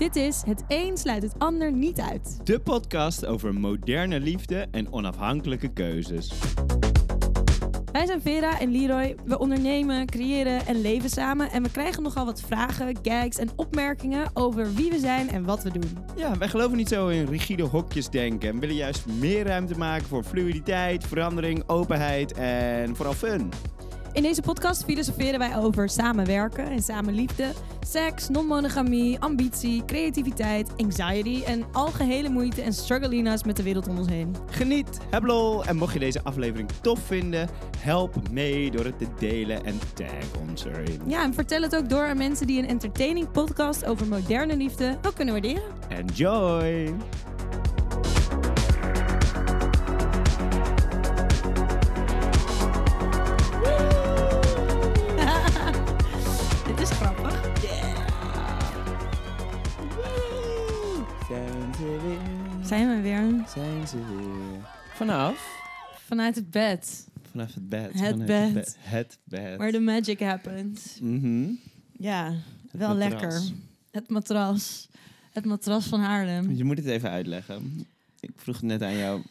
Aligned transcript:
Dit 0.00 0.16
is 0.16 0.42
Het 0.46 0.64
een 0.68 0.96
sluit 0.96 1.22
het 1.22 1.34
ander 1.38 1.72
niet 1.72 2.00
uit. 2.00 2.40
De 2.44 2.60
podcast 2.60 3.26
over 3.26 3.54
moderne 3.54 4.20
liefde 4.20 4.66
en 4.70 4.92
onafhankelijke 4.92 5.72
keuzes. 5.72 6.32
Wij 7.92 8.06
zijn 8.06 8.20
Vera 8.20 8.60
en 8.60 8.70
Leroy. 8.70 9.16
We 9.24 9.38
ondernemen, 9.38 10.06
creëren 10.06 10.66
en 10.66 10.80
leven 10.80 11.10
samen. 11.10 11.50
En 11.50 11.62
we 11.62 11.70
krijgen 11.70 12.02
nogal 12.02 12.24
wat 12.24 12.40
vragen, 12.40 12.98
gags 13.02 13.36
en 13.36 13.48
opmerkingen 13.56 14.30
over 14.34 14.74
wie 14.74 14.90
we 14.90 14.98
zijn 14.98 15.28
en 15.28 15.44
wat 15.44 15.62
we 15.62 15.70
doen. 15.70 15.98
Ja, 16.16 16.38
wij 16.38 16.48
geloven 16.48 16.76
niet 16.76 16.88
zo 16.88 17.08
in 17.08 17.26
rigide 17.26 17.62
hokjes 17.62 18.08
denken 18.08 18.48
en 18.48 18.60
willen 18.60 18.76
juist 18.76 19.06
meer 19.06 19.46
ruimte 19.46 19.78
maken 19.78 20.06
voor 20.06 20.24
fluiditeit, 20.24 21.06
verandering, 21.06 21.62
openheid 21.66 22.32
en 22.32 22.96
vooral 22.96 23.14
fun. 23.14 23.50
In 24.12 24.22
deze 24.22 24.42
podcast 24.42 24.84
filosoferen 24.84 25.38
wij 25.38 25.56
over 25.56 25.88
samenwerken 25.88 26.70
en 26.70 26.82
samenliefde, 26.82 27.52
seks, 27.80 28.28
non-monogamie, 28.28 29.20
ambitie, 29.20 29.84
creativiteit, 29.84 30.70
anxiety 30.76 31.42
en 31.44 31.64
algehele 31.72 32.28
moeite 32.28 32.62
en 32.62 32.72
struggelina's 32.72 33.44
met 33.44 33.56
de 33.56 33.62
wereld 33.62 33.88
om 33.88 33.98
ons 33.98 34.08
heen. 34.08 34.36
Geniet, 34.50 35.00
heb 35.10 35.22
lol 35.22 35.64
en 35.64 35.76
mocht 35.76 35.92
je 35.92 35.98
deze 35.98 36.20
aflevering 36.22 36.68
tof 36.80 37.00
vinden, 37.00 37.48
help 37.78 38.30
mee 38.30 38.70
door 38.70 38.84
het 38.84 38.98
te 38.98 39.06
delen 39.18 39.64
en 39.64 39.78
tag 39.94 40.40
ons 40.48 40.64
erin. 40.64 41.00
Ja, 41.06 41.22
en 41.22 41.34
vertel 41.34 41.62
het 41.62 41.76
ook 41.76 41.88
door 41.88 42.06
aan 42.06 42.16
mensen 42.18 42.46
die 42.46 42.62
een 42.62 42.68
entertaining 42.68 43.30
podcast 43.30 43.84
over 43.84 44.06
moderne 44.06 44.56
liefde 44.56 44.98
ook 45.06 45.14
kunnen 45.14 45.34
waarderen. 45.34 45.72
Enjoy! 45.88 46.94
Zijn 62.70 62.88
we 62.96 63.00
weer 63.02 63.44
Zijn 63.48 63.88
ze 63.88 63.96
weer? 63.96 64.68
Vanaf? 64.94 65.58
vanuit 66.06 66.34
het 66.34 66.50
bed, 66.50 67.06
Vanaf 67.30 67.54
het 67.54 67.68
bed. 67.68 67.92
Het 67.92 67.96
vanuit 67.96 68.26
bed. 68.26 68.54
Het, 68.54 68.76
het 68.78 69.18
bed. 69.24 69.56
where 69.56 69.72
the 69.72 69.80
magic 69.80 70.20
happens. 70.20 70.98
Mhm. 71.00 71.48
Ja, 71.92 72.32
Het 72.70 72.80
wel 72.80 72.96
matras. 72.96 73.10
lekker. 73.20 73.42
Het 73.90 74.08
matras. 74.08 74.88
Het 75.30 75.44
matras 75.44 75.86
van 75.86 76.00
Haarlem. 76.00 76.50
Je 76.50 76.64
moet 76.64 76.76
het 76.76 76.86
even 76.86 77.10
uitleggen. 77.10 77.86
Ik 78.20 78.30
vroeg 78.36 78.62
net 78.62 78.82
aan 78.82 78.96
jou, 78.96 79.22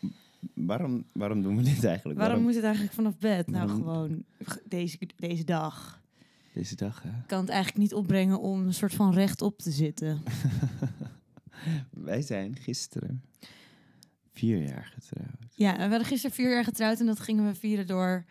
waarom, 0.53 1.03
waarom 1.11 1.41
doen 1.41 1.57
we 1.57 1.63
dit 1.63 1.83
eigenlijk? 1.83 2.19
Waarom 2.19 2.41
moet 2.41 2.55
het 2.55 2.63
eigenlijk 2.63 2.93
vanaf 2.93 3.17
bed? 3.17 3.47
Nou, 3.47 3.65
Waarom? 3.65 3.83
gewoon 3.83 4.23
deze, 4.65 4.97
deze 5.15 5.43
dag. 5.43 6.01
Deze 6.53 6.75
dag, 6.75 7.01
hè? 7.03 7.09
Ik 7.09 7.27
kan 7.27 7.39
het 7.39 7.49
eigenlijk 7.49 7.81
niet 7.81 7.93
opbrengen 7.93 8.39
om 8.39 8.65
een 8.65 8.73
soort 8.73 8.93
van 8.93 9.13
rechtop 9.13 9.57
te 9.59 9.71
zitten. 9.71 10.21
Wij 11.91 12.21
zijn 12.21 12.55
gisteren 12.55 13.23
vier 14.33 14.61
jaar 14.61 14.91
getrouwd. 14.93 15.53
Ja, 15.53 15.77
we 15.77 15.88
waren 15.88 16.05
gisteren 16.05 16.35
vier 16.35 16.51
jaar 16.51 16.63
getrouwd 16.63 16.99
en 16.99 17.05
dat 17.05 17.19
gingen 17.19 17.45
we 17.45 17.55
vieren 17.55 17.88
door 17.88 18.25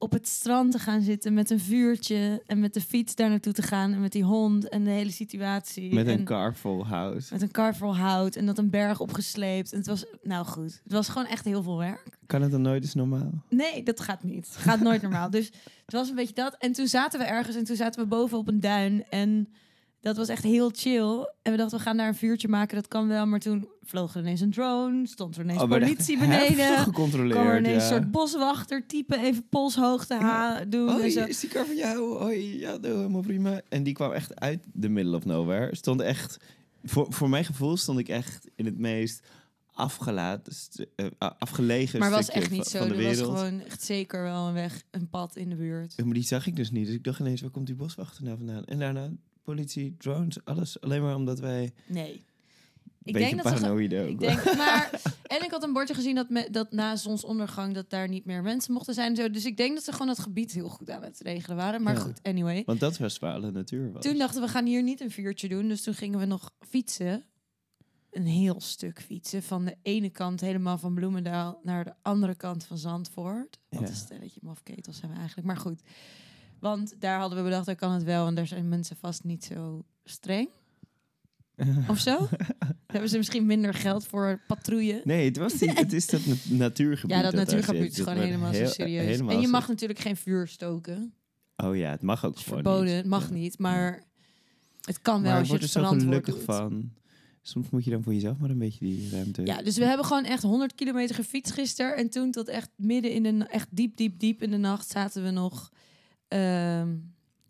op 0.00 0.12
het 0.12 0.28
strand 0.28 0.72
te 0.72 0.78
gaan 0.78 1.02
zitten 1.02 1.34
met 1.34 1.50
een 1.50 1.60
vuurtje 1.60 2.42
en 2.46 2.60
met 2.60 2.74
de 2.74 2.80
fiets 2.80 3.14
daar 3.14 3.28
naartoe 3.28 3.52
te 3.52 3.62
gaan 3.62 3.92
en 3.92 4.00
met 4.00 4.12
die 4.12 4.24
hond 4.24 4.68
en 4.68 4.84
de 4.84 4.90
hele 4.90 5.10
situatie. 5.10 5.94
Met 5.94 6.06
een 6.06 6.18
en 6.18 6.24
kar 6.24 6.54
vol 6.54 6.86
hout. 6.86 7.28
met 7.30 7.42
een 7.42 7.50
kar 7.50 7.76
vol 7.76 7.96
hout 7.96 8.36
en 8.36 8.46
dat 8.46 8.58
een 8.58 8.70
berg 8.70 9.00
opgesleept. 9.00 9.72
En 9.72 9.78
het 9.78 9.86
was, 9.86 10.04
nou 10.22 10.46
goed, 10.46 10.80
het 10.84 10.92
was 10.92 11.08
gewoon 11.08 11.26
echt 11.26 11.44
heel 11.44 11.62
veel 11.62 11.78
werk. 11.78 12.18
Kan 12.26 12.42
het 12.42 12.50
dan 12.50 12.62
nooit 12.62 12.82
eens 12.82 12.94
normaal? 12.94 13.44
Nee, 13.48 13.82
dat 13.82 14.00
gaat 14.00 14.22
niet. 14.22 14.46
Gaat 14.46 14.80
nooit 14.80 15.02
normaal. 15.02 15.30
Dus 15.30 15.46
het 15.84 15.92
was 15.92 16.08
een 16.08 16.14
beetje 16.14 16.34
dat. 16.34 16.56
En 16.58 16.72
toen 16.72 16.86
zaten 16.86 17.20
we 17.20 17.26
ergens 17.26 17.56
en 17.56 17.64
toen 17.64 17.76
zaten 17.76 18.02
we 18.02 18.08
boven 18.08 18.38
op 18.38 18.48
een 18.48 18.60
duin. 18.60 19.04
En 19.08 19.48
dat 20.00 20.16
was 20.16 20.28
echt 20.28 20.42
heel 20.42 20.70
chill. 20.74 21.28
En 21.42 21.50
we 21.52 21.56
dachten, 21.56 21.78
we 21.78 21.84
gaan 21.84 21.96
daar 21.96 22.08
een 22.08 22.14
vuurtje 22.14 22.48
maken. 22.48 22.76
Dat 22.76 22.88
kan 22.88 23.08
wel. 23.08 23.26
Maar 23.26 23.38
toen 23.40 23.68
vloog 23.82 24.14
er 24.14 24.20
ineens 24.20 24.40
een 24.40 24.50
drone. 24.50 25.06
Stond 25.06 25.36
er 25.36 25.42
ineens 25.42 25.62
Oh, 25.62 25.68
politie 25.68 26.18
beneden. 26.18 26.78
gecontroleerd, 26.90 27.32
kwam 27.32 27.46
er 27.46 27.58
ineens 27.58 27.82
ja. 27.88 27.94
een 27.94 28.00
soort 28.00 28.10
boswachter 28.10 28.86
type 28.86 29.16
even 29.18 29.48
polshoogte 29.48 30.14
ha- 30.14 30.64
doen. 30.64 30.88
en 30.88 30.94
Hoi, 30.94 31.10
zo. 31.10 31.24
is 31.24 31.40
die 31.40 31.48
kar 31.50 31.66
van 31.66 31.76
jou? 31.76 32.18
Hoi, 32.18 32.58
ja, 32.58 32.78
doe 32.78 32.94
helemaal 32.96 33.20
prima. 33.20 33.60
En 33.68 33.82
die 33.82 33.94
kwam 33.94 34.12
echt 34.12 34.40
uit 34.40 34.64
de 34.72 34.88
middle 34.88 35.16
of 35.16 35.24
nowhere. 35.24 35.76
Stond 35.76 36.00
echt, 36.00 36.36
voor, 36.84 37.06
voor 37.12 37.28
mijn 37.28 37.44
gevoel 37.44 37.76
stond 37.76 37.98
ik 37.98 38.08
echt 38.08 38.48
in 38.54 38.64
het 38.64 38.78
meest 38.78 39.26
afgelaten, 39.72 40.52
eh, 40.96 41.06
afgelegen 41.38 41.98
Maar 41.98 42.10
was 42.10 42.28
echt 42.30 42.50
niet 42.50 42.60
van, 42.62 42.70
zo. 42.70 42.78
van 42.78 42.88
de 42.88 42.94
Er 43.02 43.08
was 43.08 43.18
gewoon 43.18 43.60
echt 43.60 43.82
zeker 43.82 44.22
wel 44.22 44.46
een 44.48 44.54
weg, 44.54 44.82
een 44.90 45.08
pad 45.08 45.36
in 45.36 45.48
de 45.48 45.56
buurt. 45.56 45.94
Ja, 45.96 46.04
Maar 46.04 46.14
die 46.14 46.22
zag 46.22 46.46
ik 46.46 46.56
dus 46.56 46.70
niet. 46.70 46.86
Dus 46.86 46.94
ik 46.94 47.04
dacht 47.04 47.20
ineens, 47.20 47.40
waar 47.40 47.50
komt 47.50 47.66
die 47.66 47.74
boswachter 47.76 48.24
nou 48.24 48.36
vandaan? 48.36 48.64
En 48.64 48.78
daarna 48.78 49.10
politie, 49.42 49.96
drones, 49.98 50.44
alles. 50.44 50.80
Alleen 50.80 51.02
maar 51.02 51.14
omdat 51.14 51.40
wij 51.40 51.72
Nee. 51.86 52.24
Ik 53.02 53.12
denk 53.12 53.42
dat 53.42 53.58
ze... 53.58 53.82
Ik 54.08 54.18
denk, 54.20 54.44
maar, 54.56 54.90
en 55.22 55.42
ik 55.44 55.50
had 55.50 55.62
een 55.62 55.72
bordje 55.72 55.94
gezien 55.94 56.14
dat, 56.14 56.28
me, 56.28 56.48
dat 56.50 56.72
na 56.72 56.96
zonsondergang 56.96 57.74
dat 57.74 57.90
daar 57.90 58.08
niet 58.08 58.24
meer 58.24 58.42
mensen 58.42 58.72
mochten 58.72 58.94
zijn. 58.94 59.16
Zo. 59.16 59.30
Dus 59.30 59.44
ik 59.44 59.56
denk 59.56 59.74
dat 59.74 59.84
ze 59.84 59.92
gewoon 59.92 60.08
het 60.08 60.18
gebied 60.18 60.52
heel 60.52 60.68
goed 60.68 60.90
aan 60.90 61.02
het 61.02 61.20
regelen 61.20 61.56
waren. 61.56 61.82
Maar 61.82 61.94
Ja. 61.94 62.00
goed, 62.00 62.22
anyway. 62.22 62.62
Want 62.66 62.80
dat 62.80 62.98
was 62.98 63.18
waar 63.18 63.34
alle 63.34 63.50
natuur 63.50 63.92
was. 63.92 64.02
Toen 64.02 64.18
dachten 64.18 64.40
we, 64.40 64.46
we 64.46 64.52
gaan 64.52 64.66
hier 64.66 64.82
niet 64.82 65.00
een 65.00 65.10
vuurtje 65.10 65.48
doen. 65.48 65.68
Dus 65.68 65.82
toen 65.82 65.94
gingen 65.94 66.18
we 66.18 66.24
nog 66.24 66.50
fietsen. 66.68 67.24
Een 68.10 68.26
heel 68.26 68.60
stuk 68.60 69.02
fietsen. 69.02 69.42
Van 69.42 69.64
de 69.64 69.76
ene 69.82 70.10
kant 70.10 70.40
helemaal 70.40 70.78
van 70.78 70.94
Bloemendaal 70.94 71.60
naar 71.62 71.84
de 71.84 71.94
andere 72.02 72.34
kant 72.34 72.64
van 72.64 72.78
Zandvoort. 72.78 73.58
Wat 73.68 73.80
Ja. 73.80 73.88
een 73.88 73.94
stelletje 73.94 74.40
mafketels 74.42 74.96
zijn 74.98 75.10
we 75.10 75.16
eigenlijk. 75.18 75.46
Maar 75.46 75.56
goed. 75.56 75.80
Want 76.60 76.94
daar 76.98 77.18
hadden 77.18 77.38
we 77.38 77.44
bedacht, 77.44 77.66
daar 77.66 77.76
kan 77.76 77.92
het 77.92 78.02
wel. 78.02 78.26
En 78.26 78.34
daar 78.34 78.46
zijn 78.46 78.68
mensen 78.68 78.96
vast 78.96 79.24
niet 79.24 79.44
zo 79.44 79.84
streng. 80.04 80.48
Of 81.88 81.98
zo? 81.98 82.16
Daar 82.58 82.76
hebben 82.86 83.10
ze 83.10 83.16
misschien 83.16 83.46
minder 83.46 83.74
geld 83.74 84.06
voor 84.06 84.40
patrouille. 84.46 85.00
Nee, 85.04 85.24
het, 85.24 85.36
was 85.36 85.52
die, 85.52 85.70
het 85.70 85.92
is 85.92 86.06
dat 86.06 86.26
na- 86.26 86.34
natuurgebied. 86.56 87.16
Ja, 87.16 87.22
dat 87.22 87.34
natuurgebied 87.34 87.90
is 87.90 87.96
Dat 87.96 88.08
gewoon 88.08 88.24
helemaal 88.24 88.50
heel- 88.50 88.66
zo 88.66 88.72
serieus. 88.72 89.04
helemaal 89.04 89.30
en 89.34 89.38
je 89.40 89.44
zo- 89.46 89.50
mag 89.50 89.68
natuurlijk 89.68 89.98
geen 89.98 90.16
vuur 90.16 90.48
stoken. 90.48 91.14
Oh 91.56 91.76
ja, 91.76 91.90
het 91.90 92.02
mag 92.02 92.24
ook 92.24 92.30
Het 92.30 92.38
is 92.40 92.46
gewoon 92.46 92.62
verboden, 92.62 92.86
niet. 92.86 92.96
het 92.96 93.06
mag 93.06 93.28
Ja. 93.28 93.34
niet. 93.34 93.58
Maar 93.58 94.02
het 94.84 95.02
kan 95.02 95.22
wel 95.22 95.30
Maar 95.30 95.38
als 95.40 95.48
je 95.48 95.54
het 95.54 95.62
er 95.62 95.68
zo 95.68 95.84
gelukkig 95.84 96.34
doet. 96.34 96.44
van. 96.44 96.92
Soms 97.42 97.70
moet 97.70 97.84
je 97.84 97.90
dan 97.90 98.02
voor 98.02 98.14
jezelf 98.14 98.38
maar 98.38 98.50
een 98.50 98.58
beetje 98.58 98.84
die 98.84 99.10
ruimte... 99.10 99.42
Ja, 99.46 99.62
dus 99.62 99.76
we 99.76 99.84
hebben 99.84 100.06
gewoon 100.06 100.24
echt 100.24 100.42
100 100.42 100.74
kilometer 100.74 101.14
gefietst 101.14 101.52
gisteren. 101.52 101.96
En 101.96 102.10
toen 102.10 102.30
tot 102.30 102.48
echt 102.48 102.70
midden 102.76 103.12
in 103.12 103.22
de... 103.22 103.44
Echt 103.44 103.68
diep, 103.70 103.96
diep, 103.96 104.18
diep 104.18 104.42
in 104.42 104.50
de 104.50 104.56
nacht 104.56 104.88
zaten 104.90 105.22
we 105.24 105.30
nog... 105.30 105.72
ehm, 106.30 106.88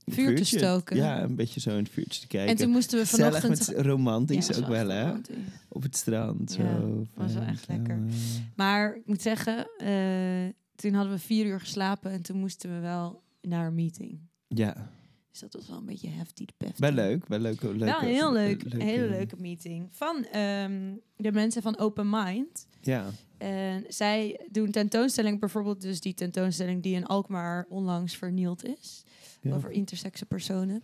vuur 0.06 0.36
te 0.36 0.44
stoken. 0.44 0.96
Ja, 0.96 1.22
een 1.22 1.34
beetje 1.36 1.60
zo 1.60 1.70
in 1.70 1.76
het 1.76 1.88
vuurtje 1.88 2.20
te 2.20 2.26
kijken. 2.26 2.50
en 2.50 2.56
toen 2.56 2.70
moesten 2.70 2.98
we 2.98 3.06
vanochtend... 3.06 3.48
met 3.68 3.86
romantisch 3.86 4.46
Ja, 4.46 4.56
ook 4.56 4.66
wel, 4.66 4.88
hè? 4.88 5.02
romantisch. 5.04 5.36
Op 5.68 5.82
het 5.82 5.96
strand, 5.96 6.54
Ja, 6.58 6.64
zo. 6.80 7.06
was 7.14 7.32
wel 7.32 7.42
fijn, 7.42 7.54
echt 7.54 7.68
lekker. 7.68 7.94
samen. 8.08 8.52
Maar 8.56 8.94
ik 8.96 9.06
moet 9.06 9.22
zeggen, 9.22 9.66
eh, 9.78 10.52
toen 10.74 10.92
hadden 10.94 11.12
we 11.12 11.18
vier 11.18 11.46
uur 11.46 11.60
geslapen. 11.60 12.10
En 12.10 12.22
toen 12.22 12.36
moesten 12.38 12.74
we 12.74 12.78
wel 12.80 13.22
naar 13.40 13.66
een 13.66 13.74
meeting. 13.74 14.18
Ja, 14.48 14.90
Dus 15.30 15.40
dat 15.40 15.52
was 15.54 15.68
wel 15.68 15.78
een 15.78 15.84
beetje 15.86 16.08
pefty. 16.56 16.80
wel 16.80 16.92
leuk. 16.92 17.28
Wel 17.28 17.38
leuk. 17.38 17.62
leuk 17.62 17.78
Wel 17.78 17.98
heel 18.00 18.32
leuk. 18.32 18.62
Een 18.68 18.80
hele 18.80 19.08
leuke 19.08 19.36
meeting. 19.38 19.86
Van 19.90 20.24
ehm, 20.24 20.94
de 21.16 21.32
mensen 21.32 21.62
van 21.62 21.78
Open 21.78 22.10
Mind. 22.10 22.66
Ja, 22.80 23.04
En 23.40 23.84
zij 23.88 24.46
doen 24.50 24.70
tentoonstelling, 24.70 25.40
bijvoorbeeld 25.40 25.80
dus 25.80 26.00
die 26.00 26.14
tentoonstelling 26.14 26.82
die 26.82 26.94
in 26.94 27.06
Alkmaar 27.06 27.66
onlangs 27.68 28.16
vernield 28.16 28.64
is. 28.64 29.02
ja. 29.40 29.54
Over 29.54 29.70
intersexe 29.70 30.26
personen. 30.26 30.82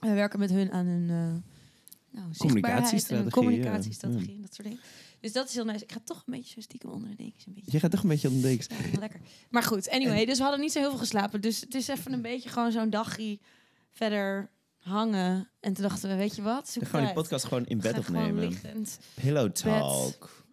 We 0.00 0.12
werken 0.12 0.38
met 0.38 0.50
hun 0.50 0.72
aan 0.72 0.86
een 0.86 1.08
uh, 1.08 1.34
nou, 2.10 2.28
zichtbaarheid 2.30 2.30
en 2.30 2.30
Communicatiestrategie, 2.30 3.24
ja. 3.24 3.30
communicatiestrategie 3.30 4.34
en 4.34 4.40
dat 4.40 4.54
soort 4.54 4.68
dingen. 4.68 4.82
Dus 5.20 5.32
dat 5.32 5.48
is 5.48 5.54
heel 5.54 5.64
nice. 5.64 5.84
Ik 5.84 5.92
ga 5.92 6.00
toch 6.04 6.22
een 6.26 6.32
beetje 6.32 6.52
zo 6.52 6.60
stiekem 6.60 6.90
onder 6.90 7.08
de 7.10 7.16
dekens. 7.16 7.46
Een 7.46 7.54
beetje. 7.54 7.72
Je 7.72 7.80
gaat 7.80 7.90
toch 7.90 8.02
een 8.02 8.08
beetje 8.08 8.28
op 8.28 8.34
de 8.34 8.40
dekens. 8.40 8.66
Ja, 8.92 8.98
lekker. 8.98 9.20
Maar 9.50 9.62
goed, 9.62 9.90
anyway. 9.90 10.24
Dus 10.24 10.36
we 10.36 10.42
hadden 10.42 10.60
niet 10.60 10.72
zo 10.72 10.78
heel 10.78 10.90
veel 10.90 10.98
geslapen. 10.98 11.40
Dus 11.40 11.60
het 11.60 11.74
is 11.74 11.88
even 11.88 12.12
een 12.12 12.22
beetje 12.22 12.48
gewoon 12.48 12.72
zo'n 12.72 12.90
dagje 12.90 13.38
verder 13.92 14.50
hangen. 14.78 15.48
En 15.60 15.72
toen 15.72 15.82
dachten 15.82 16.08
we, 16.08 16.14
weet 16.14 16.36
je 16.36 16.42
wat? 16.42 16.68
Zoek 16.68 16.84
gewoon 16.86 17.04
die 17.04 17.14
podcast 17.14 17.44
gewoon 17.44 17.66
in 17.66 17.80
bed 17.80 17.98
opnemen. 17.98 18.56
Pillow 19.14 19.52
talk. 19.52 20.43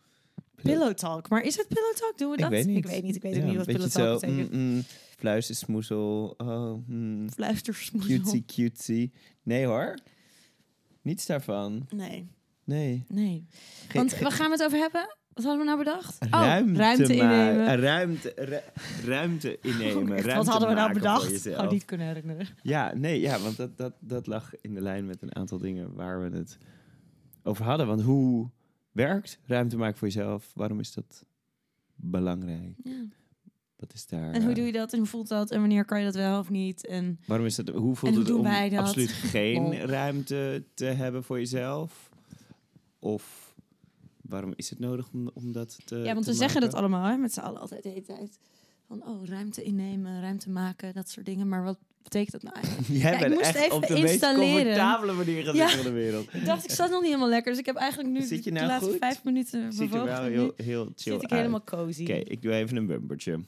Pillow 0.64 0.94
talk. 0.94 1.30
Maar 1.30 1.42
is 1.44 1.58
het 1.58 1.68
pillow 1.68 1.94
talk? 1.96 2.18
Doen 2.18 2.30
we 2.30 2.36
Ik 2.36 2.42
dat? 2.42 2.50
weet 2.50 2.66
niet. 2.66 2.78
Ik 2.78 2.86
weet 2.86 3.04
niet. 3.04 3.16
Ik 3.16 3.22
weet 3.22 3.36
Ja, 3.36 3.44
niet 3.44 3.56
wat 3.56 3.66
pillow 3.66 3.88
talk 3.90 3.92
zo, 4.20 4.28
betekent. 4.28 4.52
mm, 4.52 4.60
mm, 4.74 4.84
fluistersmoezel. 5.18 6.34
Oh, 6.38 6.88
mm, 6.88 7.30
Fluistersmoezel. 7.32 8.10
cutesy, 8.18 8.44
cutesy. 8.46 9.12
Nee 9.44 9.66
hoor. 9.66 9.98
Niets 11.02 11.26
daarvan. 11.26 11.88
Nee, 11.96 12.28
Nee. 12.66 13.04
nee. 13.08 13.46
Want 13.94 14.20
waar 14.20 14.32
gaan 14.32 14.46
we 14.46 14.52
het 14.52 14.64
over 14.64 14.78
hebben? 14.78 15.16
Wat 15.34 15.44
hadden 15.44 15.60
we 15.62 15.66
nou 15.72 15.78
bedacht? 15.78 16.18
ruimte, 16.30 16.72
oh, 16.72 16.78
ruimte 16.78 17.14
innemen. 17.16 17.76
Ruimte, 17.80 18.34
ru- 18.36 19.06
ruimte 19.06 19.60
innemen. 19.62 20.08
Ruimte 20.08 20.36
wat 20.36 20.48
hadden 20.48 20.70
we 20.70 20.76
nou 20.76 20.94
bedacht? 20.94 21.42
Gewoon 21.42 21.68
niet 21.74 21.86
kunnen 21.86 22.08
herinneren. 22.08 22.48
Ja, 22.62 22.94
nee, 22.96 23.20
ja, 23.20 23.40
want 23.40 23.58
dat, 23.58 23.78
dat, 23.78 23.94
dat 24.00 24.28
lag 24.28 24.52
in 24.62 24.74
de 24.74 24.82
lijn 24.82 25.06
met 25.06 25.22
een 25.22 25.36
aantal 25.36 25.58
dingen 25.58 25.94
waar 25.94 26.22
we 26.30 26.38
het 26.38 26.58
over 27.44 27.66
hadden. 27.66 27.88
Want 27.88 28.02
hoe 28.02 28.50
werkt 28.92 29.40
ruimte 29.46 29.78
maken 29.78 29.98
voor 29.98 30.08
jezelf? 30.08 30.52
Waarom 30.56 30.80
is 30.80 30.94
dat 30.94 31.26
belangrijk? 31.96 32.76
Ja. 32.84 33.06
Wat 33.76 33.94
is 33.94 34.08
daar... 34.08 34.32
En 34.32 34.42
hoe 34.42 34.50
eh, 34.50 34.56
doe 34.56 34.66
je 34.66 34.72
dat 34.72 34.92
en 34.92 34.98
hoe 34.98 35.08
voelt 35.08 35.28
dat 35.28 35.52
en 35.52 35.60
wanneer 35.60 35.86
kan 35.86 36.00
je 36.00 36.06
dat 36.06 36.16
wel 36.16 36.40
of 36.40 36.50
niet? 36.50 36.86
En 36.86 37.20
Waarom 37.26 37.46
is 37.46 37.58
het, 37.58 37.70
hoe 37.70 37.96
voelt 37.96 38.14
hoe 38.14 38.24
het 38.24 38.34
om 38.34 38.44
dat? 38.44 38.74
absoluut 38.74 39.12
geen 39.12 39.78
ruimte 39.78 40.64
te 40.74 40.86
hebben 40.86 41.24
voor 41.24 41.38
jezelf? 41.38 42.10
Of 43.00 43.56
waarom 44.22 44.54
is 44.56 44.70
het 44.70 44.80
nodig 44.80 45.10
om, 45.14 45.30
om 45.34 45.52
dat 45.52 45.80
te 45.86 45.98
ja, 45.98 46.14
want 46.14 46.26
te 46.26 46.32
we 46.32 46.38
zeggen 46.38 46.62
dat 46.62 46.74
allemaal 46.74 47.06
hè, 47.06 47.18
met 47.18 47.34
z'n 47.34 47.40
allen 47.40 47.62
altijd 47.62 47.84
de 47.84 47.90
hele 47.90 48.02
tijd. 48.02 48.40
Van 48.88 49.08
oh, 49.08 49.26
ruimte 49.26 49.64
innemen, 49.64 50.22
ruimte 50.22 50.50
maken, 50.50 50.94
dat 50.94 51.10
soort 51.10 51.26
dingen. 51.26 51.48
Maar 51.48 51.64
wat 51.64 51.80
betekent 52.04 52.32
dat 52.32 52.44
nou 52.44 52.56
eigenlijk? 52.56 52.88
Jij 53.04 53.12
Ja, 53.20 53.26
ik 53.26 53.34
moest 53.34 53.42
echt 53.46 53.56
even 53.56 53.76
op 53.76 53.88
de 53.88 53.94
meest 53.94 54.12
installeren. 54.12 54.54
comfortabele 54.64 55.14
manier 55.14 55.44
gaan 55.44 55.56
Ja. 55.56 55.84
de 55.84 55.92
wereld. 55.92 56.34
Ik 56.34 56.46
dacht, 56.46 56.64
ik 56.64 56.72
zat 56.72 56.90
nog 56.90 57.00
niet 57.00 57.08
helemaal 57.10 57.30
lekker. 57.30 57.52
Dus 57.52 57.60
ik 57.60 57.66
heb 57.66 57.76
eigenlijk 57.76 58.10
nu 58.10 58.22
Zit 58.22 58.44
je 58.44 58.52
de 58.52 58.56
nou 58.56 58.68
laatste 58.68 58.90
goed? 58.90 59.00
vijf 59.00 59.24
minuten 59.24 59.74
Ziet 59.74 59.94
er 59.94 60.04
wel 60.04 60.24
heel, 60.24 60.52
chill 60.56 60.94
zit 60.96 61.08
ik 61.08 61.22
uit. 61.22 61.32
helemaal 61.32 61.64
cozy. 61.64 62.02
Oké, 62.02 62.14
ik 62.14 62.42
doe 62.42 62.54
even 62.54 62.78
een 62.78 62.86
bumpertje. 62.86 63.40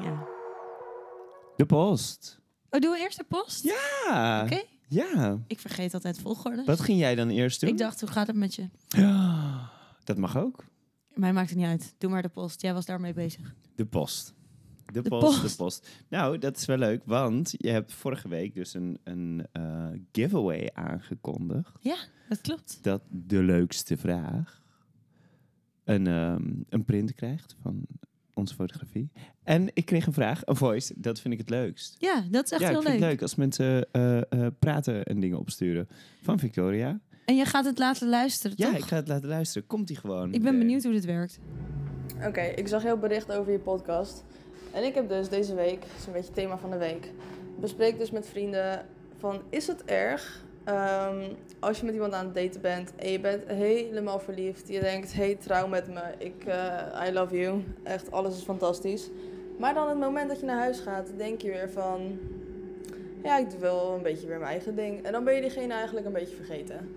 Ja. 0.00 0.26
De 1.56 1.66
post. 1.66 2.40
Oh, 2.70 2.80
doen 2.80 2.90
we 2.90 2.98
eerst 2.98 3.16
de 3.18 3.24
post? 3.28 3.64
Ja. 3.64 4.42
Oké. 4.44 4.62
Ja. 4.88 5.38
Ik 5.46 5.58
vergeet 5.58 5.94
altijd 5.94 6.18
volgorde. 6.18 6.62
Wat 6.64 6.80
ging 6.80 6.98
jij 6.98 7.14
dan 7.14 7.28
eerst 7.28 7.60
doen? 7.60 7.70
Ik 7.70 7.78
dacht, 7.78 8.00
hoe 8.00 8.08
gaat 8.08 8.26
het 8.26 8.36
met 8.36 8.54
je? 8.54 8.68
Dat 10.04 10.16
mag 10.18 10.36
ook. 10.38 10.64
Mij 11.14 11.32
maakt 11.32 11.48
het 11.48 11.58
niet 11.58 11.66
uit. 11.66 11.94
Doe 11.98 12.10
maar 12.10 12.22
de 12.22 12.28
post. 12.28 12.62
Jij 12.62 12.74
was 12.74 12.86
daarmee 12.86 13.12
bezig. 13.12 13.54
De 13.74 13.86
post. 13.86 14.34
De, 14.86 15.02
De 15.02 15.08
post, 15.08 15.40
post. 15.40 15.50
de 15.50 15.56
post. 15.64 15.88
Nou, 16.08 16.38
dat 16.38 16.56
is 16.56 16.64
wel 16.64 16.76
leuk, 16.76 17.02
want 17.04 17.54
je 17.56 17.68
hebt 17.70 17.92
vorige 17.92 18.28
week 18.28 18.54
dus 18.54 18.74
een, 18.74 18.98
een 19.04 19.46
eh, 19.52 19.86
giveaway 20.12 20.70
aangekondigd. 20.72 21.72
Ja, 21.80 21.96
dat 22.28 22.40
klopt. 22.40 22.78
Dat 22.82 23.02
de 23.10 23.42
leukste 23.42 23.96
vraag 23.96 24.62
een, 25.84 26.06
ehm, 26.06 26.50
een 26.68 26.84
print 26.84 27.14
krijgt 27.14 27.56
van 27.62 27.86
onze 28.34 28.54
fotografie. 28.54 29.10
En 29.42 29.68
ik 29.74 29.84
kreeg 29.84 30.06
een 30.06 30.12
vraag, 30.12 30.40
een 30.44 30.56
voice. 30.56 30.94
Dat 30.96 31.20
vind 31.20 31.34
ik 31.34 31.40
het 31.40 31.50
leukst. 31.50 31.96
Ja, 31.98 32.24
dat 32.30 32.44
is 32.44 32.50
echt 32.50 32.60
ja, 32.60 32.66
ik 32.68 32.72
heel 32.72 32.82
vind 32.82 32.92
leuk. 32.92 33.02
het 33.02 33.10
leuk 33.10 33.22
als 33.22 33.34
mensen 33.34 33.86
eh, 33.92 34.18
eh, 34.18 34.52
praten 34.58 35.04
en 35.04 35.20
dingen 35.20 35.38
opsturen. 35.38 35.88
Van 36.22 36.38
Victoria. 36.38 37.00
En 37.24 37.36
je 37.36 37.44
gaat 37.44 37.64
het 37.64 37.78
laten 37.78 38.08
luisteren, 38.08 38.56
Ja, 38.56 38.66
toch? 38.66 38.76
ik 38.78 38.84
ga 38.84 38.96
het 38.96 39.08
laten 39.08 39.28
luisteren. 39.28 39.68
Komt 39.68 39.86
die 39.86 39.96
gewoon. 39.96 40.32
Ik 40.34 40.42
ben 40.42 40.58
benieuwd 40.58 40.82
hoe 40.82 40.92
dit 40.92 41.04
werkt. 41.04 41.38
Oké, 42.26 42.40
ik 42.40 42.68
zag 42.68 42.82
heel 42.82 42.96
bericht 42.98 43.32
over 43.32 43.52
je 43.52 43.58
podcast. 43.58 44.24
En 44.72 44.84
ik 44.84 44.94
heb 44.94 45.08
dus 45.08 45.28
deze 45.28 45.54
week, 45.54 45.80
dat 45.80 45.90
is 45.98 46.06
een 46.06 46.12
beetje 46.12 46.26
het 46.26 46.36
thema 46.36 46.58
van 46.58 46.70
de 46.70 46.76
week, 46.76 47.10
bespreek 47.60 47.98
dus 47.98 48.10
met 48.10 48.26
vrienden 48.28 48.86
van 49.18 49.40
is 49.48 49.66
het 49.66 49.84
erg 49.84 50.44
ehm, 50.64 51.20
als 51.58 51.78
je 51.78 51.84
met 51.84 51.94
iemand 51.94 52.12
aan 52.12 52.24
het 52.24 52.34
daten 52.34 52.60
bent 52.60 52.92
en 52.96 53.10
je 53.10 53.20
bent 53.20 53.42
helemaal 53.46 54.18
verliefd. 54.20 54.68
Je 54.68 54.80
denkt, 54.80 55.12
hey 55.14 55.34
trouw 55.34 55.66
met 55.66 55.88
me, 55.88 56.00
ik, 56.18 56.44
eh, 56.44 57.06
I 57.08 57.12
love 57.12 57.38
you, 57.40 57.62
echt 57.82 58.10
alles 58.10 58.36
is 58.36 58.42
fantastisch. 58.42 59.10
Maar 59.58 59.74
dan 59.74 59.88
het 59.88 59.98
moment 59.98 60.28
dat 60.28 60.40
je 60.40 60.46
naar 60.46 60.58
huis 60.58 60.80
gaat, 60.80 61.08
denk 61.16 61.42
je 61.42 61.48
weer 61.48 61.70
van, 61.70 62.18
ja 63.22 63.38
ik 63.38 63.50
doe 63.50 63.60
wel 63.60 63.94
een 63.94 64.02
beetje 64.02 64.26
weer 64.26 64.38
mijn 64.38 64.50
eigen 64.50 64.76
ding. 64.76 65.02
En 65.04 65.12
dan 65.12 65.24
ben 65.24 65.34
je 65.34 65.40
diegene 65.40 65.72
eigenlijk 65.72 66.06
een 66.06 66.12
beetje 66.12 66.36
vergeten. 66.36 66.88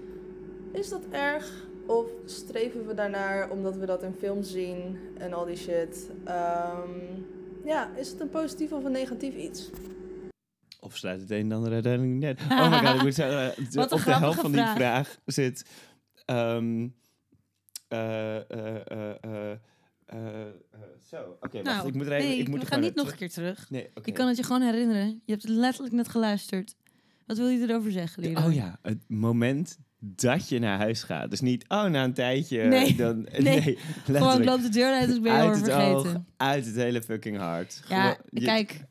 Is 0.75 0.89
dat 0.89 1.01
erg? 1.11 1.63
Of 1.87 2.05
streven 2.25 2.87
we 2.87 2.93
daarnaar 2.93 3.49
omdat 3.49 3.75
we 3.75 3.85
dat 3.85 4.03
in 4.03 4.13
films 4.19 4.51
zien 4.51 4.97
en 5.17 5.33
al 5.33 5.45
die 5.45 5.55
shit? 5.55 6.09
Ehm, 6.23 6.89
ja, 7.65 7.89
is 7.95 8.09
het 8.09 8.19
een 8.19 8.29
positief 8.29 8.71
of 8.71 8.83
een 8.83 8.91
negatief 8.91 9.35
iets? 9.35 9.69
Of 10.79 10.97
sluit 10.97 11.21
het 11.21 11.31
een 11.31 11.37
en 11.37 11.51
ander 11.51 11.73
uiteindelijk 11.73 12.13
net. 12.13 12.39
Oh 12.51 12.69
my 12.71 12.87
god, 12.87 12.95
ik 12.95 13.01
moet 13.01 13.13
zeggen, 13.13 13.49
op 13.83 13.89
de 13.89 14.11
helft 14.11 14.39
van 14.39 14.51
die 14.51 14.61
vraag. 14.61 14.75
vraag 14.75 15.17
zit... 15.25 15.65
ehm, 16.25 16.87
eh, 17.87 18.35
eh, 18.51 19.51
eh, 20.05 20.47
zo, 21.07 21.37
oké, 21.41 21.63
wacht. 21.63 21.63
Nou, 21.63 21.87
Ik 21.87 21.93
moet 21.93 22.05
er 22.05 22.11
even... 22.11 22.29
nee, 22.29 22.37
ik 22.37 22.47
moet 22.47 22.59
we 22.59 22.65
gaan 22.65 22.79
niet 22.79 22.95
nog 22.95 23.11
een 23.11 23.17
keer 23.17 23.31
terug. 23.31 23.69
Nee. 23.69 23.89
Je 24.03 24.11
kan 24.11 24.27
het 24.27 24.37
je 24.37 24.43
gewoon 24.43 24.61
herinneren. 24.61 25.07
Je 25.07 25.31
hebt 25.31 25.43
het 25.43 25.51
letterlijk 25.51 25.93
net 25.93 26.07
geluisterd. 26.07 26.75
Wat 27.25 27.37
wil 27.37 27.47
je 27.47 27.67
erover 27.67 27.91
zeggen, 27.91 28.23
Leroy? 28.23 28.43
Oh 28.43 28.53
ja, 28.53 28.79
het 28.81 29.03
moment 29.07 29.77
dat 29.99 30.49
je 30.49 30.59
naar 30.59 30.77
huis 30.77 31.03
gaat. 31.03 31.29
Dus 31.29 31.41
niet, 31.41 31.65
oh, 31.67 31.83
na 31.85 32.03
een 32.03 32.13
tijdje... 32.13 32.63
Nee, 32.63 32.95
Dan, 32.95 33.21
nee. 33.39 33.41
nee, 33.41 33.77
Gewoon, 34.05 34.39
ik 34.41 34.45
loop 34.47 34.61
de 34.61 34.69
deur 34.69 34.93
uit, 34.93 35.07
dus 35.07 35.15
ik 35.15 35.21
ben 35.23 35.31
uit 35.31 35.57
vergeten. 35.57 35.95
oog, 36.15 36.15
uit 36.37 36.65
het 36.65 36.75
hele 36.75 37.01
fucking 37.01 37.37
hart. 37.37 37.81
Ja, 37.89 38.17
kijk, 38.33 38.85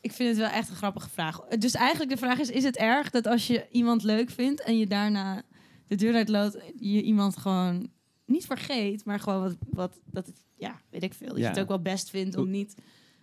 ik 0.00 0.12
vind 0.12 0.28
het 0.28 0.38
wel 0.38 0.48
echt 0.48 0.68
een 0.68 0.76
grappige 0.76 1.08
vraag. 1.10 1.40
Dus 1.40 1.74
eigenlijk 1.74 2.10
de 2.10 2.16
vraag 2.16 2.38
is, 2.38 2.50
is 2.50 2.64
het 2.64 2.76
erg 2.76 3.10
dat 3.10 3.26
als 3.26 3.46
je 3.46 3.66
iemand 3.70 4.02
leuk 4.02 4.30
vindt 4.30 4.62
en 4.62 4.78
je 4.78 4.86
daarna 4.86 5.42
de 5.86 5.94
deur 5.96 6.14
uitloopt, 6.14 6.58
je 6.78 7.02
iemand 7.02 7.36
gewoon 7.36 7.88
niet 8.26 8.46
vergeet, 8.46 9.04
maar 9.04 9.20
gewoon 9.20 9.40
wat, 9.40 9.56
wat 9.70 10.00
dat 10.04 10.26
het, 10.26 10.44
ja, 10.56 10.80
weet 10.90 11.02
ik 11.02 11.14
veel, 11.14 11.28
dat 11.28 11.36
Ja. 11.36 11.42
je 11.42 11.48
het 11.48 11.58
ook 11.60 11.68
wel 11.68 11.82
best 11.82 12.10
vindt 12.10 12.36
om 12.36 12.50
niet 12.50 12.74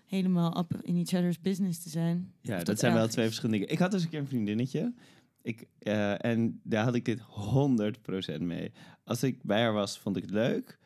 helemaal 0.06 0.58
up 0.58 0.80
in 0.82 0.96
each 0.98 1.14
other's 1.14 1.42
business 1.42 1.84
te 1.84 1.90
zijn. 1.90 2.32
Ja, 2.42 2.58
dat, 2.58 2.66
dat 2.66 2.80
zijn 2.80 2.94
wel 2.94 3.08
twee 3.08 3.26
verschillende 3.26 3.58
dingen. 3.60 3.74
Ik 3.74 3.80
had 3.82 3.92
dus 3.92 4.04
een 4.04 4.10
keer 4.10 4.20
een 4.20 4.28
vriendinnetje. 4.28 4.94
Ik, 5.44 5.68
eh, 5.80 6.26
en 6.26 6.60
daar 6.64 6.84
had 6.84 6.96
ik 6.96 7.06
dit 7.06 7.20
100% 7.20 8.42
mee. 8.42 8.72
Als 9.04 9.24
ik 9.24 9.44
bij 9.44 9.62
haar 9.62 9.74
was, 9.74 10.00
vond 10.00 10.16
ik 10.18 10.22
het 10.22 10.32
leuk. 10.32 10.78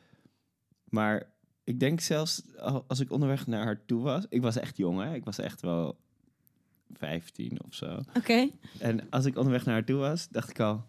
Maar 0.83 1.29
ik 1.63 1.79
denk 1.79 1.99
zelfs 1.99 2.41
al- 2.59 2.85
als 2.87 2.99
ik 2.99 3.11
onderweg 3.11 3.47
naar 3.47 3.63
haar 3.63 3.85
toe 3.85 4.01
was. 4.01 4.25
Ik 4.29 4.41
was 4.41 4.57
echt 4.57 4.77
jong, 4.77 5.01
hè? 5.01 5.13
Ik 5.13 5.23
was 5.25 5.37
echt 5.39 5.61
wel 5.61 5.97
15 6.93 7.63
of 7.65 7.73
zo. 7.73 7.99
Oké, 8.17 8.49
En 8.79 9.09
als 9.09 9.25
ik 9.25 9.37
onderweg 9.37 9.65
naar 9.65 9.73
haar 9.73 9.85
toe 9.85 9.97
was, 9.97 10.27
dacht 10.29 10.49
ik 10.49 10.59
al... 10.59 10.85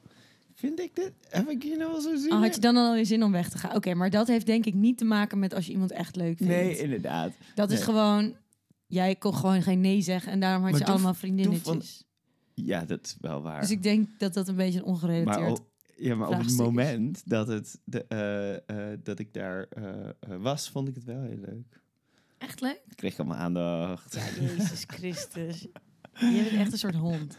Vind 0.55 0.81
ik 0.81 0.95
dit? 0.97 1.13
Heb 1.29 1.49
ik 1.49 1.63
hier 1.63 1.77
nou 1.79 1.91
wel 1.91 2.01
zo 2.01 2.17
zin 2.17 2.33
oh, 2.33 2.41
had 2.41 2.55
je 2.55 2.61
dan 2.61 2.77
al 2.77 2.95
je 2.97 3.05
zin 3.05 3.23
om 3.23 3.33
weg 3.33 3.49
te 3.51 3.59
gaan? 3.59 3.77
Oké, 3.77 3.95
maar 3.95 4.11
dat 4.11 4.27
heeft 4.27 4.47
denk 4.47 4.67
ik 4.67 4.75
niet 4.75 4.99
te 4.99 5.05
maken 5.05 5.39
met 5.39 5.55
als 5.55 5.67
je 5.67 5.73
iemand 5.73 5.91
echt 5.93 6.17
leuk 6.17 6.37
vindt. 6.37 6.53
Nee, 6.53 6.79
inderdaad. 6.79 7.33
dat 7.55 7.71
is 7.71 7.83
gewoon, 7.83 8.37
jij 8.87 9.17
kon 9.17 9.35
gewoon 9.35 9.63
geen 9.63 9.81
nee 9.81 10.01
zeggen 10.01 10.33
en 10.33 10.41
daarom 10.41 10.63
had 10.63 10.71
Maar 10.71 10.81
je 10.81 10.87
allemaal 10.87 11.15
vriendinnetjes. 11.15 12.05
Ja, 12.65 12.85
dat 12.85 13.05
is 13.07 13.17
wel 13.21 13.43
waar. 13.43 13.61
Dus 13.61 13.71
ik 13.71 13.83
denk 13.83 14.09
dat 14.19 14.35
dat 14.35 14.49
een 14.49 14.57
beetje 14.57 14.79
Maar, 14.81 14.89
ongerelateerd 14.89 15.61
ja, 15.97 16.15
maar 16.15 16.29
op 16.29 16.39
het 16.39 16.57
moment 16.57 17.23
dat, 17.31 17.49
het 17.49 17.81
de, 17.85 18.05
eh, 18.09 18.93
eh, 18.93 18.99
dat 19.03 19.19
ik 19.19 19.33
daar 19.35 19.67
eh, 19.69 20.09
was, 20.39 20.71
vond 20.71 20.89
ik 20.89 20.95
het 20.95 21.05
wel 21.05 21.21
heel 21.23 21.39
leuk. 21.47 21.81
Echt 22.39 22.61
leuk? 22.61 22.81
Ik 22.89 22.97
kreeg 22.97 23.19
allemaal 23.19 23.37
aandacht. 23.39 24.15
Ja, 24.15 24.25
Jezus 24.45 24.85
Christus. 24.87 25.61
Je 26.13 26.41
bent 26.51 26.61
echt 26.61 26.73
een 26.73 26.79
soort 26.79 26.95
hond. 26.95 27.39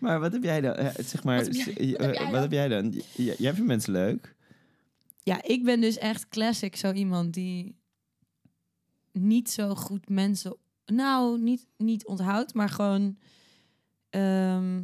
Maar 0.00 0.20
wat 0.20 0.32
heb 0.32 0.42
jij 0.42 0.60
dan? 0.60 0.74
zeg 1.04 1.24
maar, 1.24 1.36
Wat 1.36 1.46
heb 1.46 1.54
jij- 1.54 1.62
s- 1.88 1.96
wat 1.96 2.06
heb 2.06 2.14
jij 2.14 2.22
wat 2.24 2.32
dan? 2.32 2.40
heb 2.42 2.52
jij 2.52 2.68
dan? 2.68 2.90
J- 2.92 3.02
j- 3.22 3.34
jij 3.38 3.52
vindt 3.54 3.66
mensen 3.68 3.92
leuk. 3.92 4.34
Ja, 5.22 5.42
ik 5.42 5.64
ben 5.64 5.80
dus 5.80 5.98
echt 5.98 6.28
classic 6.28 6.76
zo 6.76 6.92
iemand 6.92 7.34
die 7.34 7.76
niet 9.12 9.50
zo 9.50 9.74
goed 9.74 10.08
mensen... 10.08 10.56
Nou, 10.86 11.40
niet, 11.40 11.66
niet 11.76 12.06
onthoudt, 12.06 12.54
maar 12.54 12.68
gewoon... 12.68 13.18
ehm, 14.10 14.82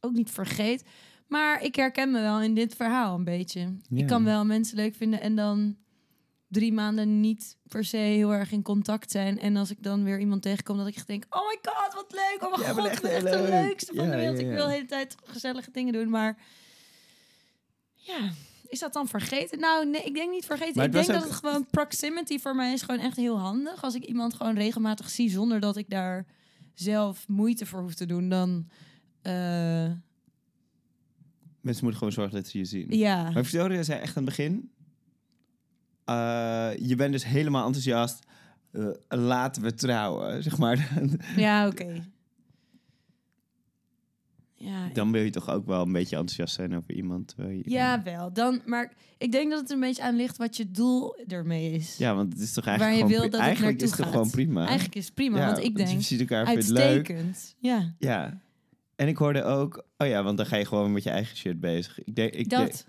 ook 0.00 0.12
niet 0.12 0.30
vergeet. 0.30 0.84
Maar 1.26 1.62
ik 1.62 1.74
herken 1.76 2.10
me 2.10 2.20
wel 2.20 2.42
in 2.42 2.54
dit 2.54 2.74
verhaal 2.74 3.14
een 3.14 3.24
beetje. 3.24 3.60
Ja. 3.60 3.98
Ik 4.00 4.06
kan 4.06 4.24
wel 4.24 4.44
mensen 4.44 4.76
leuk 4.76 4.94
vinden 4.94 5.20
en 5.20 5.36
dan 5.36 5.76
drie 6.48 6.72
maanden 6.72 7.20
niet 7.20 7.56
per 7.68 7.84
se 7.84 7.96
heel 7.96 8.32
erg 8.34 8.52
in 8.52 8.62
contact 8.62 9.10
zijn. 9.10 9.38
En 9.40 9.56
als 9.56 9.70
ik 9.70 9.82
dan 9.82 10.04
weer 10.04 10.18
iemand 10.20 10.42
tegenkom, 10.42 10.76
dat 10.76 10.86
ik 10.86 10.96
echt 10.96 11.06
denk... 11.06 11.24
Oh 11.30 11.46
my 11.48 11.58
god, 11.62 11.94
wat 11.94 12.12
leuk! 12.12 12.36
Oh 12.42 12.58
mijn 12.58 12.74
bent 12.74 12.78
god, 12.78 13.04
echt 13.04 13.04
echt 13.04 13.24
de 13.24 13.42
leuk. 13.42 13.48
leukste 13.48 13.94
van 13.94 14.04
Ja, 14.04 14.10
de 14.10 14.16
wereld. 14.16 14.36
ja, 14.38 14.44
Ik 14.44 14.50
ja. 14.50 14.54
wil 14.56 14.66
de 14.66 14.72
hele 14.72 14.86
tijd 14.86 15.14
gezellige 15.24 15.70
dingen 15.70 15.92
doen, 15.92 16.10
maar... 16.10 16.38
Ja, 17.94 18.30
is 18.68 18.78
dat 18.78 18.92
dan 18.92 19.08
vergeten? 19.08 19.58
Nou, 19.58 19.86
nee, 19.86 20.02
ik 20.02 20.14
denk 20.14 20.30
niet 20.30 20.44
vergeten. 20.46 20.82
Ik 20.82 20.92
denk 20.92 21.06
dat 21.06 21.22
het 21.24 21.32
gewoon 21.32 21.66
proximity 21.70 22.38
voor 22.38 22.54
mij 22.54 22.72
is 22.72 22.82
gewoon 22.82 23.00
echt 23.00 23.16
heel 23.16 23.38
handig. 23.38 23.82
Als 23.84 23.94
ik 23.94 24.04
iemand 24.04 24.34
gewoon 24.34 24.54
regelmatig 24.54 25.10
zie 25.10 25.30
zonder 25.30 25.60
dat 25.60 25.76
ik 25.76 25.90
daar 25.90 26.26
zelf 26.74 27.28
moeite 27.28 27.66
voor 27.66 27.80
hoef 27.80 27.94
te 27.94 28.06
doen, 28.06 28.28
dan 28.28 28.68
eh, 29.22 29.90
Mensen 31.60 31.84
moeten 31.84 31.98
gewoon 31.98 32.12
zorgen 32.12 32.34
dat 32.34 32.46
ze 32.48 32.58
je 32.58 32.64
zien. 32.64 32.86
ja. 32.90 33.30
Maar 33.30 33.44
Victoria 33.44 33.82
zei 33.82 34.00
echt 34.00 34.16
aan 34.16 34.24
het 34.24 34.36
begin... 34.36 34.70
eh, 36.04 36.70
je 36.76 36.94
bent 36.96 37.12
dus 37.12 37.24
helemaal 37.24 37.64
enthousiast. 37.66 38.24
eh, 38.70 38.88
laten 39.08 39.62
we 39.62 39.74
trouwen, 39.74 40.42
zeg 40.42 40.58
maar. 40.58 41.02
Ja, 41.36 41.66
oké. 41.66 42.04
Ja, 44.64 44.88
Dan 44.92 45.12
wil 45.12 45.22
je 45.22 45.30
toch 45.30 45.50
ook 45.50 45.66
wel 45.66 45.82
een 45.82 45.92
beetje 45.92 46.16
enthousiast 46.16 46.54
zijn 46.54 46.76
over 46.76 46.94
iemand. 46.94 47.34
je- 47.36 47.60
ja, 47.64 48.02
wel. 48.02 48.32
Dan, 48.32 48.60
maar 48.66 48.92
ik 49.18 49.32
denk 49.32 49.50
dat 49.50 49.60
het 49.60 49.70
een 49.70 49.80
beetje 49.80 50.02
aan 50.02 50.16
ligt 50.16 50.36
wat 50.36 50.56
je 50.56 50.70
doel 50.70 51.16
ermee 51.28 51.72
is. 51.72 51.96
Ja, 51.96 52.14
want 52.14 52.32
het 52.32 52.42
is 52.42 52.52
toch 52.52 52.64
Waar 52.64 52.78
eigenlijk 52.78 53.08
je 53.10 53.14
gewoon 53.14 53.20
wil 53.20 53.30
dat 53.30 53.40
het 53.40 53.48
Eigenlijk 53.48 53.82
is 53.82 53.88
het 53.88 53.96
toch 53.96 54.06
gaat. 54.06 54.14
gewoon 54.14 54.30
prima. 54.30 54.60
Eigenlijk 54.66 54.94
is 54.94 55.04
het 55.04 55.14
prima, 55.14 55.38
Ja, 55.38 55.46
want 55.46 55.58
ik 55.58 55.64
je 55.64 55.72
denk 55.84 56.02
ziet 56.02 56.20
elkaar, 56.20 56.46
het 56.48 56.68
leuk. 56.68 56.82
uitstekend. 56.82 57.54
Ja, 57.58 57.94
Ja. 57.98 58.40
En 58.96 59.08
ik 59.08 59.16
hoorde 59.16 59.42
ook... 59.44 59.84
Oh 59.98 60.06
ja, 60.06 60.22
want 60.22 60.36
dan 60.36 60.46
ga 60.46 60.56
je 60.56 60.64
gewoon 60.64 60.92
met 60.92 61.02
je 61.02 61.10
eigen 61.10 61.36
shit 61.36 61.60
bezig. 61.60 62.04
Ik 62.04 62.14
denk... 62.14 62.34
Ik 62.34 62.48
denk 62.50 62.66
dat. 62.70 62.86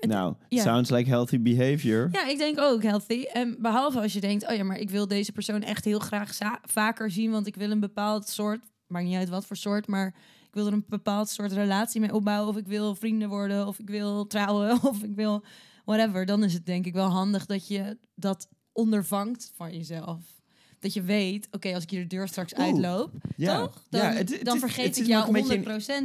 nou, 0.00 0.34
ja. 0.48 0.62
sounds 0.62 0.90
like 0.90 1.08
healthy 1.08 1.40
behavior. 1.40 2.08
Ja, 2.12 2.26
ik 2.28 2.38
denk 2.38 2.58
ook 2.60 2.82
healthy. 2.82 3.22
En 3.32 3.56
behalve 3.60 4.00
als 4.00 4.12
je 4.12 4.20
denkt, 4.20 4.48
oh 4.50 4.56
ja, 4.56 4.64
maar 4.64 4.78
ik 4.78 4.90
wil 4.90 5.08
deze 5.08 5.32
persoon 5.32 5.62
echt 5.62 5.84
heel 5.84 5.98
graag 5.98 6.38
vaker 6.62 7.10
zien, 7.10 7.30
want 7.30 7.46
ik 7.46 7.54
wil 7.56 7.70
een 7.70 7.80
bepaald 7.80 8.28
soort, 8.28 8.60
maakt 8.86 9.04
niet 9.06 9.16
uit 9.16 9.28
wat 9.28 9.46
voor 9.46 9.56
soort, 9.56 9.86
maar 9.86 10.14
wil 10.56 10.66
er 10.66 10.72
een 10.72 10.84
bepaald 10.88 11.28
soort 11.28 11.52
relatie 11.52 12.00
mee 12.00 12.14
opbouwen, 12.14 12.48
of 12.48 12.56
ik 12.56 12.66
wil 12.66 12.94
vrienden 12.94 13.28
worden, 13.28 13.66
of 13.66 13.78
ik 13.78 13.88
wil 13.90 14.26
trouwen, 14.26 14.78
of 14.90 15.02
ik 15.02 15.14
wil 15.14 15.44
whatever, 15.84 16.26
dan 16.26 16.44
is 16.44 16.52
het 16.52 16.66
denk 16.66 16.86
ik 16.86 16.92
wel 16.94 17.08
handig 17.08 17.46
dat 17.46 17.68
je 17.68 17.98
dat 18.14 18.48
ondervangt 18.72 19.52
van 19.56 19.72
jezelf. 19.76 20.34
Dat 20.78 20.92
je 20.92 21.02
weet, 21.02 21.48
oké, 21.50 21.74
als 21.74 21.82
ik 21.82 21.90
hier 21.90 22.00
de 22.00 22.06
deur 22.16 22.28
straks 22.28 22.52
Oeh. 22.56 22.62
uitloop, 22.66 23.10
Ja. 23.36 23.58
toch? 23.60 23.82
Dan, 23.88 24.00
Ja, 24.00 24.12
het- 24.12 24.30
het 24.30 24.44
dan 24.44 24.58
vergeet 24.58 24.84
het 24.86 24.96
ik 24.98 25.06
jou 25.06 25.18
nog 25.18 25.26
een 25.26 25.32
beetje 25.48 25.56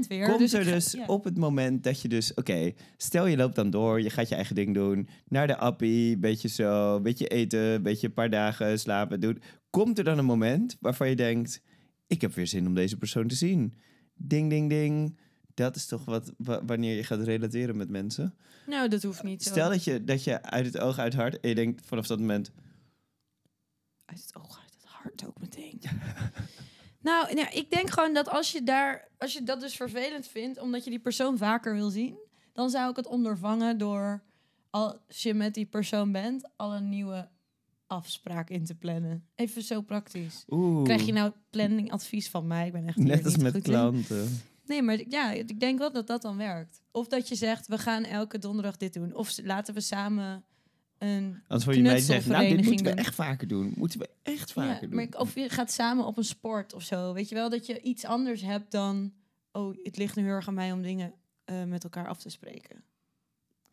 100% 0.03 0.07
weer. 0.07 0.25
Komt 0.27 0.39
dus 0.39 0.53
er 0.53 0.63
ga- 0.63 0.71
dus 0.71 0.91
ja. 0.91 1.05
op 1.05 1.23
het 1.23 1.37
moment 1.37 1.83
dat 1.83 2.01
je 2.01 2.07
dus... 2.07 2.33
Oké, 2.33 2.71
stel 2.97 3.25
je 3.25 3.37
loopt 3.37 3.55
dan 3.55 3.69
door, 3.69 4.01
je 4.01 4.09
gaat 4.09 4.29
je 4.29 4.35
eigen 4.35 4.55
ding 4.55 4.73
doen. 4.73 5.07
Naar 5.27 5.47
de 5.47 5.57
appie, 5.57 6.17
beetje 6.17 6.47
zo, 6.47 6.99
beetje 7.01 7.27
eten, 7.27 7.83
beetje 7.83 8.07
een 8.07 8.13
paar 8.13 8.29
dagen 8.29 8.79
slapen 8.79 9.19
doen. 9.19 9.41
Komt 9.69 9.97
er 9.97 10.03
dan 10.03 10.17
een 10.17 10.25
moment 10.25 10.77
waarvan 10.79 11.09
je 11.09 11.15
denkt... 11.15 11.61
Ik 12.07 12.21
heb 12.21 12.33
weer 12.33 12.47
zin 12.47 12.67
om 12.67 12.73
deze 12.73 12.97
persoon 12.97 13.27
te 13.27 13.35
zien. 13.35 13.77
Ding, 14.27 14.49
ding, 14.49 14.69
ding. 14.69 15.19
Dat 15.53 15.75
is 15.75 15.85
toch 15.85 16.05
wat 16.05 16.33
wa- 16.37 16.65
wanneer 16.65 16.95
je 16.95 17.03
gaat 17.03 17.21
relateren 17.21 17.77
met 17.77 17.89
mensen. 17.89 18.35
Nou, 18.65 18.87
dat 18.89 19.03
hoeft 19.03 19.23
niet. 19.23 19.43
Stel 19.43 19.69
dat 19.69 19.83
je, 19.83 20.03
dat 20.03 20.23
je 20.23 20.41
uit 20.41 20.65
het 20.65 20.77
oog, 20.77 20.97
uit 20.97 21.13
het 21.13 21.21
hart... 21.21 21.39
En 21.39 21.49
je 21.49 21.55
denkt 21.55 21.85
vanaf 21.85 22.07
dat 22.07 22.19
moment... 22.19 22.51
Uit 24.05 24.21
het 24.21 24.35
oog, 24.35 24.59
uit 24.61 24.73
het 24.73 24.85
hart 24.85 25.25
ook 25.27 25.39
meteen. 25.39 25.81
nou, 27.01 27.33
nou, 27.33 27.49
ik 27.51 27.71
denk 27.71 27.89
gewoon 27.89 28.13
dat 28.13 28.29
als 28.29 28.51
je 28.51 28.63
daar, 28.63 29.07
als 29.17 29.33
je 29.33 29.43
dat 29.43 29.59
dus 29.59 29.75
vervelend 29.75 30.27
vindt, 30.27 30.59
omdat 30.59 30.83
je 30.83 30.89
die 30.89 30.99
persoon 30.99 31.37
vaker 31.37 31.73
wil 31.73 31.89
zien, 31.89 32.17
dan 32.53 32.69
zou 32.69 32.89
ik 32.89 32.95
het 32.95 33.07
ondervangen 33.07 33.77
door 33.77 34.23
als 34.69 34.95
je 35.07 35.33
met 35.33 35.53
die 35.53 35.65
persoon 35.65 36.11
bent, 36.11 36.49
al 36.55 36.73
een 36.73 36.89
nieuwe 36.89 37.29
afspraak 37.91 38.49
in 38.49 38.65
te 38.65 38.75
plannen. 38.75 39.25
Even 39.35 39.61
zo 39.61 39.81
praktisch. 39.81 40.45
Oeh, 40.49 40.83
Krijg 40.83 41.05
je 41.05 41.11
nou 41.13 41.31
planningadvies 41.49 42.29
van 42.29 42.47
mij? 42.47 42.65
Ik 42.67 42.71
ben 42.71 42.87
echt 42.87 42.97
net 42.97 43.23
als 43.25 43.33
niet 43.33 43.43
met 43.43 43.51
goed 43.53 43.63
in. 43.65 43.69
klanten. 43.71 44.39
Nee, 44.65 44.81
maar 44.81 45.01
ja, 45.09 45.31
ik 45.31 45.59
denk 45.59 45.79
wel 45.79 45.91
dat 45.91 46.07
dat 46.07 46.21
dan 46.21 46.37
werkt. 46.37 46.81
Of 46.91 47.07
dat 47.07 47.27
je 47.27 47.35
zegt, 47.35 47.67
we 47.67 47.77
gaan 47.77 48.03
elke 48.03 48.37
donderdag 48.37 48.77
dit 48.77 48.93
doen. 48.93 49.15
Of 49.15 49.37
laten 49.43 49.73
we 49.73 49.81
samen 49.81 50.43
een 50.97 51.39
Anders 51.47 51.63
voor 51.63 51.75
je 51.75 51.81
mij 51.81 51.99
zegt, 51.99 52.27
nou, 52.27 52.47
dit 52.55 52.65
moeten 52.65 52.85
we 52.85 52.91
echt 52.91 53.15
vaker 53.15 53.47
doen. 53.47 53.73
Moeten 53.77 53.99
we 53.99 54.09
echt 54.23 54.51
vaker 54.51 54.73
Ja, 54.73 54.79
doen. 54.79 54.95
maar 54.95 55.03
ik- 55.03 55.19
of 55.19 55.35
je 55.35 55.49
gaat 55.49 55.71
samen 55.71 56.05
op 56.05 56.17
een 56.17 56.23
sport 56.23 56.73
of 56.73 56.83
zo. 56.83 57.13
Weet 57.13 57.29
je 57.29 57.35
wel 57.35 57.49
dat 57.49 57.65
je 57.65 57.81
iets 57.81 58.05
anders 58.05 58.41
hebt 58.41 58.71
dan. 58.71 59.13
Oh, 59.51 59.75
het 59.83 59.97
ligt 59.97 60.15
nu 60.15 60.23
heel 60.23 60.31
erg 60.33 60.47
aan 60.47 60.53
mij 60.53 60.71
om 60.71 60.81
dingen 60.81 61.13
eh, 61.43 61.63
met 61.63 61.83
elkaar 61.83 62.07
af 62.07 62.19
te 62.21 62.29
spreken. 62.29 62.83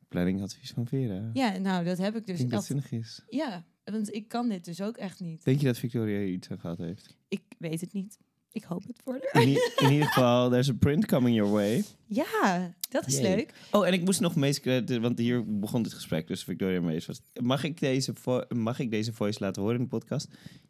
Planningadvies 0.09 0.71
van 0.71 0.87
Vera. 0.87 1.31
Ja, 1.33 1.57
nou, 1.59 1.85
dat 1.85 1.99
heb 1.99 2.15
ik 2.15 2.21
Ik 2.21 2.27
dus. 2.27 2.39
denk 2.39 2.51
dat 2.51 2.59
Dat, 2.59 2.69
zinnig 2.69 2.91
is. 2.93 3.23
ja, 3.29 3.65
want 3.91 4.15
ik 4.15 4.29
kan 4.29 4.49
dit 4.49 4.65
dus 4.65 4.81
ook 4.83 4.97
echt 4.97 5.21
niet. 5.21 5.45
Denk 5.45 5.61
je 5.61 5.67
dat 5.67 5.79
Victoria 5.79 6.19
hier 6.19 6.29
iets 6.33 6.51
aan 6.51 6.59
gehad 6.61 6.79
heeft? 6.79 7.17
Ik 7.29 7.43
weet 7.59 7.81
het 7.81 7.93
niet. 7.93 8.19
Ik 8.53 8.65
hoop 8.65 8.83
het 8.87 9.01
voor 9.05 9.19
haar. 9.31 9.43
In, 9.43 9.49
ieder 9.93 10.07
geval, 10.07 10.51
there's 10.51 10.69
a 10.69 10.73
print 10.79 11.07
coming 11.07 11.37
your 11.37 11.53
way. 11.53 11.85
Ja, 12.07 12.75
dat 12.91 13.07
is 13.07 13.19
Yay. 13.19 13.35
leuk. 13.35 13.53
Oh, 13.71 13.87
en 13.87 13.93
ik 13.93 14.05
moest 14.05 14.21
nog 14.21 14.37
meest 14.37 14.61
crediten, 14.61 15.01
want 15.01 15.19
hier 15.19 15.59
begon 15.59 15.83
dit 15.83 15.93
gesprek, 15.93 16.27
dus 16.27 16.45
Victoria 16.45 16.81
Mees 16.81 17.07
was. 17.07 17.21
Mag 17.43 17.65
ik, 17.65 17.81
deze 17.81 18.15
vo- 18.15 18.45
mag 18.49 18.79
ik 18.79 18.91
deze 18.91 19.13
voice 19.13 19.39
laten 19.45 19.63
horen 19.63 19.77
in 19.77 19.83
de 19.83 19.89
podcast? 19.89 20.29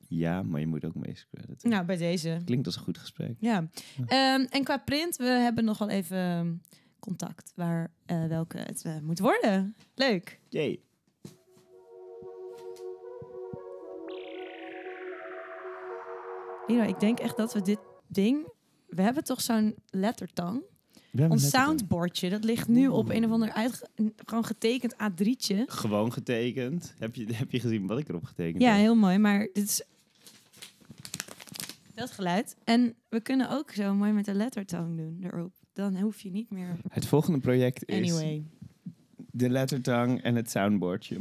Ja, 0.09 0.43
maar 0.43 0.61
je 0.61 0.67
moet 0.67 0.85
ook 0.85 0.95
meest 0.95 1.27
crediten. 1.35 1.71
Nou, 1.71 1.85
bij 1.85 1.97
deze. 1.97 2.41
Klinkt 2.45 2.67
als 2.67 2.77
een 2.77 2.83
goed 2.83 2.99
gesprek. 2.99 3.37
Ja. 3.41 3.69
Ehm, 4.07 4.41
en 4.51 4.65
qua 4.65 4.77
print, 4.79 5.17
we 5.17 5.25
hebben 5.25 5.65
nog 5.65 5.79
wel 5.79 5.89
even 5.89 6.63
contact 7.01 7.53
waar 7.57 7.93
eh, 8.07 8.27
welke 8.27 8.59
het 8.59 8.83
eh, 8.83 8.99
moet 9.03 9.19
worden. 9.19 9.75
Leuk. 9.95 10.41
Jee. 10.49 10.83
Ik 16.69 17.01
denk 17.01 17.19
echt 17.19 17.37
dat 17.37 17.53
we 17.53 17.63
dit 17.63 17.79
ding... 18.07 18.47
We 18.89 19.03
hebben 19.03 19.25
toch 19.25 19.41
zo'n 19.41 19.75
lettertang? 19.91 20.63
Ons 21.29 21.49
soundboardje, 21.49 22.31
dat 22.31 22.45
ligt 22.45 22.69
nu 22.69 22.87
op 22.89 23.09
een 23.09 23.25
of 23.25 23.31
ander 23.31 23.53
een- 23.95 24.13
gewoon 24.27 24.45
getekend 24.45 24.95
A3'tje. 24.95 25.57
Gewoon 25.67 26.13
getekend. 26.13 26.95
Heb 26.99 27.15
je, 27.15 27.35
heb 27.35 27.51
je 27.51 27.61
gezien 27.61 27.87
wat 27.87 27.99
ik 27.99 28.09
erop 28.09 28.25
getekend 28.25 28.63
Ja, 28.63 28.71
heb? 28.71 28.79
heel 28.81 28.95
mooi, 28.97 29.19
maar 29.19 29.39
dit 29.53 29.65
is 29.65 29.83
dat 31.95 32.11
geluid. 32.11 32.57
En 32.65 32.95
we 33.09 33.21
kunnen 33.21 33.51
ook 33.51 33.71
zo 33.71 33.95
mooi 33.95 34.13
met 34.13 34.25
de 34.25 34.35
lettertang 34.35 34.97
doen 34.97 35.19
erop. 35.23 35.53
Dan 35.73 35.97
hoef 36.01 36.21
je 36.21 36.31
niet 36.31 36.51
meer. 36.51 36.77
Het 36.89 37.07
volgende 37.07 37.39
project 37.39 37.85
is 37.89 37.97
Anyway, 37.97 38.43
de 39.31 39.49
lettertang 39.51 40.23
en 40.23 40.35
het 40.35 40.51
soundboardje. 40.51 41.19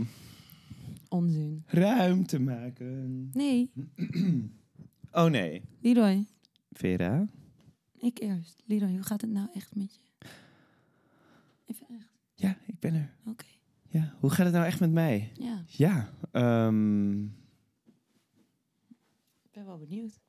onzin. 1.10 1.63
Ruimte 1.66 2.39
maken. 2.39 3.30
Nee, 3.34 3.72
Oh 5.12 5.26
nee. 5.30 5.62
Leroy, 5.82 6.26
Vera? 6.72 7.28
ik 7.98 8.20
eerst. 8.20 8.62
Leroy, 8.66 8.92
hoe 8.92 9.04
gaat 9.04 9.22
het 9.22 9.30
nou 9.30 9.48
echt 9.54 9.76
met 9.76 9.96
je? 9.96 10.28
Even 11.66 11.88
echt. 11.90 12.08
Ja, 12.36 12.58
ik 12.66 12.80
ben 12.80 12.94
er. 12.94 13.16
Oké, 13.26 13.46
Ja, 13.88 14.14
hoe 14.20 14.30
gaat 14.30 14.46
het 14.46 14.54
nou 14.56 14.66
echt 14.66 14.80
met 14.80 14.92
mij? 14.92 15.32
ja, 15.40 15.64
Ja, 15.68 16.10
ehm, 16.32 17.24
ik 19.44 19.52
ben 19.52 19.66
wel 19.66 19.78
benieuwd. 19.78 20.20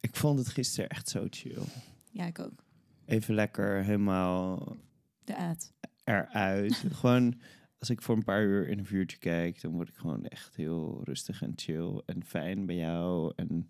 ik 0.00 0.16
vond 0.16 0.38
het 0.38 0.48
gisteren 0.48 0.90
echt 0.90 1.08
zo 1.08 1.26
chill. 1.30 1.62
Ja, 2.10 2.26
ik 2.26 2.38
ook. 2.38 2.64
Even 3.04 3.34
lekker 3.34 3.84
helemaal 3.84 4.76
De 5.24 5.36
aad. 5.36 5.72
eruit. 6.04 6.74
gewoon, 6.92 7.40
als 7.78 7.90
ik 7.90 8.02
voor 8.02 8.16
een 8.16 8.24
paar 8.24 8.42
uur 8.44 8.68
in 8.68 8.78
een 8.78 8.86
vuurtje 8.86 9.18
kijk, 9.18 9.60
dan 9.60 9.72
word 9.72 9.88
ik 9.88 9.94
gewoon 9.96 10.24
echt 10.26 10.56
heel 10.56 11.00
rustig 11.04 11.42
en 11.42 11.52
chill 11.56 12.02
en 12.06 12.24
fijn 12.24 12.66
bij 12.66 12.76
jou. 12.76 13.32
En 13.36 13.68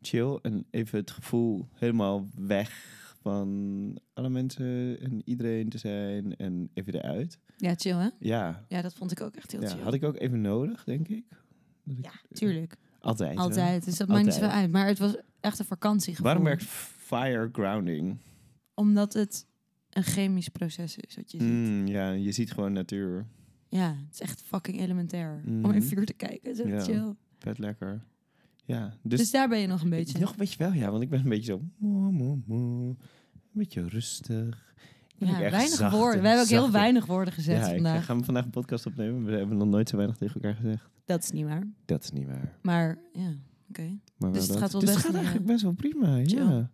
chill 0.00 0.38
en 0.42 0.66
even 0.70 0.98
het 0.98 1.10
gevoel 1.10 1.68
helemaal 1.74 2.26
weg 2.34 2.94
van 3.22 3.98
alle 4.12 4.28
mensen 4.28 5.00
en 5.00 5.22
iedereen 5.24 5.68
te 5.68 5.78
zijn 5.78 6.36
en 6.36 6.70
even 6.74 6.94
eruit. 6.94 7.38
Ja, 7.56 7.74
chill 7.76 7.96
hè? 7.96 8.08
Ja, 8.18 8.64
Ja, 8.68 8.82
dat 8.82 8.94
vond 8.94 9.10
ik 9.12 9.20
ook 9.20 9.36
echt 9.36 9.52
heel 9.52 9.62
ja 9.62 9.68
chill. 9.68 9.80
had 9.82 9.94
ik 9.94 10.04
ook 10.04 10.16
even 10.18 10.40
nodig, 10.40 10.84
denk 10.84 11.08
ik. 11.08 11.24
Dat 11.84 11.96
ik- 11.98 12.04
Ja, 12.04 12.12
tuurlijk. 12.32 12.76
Altijd. 13.00 13.34
hè? 13.34 13.40
Altijd. 13.40 13.84
Dus 13.84 13.96
dat 13.96 14.08
maakt 14.08 14.24
niet 14.24 14.32
Altijd. 14.34 14.52
uit. 14.52 14.70
Maar 14.70 14.86
het 14.86 14.98
was 14.98 15.16
echt 15.40 15.58
een 15.58 15.64
vakantiegevoel. 15.64 16.26
Waarom 16.26 16.44
werkt 16.44 16.62
fire 16.64 17.48
grounding? 17.52 18.16
Omdat 18.74 19.12
het 19.12 19.46
een 19.96 20.02
chemisch 20.02 20.48
proces 20.48 20.96
is, 20.96 21.16
wat 21.16 21.30
je 21.32 21.38
ziet. 21.38 21.48
Mm, 21.48 21.86
ja, 21.86 22.10
je 22.10 22.32
ziet 22.32 22.52
gewoon 22.52 22.72
natuur. 22.72 23.26
Ja, 23.68 23.88
het 24.06 24.14
is 24.14 24.20
echt 24.20 24.42
fucking 24.42 24.80
elementair. 24.80 25.42
Om 25.46 25.70
in 25.70 25.82
vuur 25.82 26.06
te 26.06 26.12
kijken. 26.12 26.50
Echt 26.50 26.66
Ja. 26.68 26.80
chill. 26.80 27.14
Vet 27.38 27.58
lekker. 27.58 28.02
Ja, 28.64 28.94
Dus, 29.02 29.18
dus, 29.18 29.30
daar 29.30 29.48
ben 29.48 29.58
je 29.58 29.66
nog 29.66 29.82
een 29.82 29.90
beetje. 29.90 30.18
nog 30.18 30.30
een 30.30 30.36
beetje 30.36 30.58
wel, 30.58 30.72
ja, 30.72 30.90
want 30.90 31.02
ik 31.02 31.08
ben 31.10 31.20
een 31.20 31.28
beetje 31.28 31.52
zo 31.52 31.60
moe, 31.78 32.12
moe, 32.12 32.38
moe. 32.46 32.88
een 32.88 32.96
beetje 33.52 33.88
rustig. 33.88 34.74
Ja, 35.18 35.38
weinig 35.38 35.68
zacht 35.68 35.94
woorden. 35.96 36.14
en 36.16 36.20
We 36.22 36.26
hebben 36.28 36.44
ook 36.44 36.50
heel 36.50 36.70
weinig 36.70 37.06
woorden 37.06 37.34
gezet 37.34 37.56
Ja, 37.56 37.66
ik 37.68 37.74
vandaag. 37.74 37.94
ga 37.96 38.00
gaan 38.00 38.24
vandaag 38.24 38.44
een 38.44 38.50
podcast 38.50 38.86
opnemen. 38.86 39.24
We 39.24 39.32
hebben 39.32 39.56
nog 39.56 39.68
nooit 39.68 39.88
zo 39.88 39.96
weinig 39.96 40.16
tegen 40.16 40.34
elkaar 40.34 40.54
gezegd. 40.54 40.88
Dat 41.04 41.22
is 41.22 41.30
niet 41.30 41.44
waar. 41.44 41.66
Dat 41.84 42.02
is 42.02 42.10
niet 42.10 42.26
waar. 42.26 42.58
Maar 42.62 42.98
ja, 43.12 43.34
oké. 43.68 43.98
Dus 44.18 44.38
het 44.42 44.48
dat. 44.48 44.56
gaat 44.58 44.72
wel 44.72 44.80
dus 44.80 44.90
best 44.90 44.96
het 45.02 45.06
gaat 45.06 45.14
eigenlijk 45.14 45.44
eh, 45.44 45.50
best 45.52 45.62
wel 45.62 45.72
prima. 45.72 46.24
chill. 46.24 46.38
Ja. 46.38 46.70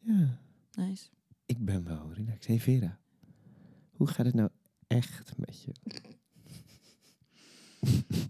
ja. 0.00 0.38
Nice. 0.72 1.04
Ik 1.48 1.64
ben 1.64 1.84
wel 1.84 2.12
relaxed. 2.14 2.46
Hey 2.46 2.58
Vera, 2.60 2.98
hoe 3.90 4.06
gaat 4.06 4.26
het 4.26 4.34
nou 4.34 4.48
echt 4.86 5.32
met 5.36 5.62
je? 5.62 5.72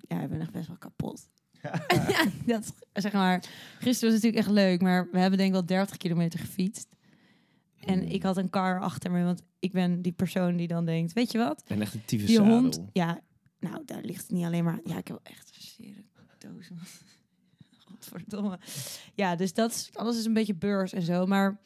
Ja, 0.09 0.23
ik 0.23 0.29
ben 0.29 0.41
echt 0.41 0.53
best 0.53 0.67
wel 0.69 0.77
kapot. 0.79 1.29
dat, 2.47 2.73
zeg 2.93 3.13
maar, 3.13 3.45
gisteren 3.79 4.15
was 4.15 4.23
natuurlijk 4.23 4.37
echt 4.37 4.51
leuk, 4.51 4.81
maar 4.81 5.09
we 5.13 5.19
hebben 5.19 5.39
denk 5.39 5.49
ik 5.49 5.55
wel 5.55 5.67
30 5.67 5.97
kilometer 5.97 6.39
gefietst. 6.39 6.89
En 7.81 7.99
Hmm. 7.99 8.09
ik 8.09 8.23
had 8.23 8.37
een 8.37 8.51
car 8.51 8.81
achter 8.81 9.11
me, 9.11 9.25
want 9.25 9.43
ik 9.59 9.73
ben 9.73 10.03
die 10.03 10.13
persoon 10.13 10.57
die 10.57 10.69
dan 10.69 10.85
denkt, 10.85 11.13
weet 11.13 11.33
je 11.33 11.39
wat? 11.39 11.63
En 11.67 11.81
echt 11.81 11.95
een 11.95 12.05
tyfus 12.05 12.27
Die 12.27 12.37
zadel. 12.37 12.53
hond, 12.61 12.81
ja, 12.93 13.21
nou, 13.61 13.85
daar 13.85 14.03
ligt 14.03 14.23
het 14.23 14.31
niet 14.31 14.45
alleen 14.45 14.65
maar. 14.65 14.81
Ja, 14.85 14.97
ik 14.99 15.09
heb 15.09 15.21
wel 15.25 15.35
echt 15.35 15.49
een 15.57 15.63
zere 15.63 16.05
doos. 16.39 16.69
man. 16.69 16.79
Godverdomme. 17.87 18.59
Ja, 19.15 19.37
dus 19.37 19.53
dat 19.55 19.71
is, 19.71 19.91
alles 19.93 20.19
is 20.19 20.25
een 20.25 20.33
beetje 20.33 20.55
beurs 20.55 20.93
en 20.93 21.03
zo. 21.03 21.27
Maar 21.27 21.61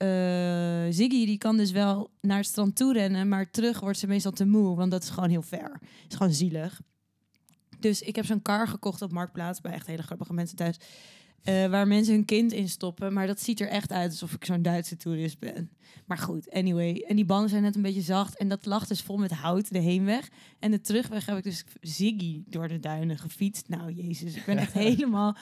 eh, 0.00 0.86
Ziggy, 0.90 1.26
die 1.26 1.38
kan 1.38 1.56
dus 1.56 1.70
wel 1.70 2.10
naar 2.20 2.36
het 2.36 2.46
strand 2.46 2.76
toe 2.76 2.92
rennen, 2.92 3.28
maar 3.28 3.50
terug 3.50 3.80
wordt 3.80 3.98
ze 3.98 4.06
meestal 4.06 4.32
te 4.32 4.46
moe, 4.46 4.76
want 4.76 4.90
dat 4.90 5.02
is 5.02 5.08
gewoon 5.10 5.30
heel 5.30 5.42
ver. 5.42 5.72
Het 5.80 6.10
is 6.10 6.16
gewoon 6.16 6.32
zielig. 6.32 6.80
Dus 7.78 8.02
ik 8.02 8.16
heb 8.16 8.24
zo'n 8.24 8.42
car 8.42 8.68
gekocht 8.68 9.02
op 9.02 9.12
Marktplaats 9.12 9.60
bij 9.60 9.72
echt 9.72 9.86
hele 9.86 10.02
grappige 10.02 10.32
mensen 10.32 10.56
thuis. 10.56 10.76
eh, 11.42 11.66
waar 11.66 11.86
mensen 11.86 12.14
hun 12.14 12.24
kind 12.24 12.52
in 12.52 12.68
stoppen. 12.68 13.12
Maar 13.12 13.26
dat 13.26 13.40
ziet 13.40 13.60
er 13.60 13.68
echt 13.68 13.92
uit 13.92 14.10
alsof 14.10 14.32
ik 14.34 14.44
zo'n 14.44 14.62
Duitse 14.62 14.96
toerist 14.96 15.38
ben. 15.38 15.70
Maar 16.06 16.18
goed, 16.18 16.50
anyway. 16.50 17.04
En 17.08 17.16
die 17.16 17.24
banden 17.24 17.50
zijn 17.50 17.62
net 17.62 17.76
een 17.76 17.82
beetje 17.82 18.00
zacht. 18.00 18.36
En 18.36 18.48
dat 18.48 18.66
lag 18.66 18.86
dus 18.86 19.00
vol 19.00 19.16
met 19.16 19.30
hout, 19.30 19.72
de 19.72 19.78
heenweg. 19.78 20.28
En 20.58 20.70
de 20.70 20.80
terugweg 20.80 21.26
heb 21.26 21.36
ik 21.36 21.44
dus 21.44 21.64
Ziggy 21.80 22.42
door 22.46 22.68
de 22.68 22.80
duinen 22.80 23.18
gefietst. 23.18 23.68
Nou, 23.68 23.92
jezus, 23.92 24.34
ik 24.34 24.44
ben 24.44 24.58
echt 24.58 24.72
helemaal... 24.88 25.36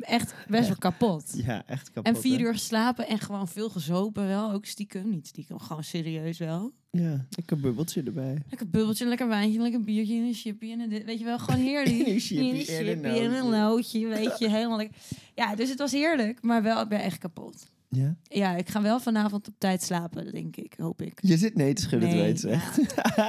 Echt 0.00 0.34
best 0.48 0.66
wel 0.66 0.76
kapot. 0.76 1.32
Ja, 1.36 1.62
echt 1.66 1.90
kapot. 1.90 2.14
En 2.14 2.20
vier 2.20 2.38
hè? 2.38 2.44
uur 2.44 2.52
geslapen 2.52 3.08
en 3.08 3.18
gewoon 3.18 3.48
veel 3.48 3.70
gezopen 3.70 4.26
wel. 4.26 4.52
Ook 4.52 4.64
stiekem, 4.64 5.10
niet 5.10 5.26
stiekem, 5.26 5.58
gewoon 5.58 5.84
serieus 5.84 6.38
wel. 6.38 6.72
Ja, 6.90 7.26
ik 7.34 7.50
een 7.50 7.60
bubbeltje 7.60 8.02
erbij. 8.02 8.42
Lekker 8.48 8.70
bubbeltje, 8.70 9.06
lekker 9.06 9.28
wijntje, 9.28 9.60
lekker 9.60 9.80
biertje 9.80 10.14
en 10.14 10.22
een 10.22 10.34
chipje 10.34 10.72
en 10.72 10.80
een 10.80 10.88
dit. 10.88 11.04
Weet 11.04 11.18
je 11.18 11.24
wel, 11.24 11.38
gewoon 11.38 11.60
heerlijk. 11.70 12.00
En 12.00 12.06
een 12.06 12.20
chippy 12.20 12.68
En 12.80 13.04
en 13.04 13.32
een 13.32 13.50
nootje, 13.50 14.06
weet 14.06 14.38
je, 14.38 14.50
helemaal 14.50 14.76
lekker. 14.76 14.96
Ja, 15.34 15.54
dus 15.54 15.68
het 15.68 15.78
was 15.78 15.92
heerlijk, 15.92 16.42
maar 16.42 16.62
wel, 16.62 16.80
ik 16.82 16.88
ben 16.88 17.00
echt 17.00 17.18
kapot. 17.18 17.66
Ja? 17.92 18.16
Ja, 18.22 18.56
ik 18.56 18.68
ga 18.68 18.82
wel 18.82 19.00
vanavond 19.00 19.48
op 19.48 19.54
tijd 19.58 19.82
slapen, 19.82 20.32
denk 20.32 20.56
ik. 20.56 20.74
Hoop 20.76 21.02
ik. 21.02 21.18
Je 21.22 21.36
zit 21.36 21.54
nee 21.54 21.72
te 21.72 21.82
schudden, 21.82 22.08
Nee, 22.08 22.22
het 22.22 22.40
weet 22.42 22.52
ja. 22.52 22.56
echt. 22.56 22.78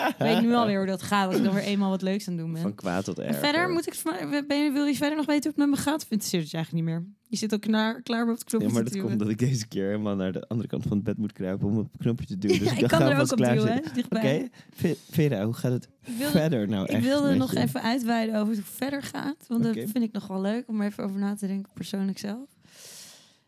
Ik 0.09 0.15
weet 0.17 0.41
nu 0.41 0.53
alweer 0.53 0.77
hoe 0.77 0.85
dat 0.87 1.01
gaat 1.01 1.27
als 1.27 1.35
ik 1.35 1.43
dan 1.43 1.53
weer 1.53 1.63
eenmaal 1.71 1.89
wat 1.89 2.01
leuks 2.01 2.27
aan 2.27 2.37
doen 2.37 2.53
ben. 2.53 2.61
Van 2.61 2.75
kwaad 2.75 3.03
tot 3.05 3.19
erg. 3.19 3.27
En 3.27 3.35
verder 3.35 3.69
moet 3.69 3.87
ik, 3.87 4.01
ben 4.47 4.63
je, 4.63 4.71
wil 4.71 4.85
je 4.85 4.95
verder 4.95 5.17
nog 5.17 5.25
weten 5.25 5.51
hoe 5.51 5.61
het 5.61 5.69
met 5.69 5.79
me 5.79 5.85
gaat? 5.85 6.03
Of 6.03 6.11
interesseert 6.11 6.41
het 6.41 6.51
je 6.51 6.57
eigenlijk 6.57 6.85
niet 6.87 6.95
meer? 6.95 7.05
Je 7.27 7.37
zit 7.37 7.51
al 7.51 7.59
klaar, 7.59 8.01
klaar 8.01 8.23
om 8.23 8.29
op 8.29 8.35
het 8.35 8.43
knopje 8.43 8.67
Ja, 8.67 8.73
maar 8.73 8.83
dat 8.83 8.97
komt 8.99 9.19
dat 9.19 9.29
ik 9.29 9.39
deze 9.39 9.67
keer 9.67 9.85
helemaal 9.85 10.15
naar 10.15 10.31
de 10.31 10.47
andere 10.47 10.69
kant 10.69 10.83
van 10.83 10.91
het 10.91 11.03
bed 11.03 11.17
moet 11.17 11.31
kruipen 11.31 11.67
om 11.67 11.77
op 11.77 11.91
het 11.91 12.01
knopje 12.01 12.25
te 12.25 12.37
duwen. 12.37 12.59
Dus 12.59 12.67
Ja, 12.67 12.73
ik 12.75 12.81
ik 12.81 12.87
kan 12.87 13.01
er 13.01 13.19
ook 13.19 13.31
op 13.31 13.37
duwen. 13.37 13.81
Oké, 14.09 14.47
Ve- 14.73 14.97
Vera, 15.11 15.43
hoe 15.45 15.53
gaat 15.53 15.71
het 15.71 15.83
Ik 16.03 16.13
wilde, 16.17 16.31
verder 16.31 16.67
nou 16.67 16.83
ik 16.83 16.89
echt 16.89 17.03
wilde 17.03 17.29
met 17.29 17.37
nog 17.37 17.53
je? 17.53 17.59
even 17.59 17.81
uitweiden 17.81 18.35
over 18.35 18.47
hoe 18.47 18.55
het 18.55 18.65
verder 18.75 19.03
gaat. 19.03 19.45
Want 19.47 19.63
dat 19.63 19.73
vind 19.73 20.01
ik 20.01 20.11
nog 20.11 20.27
wel 20.27 20.41
leuk 20.41 20.67
om 20.67 20.81
even 20.81 21.03
over 21.03 21.19
na 21.19 21.35
te 21.35 21.47
denken, 21.47 21.71
persoonlijk 21.73 22.17
zelf. 22.19 22.49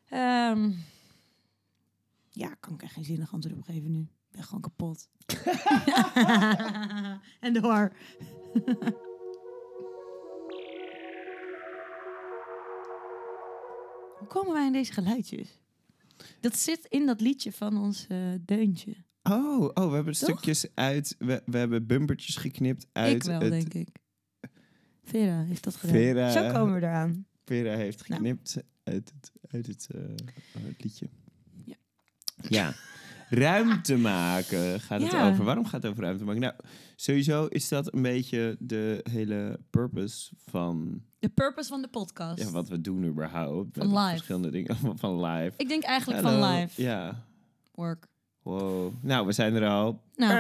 Ehm, 0.10 0.70
ja, 2.36 2.56
kan 2.60 2.74
ik 2.74 2.82
echt 2.82 2.94
geen 2.94 3.04
zinnig 3.04 3.34
antwoord 3.34 3.58
op 3.58 3.64
geven 3.64 3.92
nu. 3.92 4.00
Ik 4.00 4.08
ben 4.32 4.44
gewoon 4.44 4.62
kapot. 4.62 5.08
en 7.40 7.54
door. 7.54 7.94
Hoe 14.20 14.28
komen 14.28 14.54
wij 14.54 14.66
in 14.66 14.72
deze 14.72 14.94
geluidjes? 14.94 15.60
Dat 16.40 16.58
zit 16.58 16.86
in 16.90 17.06
dat 17.06 17.22
liedje 17.22 17.52
van 17.52 17.78
ons 17.78 18.08
eh, 18.08 18.18
deuntje. 18.42 18.96
Oh, 19.24 19.62
oh, 19.74 19.90
we 19.90 19.96
hebben 19.96 20.14
Toch? 20.14 20.30
stukjes 20.30 20.68
uit, 20.74 21.16
we, 21.20 21.42
we 21.46 21.58
hebben 21.58 21.88
bumpertjes 21.88 22.36
geknipt 22.36 22.88
uit 22.92 23.16
ik 23.16 23.24
wel, 23.24 23.40
het... 23.40 23.52
denk 23.52 23.74
ik. 23.74 23.90
Vera 25.04 25.44
heeft 25.44 25.64
dat 25.64 25.76
gedaan. 25.76 25.96
Vera- 25.96 26.30
Zo 26.30 26.52
komen 26.52 26.74
we 26.80 26.86
eraan. 26.86 27.26
Vera 27.46 27.76
heeft 27.76 28.08
Nou. 28.08 28.22
geknipt 28.22 28.58
uit 28.84 29.12
het, 29.16 29.32
uit 29.52 29.68
het, 29.68 29.88
eh, 29.92 30.02
het 30.60 30.84
liedje. 30.84 31.10
Ja. 32.50 32.74
Ruimte 33.30 33.98
maken 33.98 34.80
gaat 34.80 35.02
het 35.02 35.12
Ja. 35.12 35.30
over. 35.30 35.44
Waarom 35.46 35.66
gaat 35.66 35.82
het 35.84 35.92
over 35.92 36.04
ruimte 36.04 36.24
maken? 36.24 36.42
Nou, 36.42 36.54
sowieso 36.96 37.46
is 37.46 37.68
dat 37.68 37.94
een 37.94 38.02
beetje 38.02 38.56
de 38.60 39.06
hele 39.12 39.60
purpose 39.70 40.32
van 40.50 41.02
De 41.20 41.30
purpose 41.30 41.70
van 41.70 41.82
de 41.82 41.88
podcast. 41.88 42.44
ja, 42.44 42.50
wat 42.50 42.70
we 42.70 42.82
doen 42.82 43.04
überhaupt. 43.06 43.78
Van 43.78 43.88
live. 43.98 44.10
Verschillende 44.10 44.52
dingen 44.52 44.78
van 44.96 45.26
live. 45.26 45.54
Ik 45.58 45.68
denk 45.68 45.84
eigenlijk 45.84 46.22
van 46.22 46.44
live 46.52 46.82
Ja. 46.82 47.24
work. 47.74 48.08
Wow. 48.44 48.94
Nou, 49.02 49.26
we 49.26 49.32
zijn 49.32 49.56
er 49.56 49.68
al. 49.68 50.02
Nou, 50.16 50.34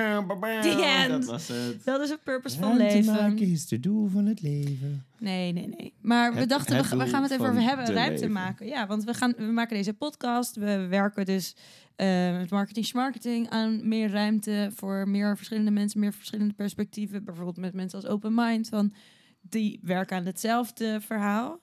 end. 0.83 1.09
Dat 1.11 1.25
was 1.25 1.47
het. 1.47 1.83
dat 1.85 2.01
is 2.01 2.09
een 2.09 2.19
purpose 2.23 2.57
van 2.59 2.77
leven. 2.77 3.13
maken 3.13 3.39
is 3.39 3.69
het 3.69 3.83
doel 3.83 4.07
van 4.07 4.25
het 4.25 4.41
leven. 4.41 5.05
Nee, 5.19 5.51
nee, 5.53 5.67
nee. 5.67 5.93
Maar 6.01 6.33
we 6.33 6.39
Het- 6.39 6.49
dachten, 6.49 6.75
het 6.75 6.89
we, 6.89 7.07
gaan 7.07 7.23
het 7.23 7.31
even 7.31 7.49
over 7.49 7.61
hebben. 7.61 7.85
Ruimte 7.85 8.13
leven. 8.13 8.31
maken. 8.31 8.67
Ja, 8.67 8.87
want 8.87 9.03
we, 9.03 9.13
gaan, 9.13 9.33
we 9.37 9.43
maken 9.43 9.75
deze 9.75 9.93
podcast. 9.93 10.55
We 10.55 10.87
werken 10.87 11.25
dus 11.25 11.55
eh, 11.95 12.07
met 12.37 12.49
marketing 12.49 12.93
marketing 12.93 13.49
aan 13.49 13.87
meer 13.87 14.09
ruimte 14.09 14.69
voor 14.75 15.07
meer 15.09 15.35
verschillende 15.37 15.71
mensen, 15.71 15.99
meer 15.99 16.13
verschillende 16.13 16.53
perspectieven. 16.53 17.23
Bijvoorbeeld 17.25 17.57
met 17.57 17.73
mensen 17.73 17.99
als 18.01 18.09
Open 18.09 18.33
Mind. 18.35 18.67
Van, 18.69 18.93
die 19.41 19.79
werken 19.83 20.17
aan 20.17 20.25
hetzelfde 20.25 21.01
verhaal. 21.01 21.59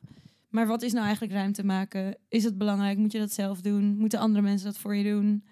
Maar 0.49 0.67
wat 0.67 0.83
is 0.83 0.93
nou 0.93 1.05
eigenlijk 1.05 1.35
ruimte 1.35 1.65
maken? 1.65 2.17
Is 2.29 2.45
het 2.45 2.59
belangrijk? 2.59 2.99
Moet 2.99 3.13
je 3.13 3.19
dat 3.19 3.33
zelf 3.33 3.61
doen? 3.61 3.97
Moeten 3.99 4.19
andere 4.19 4.43
mensen 4.43 4.67
dat 4.67 4.79
voor 4.79 4.97
je 4.97 5.05
doen? 5.11 5.45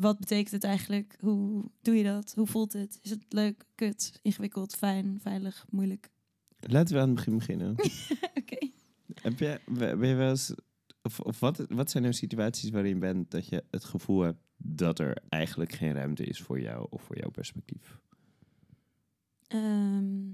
Wat 0.00 0.18
betekent 0.18 0.50
het 0.50 0.64
eigenlijk? 0.64 1.16
Hoe 1.18 1.70
doe 1.82 1.94
je 1.94 2.04
dat? 2.04 2.32
Hoe 2.36 2.46
voelt 2.46 2.72
het? 2.72 2.98
Is 3.02 3.10
het 3.10 3.24
leuk, 3.28 3.64
kut, 3.74 4.18
ingewikkeld, 4.22 4.74
fijn, 4.74 5.18
veilig, 5.20 5.66
moeilijk? 5.70 6.10
Laten 6.60 6.94
we 6.94 7.00
aan 7.00 7.06
het 7.06 7.16
begin 7.16 7.36
beginnen. 7.36 7.70
Oké. 8.40 8.68
Heb 9.14 9.38
je, 9.38 9.60
ben 9.66 10.08
je 10.08 10.14
wel 10.14 10.28
eens, 10.28 10.54
of, 11.02 11.20
of 11.20 11.40
wat, 11.40 11.66
wat 11.68 11.90
zijn 11.90 12.02
nou 12.02 12.14
situaties 12.14 12.70
waarin 12.70 12.94
je 12.94 12.98
bent 13.00 13.30
dat 13.30 13.48
je 13.48 13.64
het 13.70 13.84
gevoel 13.84 14.20
hebt 14.20 14.42
dat 14.56 14.98
er 14.98 15.22
eigenlijk 15.28 15.72
geen 15.72 15.92
ruimte 15.92 16.24
is 16.24 16.40
voor 16.40 16.60
jou 16.60 16.86
of 16.90 17.02
voor 17.02 17.18
jouw 17.18 17.30
perspectief? 17.30 17.98
Ehm. 19.46 20.28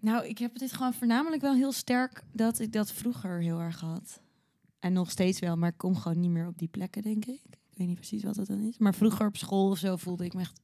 nou, 0.00 0.26
ik 0.26 0.38
heb 0.38 0.58
dit 0.58 0.72
gewoon 0.72 0.94
voornamelijk 0.94 1.42
wel 1.42 1.54
heel 1.54 1.72
sterk 1.72 2.24
dat 2.32 2.58
ik 2.58 2.72
dat 2.72 2.92
vroeger 2.92 3.42
heel 3.42 3.60
erg 3.60 3.80
had. 3.80 4.20
En 4.78 4.92
nog 4.92 5.10
steeds 5.10 5.40
wel, 5.40 5.56
maar 5.56 5.68
ik 5.68 5.76
kom 5.76 5.96
gewoon 5.96 6.20
niet 6.20 6.30
meer 6.30 6.46
op 6.46 6.58
die 6.58 6.68
plekken, 6.68 7.02
denk 7.02 7.24
ik. 7.24 7.42
Ik 7.44 7.78
weet 7.84 7.86
niet 7.86 7.96
precies 7.96 8.22
wat 8.22 8.34
dat 8.34 8.46
dan 8.46 8.60
is. 8.60 8.78
Maar 8.78 8.94
vroeger 8.94 9.26
op 9.26 9.36
school 9.36 9.70
of 9.70 9.78
zo 9.78 9.96
voelde 9.96 10.24
ik 10.24 10.34
me 10.34 10.40
echt 10.40 10.60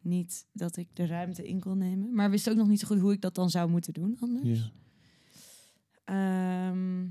niet 0.00 0.46
dat 0.52 0.76
ik 0.76 0.88
de 0.92 1.06
ruimte 1.06 1.46
in 1.46 1.60
kon 1.60 1.78
nemen. 1.78 2.14
Maar 2.14 2.30
wist 2.30 2.50
ook 2.50 2.56
nog 2.56 2.68
niet 2.68 2.80
zo 2.80 2.86
goed 2.86 2.98
hoe 2.98 3.12
ik 3.12 3.20
dat 3.20 3.34
dan 3.34 3.50
zou 3.50 3.70
moeten 3.70 3.92
doen 3.92 4.16
anders. 4.20 4.72
Ehm, 6.04 7.08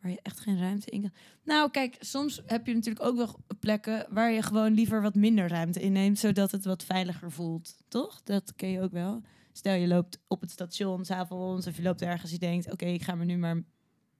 waar 0.00 0.10
je 0.10 0.20
echt 0.22 0.40
geen 0.40 0.58
ruimte 0.58 0.90
in 0.90 1.00
kan. 1.00 1.12
Nou, 1.44 1.70
kijk, 1.70 1.96
soms 2.00 2.42
heb 2.46 2.66
je 2.66 2.74
natuurlijk 2.74 3.04
ook 3.04 3.16
wel 3.16 3.36
plekken 3.60 4.06
waar 4.10 4.32
je 4.32 4.42
gewoon 4.42 4.72
liever 4.72 5.02
wat 5.02 5.14
minder 5.14 5.48
ruimte 5.48 5.80
inneemt, 5.80 6.18
zodat 6.18 6.50
het 6.50 6.64
wat 6.64 6.84
veiliger 6.84 7.32
voelt. 7.32 7.76
Toch? 7.88 8.22
Dat 8.22 8.54
ken 8.54 8.68
je 8.68 8.80
ook 8.80 8.92
wel. 8.92 9.22
Stel 9.52 9.74
je 9.74 9.86
loopt 9.86 10.18
op 10.26 10.40
het 10.40 10.50
station 10.50 11.04
s'avonds 11.04 11.66
of 11.66 11.76
je 11.76 11.82
loopt 11.82 12.02
ergens 12.02 12.32
en 12.32 12.38
je 12.40 12.46
denkt, 12.46 12.72
oké, 12.72 12.86
ik 12.86 13.02
ga 13.02 13.14
me 13.14 13.24
nu 13.24 13.36
maar 13.36 13.64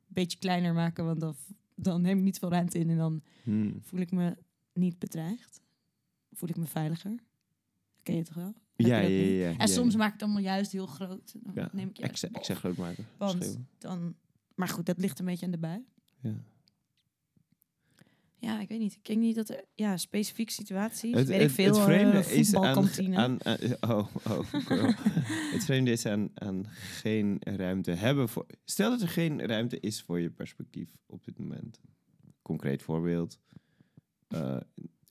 beetje 0.08 0.38
kleiner 0.38 0.74
maken, 0.74 1.04
want 1.04 1.20
dan, 1.20 1.34
dan 1.74 2.02
neem 2.02 2.18
ik 2.18 2.24
niet 2.24 2.38
veel 2.38 2.50
ruimte 2.50 2.78
in 2.78 2.90
en 2.90 2.96
dan 2.96 3.22
Hmm. 3.42 3.78
voel 3.82 4.00
ik 4.00 4.10
me 4.10 4.36
niet 4.72 4.98
bedreigd. 4.98 5.60
Voel 6.32 6.48
ik 6.48 6.56
me 6.56 6.66
veiliger. 6.66 7.14
Ken 8.02 8.14
je 8.14 8.20
het 8.20 8.26
toch 8.28 8.36
wel? 8.36 8.54
Ja, 8.76 8.98
ja, 8.98 9.08
ja, 9.08 9.56
En 9.56 9.68
soms 9.68 9.96
maak 9.96 10.06
ik 10.06 10.12
het 10.12 10.22
allemaal 10.22 10.42
juist 10.42 10.72
heel 10.72 10.86
groot. 10.86 11.34
Dan 11.42 11.52
Ja, 11.54 11.68
neem 11.72 11.88
ik 11.88 11.96
juist 11.96 12.18
zeg, 12.18 12.30
ik 12.30 12.44
zeg 12.44 12.58
groot 12.58 12.76
maken. 12.76 13.06
Want 13.18 13.58
dan... 13.78 14.14
Maar 14.54 14.68
goed, 14.68 14.86
dat 14.86 14.98
ligt 14.98 15.18
een 15.18 15.24
beetje 15.24 15.44
aan 15.44 15.52
de 15.52 15.58
bui. 15.58 15.84
Ja. 16.20 16.34
Ja, 18.46 18.61
ik 18.61 18.68
weet 18.68 18.78
niet. 18.78 18.94
Ik 18.94 19.04
denk 19.04 19.20
niet 19.20 19.35
dat 19.35 19.48
er... 19.48 19.64
Ja, 19.74 19.96
specifieke 19.96 20.52
situaties. 20.52 21.14
Het, 21.14 21.26
weet 21.26 21.40
het, 21.40 21.48
ik 21.50 21.54
veel. 21.54 21.74
het 21.74 21.85
vreemde 21.85 22.18
eh, 22.18 22.38
is 22.38 22.54
aan, 22.54 23.38
oh, 23.80 24.16
oh, 24.26 24.52
het 25.54 25.64
vreemde 25.64 25.90
is 25.90 26.06
aan, 26.06 26.30
aan 26.35 26.66
geen 26.68 27.37
ruimte 27.40 27.90
hebben 27.90 28.28
voor. 28.28 28.46
Stel 28.64 28.90
dat 28.90 29.00
er 29.00 29.09
geen 29.09 29.46
ruimte 29.46 29.80
is 29.80 30.02
voor 30.02 30.20
je 30.20 30.30
perspectief 30.30 30.96
op 31.06 31.24
dit 31.24 31.38
moment. 31.38 31.80
Concreet 32.42 32.82
voorbeeld: 32.82 33.38
eh, 34.28 34.61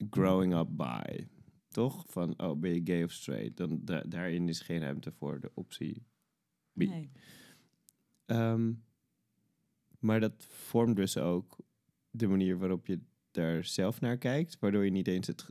growing 0.09 0.55
up 0.55 0.67
by, 0.69 1.25
toch? 1.67 2.05
Van 2.07 2.39
oh, 2.39 2.59
ben 2.59 2.73
je 2.73 2.81
gay 2.83 3.03
of 3.03 3.11
straight? 3.11 3.57
Dan 3.57 3.79
da- 3.83 4.03
daarin 4.07 4.49
is 4.49 4.59
geen 4.59 4.79
ruimte 4.79 5.11
voor 5.11 5.39
de 5.39 5.51
optie. 5.53 6.05
Nee. 6.73 7.11
Ehm, 8.25 8.73
maar 9.99 10.19
dat 10.19 10.45
vormt 10.49 10.95
dus 10.95 11.17
ook 11.17 11.57
de 12.09 12.27
manier 12.27 12.57
waarop 12.57 12.87
je 12.87 12.99
daar 13.35 13.65
zelf 13.65 14.01
naar 14.01 14.17
kijkt, 14.17 14.57
waardoor 14.59 14.85
je 14.85 14.91
niet 14.91 15.07
eens 15.07 15.27
het 15.27 15.45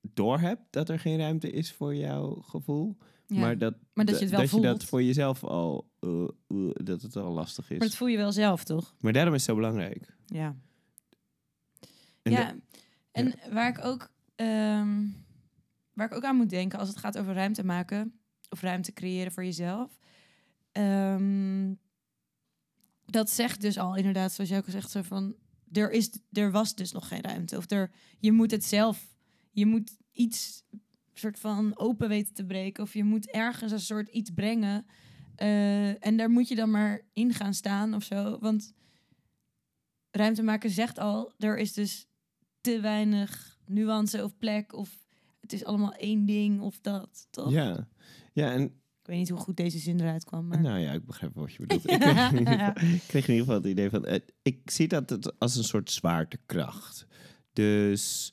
doorhebt 0.00 0.62
dat 0.70 0.88
er 0.88 0.98
geen 0.98 1.18
ruimte 1.18 1.50
is 1.50 1.72
voor 1.72 1.94
jouw 1.94 2.34
gevoel, 2.34 2.96
Ja. 3.26 3.40
maar 3.40 3.58
dat, 3.58 3.74
Maar 3.92 4.04
dat 4.04 4.14
je 4.14 4.20
het 4.20 4.30
wel 4.30 4.40
dat 4.40 4.50
je 4.50 4.60
dat 4.60 4.84
voor 4.84 5.02
jezelf 5.02 5.44
al 5.44 5.90
eh, 6.00 6.22
eh, 6.48 6.70
dat 6.72 7.02
het 7.02 7.16
al 7.16 7.32
lastig 7.32 7.70
is. 7.70 7.78
Maar 7.78 7.88
dat 7.88 7.96
voel 7.96 8.08
je 8.08 8.16
wel 8.16 8.32
zelf, 8.32 8.64
toch? 8.64 8.94
Maar 9.00 9.12
daarom 9.12 9.34
is 9.34 9.40
het 9.46 9.50
zo 9.50 9.56
belangrijk. 9.56 10.16
Ja. 10.26 10.56
En 12.22 12.32
ja. 12.32 12.54
en 13.12 13.34
waar 13.52 13.68
ik 13.68 13.84
ook... 13.84 14.10
ehm, 14.36 15.06
waar 15.92 16.06
ik 16.06 16.14
ook 16.14 16.24
aan 16.24 16.36
moet 16.36 16.50
denken 16.50 16.78
als 16.78 16.88
het 16.88 16.98
gaat 16.98 17.18
over 17.18 17.34
ruimte 17.34 17.64
maken... 17.64 18.20
of 18.48 18.60
ruimte 18.60 18.92
creëren 18.92 19.32
voor 19.32 19.44
jezelf... 19.44 19.98
ehm, 20.72 21.74
dat 23.06 23.30
zegt 23.30 23.60
dus 23.60 23.78
al 23.78 23.96
inderdaad, 23.96 24.32
zoals 24.32 24.50
jij 24.50 24.58
ook 24.58 24.68
zegt, 24.68 24.90
zo 24.90 25.02
van... 25.02 25.34
Er, 25.72 25.90
is, 25.90 26.10
er 26.32 26.50
was 26.50 26.74
dus 26.74 26.92
nog 26.92 27.08
geen 27.08 27.22
ruimte. 27.22 27.56
Of 27.56 27.70
er, 27.70 27.90
je 28.18 28.32
moet 28.32 28.50
het 28.50 28.64
zelf... 28.64 29.08
Je 29.52 29.66
moet 29.66 29.96
iets 30.12 30.64
soort 31.20 31.38
van 31.38 31.78
open 31.78 32.08
weten 32.08 32.34
te 32.34 32.44
breken. 32.44 32.82
Of 32.82 32.94
je 32.94 33.04
moet 33.04 33.30
ergens 33.30 33.72
een 33.72 33.80
soort 33.80 34.08
iets 34.08 34.30
brengen. 34.30 34.86
Eh, 35.34 36.06
en 36.06 36.16
daar 36.16 36.30
moet 36.30 36.48
je 36.48 36.54
dan 36.54 36.70
maar 36.70 37.00
in 37.12 37.34
gaan 37.34 37.54
staan 37.54 37.94
of 37.94 38.02
zo. 38.02 38.38
Want 38.38 38.74
ruimte 40.10 40.42
maken 40.42 40.70
zegt 40.70 40.98
al, 40.98 41.32
er 41.38 41.58
is 41.58 41.72
dus 41.72 42.06
te 42.60 42.80
weinig 42.80 43.58
nuance 43.66 44.24
of 44.24 44.38
plek. 44.38 44.72
Of 44.72 44.98
het 45.40 45.52
is 45.52 45.64
allemaal 45.64 45.92
één 45.92 46.26
ding 46.26 46.60
of 46.60 46.80
dat, 46.80 47.26
toch? 47.30 47.50
ja. 47.50 47.88
ja, 48.32 48.52
en 48.52 48.79
weet 49.10 49.18
niet 49.18 49.28
hoe 49.28 49.38
goed 49.38 49.56
deze 49.56 49.78
zin 49.78 50.00
eruit 50.00 50.24
kwam. 50.24 50.46
Maar... 50.46 50.60
nou 50.60 50.78
ja, 50.78 50.92
ik 50.92 51.06
begrijp 51.06 51.34
wat 51.34 51.52
je 51.52 51.58
bedoelt. 51.66 51.90
ik, 51.90 53.02
kreeg 53.06 53.28
in 53.28 53.34
ieder 53.34 53.46
geval, 53.46 53.56
ik 53.56 53.62
het 53.62 53.66
idee 53.66 53.90
van, 53.90 54.06
eh, 54.06 54.20
ik 54.42 54.70
zie 54.70 54.88
dat 54.88 55.10
het 55.10 55.38
als 55.38 55.56
een 55.56 55.64
soort 55.64 55.90
zwaartekracht. 55.90 57.06
Dus 57.52 58.32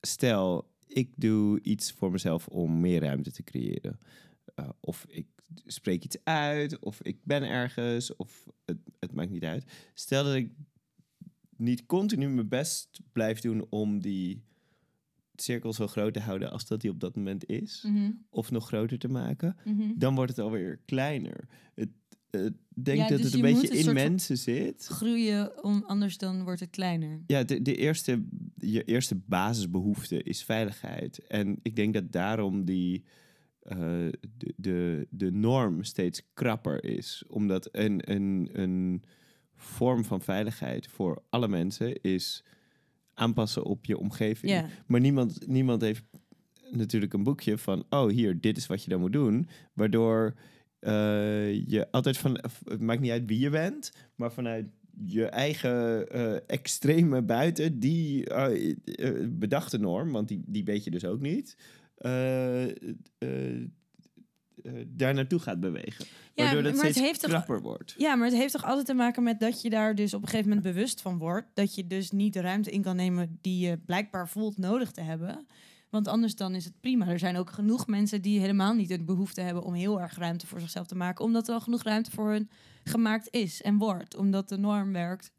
stel, 0.00 0.72
ik 0.86 1.12
doe 1.16 1.62
iets 1.62 1.92
voor 1.92 2.10
mezelf 2.10 2.46
om 2.46 2.80
meer 2.80 3.00
ruimte 3.00 3.32
te 3.32 3.42
creëren. 3.42 3.98
Uh, 4.56 4.68
of 4.80 5.04
ik 5.08 5.26
spreek 5.66 6.04
iets 6.04 6.18
uit, 6.24 6.78
of 6.78 7.02
ik 7.02 7.18
ben 7.24 7.42
ergens, 7.42 8.16
of 8.16 8.46
het, 8.64 8.78
het 8.98 9.12
maakt 9.12 9.30
niet 9.30 9.44
uit. 9.44 9.90
Stel 9.94 10.24
dat 10.24 10.34
ik 10.34 10.52
niet 11.56 11.86
continu 11.86 12.28
mijn 12.28 12.48
best 12.48 13.00
blijf 13.12 13.40
doen 13.40 13.66
om 13.70 14.00
die 14.00 14.44
cirkel 15.42 15.72
zo 15.72 15.86
groot 15.86 16.14
te 16.14 16.20
houden 16.20 16.50
als 16.50 16.66
dat 16.66 16.80
die 16.80 16.90
op 16.90 17.00
dat 17.00 17.16
moment 17.16 17.46
is, 17.46 17.84
Mhm, 17.86 18.10
of 18.30 18.50
nog 18.50 18.66
groter 18.66 18.98
te 18.98 19.08
maken, 19.08 19.56
mhm. 19.64 19.92
dan 19.96 20.14
wordt 20.14 20.30
het 20.30 20.40
alweer 20.40 20.80
kleiner. 20.84 21.48
Het, 21.74 21.88
denk 22.74 22.98
Ja, 22.98 23.08
dat 23.08 23.16
dus 23.16 23.26
het 23.26 23.34
een 23.34 23.40
beetje 23.40 23.70
een 23.70 23.86
in 23.86 23.94
mensen 23.94 24.38
zit. 24.38 24.86
Groeien, 24.86 25.64
om, 25.64 25.84
anders 25.86 26.18
dan 26.18 26.44
wordt 26.44 26.60
het 26.60 26.70
kleiner. 26.70 27.20
Ja, 27.26 27.42
de, 27.42 27.62
de 27.62 27.76
eerste, 27.76 28.24
je 28.54 28.84
eerste 28.84 29.14
basisbehoefte 29.14 30.22
is 30.22 30.44
veiligheid. 30.44 31.26
En 31.26 31.58
ik 31.62 31.76
denk 31.76 31.94
dat 31.94 32.12
daarom 32.12 32.64
die, 32.64 33.04
eh, 33.62 33.78
de, 34.36 34.52
de, 34.56 35.06
de 35.10 35.30
norm 35.32 35.82
steeds 35.82 36.22
krapper 36.34 36.84
is. 36.84 37.24
Omdat 37.26 37.68
een, 37.72 38.12
een, 38.12 38.48
een 38.52 39.02
vorm 39.54 40.04
van 40.04 40.20
veiligheid 40.20 40.86
voor 40.86 41.22
alle 41.30 41.48
mensen 41.48 42.02
is 42.02 42.44
aanpassen 43.18 43.64
op 43.64 43.84
je 43.84 43.98
omgeving. 43.98 44.66
Maar 44.86 45.00
niemand, 45.00 45.46
niemand 45.46 45.82
heeft 45.82 46.04
natuurlijk 46.70 47.12
een 47.12 47.22
boekje 47.22 47.58
van... 47.58 47.84
oh, 47.90 48.10
hier, 48.10 48.40
dit 48.40 48.56
is 48.56 48.66
wat 48.66 48.82
je 48.82 48.90
dan 48.90 49.00
moet 49.00 49.12
doen. 49.12 49.48
Waardoor 49.72 50.34
eh, 50.78 51.66
je 51.66 51.88
altijd 51.90 52.18
van... 52.18 52.38
Het 52.64 52.80
maakt 52.80 53.00
niet 53.00 53.10
uit 53.10 53.26
wie 53.26 53.38
je 53.38 53.50
bent, 53.50 53.92
maar 54.14 54.32
vanuit 54.32 54.66
je 55.04 55.24
eigen 55.24 56.08
eh, 56.08 56.36
extreme 56.46 57.22
buiten... 57.22 57.78
die 57.78 58.26
eh, 58.26 59.26
bedachte 59.30 59.78
norm, 59.78 60.12
want 60.12 60.28
die, 60.28 60.42
die 60.46 60.64
weet 60.64 60.84
je 60.84 60.90
dus 60.90 61.04
ook 61.04 61.20
niet... 61.20 61.56
eh, 64.62 64.72
daar 64.86 65.14
naartoe 65.14 65.38
gaat 65.38 65.60
bewegen. 65.60 66.04
Ja, 66.34 66.44
waardoor 66.44 66.62
dat 66.62 66.74
maar 66.74 66.84
het 66.84 66.92
steeds 66.92 67.06
heeft 67.06 67.20
toch- 67.20 67.30
krapper 67.30 67.60
wordt. 67.62 67.94
Ja, 67.98 68.14
maar 68.14 68.26
het 68.28 68.36
heeft 68.36 68.52
toch 68.52 68.64
altijd 68.64 68.86
te 68.86 68.94
maken 68.94 69.22
met 69.22 69.40
dat 69.40 69.62
je 69.62 69.70
daar 69.70 69.94
dus 69.94 70.14
op 70.14 70.22
een 70.22 70.28
gegeven 70.28 70.48
moment 70.48 70.66
bewust 70.74 71.00
van 71.02 71.18
wordt. 71.18 71.46
Dat 71.54 71.74
je 71.74 71.86
dus 71.86 72.10
niet 72.10 72.32
de 72.32 72.40
ruimte 72.40 72.70
in 72.70 72.82
kan 72.82 72.96
nemen 72.96 73.38
die 73.40 73.66
je 73.66 73.78
blijkbaar 73.78 74.28
voelt 74.28 74.58
nodig 74.58 74.90
te 74.90 75.00
hebben. 75.00 75.46
Want 75.90 76.08
anders 76.08 76.34
dan 76.36 76.54
is 76.54 76.64
het 76.64 76.80
prima. 76.80 77.06
Er 77.06 77.18
zijn 77.18 77.36
ook 77.36 77.50
genoeg 77.50 77.86
mensen 77.86 78.22
die 78.22 78.40
helemaal 78.40 78.74
niet 78.74 78.88
de 78.88 79.04
behoefte 79.04 79.40
hebben 79.40 79.62
om 79.62 79.72
heel 79.74 80.00
erg 80.00 80.16
ruimte 80.16 80.46
voor 80.46 80.60
zichzelf 80.60 80.86
te 80.86 80.94
maken. 80.94 81.24
Omdat 81.24 81.48
er 81.48 81.54
al 81.54 81.60
genoeg 81.60 81.82
ruimte 81.82 82.10
voor 82.10 82.30
hun 82.30 82.50
gemaakt 82.84 83.28
is 83.30 83.62
en 83.62 83.78
wordt. 83.78 84.16
Omdat 84.16 84.48
de 84.48 84.56
norm 84.58 84.92
werkt 84.92 85.32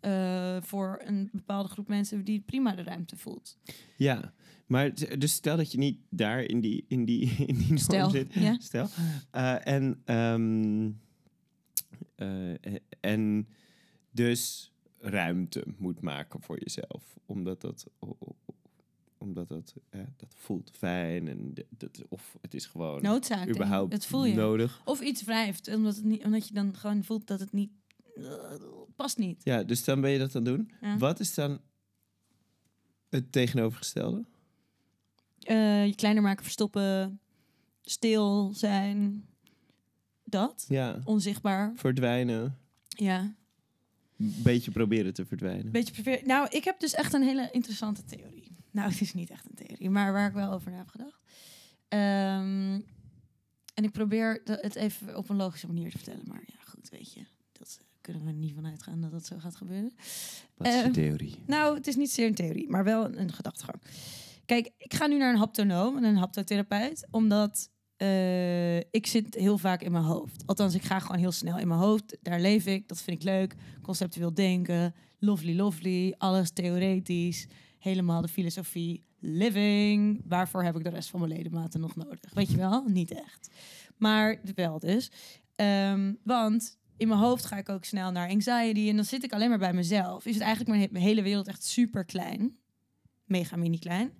eh, 0.00 0.56
voor 0.60 1.00
een 1.04 1.28
bepaalde 1.32 1.68
groep 1.68 1.88
mensen 1.88 2.24
die 2.24 2.40
prima 2.46 2.74
de 2.74 2.82
ruimte 2.82 3.16
voelt. 3.16 3.56
Ja, 3.96 4.32
maar 4.70 5.18
dus 5.18 5.32
stel 5.32 5.56
dat 5.56 5.72
je 5.72 5.78
niet 5.78 5.98
daar 6.10 6.42
in 6.42 6.60
die, 6.60 6.84
in 6.88 7.04
die, 7.04 7.20
in 7.46 7.54
die 7.54 7.66
norm 7.66 7.78
Stel, 7.78 8.10
zit. 8.10 8.34
ja. 8.34 8.56
Stel. 8.58 8.88
Eh, 9.30 9.66
en, 9.66 10.00
ehm, 10.04 10.90
eh, 12.14 12.74
en 13.00 13.48
dus 14.10 14.72
ruimte 14.98 15.64
moet 15.78 16.00
maken 16.00 16.42
voor 16.42 16.60
jezelf. 16.60 17.18
Omdat 17.26 17.60
dat, 17.60 17.86
omdat 19.18 19.48
dat, 19.48 19.74
eh, 19.90 20.00
dat 20.16 20.34
voelt 20.36 20.70
fijn. 20.74 21.28
En 21.28 21.54
dat, 21.70 22.02
of 22.08 22.36
het 22.40 22.54
is 22.54 22.66
gewoon 22.66 23.02
Noodzaak. 23.02 23.48
überhaupt 23.48 23.90
Dat 23.90 24.06
voel 24.06 24.24
je. 24.24 24.34
nodig. 24.34 24.80
Of 24.84 25.00
iets 25.00 25.24
wrijft, 25.24 25.74
omdat, 25.74 25.96
het 25.96 26.04
niet, 26.04 26.24
omdat 26.24 26.48
je 26.48 26.54
dan 26.54 26.76
gewoon 26.76 27.04
voelt 27.04 27.26
dat 27.26 27.40
het 27.40 27.52
niet 27.52 27.70
eh, 28.16 28.54
past 28.96 29.18
niet. 29.18 29.44
Ja, 29.44 29.62
dus 29.62 29.84
dan 29.84 30.00
ben 30.00 30.10
je 30.10 30.18
dat 30.18 30.34
aan 30.36 30.44
het 30.44 30.54
doen. 30.54 30.70
Ja. 30.80 30.98
Wat 30.98 31.20
is 31.20 31.34
dan 31.34 31.60
het 33.08 33.32
tegenovergestelde? 33.32 34.24
Eh, 35.50 35.86
je 35.86 35.94
kleiner 35.94 36.22
maken, 36.22 36.42
verstoppen, 36.44 37.20
stil 37.82 38.52
zijn. 38.54 39.24
Dat. 40.24 40.64
Ja, 40.68 41.00
Onzichtbaar. 41.04 41.72
verdwijnen. 41.76 42.58
Ja. 42.88 43.34
Beetje 44.16 44.70
proberen 44.70 45.14
te 45.14 45.24
verdwijnen. 45.26 45.72
Beetje 45.72 45.92
prefer- 45.92 46.26
Nou, 46.26 46.48
ik 46.50 46.64
heb 46.64 46.80
dus 46.80 46.94
echt 46.94 47.12
een 47.12 47.22
hele 47.22 47.48
interessante 47.50 48.04
theorie. 48.04 48.56
Nou, 48.70 48.90
het 48.90 49.00
is 49.00 49.14
niet 49.14 49.30
echt 49.30 49.44
een 49.48 49.54
theorie, 49.66 49.90
maar 49.90 50.12
waar 50.12 50.28
ik 50.28 50.34
wel 50.34 50.52
over 50.52 50.70
na 50.70 50.76
heb 50.76 50.88
gedacht. 50.88 51.20
Ehm, 51.88 52.80
en 53.74 53.84
ik 53.84 53.90
probeer 53.92 54.40
het 54.44 54.74
even 54.74 55.16
op 55.16 55.28
een 55.28 55.36
logische 55.36 55.66
manier 55.66 55.90
te 55.90 55.96
vertellen. 55.96 56.24
Maar 56.26 56.42
ja, 56.46 56.58
goed, 56.64 56.88
weet 56.88 57.12
je. 57.12 57.20
Dat 57.52 57.78
eh, 57.80 57.86
kunnen 58.00 58.24
we 58.24 58.32
niet 58.32 58.54
van 58.54 58.66
uitgaan 58.66 59.00
dat 59.00 59.10
dat 59.10 59.26
zo 59.26 59.38
gaat 59.38 59.56
gebeuren. 59.56 59.92
Wat 60.54 60.66
is 60.66 60.74
je 60.74 60.80
eh, 60.82 60.90
theorie? 60.92 61.42
Nou, 61.46 61.74
het 61.76 61.86
is 61.86 61.96
niet 61.96 62.10
zeer 62.10 62.26
een 62.26 62.34
theorie, 62.34 62.68
maar 62.70 62.84
wel 62.84 63.16
een 63.16 63.32
gedachtegang. 63.32 63.80
Kijk, 64.50 64.70
ik 64.78 64.94
ga 64.94 65.06
nu 65.06 65.18
naar 65.18 65.32
een 65.32 65.38
haptonoom 65.38 65.96
en 65.96 66.04
een 66.04 66.16
haptotherapeut, 66.16 67.06
omdat 67.10 67.70
eh, 67.96 68.76
ik 68.76 69.06
zit 69.06 69.34
heel 69.34 69.58
vaak 69.58 69.82
in 69.82 69.92
mijn 69.92 70.04
hoofd. 70.04 70.42
Althans, 70.46 70.74
ik 70.74 70.82
ga 70.82 70.98
gewoon 70.98 71.18
heel 71.18 71.32
snel 71.32 71.58
in 71.58 71.68
mijn 71.68 71.80
hoofd. 71.80 72.16
Daar 72.22 72.40
leef 72.40 72.66
ik, 72.66 72.88
dat 72.88 73.02
vind 73.02 73.16
ik 73.16 73.22
leuk. 73.22 73.54
Conceptueel 73.82 74.34
denken, 74.34 74.94
lovely, 75.18 75.56
lovely, 75.56 76.14
alles 76.18 76.50
theoretisch. 76.50 77.46
Helemaal 77.78 78.20
de 78.20 78.28
filosofie, 78.28 79.04
living. 79.18 80.22
Waarvoor 80.24 80.64
heb 80.64 80.76
ik 80.76 80.84
de 80.84 80.90
rest 80.90 81.08
van 81.10 81.20
mijn 81.20 81.32
ledematen 81.32 81.80
nog 81.80 81.96
nodig? 81.96 82.34
Weet 82.34 82.50
je 82.50 82.56
wel? 82.56 82.84
Niet 82.86 83.10
echt. 83.10 83.50
Maar 83.96 84.40
wel 84.54 84.78
dus. 84.78 85.10
Ehm, 85.56 86.12
want 86.24 86.78
in 86.96 87.08
mijn 87.08 87.20
hoofd 87.20 87.44
ga 87.44 87.56
ik 87.56 87.68
ook 87.68 87.84
snel 87.84 88.10
naar 88.10 88.28
anxiety 88.28 88.88
en 88.88 88.96
dan 88.96 89.04
zit 89.04 89.24
ik 89.24 89.32
alleen 89.32 89.48
maar 89.48 89.58
bij 89.58 89.72
mezelf. 89.72 90.26
Is 90.26 90.34
het 90.34 90.42
eigenlijk 90.42 90.76
mijn, 90.76 90.88
mijn 90.92 91.04
hele 91.04 91.22
wereld 91.22 91.48
echt 91.48 91.64
super 91.64 92.04
klein. 92.04 92.56
Mega 93.24 93.56
mini 93.56 93.78
klein. 93.78 94.12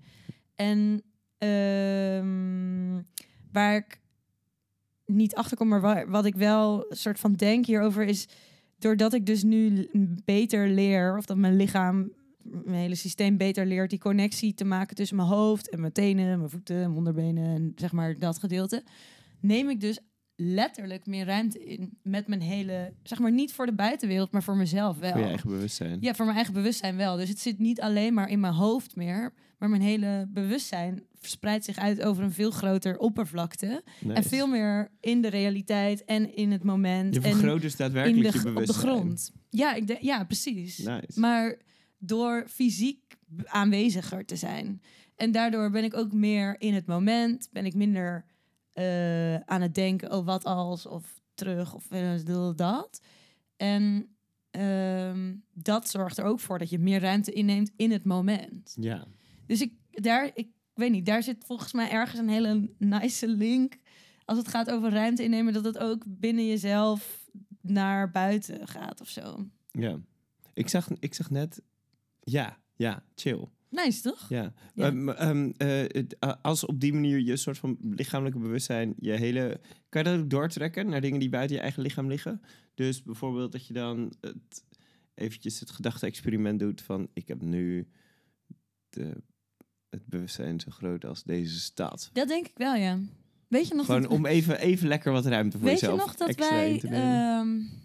En 0.61 1.03
ehm, 1.38 3.03
waar 3.53 3.77
ik 3.77 4.01
niet 5.07 5.35
achter 5.35 5.57
kom, 5.57 5.68
maar 5.68 5.81
wa- 5.81 6.07
wat 6.07 6.25
ik 6.25 6.35
wel 6.35 6.87
soort 6.88 7.20
van 7.20 7.33
denk 7.33 7.66
hierover 7.66 8.03
is... 8.05 8.29
doordat 8.79 9.12
ik 9.12 9.27
dus 9.27 9.42
nu 9.42 9.88
beter 10.25 10.68
leer, 10.68 11.16
of 11.16 11.25
dat 11.25 11.37
mijn 11.37 11.57
lichaam, 11.57 12.12
mijn 12.42 12.81
hele 12.81 12.94
systeem 12.94 13.37
beter 13.37 13.66
leert... 13.66 13.90
die 13.90 13.99
connectie 13.99 14.55
te 14.55 14.64
maken 14.64 14.96
tussen 14.96 15.16
mijn 15.16 15.29
hoofd 15.29 15.70
en 15.70 15.81
mijn 15.81 15.92
tenen, 15.92 16.38
mijn 16.38 16.51
voeten, 16.51 16.77
mijn 16.77 16.92
onderbenen... 16.92 17.44
en 17.55 17.73
zeg 17.77 17.92
maar 17.92 18.18
dat 18.18 18.38
gedeelte, 18.38 18.85
neem 19.40 19.68
ik 19.68 19.81
dus 19.81 19.99
letterlijk 20.37 21.07
meer 21.07 21.27
ruimte 21.27 21.64
in 21.64 21.99
met 22.03 22.27
mijn 22.27 22.40
hele... 22.40 22.92
zeg 23.03 23.18
maar 23.18 23.33
niet 23.33 23.53
voor 23.53 23.66
de 23.66 23.75
buitenwereld, 23.75 24.33
maar 24.33 24.42
voor 24.42 24.57
mezelf 24.57 24.99
wel. 24.99 25.11
Voor 25.12 25.20
je 25.20 25.27
eigen 25.27 25.51
bewustzijn. 25.51 25.99
Ja, 26.01 26.14
voor 26.14 26.25
mijn 26.25 26.37
eigen 26.37 26.55
bewustzijn 26.55 26.96
wel. 26.96 27.16
Dus 27.16 27.29
het 27.29 27.38
zit 27.38 27.59
niet 27.59 27.81
alleen 27.81 28.14
maar 28.14 28.29
in 28.29 28.40
mijn 28.40 28.53
hoofd 28.53 28.96
meer, 28.96 29.33
maar 29.61 29.68
mijn 29.68 29.83
hele 29.83 30.27
bewustzijn 30.29 31.03
verspreidt 31.14 31.64
zich 31.64 31.77
uit 31.77 32.03
over 32.03 32.25
een 32.25 32.33
veel 32.33 32.51
groter 32.51 32.99
oppervlakte. 32.99 33.83
Nice. 34.01 34.14
En 34.14 34.23
veel 34.23 34.46
meer 34.46 34.90
in 35.01 35.20
de 35.20 35.29
realiteit 35.29 36.05
en 36.05 36.37
in 36.37 36.51
het 36.51 36.64
moment. 36.64 37.14
Je 37.14 37.20
vergroot 37.20 37.61
dus 37.61 37.73
in 37.73 37.79
daadwerkelijk 37.79 38.33
de, 38.33 38.33
je 38.33 38.38
op 38.38 38.44
de 38.44 38.53
bewustzijn. 38.53 38.87
grond. 38.87 39.33
Ja, 39.51 39.75
ik 39.75 40.03
ja, 40.03 40.25
precies. 40.25 40.79
Nice. 40.79 41.20
Maar 41.20 41.59
door 41.99 42.44
fysiek 42.49 43.16
aanweziger 43.44 44.25
te 44.25 44.37
zijn. 44.37 44.83
En 45.16 45.33
daardoor 45.33 45.70
ben 45.70 45.85
ik 45.85 45.96
ook 45.96 46.12
meer 46.12 46.61
in 46.61 46.75
het 46.75 46.87
moment. 46.87 47.49
Ben 47.53 47.66
ik 47.66 47.75
minder 47.75 48.25
eh, 48.73 49.35
aan 49.35 49.61
het 49.61 49.75
denken, 49.75 50.12
oh 50.12 50.27
wat 50.27 50.44
als, 50.44 50.87
of 50.87 51.20
terug, 51.35 51.75
of 51.75 51.90
eh, 51.90 52.51
dat. 52.57 53.01
En 53.57 54.09
ehm, 54.51 55.35
dat 55.53 55.88
zorgt 55.88 56.18
er 56.18 56.25
ook 56.25 56.40
voor 56.40 56.59
dat 56.59 56.70
je 56.70 56.79
meer 56.79 57.01
ruimte 57.01 57.33
inneemt 57.33 57.73
in 57.77 57.90
het 57.90 58.05
moment. 58.05 58.77
Ja. 58.81 59.07
Dus 59.51 59.61
ik, 59.61 59.73
daar, 59.91 60.31
ik 60.35 60.49
weet 60.75 60.91
niet, 60.91 61.07
daar 61.07 61.23
zit 61.23 61.45
volgens 61.47 61.73
mij 61.73 61.91
ergens 61.91 62.21
een 62.21 62.29
hele 62.29 62.71
nice 62.79 63.29
link. 63.29 63.77
Als 64.25 64.39
het 64.39 64.49
gaat 64.49 64.71
over 64.71 64.91
ruimte 64.91 65.23
innemen, 65.23 65.53
dat 65.53 65.65
het 65.65 65.79
ook 65.79 66.05
binnen 66.07 66.47
jezelf 66.47 67.29
naar 67.61 68.11
buiten 68.11 68.69
gaat 68.69 69.01
of 69.01 69.09
zo. 69.09 69.47
ja. 69.71 69.99
Ik 70.55 70.69
zag, 70.69 70.89
ik 70.99 71.15
zag 71.15 71.31
net... 71.31 71.63
Ja, 72.21 72.59
ja, 72.77 73.05
chill. 73.15 73.49
Nice, 73.69 74.03
toch? 74.03 74.29
Ja. 74.29 74.53
Ja. 74.75 74.87
Ehm, 74.87 75.09
ehm, 75.09 75.51
eh, 75.57 76.33
als 76.43 76.67
op 76.67 76.81
die 76.81 76.93
manier 76.93 77.19
je 77.19 77.37
soort 77.37 77.59
van 77.59 77.77
lichamelijke 77.81 78.39
bewustzijn, 78.39 78.95
je 78.99 79.13
hele. 79.13 79.61
Kan 79.89 80.05
je 80.05 80.11
dat 80.11 80.21
ook 80.21 80.31
doortrekken 80.31 80.89
naar 80.89 81.01
dingen 81.01 81.21
die 81.21 81.29
buiten 81.29 81.57
je 81.57 81.63
eigen 81.63 81.83
lichaam 81.83 82.09
liggen? 82.09 82.43
Dus 82.75 83.03
bijvoorbeeld 83.03 83.53
dat 83.53 83.67
je 83.67 83.73
dan 83.73 84.13
het, 84.21 84.65
eventjes 85.15 85.61
het 85.61 85.71
gedachte-experiment 85.71 86.59
doet 86.59 86.83
van: 86.83 87.09
ik 87.13 87.29
heb 87.29 87.43
nu 87.43 87.89
de, 88.91 89.23
het 89.90 90.07
bewustzijn 90.07 90.61
zo 90.61 90.70
groot 90.70 91.05
als 91.05 91.22
deze 91.22 91.61
stad. 91.61 92.11
Dat 92.12 92.29
denk 92.29 92.46
ik 92.46 92.57
wel, 92.57 92.74
ja. 92.74 92.98
Weet 93.48 93.68
je 93.68 93.74
nog 93.74 93.87
Gewoon 93.87 94.03
dat, 94.03 94.11
om 94.11 94.26
even, 94.26 94.59
even 94.59 94.88
lekker 94.88 95.12
wat 95.12 95.26
ruimte 95.26 95.59
voor 95.59 95.66
weet 95.66 95.81
je 95.81 95.87
jezelf 95.87 96.07
nog 96.07 96.16
dat 96.16 96.35
wij 96.37 96.72
in 96.72 96.79
te 96.79 96.88
nemen. 96.88 97.38
ehm 97.38 97.79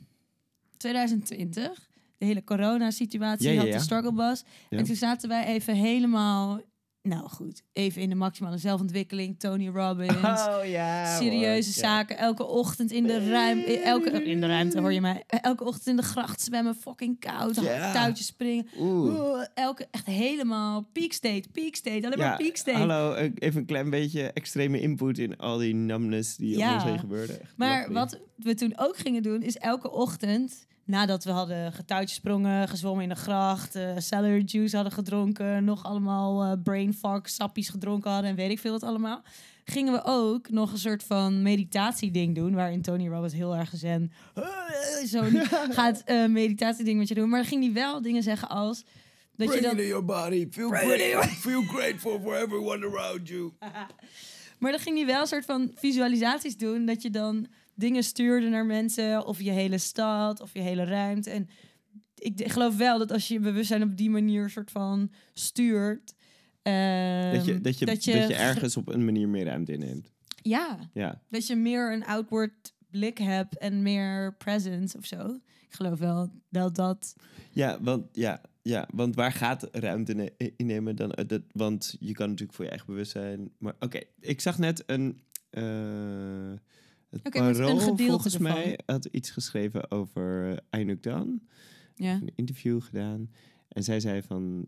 2020 0.77 1.89
de 2.17 2.25
hele 2.25 2.43
corona-situatie 2.43 3.47
Ja, 3.47 3.53
ja, 3.53 3.59
had, 3.59 3.71
de 3.71 3.79
struggle 3.79 4.13
was. 4.13 4.43
En 4.69 4.83
toen 4.83 4.95
zaten 4.95 5.29
wij 5.29 5.45
even 5.45 5.75
helemaal, 5.75 6.61
nou 7.05 7.29
goed, 7.29 7.61
even 7.73 8.01
in 8.01 8.09
de 8.09 8.15
maximale 8.15 8.57
zelfontwikkeling. 8.57 9.39
Tony 9.39 9.67
Robbins, 9.69 10.15
Oh 10.47 10.65
ja. 10.65 11.15
serieuze 11.17 11.45
hoor. 11.45 11.53
Ja. 11.55 11.61
zaken. 11.89 12.17
Elke 12.17 12.43
ochtend 12.45 12.91
in 12.91 13.03
de 13.03 13.29
ruimte, 13.29 13.79
elke 13.79 14.23
in 14.23 14.41
de 14.41 14.47
ruimte 14.47 14.79
hoor 14.79 14.93
je 14.93 15.01
mij. 15.01 15.23
Elke 15.27 15.63
ochtend 15.63 15.87
in 15.87 15.95
de 15.95 16.01
gracht 16.01 16.41
zwemmen, 16.41 16.75
fucking 16.75 17.19
koud, 17.19 17.55
Ja. 17.61 17.91
touwtjes 17.93 18.25
springen. 18.25 18.67
Oeh. 18.79 19.45
Elke 19.53 19.87
echt 19.91 20.05
helemaal 20.05 20.81
peak 20.93 21.11
state, 21.13 21.49
peak 21.51 21.75
state, 21.75 22.05
alleen 22.05 22.17
maar 22.17 22.37
peak 22.37 22.55
state. 22.57 22.77
hallo, 22.77 23.13
eh, 23.13 23.31
even 23.35 23.59
een 23.59 23.65
klein 23.65 23.89
beetje 23.89 24.31
extreme 24.31 24.79
input 24.81 25.17
in 25.17 25.37
al 25.37 25.57
die 25.57 25.73
numbness 25.73 26.35
die 26.35 26.57
Ja. 26.57 26.67
om 26.69 26.73
ons 26.73 26.83
heen 26.83 26.99
gebeurde. 26.99 27.33
Echt 27.33 27.53
Maar 27.57 27.91
wat 27.93 28.19
we 28.35 28.53
toen 28.53 28.73
ook 28.75 28.97
gingen 28.97 29.23
doen, 29.23 29.41
is 29.41 29.57
elke 29.57 29.91
ochtend, 29.91 30.65
nadat 30.85 31.23
we 31.23 31.31
hadden 31.31 31.73
getouwtjesprongen, 31.73 32.67
gezwommen 32.67 33.03
in 33.03 33.09
de 33.09 33.15
gracht, 33.15 33.75
eh 33.75 33.91
celery 33.97 34.43
juice 34.45 34.75
hadden 34.75 34.93
gedronken, 34.93 35.63
nog 35.63 35.83
allemaal 35.83 36.43
eh 36.43 36.51
brain 36.63 36.93
fog 36.93 37.29
sappies 37.29 37.69
gedronken 37.69 38.11
hadden 38.11 38.29
en 38.29 38.35
weet 38.35 38.49
ik 38.51 38.59
veel 38.59 38.71
wat 38.71 38.83
allemaal. 38.83 39.21
gingen 39.65 39.93
we 39.93 40.01
ook 40.03 40.49
nog 40.49 40.71
een 40.71 40.77
soort 40.77 41.03
van 41.03 41.41
meditatieding 41.41 42.35
doen. 42.35 42.53
Waarin 42.53 42.81
Tony 42.81 43.07
Robbins 43.07 43.33
heel 43.33 43.55
erg 43.55 43.71
zen 43.75 44.11
zo 45.07 45.23
gaat 45.79 46.01
eh 46.05 46.25
meditatieding 46.25 46.97
met 46.99 47.07
je 47.07 47.13
doen. 47.15 47.29
Maar 47.29 47.39
dan 47.39 47.49
ging 47.49 47.63
hij 47.63 47.73
wel 47.73 48.01
dingen 48.01 48.23
zeggen 48.23 48.49
als... 48.49 48.83
Dat 49.37 49.53
je 49.53 49.61
dan, 49.61 49.75
your 49.75 50.05
body. 50.05 50.47
Feel, 50.51 50.69
your- 50.69 51.27
feel 51.27 51.61
grateful 51.61 52.19
for 52.23 52.35
everyone 52.35 52.85
around 52.87 53.27
you. 53.27 53.53
maar 54.59 54.71
dan 54.71 54.79
ging 54.79 54.97
hij 54.97 55.05
wel 55.05 55.21
een 55.21 55.27
soort 55.27 55.45
van 55.45 55.71
visualisaties 55.75 56.57
doen. 56.57 56.85
Dat 56.85 57.01
je 57.01 57.09
dan 57.09 57.47
dingen 57.75 58.03
stuurde 58.03 58.49
naar 58.49 58.65
mensen. 58.65 59.25
Of 59.25 59.41
je 59.41 59.51
hele 59.51 59.77
stad, 59.77 60.41
of 60.41 60.53
je 60.53 60.59
hele 60.61 60.83
ruimte. 60.83 61.29
En 61.29 61.49
ik 62.15 62.51
geloof 62.51 62.77
wel 62.77 62.97
dat 62.97 63.11
als 63.11 63.27
je 63.27 63.33
je 63.33 63.39
bewustzijn 63.39 63.83
op 63.83 63.97
die 63.97 64.09
manier 64.09 64.49
soort 64.49 64.71
van 64.71 65.11
stuurt... 65.33 66.15
ehm, 66.61 67.33
Dat 67.33 67.45
je, 67.45 67.61
dat, 67.61 67.79
je, 67.79 67.85
dat, 67.85 68.03
je, 68.03 68.33
ergens 68.33 68.77
op 68.77 68.88
een 68.89 69.05
manier 69.05 69.29
meer 69.29 69.45
ruimte 69.45 69.71
inneemt. 69.73 70.11
Ja, 70.41 70.89
Ja. 70.93 71.21
dat 71.29 71.47
je 71.47 71.55
meer 71.55 71.93
een 71.93 72.05
outward 72.05 72.73
blik 72.91 73.17
hebt 73.17 73.57
en 73.57 73.81
meer 73.81 74.35
presence 74.38 74.97
of 74.97 75.05
zo. 75.05 75.27
Ik 75.67 75.73
geloof 75.81 75.99
wel 75.99 76.31
dat 76.49 76.75
dat... 76.75 77.15
Ja, 77.51 77.81
want, 77.81 78.05
ja, 78.11 78.41
ja, 78.61 78.88
want 78.93 79.15
waar 79.15 79.31
gaat 79.31 79.67
ruimte 79.71 80.13
ne- 80.13 80.51
innemen 80.57 80.95
dan? 80.95 81.11
eh, 81.11 81.27
Dat, 81.27 81.41
want 81.51 81.95
je 81.99 82.13
kan 82.13 82.27
natuurlijk 82.29 82.53
voor 82.55 82.63
je 82.65 82.71
eigen 82.71 82.89
bewustzijn. 82.89 83.51
Maar 83.57 83.75
oké, 83.79 83.99
ik 84.19 84.41
zag 84.41 84.57
net 84.57 84.83
een. 84.85 85.19
eh 85.49 86.53
het 87.23 87.36
een 87.36 87.54
Parool, 87.54 87.97
volgens 87.97 88.34
ervan. 88.34 88.51
mij 88.51 88.80
had 88.86 89.06
iets 89.06 89.30
geschreven 89.30 89.91
over 89.91 90.49
uh, 90.49 90.58
Ainuk 90.69 91.04
Dan. 91.04 91.41
Ja. 91.95 92.13
Een 92.13 92.32
interview 92.36 92.82
gedaan. 92.82 93.30
En 93.67 93.84
zij 93.84 93.99
zei 93.99 94.21
van. 94.21 94.67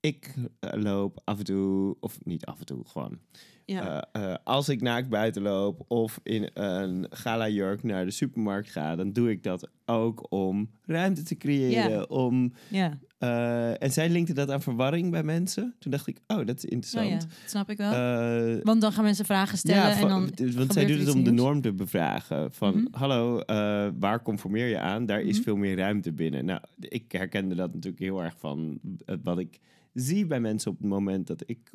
Ik 0.00 0.34
eh, 0.60 0.82
loop 0.82 1.20
af 1.24 1.38
en 1.38 1.44
toe, 1.44 1.96
of 2.00 2.24
niet 2.24 2.44
af 2.44 2.58
en 2.58 2.66
toe, 2.66 2.84
gewoon. 2.86 3.18
Ja. 3.64 4.06
Eh, 4.12 4.34
als 4.44 4.68
ik 4.68 4.80
naakt 4.80 5.08
buiten 5.08 5.42
loop 5.42 5.84
of 5.88 6.20
in 6.22 6.50
een 6.54 7.06
gala 7.10 7.48
jurk 7.48 7.82
naar 7.82 8.04
de 8.04 8.10
supermarkt 8.10 8.70
ga, 8.70 8.96
dan 8.96 9.12
doe 9.12 9.30
ik 9.30 9.42
dat 9.42 9.70
ook 9.84 10.26
om 10.32 10.70
ruimte 10.84 11.22
te 11.22 11.36
creëren. 11.36 11.90
Ja. 11.90 12.02
Om, 12.02 12.52
ja. 12.68 12.98
Eh, 13.20 13.82
en 13.82 13.92
zij 13.92 14.08
linkte 14.10 14.32
dat 14.32 14.50
aan 14.50 14.62
verwarring 14.62 15.10
bij 15.10 15.22
mensen. 15.22 15.74
Toen 15.78 15.90
dacht 15.90 16.06
ik, 16.06 16.18
oh, 16.26 16.46
dat 16.46 16.56
is 16.56 16.64
Oh 16.64 16.70
interessant. 16.72 17.08
ja, 17.08 17.18
dat 17.18 17.28
snap 17.46 17.70
ik 17.70 17.76
wel. 17.76 17.92
Eh, 17.92 18.62
Want 18.64 18.80
dan 18.80 18.92
gaan 18.92 19.04
mensen 19.04 19.24
vragen 19.24 19.58
stellen 19.58 19.82
ja, 19.82 19.96
en 20.00 20.08
dan 20.08 20.30
want 20.56 20.72
zij 20.72 20.86
doet 20.86 20.98
het 20.98 21.14
om 21.14 21.24
de 21.24 21.30
norm 21.30 21.60
te 21.60 21.72
bevragen. 21.72 22.52
Van, 22.52 22.74
Mhm. 22.76 22.86
hallo, 22.90 23.40
eh, 23.40 23.88
waar 23.98 24.22
conformeer 24.22 24.66
je 24.66 24.78
aan? 24.78 25.06
Daar 25.06 25.20
is 25.20 25.34
Mhm. 25.36 25.42
veel 25.44 25.56
meer 25.56 25.76
ruimte 25.76 26.12
binnen. 26.12 26.44
Nou, 26.44 26.60
ik 26.78 27.12
herkende 27.12 27.54
dat 27.54 27.72
natuurlijk 27.74 28.02
heel 28.02 28.22
erg 28.22 28.34
van 28.38 28.80
wat 29.22 29.38
ik 29.38 29.58
zie 29.94 30.26
bij 30.26 30.40
mensen 30.40 30.70
op 30.70 30.78
het 30.78 30.86
moment 30.88 31.26
dat 31.26 31.42
ik 31.46 31.70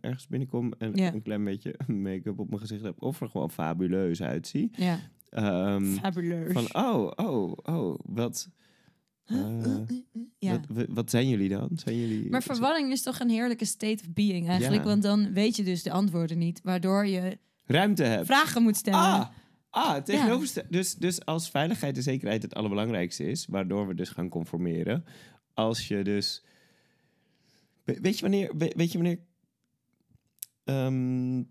ergens 0.00 0.26
binnenkom 0.28 0.72
en 0.78 0.98
een 1.14 1.22
klein 1.22 1.44
beetje 1.44 1.74
make-up 1.86 2.38
op 2.38 2.48
mijn 2.48 2.60
gezicht 2.60 2.82
heb. 2.82 3.02
Of 3.02 3.20
er 3.20 3.28
gewoon 3.28 3.50
fabuleus 3.50 4.22
uitzie. 4.22 4.70
Ja, 4.76 4.98
Ehm, 5.30 5.84
fabuleus. 5.84 6.52
van, 6.52 6.84
oh, 6.84 7.10
oh, 7.16 7.52
oh, 7.62 7.98
wat... 8.04 8.48
eh, 9.32 9.96
ja. 10.38 10.60
wat, 10.68 10.86
wat, 10.88 11.10
zijn 11.10 11.28
jullie 11.28 11.48
dan? 11.48 11.68
Zijn 11.74 11.98
jullie... 11.98 12.30
Maar 12.30 12.42
verwarring 12.42 12.92
is 12.92 13.02
toch 13.02 13.20
een 13.20 13.30
heerlijke 13.30 13.64
state 13.64 14.02
of 14.06 14.12
being 14.12 14.48
eigenlijk. 14.48 14.82
Ja. 14.82 14.88
Want 14.88 15.02
dan 15.02 15.32
weet 15.32 15.56
je 15.56 15.62
dus 15.62 15.82
de 15.82 15.90
antwoorden 15.90 16.38
niet. 16.38 16.60
Waardoor 16.62 17.06
je 17.06 17.38
Ruimte 17.64 18.02
hebt. 18.04 18.26
vragen 18.26 18.62
moet 18.62 18.76
stellen. 18.76 18.98
Ah, 19.00 19.28
ah 19.70 20.04
dus, 20.68 20.94
dus 20.94 21.24
als 21.24 21.50
veiligheid 21.50 21.96
en 21.96 22.02
zekerheid 22.02 22.42
het 22.42 22.54
allerbelangrijkste 22.54 23.24
is, 23.24 23.46
waardoor 23.46 23.86
we 23.86 23.94
dus 23.94 24.08
gaan 24.08 24.28
conformeren. 24.28 25.04
Als 25.54 25.88
je 25.88 26.04
dus. 26.04 26.44
We- 27.84 27.98
Weet 28.00 28.14
je 28.16 28.22
wanneer. 28.22 28.56
we- 28.56 28.72
Weet 28.76 28.92
je 28.92 28.98
wanneer. 28.98 29.18
ehm, 30.64 31.42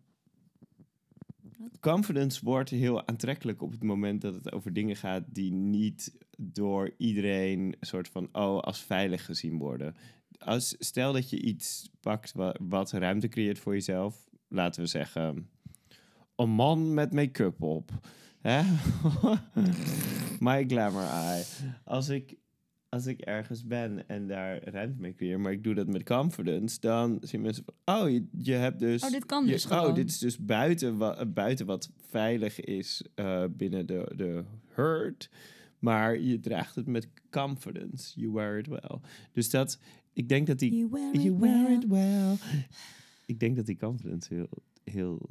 confidence 1.79 2.45
wordt 2.45 2.69
heel 2.69 3.07
aantrekkelijk 3.07 3.61
op 3.61 3.71
het 3.71 3.83
moment 3.83 4.21
dat 4.21 4.33
het 4.33 4.51
over 4.51 4.73
dingen 4.73 4.95
gaat 4.95 5.23
die 5.27 5.51
niet 5.51 6.17
door 6.43 6.93
iedereen 6.97 7.59
een 7.59 7.75
soort 7.79 8.07
van 8.07 8.29
oh 8.31 8.59
als 8.59 8.81
veilig 8.81 9.25
gezien 9.25 9.57
worden. 9.57 9.95
Als, 10.37 10.75
stel 10.79 11.13
dat 11.13 11.29
je 11.29 11.41
iets 11.41 11.89
pakt 11.99 12.31
wat, 12.33 12.57
wat 12.61 12.91
ruimte 12.91 13.27
creëert 13.27 13.59
voor 13.59 13.73
jezelf, 13.73 14.29
laten 14.47 14.81
we 14.81 14.87
zeggen 14.87 15.49
een 16.35 16.49
man 16.49 16.93
met 16.93 17.13
make-up 17.13 17.61
op. 17.61 17.91
Hè? 18.41 18.61
My 20.39 20.63
glamour 20.67 21.07
eye. 21.07 21.43
Als 21.83 22.09
ik, 22.09 22.35
als 22.89 23.05
ik 23.05 23.19
ergens 23.21 23.65
ben 23.65 24.07
en 24.07 24.27
daar 24.27 24.63
ruimte 24.63 25.01
mee 25.01 25.13
creëer, 25.13 25.39
maar 25.39 25.51
ik 25.51 25.63
doe 25.63 25.73
dat 25.73 25.87
met 25.87 26.03
confidence, 26.03 26.79
dan 26.79 27.17
zien 27.21 27.41
mensen 27.41 27.63
van, 27.65 27.95
oh, 27.95 28.09
je, 28.09 28.27
je 28.31 28.53
hebt 28.53 28.79
dus... 28.79 29.03
Oh, 29.03 29.09
dit 29.11 29.25
kan 29.25 29.45
je- 29.45 29.51
dus 29.51 29.65
Oh, 29.65 29.71
gewoon. 29.71 29.93
dit 29.93 30.09
is 30.09 30.17
dus 30.17 30.37
buiten, 30.37 30.97
wa, 30.97 31.25
buiten 31.25 31.65
wat 31.65 31.89
veilig 32.09 32.59
is 32.59 33.05
eh, 33.15 33.43
binnen 33.51 33.85
de, 33.85 34.11
de 34.15 34.43
herd, 34.73 35.29
maar 35.81 36.19
je 36.19 36.39
draagt 36.39 36.75
het 36.75 36.87
met 36.87 37.09
confidence. 37.29 38.19
You 38.19 38.31
wear 38.33 38.57
it 38.57 38.67
well. 38.67 38.99
Dus 39.31 39.49
dat, 39.49 39.79
ik 40.13 40.29
denk 40.29 40.47
dat 40.47 40.59
die... 40.59 40.75
You 40.75 40.89
wear 40.89 41.13
it 41.13 41.21
You 41.23 41.39
wear 41.39 41.63
well. 41.63 41.75
it 41.75 41.87
well. 41.87 42.35
Ik 43.25 43.39
denk 43.39 43.55
dat 43.55 43.65
die 43.65 43.77
confidence 43.77 44.33
heel, 44.33 44.49
heel 44.83 45.29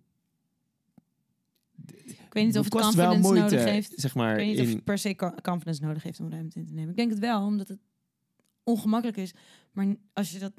Ik 1.87 2.33
weet 2.33 2.47
niet 2.47 2.59
of 2.59 2.65
het 2.65 2.75
confidence 2.75 3.19
moeite, 3.21 3.41
nodig 3.41 3.65
heeft. 3.65 3.93
zeg 3.97 4.15
maar. 4.15 4.31
Ik 4.31 4.37
weet 4.37 4.57
niet 4.57 4.67
of 4.67 4.75
het 4.75 4.85
per 4.85 4.99
se 4.99 5.15
co- 5.15 5.35
confidence 5.43 5.83
nodig 5.83 6.03
heeft 6.03 6.21
om 6.21 6.31
ruimte 6.31 6.59
in 6.59 6.67
te 6.67 6.73
nemen. 6.73 6.91
Ik 6.91 6.97
denk 6.97 7.11
het 7.11 7.19
wel, 7.19 7.47
omdat 7.47 7.69
het 7.69 7.81
ongemakkelijk 8.65 9.19
is. 9.19 9.35
Maar 9.73 9.97
als 10.13 10.31
je 10.31 10.39
dat... 10.39 10.53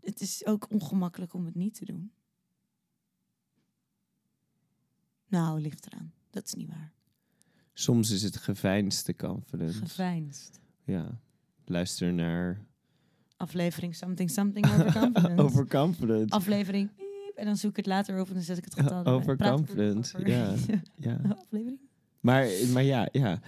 Het 0.00 0.20
is 0.20 0.46
ook 0.46 0.70
ongemakkelijk 0.70 1.34
om 1.34 1.44
het 1.44 1.54
niet 1.54 1.74
te 1.74 1.84
doen. 1.84 2.12
Nou, 5.26 5.60
ligt 5.60 5.86
eraan. 5.86 6.12
Dat 6.30 6.44
is 6.46 6.54
niet 6.54 6.68
waar. 6.68 6.92
Soms 7.80 8.10
is 8.10 8.22
het 8.22 8.36
geveinsde 8.36 9.16
confidence. 9.16 9.78
Geveinsd. 9.78 10.60
ja. 10.84 11.18
Luister 11.64 12.12
naar 12.12 12.66
Aflevering 13.36 13.94
something 13.94 14.30
something 14.30 14.66
over 14.66 14.92
confidence. 15.00 15.42
overconfident. 15.42 16.30
Aflevering 16.30 16.94
piep, 16.96 17.36
en 17.36 17.44
dan 17.44 17.56
zoek 17.56 17.70
ik 17.70 17.76
het 17.76 17.86
later 17.86 18.20
op 18.20 18.28
en 18.28 18.34
dan 18.34 18.42
zet 18.42 18.58
ik 18.58 18.64
het 18.64 18.74
getal 18.80 18.96
erbij. 18.98 19.12
Over 19.12 19.52
over- 19.52 20.28
ja. 20.28 20.54
ja. 21.08 21.20
Aflevering? 21.38 21.78
Maar, 22.20 22.48
maar 22.72 22.82
ja, 22.82 23.08
ja. 23.12 23.40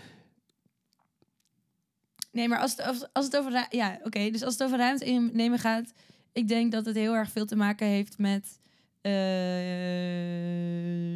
Nee, 2.32 2.48
maar 2.48 2.58
als 2.58 2.70
het, 2.70 2.82
als, 2.86 3.06
als 3.12 3.24
het 3.24 3.36
over... 3.36 3.66
Ja, 3.70 3.98
oké. 4.02 4.30
dus 4.30 4.42
als 4.42 4.52
het 4.52 4.62
over 4.62 4.78
ruimte 4.78 5.04
innemen 5.04 5.58
gaat... 5.58 5.92
Ik 6.32 6.48
denk 6.48 6.72
dat 6.72 6.86
het 6.86 6.96
heel 6.96 7.14
erg 7.14 7.30
veel 7.30 7.46
te 7.46 7.56
maken 7.56 7.86
heeft 7.86 8.18
met... 8.18 8.58
eh, 9.00 9.12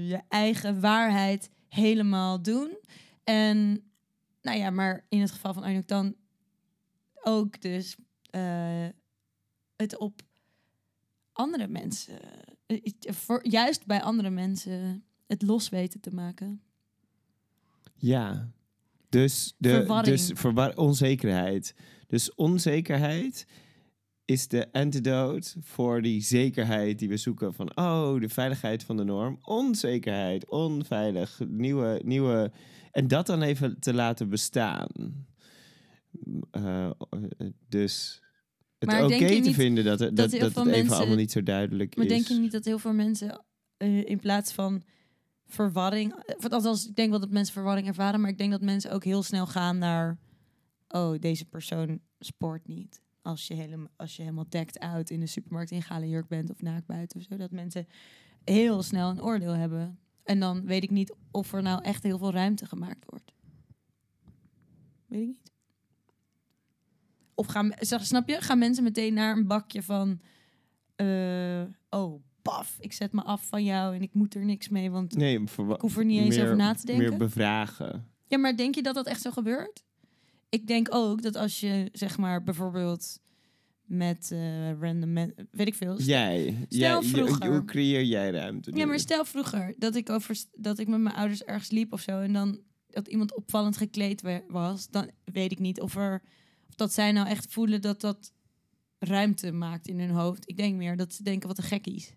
je 0.09 0.20
eigen 0.29 0.81
waarheid 0.81 1.50
helemaal 1.68 2.42
doen. 2.42 2.77
En 3.24 3.84
nou 4.42 4.58
ja, 4.58 4.70
maar 4.70 5.06
in 5.08 5.20
het 5.20 5.30
geval 5.30 5.54
van 5.54 5.62
Arnold 5.62 5.88
dan 5.88 6.14
ook 7.22 7.60
dus 7.60 7.96
eh, 8.30 8.87
het 9.76 9.98
op 9.98 10.22
andere 11.32 11.68
mensen... 11.68 12.18
eh, 12.66 13.12
voor, 13.12 13.48
juist 13.48 13.87
bij 13.87 14.02
andere 14.02 14.30
mensen 14.30 15.04
het 15.26 15.42
los 15.42 15.68
weten 15.68 16.00
te 16.00 16.14
maken. 16.14 16.62
Ja. 17.94 18.52
Dus, 19.08 19.54
de, 19.58 19.68
Verwarring. 19.68 20.16
dus 20.16 20.30
verwar 20.34 20.76
onzekerheid. 20.76 21.74
Dus 22.06 22.34
onzekerheid 22.34 23.46
is 24.24 24.48
de 24.48 24.72
antidote 24.72 25.56
voor 25.60 26.02
die 26.02 26.20
zekerheid 26.20 26.98
die 26.98 27.08
we 27.08 27.16
zoeken 27.16 27.54
van 27.54 27.76
oh, 27.76 28.20
de 28.20 28.28
veiligheid 28.28 28.84
van 28.84 28.96
de 28.96 29.04
norm. 29.04 29.38
Onzekerheid, 29.42 30.48
onveilig, 30.48 31.40
nieuwe, 31.46 32.00
nieuwe. 32.04 32.52
En 32.94 33.09
dat 33.09 33.26
dan 33.26 33.42
even 33.42 33.78
te 33.80 33.94
laten 33.94 34.28
bestaan. 34.28 34.87
Eh, 36.50 36.90
dus 37.68 38.22
het 38.78 38.88
Maar 38.88 39.04
oké 39.04 39.40
te 39.42 39.54
vinden 39.54 39.85
dat, 39.85 39.98
het- 39.98 40.16
dat 40.16 40.30
dat, 40.30 40.40
het 40.40 40.50
even 40.50 40.66
mensen- 40.66 40.96
allemaal 40.96 41.16
niet 41.16 41.33
zo 41.33 41.42
duidelijk 41.42 41.96
Maar 41.96 42.04
is. 42.07 42.11
denk 42.12 42.26
je 42.26 42.35
niet 42.35 42.52
dat 42.52 42.64
heel 42.64 42.78
veel 42.78 42.92
mensen 42.92 43.44
eh, 43.76 44.04
in 44.09 44.20
plaats 44.20 44.52
van 44.52 44.83
verwarring... 45.46 46.14
althans, 46.48 46.88
ik 46.88 46.96
denk 46.96 47.11
wel 47.11 47.20
dat 47.20 47.30
mensen 47.30 47.52
verwarring 47.54 47.87
ervaren... 47.87 48.20
maar 48.20 48.30
ik 48.30 48.38
denk 48.38 48.50
dat 48.50 48.61
mensen 48.61 48.90
ook 48.90 49.04
heel 49.04 49.22
snel 49.22 49.46
gaan 49.46 49.78
naar... 49.78 50.18
oh, 50.88 51.18
deze 51.18 51.44
persoon 51.44 52.00
sport 52.18 52.66
niet. 52.68 53.02
Als 53.22 53.46
je, 53.46 53.54
helemaal, 53.54 53.90
als 53.96 54.16
je 54.16 54.22
helemaal 54.22 54.48
decked 54.48 54.78
out 54.78 55.11
in 55.11 55.20
de 55.20 55.26
supermarkt 55.26 55.70
in 55.70 55.83
gale 55.83 56.09
jurk 56.09 56.28
bent... 56.28 56.50
of 56.50 56.62
naakt 56.62 56.87
buiten 56.87 57.20
of 57.20 57.26
zo. 57.28 57.37
Dat 57.37 57.50
mensen 57.50 57.87
heel 58.44 58.83
snel 58.83 59.11
een 59.11 59.22
oordeel 59.22 59.52
hebben. 59.52 59.98
En 60.24 60.40
dan 60.40 60.64
weet 60.66 60.82
ik 60.82 60.90
niet 60.90 61.14
of 61.30 61.52
er 61.52 61.62
nou 61.62 61.82
echt 61.82 62.02
heel 62.02 62.18
veel 62.18 62.30
ruimte 62.32 62.66
gemaakt 62.66 63.04
wordt. 63.10 63.32
Weet 65.06 65.20
ik 65.20 65.26
niet. 65.26 65.52
Of 67.34 67.46
gaan, 67.46 67.72
zeg, 67.78 68.06
snap 68.06 68.28
je? 68.28 68.40
Gaan 68.40 68.58
mensen 68.58 68.84
meteen 68.84 69.14
naar 69.14 69.37
een 69.37 69.46
bakje 69.46 69.82
van... 69.82 70.20
eh, 70.96 71.62
oh, 71.90 72.22
paf, 72.42 72.76
ik 72.80 72.92
zet 72.92 73.12
me 73.12 73.22
af 73.22 73.46
van 73.46 73.64
jou 73.64 73.94
en 73.94 74.02
ik 74.02 74.14
moet 74.14 74.34
er 74.34 74.44
niks 74.44 74.68
mee, 74.68 74.90
want 74.90 75.16
Nee, 75.16 75.40
ik 75.40 75.48
hoef 75.78 75.96
er 75.96 76.04
niet 76.04 76.20
eens 76.20 76.34
meer- 76.37 76.44
over 76.44 76.56
na 76.56 76.74
te 76.74 76.87
denken. 76.87 77.08
Meer 77.08 77.18
bevragen. 77.18 78.08
Ja, 78.26 78.38
maar 78.38 78.56
denk 78.56 78.74
je 78.74 78.82
dat 78.82 78.94
dat 78.94 79.06
echt 79.06 79.20
zo 79.20 79.30
gebeurt? 79.30 79.84
Ik 80.48 80.66
denk 80.66 80.88
ook 80.94 81.22
dat 81.22 81.37
als 81.37 81.60
je, 81.60 81.88
zeg 81.92 82.18
maar, 82.18 82.42
bijvoorbeeld 82.42 83.20
met 83.84 84.30
eh, 84.32 84.80
random 84.80 85.14
weet 85.50 85.66
ik 85.66 85.74
veel. 85.74 86.00
Jij. 86.00 86.66
Stel 86.68 87.02
jij, 87.02 87.02
vroeger. 87.02 87.50
Hoe 87.50 87.64
creëer 87.64 88.04
jij 88.04 88.30
ruimte? 88.30 88.70
Ja, 88.74 88.86
maar 88.86 88.98
stel 88.98 89.24
vroeger 89.24 89.74
dat 89.78 89.94
ik 89.94 90.10
over 90.10 90.36
dat 90.52 90.78
ik 90.78 90.88
met 90.88 91.00
mijn 91.00 91.14
ouders 91.14 91.42
ergens 91.42 91.70
liep 91.70 91.92
of 91.92 92.00
zo 92.00 92.20
en 92.20 92.32
dan 92.32 92.60
dat 92.88 93.08
iemand 93.08 93.34
opvallend 93.34 93.76
gekleed 93.76 94.22
was, 94.48 94.88
dan 94.88 95.10
weet 95.24 95.52
ik 95.52 95.58
niet 95.58 95.80
of 95.80 95.96
er 95.96 96.22
of 96.68 96.74
dat 96.74 96.92
zij 96.92 97.12
nou 97.12 97.28
echt 97.28 97.52
voelen 97.52 97.80
dat 97.80 98.00
dat 98.00 98.32
ruimte 98.98 99.52
maakt 99.52 99.88
in 99.88 100.00
hun 100.00 100.10
hoofd. 100.10 100.48
Ik 100.48 100.56
denk 100.56 100.76
meer 100.76 100.96
dat 100.96 101.14
ze 101.14 101.22
denken 101.22 101.48
wat 101.48 101.58
een 101.58 101.64
gekkies. 101.64 102.14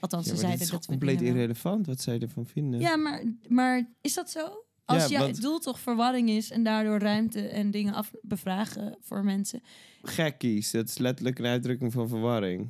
Althans, 0.00 0.26
Ja, 0.26 0.32
ze 0.32 0.38
zeiden 0.38 0.60
is 0.60 0.70
dat 0.70 0.80
we 0.80 0.90
compleet 0.90 1.20
irrelevant 1.20 1.86
wat 1.86 2.00
zij 2.00 2.18
ervan 2.20 2.46
vinden. 2.46 2.80
Ja, 2.80 2.96
maar, 2.96 3.24
maar 3.48 3.90
is 4.00 4.14
dat 4.14 4.30
zo? 4.30 4.64
Als 4.90 5.08
Ja, 5.08 5.18
want- 5.18 5.30
het 5.30 5.42
doel 5.42 5.58
toch 5.58 5.80
verwarring 5.80 6.28
is 6.28 6.50
en 6.50 6.62
daardoor 6.62 6.98
ruimte 6.98 7.48
en 7.48 7.70
dingen 7.70 7.94
af 7.94 8.12
bevragen 8.22 8.96
voor 9.00 9.24
mensen. 9.24 9.62
Gekkies, 10.02 10.70
dat 10.70 10.88
is 10.88 10.98
letterlijk 10.98 11.38
een 11.38 11.46
uitdrukking 11.46 11.92
van 11.92 12.08
verwarring. 12.08 12.68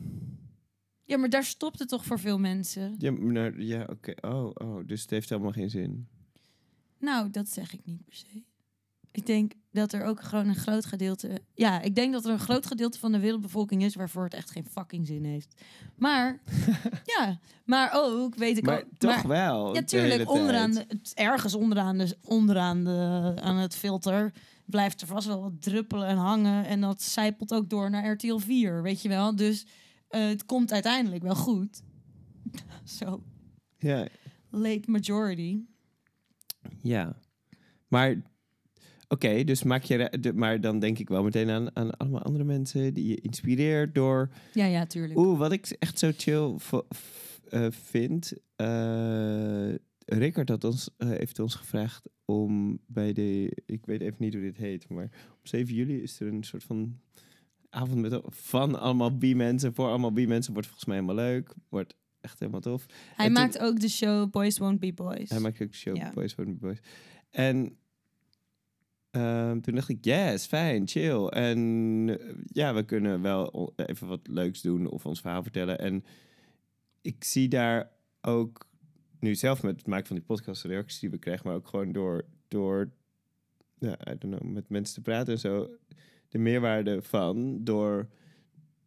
Ja, 1.04 1.16
maar 1.18 1.28
daar 1.30 1.44
stopt 1.44 1.78
het 1.78 1.88
toch 1.88 2.04
voor 2.04 2.18
veel 2.18 2.38
mensen. 2.38 2.94
Ja, 2.98 3.10
maar, 3.10 3.60
ja 3.60 3.86
oké. 3.90 4.14
Oh, 4.20 4.50
oh, 4.54 4.86
dus 4.86 5.00
het 5.00 5.10
heeft 5.10 5.28
helemaal 5.28 5.52
geen 5.52 5.70
zin. 5.70 6.08
Nou, 6.98 7.30
dat 7.30 7.48
zeg 7.48 7.72
ik 7.72 7.80
niet 7.84 8.04
per 8.04 8.14
se. 8.14 8.42
Ik 9.12 9.26
denk 9.26 9.52
dat 9.70 9.92
er 9.92 10.04
ook 10.04 10.22
gewoon 10.22 10.48
een 10.48 10.54
groot 10.56 10.84
gedeelte. 10.86 11.40
Ja, 11.54 11.80
ik 11.80 11.94
denk 11.94 12.12
dat 12.12 12.24
er 12.24 12.30
een 12.30 12.38
groot 12.38 12.66
gedeelte 12.66 12.98
van 12.98 13.12
de 13.12 13.18
wereldbevolking 13.18 13.82
is 13.82 13.94
waarvoor 13.94 14.24
het 14.24 14.34
echt 14.34 14.50
geen 14.50 14.66
fucking 14.66 15.06
zin 15.06 15.24
heeft. 15.24 15.62
Maar 15.96 16.40
ja, 17.18 17.38
maar 17.64 17.90
ook 17.94 18.34
weet 18.34 18.56
ik 18.56 18.64
maar 18.64 18.78
ook. 18.78 18.84
toch 18.98 19.10
maar, 19.10 19.28
wel. 19.28 19.74
ja, 19.74 19.80
de 19.80 19.86
tuurlijk, 19.86 20.30
onderaan 20.30 20.70
de, 20.70 20.86
ergens 21.14 21.54
onderaan, 21.54 21.98
de, 21.98 22.16
onderaan 22.24 22.84
de, 22.84 23.32
aan 23.40 23.56
het 23.56 23.74
filter 23.74 24.32
blijft 24.64 25.00
er 25.00 25.06
vast 25.06 25.26
wel 25.26 25.40
wat 25.40 25.62
druppelen 25.62 26.06
en 26.06 26.16
hangen. 26.16 26.64
En 26.66 26.80
dat 26.80 27.02
zijpelt 27.02 27.52
ook 27.52 27.70
door 27.70 27.90
naar 27.90 28.10
RTL 28.10 28.36
4, 28.38 28.82
weet 28.82 29.02
je 29.02 29.08
wel. 29.08 29.36
Dus 29.36 29.66
eh, 30.08 30.28
het 30.28 30.44
komt 30.44 30.72
uiteindelijk 30.72 31.22
wel 31.22 31.34
goed. 31.34 31.82
Zo, 32.98 33.22
Ja, 33.78 34.06
late 34.50 34.90
majority. 34.90 35.60
ja. 36.82 37.16
Maar, 37.88 38.22
oké, 39.10 39.44
dus 39.44 39.62
maak 39.62 39.82
je... 39.82 40.16
de- 40.20 40.32
Maar 40.32 40.60
dan 40.60 40.78
denk 40.78 40.98
ik 40.98 41.08
wel 41.08 41.22
meteen 41.22 41.50
aan, 41.50 41.76
aan 41.76 41.90
allemaal 41.96 42.22
andere 42.22 42.44
mensen 42.44 42.94
die 42.94 43.06
je 43.08 43.20
inspireert 43.20 43.94
door... 43.94 44.30
Ja, 44.52 44.64
ja, 44.66 44.86
tuurlijk. 44.86 45.18
Oeh, 45.18 45.38
wat 45.38 45.52
ik 45.52 45.66
echt 45.78 45.98
zo 45.98 46.10
chill 46.16 46.56
eh, 47.48 47.66
vind. 47.70 48.32
eh 48.56 49.74
Rickard 50.06 50.48
had 50.48 50.64
ons, 50.64 50.90
eh, 50.96 51.08
heeft 51.08 51.38
ons 51.38 51.54
gevraagd 51.54 52.08
om 52.24 52.78
bij 52.86 53.12
de. 53.12 53.56
Ik 53.66 53.86
weet 53.86 54.00
even 54.00 54.16
niet 54.18 54.32
hoe 54.32 54.42
dit 54.42 54.56
heet, 54.56 54.88
maar 54.88 55.10
op 55.38 55.48
7 55.48 55.74
juli 55.74 56.02
is 56.02 56.20
er 56.20 56.26
een 56.26 56.42
soort 56.44 56.64
van 56.64 57.00
avond 57.68 58.00
met 58.00 58.20
van 58.28 58.80
allemaal 58.80 59.10
B-mensen. 59.16 59.74
Voor 59.74 59.88
allemaal 59.88 60.10
B-mensen 60.10 60.52
wordt 60.52 60.68
volgens 60.68 60.86
mij 60.88 60.96
helemaal 60.96 61.24
leuk. 61.24 61.54
Wordt 61.68 61.94
echt 62.20 62.38
helemaal 62.38 62.60
tof. 62.60 62.86
Hij 62.88 63.26
en 63.26 63.32
toen- 63.34 63.42
maakt 63.42 63.58
ook 63.58 63.80
de 63.80 63.88
show 63.88 64.30
Boys 64.30 64.58
Won't 64.58 64.80
Be 64.80 64.92
Boys. 64.92 65.30
Hij 65.30 65.40
maakt 65.40 65.62
ook 65.62 65.70
de 65.70 65.76
show. 65.76 66.12
Boys 66.14 66.32
for 66.32 66.56
Boys. 66.58 66.78
En 67.30 67.76
ehm, 69.10 69.60
toen 69.60 69.74
dacht 69.74 69.88
ik, 69.88 70.04
yes, 70.04 70.46
fijn, 70.46 70.88
chill. 70.88 71.26
En 71.26 71.58
eh, 72.20 72.34
ja, 72.46 72.74
we 72.74 72.82
kunnen 72.84 73.22
wel 73.22 73.72
even 73.76 74.08
wat 74.08 74.20
leuks 74.28 74.62
doen 74.62 74.86
of 74.86 75.06
ons 75.06 75.20
verhaal 75.20 75.42
vertellen. 75.42 75.78
En 75.78 76.04
ik 77.02 77.24
zie 77.24 77.48
daar 77.48 77.90
ook 78.20 78.68
nu 79.20 79.34
zelf 79.34 79.62
met 79.62 79.76
het 79.76 79.86
maken 79.86 80.06
van 80.06 80.16
die 80.16 80.24
podcast 80.24 80.64
reacties 80.64 81.00
die 81.00 81.10
we 81.10 81.18
krijgen, 81.18 81.46
maar 81.46 81.56
ook 81.56 81.68
gewoon 81.68 81.92
door, 81.92 82.24
door 82.48 82.90
ja, 83.78 83.92
I 83.92 84.18
don't 84.18 84.36
know, 84.36 84.42
met 84.52 84.68
mensen 84.68 84.94
te 84.94 85.00
praten 85.00 85.32
en 85.32 85.38
zo, 85.38 85.68
de 86.28 86.38
meerwaarde 86.38 87.02
van 87.02 87.64
door 87.64 88.08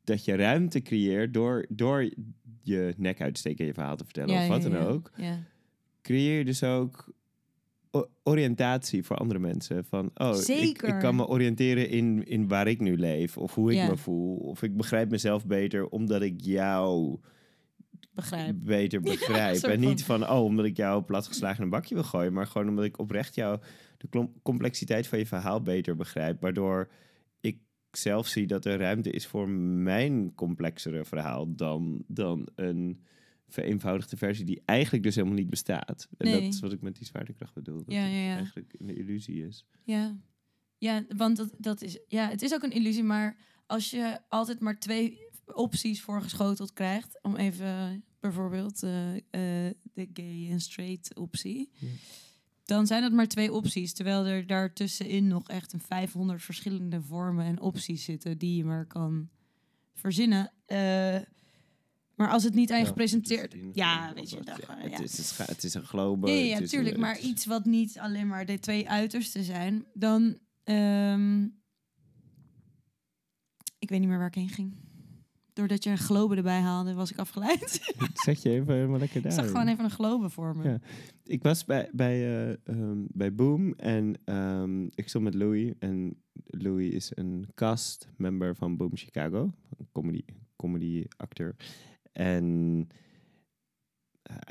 dat 0.04 0.26
je 0.26 0.36
ruimte 0.36 0.82
creëert 0.82 1.34
door, 1.34 1.66
door 1.70 2.10
je 2.62 2.94
nek 2.98 3.22
uit 3.22 3.34
te 3.34 3.40
steken 3.40 3.60
en 3.60 3.66
je 3.66 3.74
verhaal 3.74 3.96
te 3.96 4.04
vertellen 4.04 4.36
of 4.36 4.48
wat 4.48 4.62
dan 4.62 4.78
ook 4.78 5.12
Ja. 5.16 5.40
creëer 6.02 6.38
je 6.38 6.46
dus 6.46 6.64
ook 6.64 7.14
oriëntatie 8.24 9.04
voor 9.04 9.18
andere 9.18 9.40
mensen. 9.40 9.86
Van, 9.86 10.12
oh, 10.14 10.38
ik, 10.48 10.96
kan 11.00 11.16
me 11.16 11.28
oriënteren 11.28 11.90
in, 11.90 12.28
in 12.28 12.48
waar 12.48 12.68
ik 12.68 12.80
nu 12.80 12.98
leef. 12.98 13.38
Of 13.38 13.56
hoe 13.56 13.74
ik 13.74 13.90
me 13.90 13.98
voel. 13.98 14.36
Of 14.36 14.64
ik 14.64 14.78
begrijp 14.78 15.10
mezelf 15.10 15.46
beter 15.46 15.88
omdat 15.88 16.22
ik 16.22 16.42
jou 16.42 17.20
Begrijp. 18.12 18.56
beter 18.60 19.02
begrijp. 19.12 19.64
en 19.64 19.80
niet 19.80 20.04
van, 20.04 20.30
oh, 20.30 20.44
omdat 20.44 20.66
ik 20.66 20.78
jou 20.78 21.04
platgeslagen 21.04 21.58
in 21.58 21.64
een 21.64 21.70
bakje 21.70 21.96
wil 21.96 22.04
gooien. 22.04 22.34
Maar 22.34 22.48
gewoon 22.48 22.70
omdat 22.70 22.86
ik 22.86 23.00
oprecht 23.00 23.36
jou 23.36 23.60
de 23.98 24.28
complexiteit 24.42 25.08
van 25.08 25.20
je 25.20 25.26
verhaal 25.26 25.62
beter 25.62 25.96
begrijp. 25.96 26.42
Waardoor 26.42 26.90
ik 27.40 27.58
zelf 27.92 28.28
zie 28.28 28.48
dat 28.48 28.66
er 28.66 28.80
ruimte 28.80 29.10
is 29.10 29.28
voor 29.28 29.50
mijn 29.50 30.36
complexere 30.36 31.06
verhaal 31.06 31.56
dan, 31.56 32.04
dan 32.08 32.48
een 32.56 33.04
vereenvoudigde 33.54 34.18
versie 34.18 34.46
die 34.46 34.62
eigenlijk 34.66 35.04
dus 35.04 35.16
helemaal 35.16 35.38
niet 35.38 35.50
bestaat. 35.50 36.08
En 36.18 36.26
Nee. 36.28 36.42
dat 36.42 36.54
is 36.54 36.60
wat 36.60 36.72
ik 36.72 36.82
met 36.82 36.96
die 36.96 37.06
zwaartekracht 37.06 37.54
bedoel. 37.54 37.78
Dat 37.78 37.94
Ja, 37.94 38.02
het 38.02 38.12
ja, 38.12 38.18
ja. 38.20 38.36
eigenlijk 38.36 38.76
een 38.78 38.96
illusie 38.98 39.46
is. 39.46 39.66
Ja. 39.84 40.18
Ja, 40.78 41.06
want 41.16 41.38
dat, 41.38 41.54
dat 41.58 41.82
is... 41.82 42.00
Ja, 42.08 42.30
het 42.30 42.42
is 42.42 42.54
ook 42.54 42.64
een 42.64 42.72
illusie, 42.72 43.04
maar 43.04 43.38
als 43.66 43.90
je 43.92 44.20
altijd 44.30 44.60
maar 44.60 44.80
twee 44.80 45.28
opties 45.46 46.02
voorgeschoteld 46.02 46.74
krijgt... 46.74 47.20
om 47.22 47.36
even 47.36 48.04
bijvoorbeeld 48.20 48.84
eh, 48.84 49.16
eh, 49.16 49.74
de 49.94 50.10
gay 50.14 50.48
en 50.52 50.60
straight 50.60 51.16
optie... 51.16 51.70
Ja. 51.74 51.88
dan 52.66 52.88
zijn 52.88 53.04
het 53.04 53.14
maar 53.14 53.28
twee 53.28 53.54
opties. 53.54 53.94
Terwijl 53.94 54.26
er 54.26 54.48
daartussenin 54.48 55.28
nog 55.28 55.50
echt 55.50 55.74
een 55.74 55.82
500 55.82 56.42
verschillende 56.44 57.02
vormen 57.02 57.46
en 57.46 57.62
opties 57.62 58.04
zitten... 58.04 58.38
die 58.38 58.56
je 58.56 58.66
maar 58.66 58.86
kan 58.86 59.30
verzinnen. 59.94 60.52
Eh, 60.66 61.20
maar 62.16 62.30
als 62.30 62.44
het 62.44 62.54
niet 62.54 62.72
aan 62.72 62.78
je 62.78 62.84
Ja, 62.84 62.90
gepresenteerd... 62.90 63.52
dus 63.52 63.62
Ja, 63.74 64.14
weet 64.14 64.30
je, 64.30 64.42
dat 64.42 64.58
ja, 64.68 64.78
het, 64.78 64.92
is, 65.00 65.12
het, 65.12 65.20
is, 65.20 65.32
ga- 65.32 65.46
het 65.46 65.64
is 65.64 65.74
een 65.74 65.84
globe. 65.86 66.28
Ja, 66.28 66.34
ja, 66.34 66.44
ja, 66.44 66.54
het 66.54 66.64
is 66.64 66.70
tuurlijk. 66.70 66.96
een- 66.96 67.02
maar 67.02 67.20
iets 67.20 67.46
wat 67.46 67.66
niet 67.66 68.00
alleen 68.00 68.28
maar 68.28 68.46
de 68.46 68.60
twee 68.60 68.90
uitersten 68.90 69.44
zijn, 69.44 69.86
dan. 69.94 70.38
ehm, 70.64 71.44
ik 73.80 73.90
weet 73.90 74.00
niet 74.00 74.10
meer 74.10 74.18
waar 74.18 74.28
ik 74.28 74.36
heen 74.36 74.50
ging. 74.50 74.74
Doordat 75.54 75.84
je 75.84 75.90
een 75.90 75.98
globe 75.98 76.36
erbij 76.36 76.60
haalde, 76.60 76.94
was 76.94 77.12
ik 77.12 77.18
afgeleid. 77.18 77.94
Zet 78.26 78.42
je 78.42 78.50
even 78.50 78.74
helemaal 78.74 79.00
lekker 79.00 79.18
ik 79.18 79.24
daar. 79.24 79.32
zag 79.32 79.46
gewoon 79.48 79.68
even 79.68 79.84
een 79.84 79.90
globe 79.90 80.30
voor 80.30 80.56
me. 80.58 80.80
Ik 81.24 81.44
was 81.44 81.66
bij, 81.66 81.90
bij, 81.94 82.14
eh, 82.48 82.58
ehm, 82.64 82.98
bij 83.08 83.34
Boom 83.36 83.74
en 83.74 84.16
ehm, 84.26 84.84
ik 84.86 85.10
stond 85.10 85.24
met 85.24 85.34
Louis. 85.34 85.74
En 85.80 86.24
Louis 86.46 86.94
is 86.94 87.12
een 87.16 87.48
cast 87.56 88.08
member 88.18 88.56
van 88.56 88.78
Boom 88.78 88.92
Chicago. 88.98 89.54
Een 89.78 89.88
comedy, 89.92 90.22
comedy 90.56 91.04
acteur. 91.18 91.56
En 92.14 92.88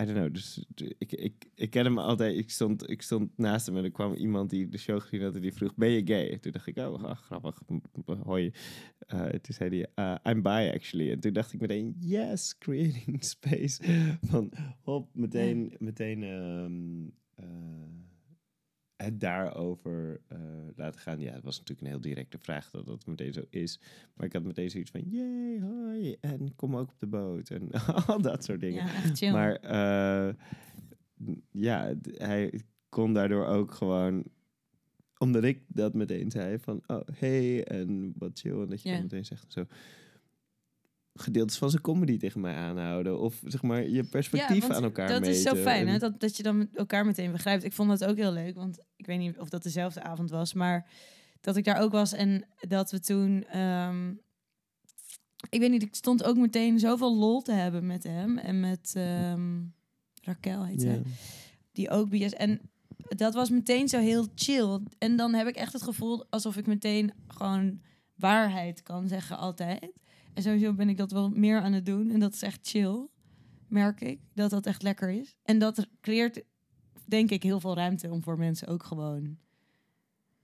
I 0.00 0.04
don't 0.04 0.16
know, 0.16 0.32
dus 0.32 0.64
ik, 0.98 1.12
ik, 1.12 1.44
ik 1.54 1.70
ken 1.70 1.84
hem 1.84 1.98
altijd. 1.98 2.36
Ik 2.36 2.50
stond, 2.50 2.90
ik 2.90 3.02
stond 3.02 3.30
naast 3.36 3.66
hem 3.66 3.76
en 3.76 3.84
er 3.84 3.90
kwam 3.90 4.14
iemand 4.14 4.50
die 4.50 4.68
de 4.68 4.78
show 4.78 5.00
gezien 5.00 5.22
had 5.22 5.34
en 5.34 5.40
die 5.40 5.52
vroeg, 5.52 5.74
ben 5.74 5.90
je 5.90 6.06
gay? 6.06 6.38
Toen 6.38 6.52
dacht 6.52 6.66
ik, 6.66 6.76
oh, 6.76 7.04
ah, 7.04 7.16
grappig, 7.16 7.62
hoi. 8.22 8.52
Eh, 8.98 9.26
toen 9.26 9.54
zei 9.54 9.86
hij, 9.94 10.14
uh, 10.24 10.32
I'm 10.34 10.42
bi 10.42 10.70
actually. 10.74 11.10
En 11.10 11.20
toen 11.20 11.32
dacht 11.32 11.52
ik 11.52 11.60
meteen, 11.60 11.96
yes, 11.98 12.58
creating 12.58 13.24
space. 13.34 13.82
Van, 14.20 14.52
hop, 14.82 15.08
meteen, 15.12 15.74
meteen 15.78 16.22
ehm, 16.22 17.06
eh, 17.34 18.01
het 19.02 19.20
daarover 19.20 20.20
eh, 20.28 20.38
laten 20.76 21.00
gaan. 21.00 21.20
Ja, 21.20 21.32
het 21.32 21.44
was 21.44 21.58
natuurlijk 21.58 21.86
een 21.86 21.92
heel 21.92 22.00
directe 22.00 22.38
vraag 22.38 22.70
dat 22.70 22.86
dat 22.86 23.06
meteen 23.06 23.32
zo 23.32 23.44
is. 23.50 23.80
Maar 24.14 24.26
ik 24.26 24.32
had 24.32 24.42
meteen 24.42 24.70
zoiets 24.70 24.90
van, 24.90 25.00
yay, 25.00 25.60
hoi, 25.60 26.16
en 26.20 26.54
kom 26.56 26.76
ook 26.76 26.90
op 26.90 26.98
de 27.00 27.06
boot. 27.06 27.50
En 27.50 27.70
al 28.06 28.22
dat 28.22 28.44
soort 28.44 28.60
dingen. 28.60 28.86
Ja, 28.86 28.94
echt 28.94 29.18
chill. 29.18 29.32
Maar 29.32 29.54
eh, 29.54 30.34
ja, 31.50 31.94
hij 32.02 32.60
kon 32.88 33.12
daardoor 33.12 33.46
ook 33.46 33.72
gewoon, 33.72 34.24
omdat 35.18 35.44
ik 35.44 35.62
dat 35.66 35.94
meteen 35.94 36.30
zei 36.30 36.58
van, 36.58 36.82
oh 36.86 37.08
hey 37.12 37.64
en 37.64 38.12
wat 38.18 38.38
chill 38.38 38.60
en 38.60 38.68
dat 38.68 38.82
je 38.82 38.92
dat 38.92 39.02
meteen 39.02 39.24
zegt 39.24 39.44
en 39.44 39.50
zo. 39.50 39.66
Gedeeltes 41.14 41.56
van 41.58 41.70
zijn 41.70 41.82
comedy 41.82 42.18
tegen 42.18 42.40
mij 42.40 42.54
aanhouden. 42.54 43.18
Of 43.20 43.40
zeg 43.44 43.62
maar 43.62 43.88
je 43.88 44.04
perspectieven 44.04 44.68
want 44.68 44.72
aan 44.80 44.84
elkaar 44.84 45.08
Dat 45.08 45.20
meten. 45.20 45.34
is 45.36 45.42
zo 45.42 45.54
fijn, 45.54 45.88
hè? 45.88 45.98
Dat, 45.98 46.20
dat 46.20 46.36
je 46.36 46.42
dan 46.42 46.68
elkaar 46.74 47.06
meteen 47.06 47.32
begrijpt. 47.32 47.64
Ik 47.64 47.72
vond 47.72 47.88
dat 47.88 48.04
ook 48.04 48.16
heel 48.16 48.32
leuk, 48.32 48.54
want 48.54 48.78
ik 48.96 49.06
weet 49.06 49.18
niet 49.18 49.38
of 49.38 49.48
dat 49.48 49.62
dezelfde 49.62 50.02
avond 50.02 50.30
was, 50.30 50.52
maar 50.52 50.90
dat 51.40 51.56
ik 51.56 51.64
daar 51.64 51.80
ook 51.80 51.92
was 51.92 52.12
en 52.12 52.44
dat 52.68 52.90
we 52.90 53.00
toen. 53.00 53.44
ehm, 53.44 54.10
ik 55.50 55.60
weet 55.60 55.70
niet, 55.70 55.82
ik 55.82 55.94
stond 55.94 56.24
ook 56.24 56.36
meteen 56.36 56.78
zoveel 56.78 57.16
lol 57.16 57.42
te 57.42 57.52
hebben 57.52 57.86
met 57.86 58.02
hem 58.02 58.38
en 58.38 58.60
met 58.60 58.92
ehm, 58.96 59.60
Raquel 60.22 60.64
heet 60.66 60.80
zij. 60.80 61.02
die 61.72 61.90
ook 61.90 62.08
BS. 62.08 62.32
En 62.32 62.60
dat 63.08 63.34
was 63.34 63.50
meteen 63.50 63.88
zo 63.88 63.98
heel 63.98 64.26
chill. 64.34 64.80
En 64.98 65.16
dan 65.16 65.34
heb 65.34 65.46
ik 65.46 65.56
echt 65.56 65.72
het 65.72 65.82
gevoel 65.82 66.26
alsof 66.30 66.56
ik 66.56 66.66
meteen 66.66 67.12
gewoon 67.28 67.80
waarheid 68.14 68.82
kan 68.82 69.08
zeggen 69.08 69.38
altijd. 69.38 69.88
En 70.34 70.42
sowieso 70.42 70.72
ben 70.72 70.88
ik 70.88 70.96
dat 70.96 71.12
wel 71.12 71.30
meer 71.30 71.60
aan 71.60 71.72
het 71.72 71.86
doen. 71.86 72.10
En 72.10 72.20
dat 72.20 72.34
is 72.34 72.42
echt 72.42 72.58
chill, 72.62 73.06
merk 73.68 74.00
ik. 74.00 74.20
Dat 74.34 74.50
dat 74.50 74.66
echt 74.66 74.82
lekker 74.82 75.10
is. 75.10 75.36
En 75.42 75.58
dat 75.58 75.86
creëert, 76.00 76.42
denk 77.04 77.30
ik, 77.30 77.42
heel 77.42 77.60
veel 77.60 77.74
ruimte 77.74 78.10
om 78.10 78.22
voor 78.22 78.38
mensen 78.38 78.68
ook 78.68 78.84
gewoon 78.84 79.36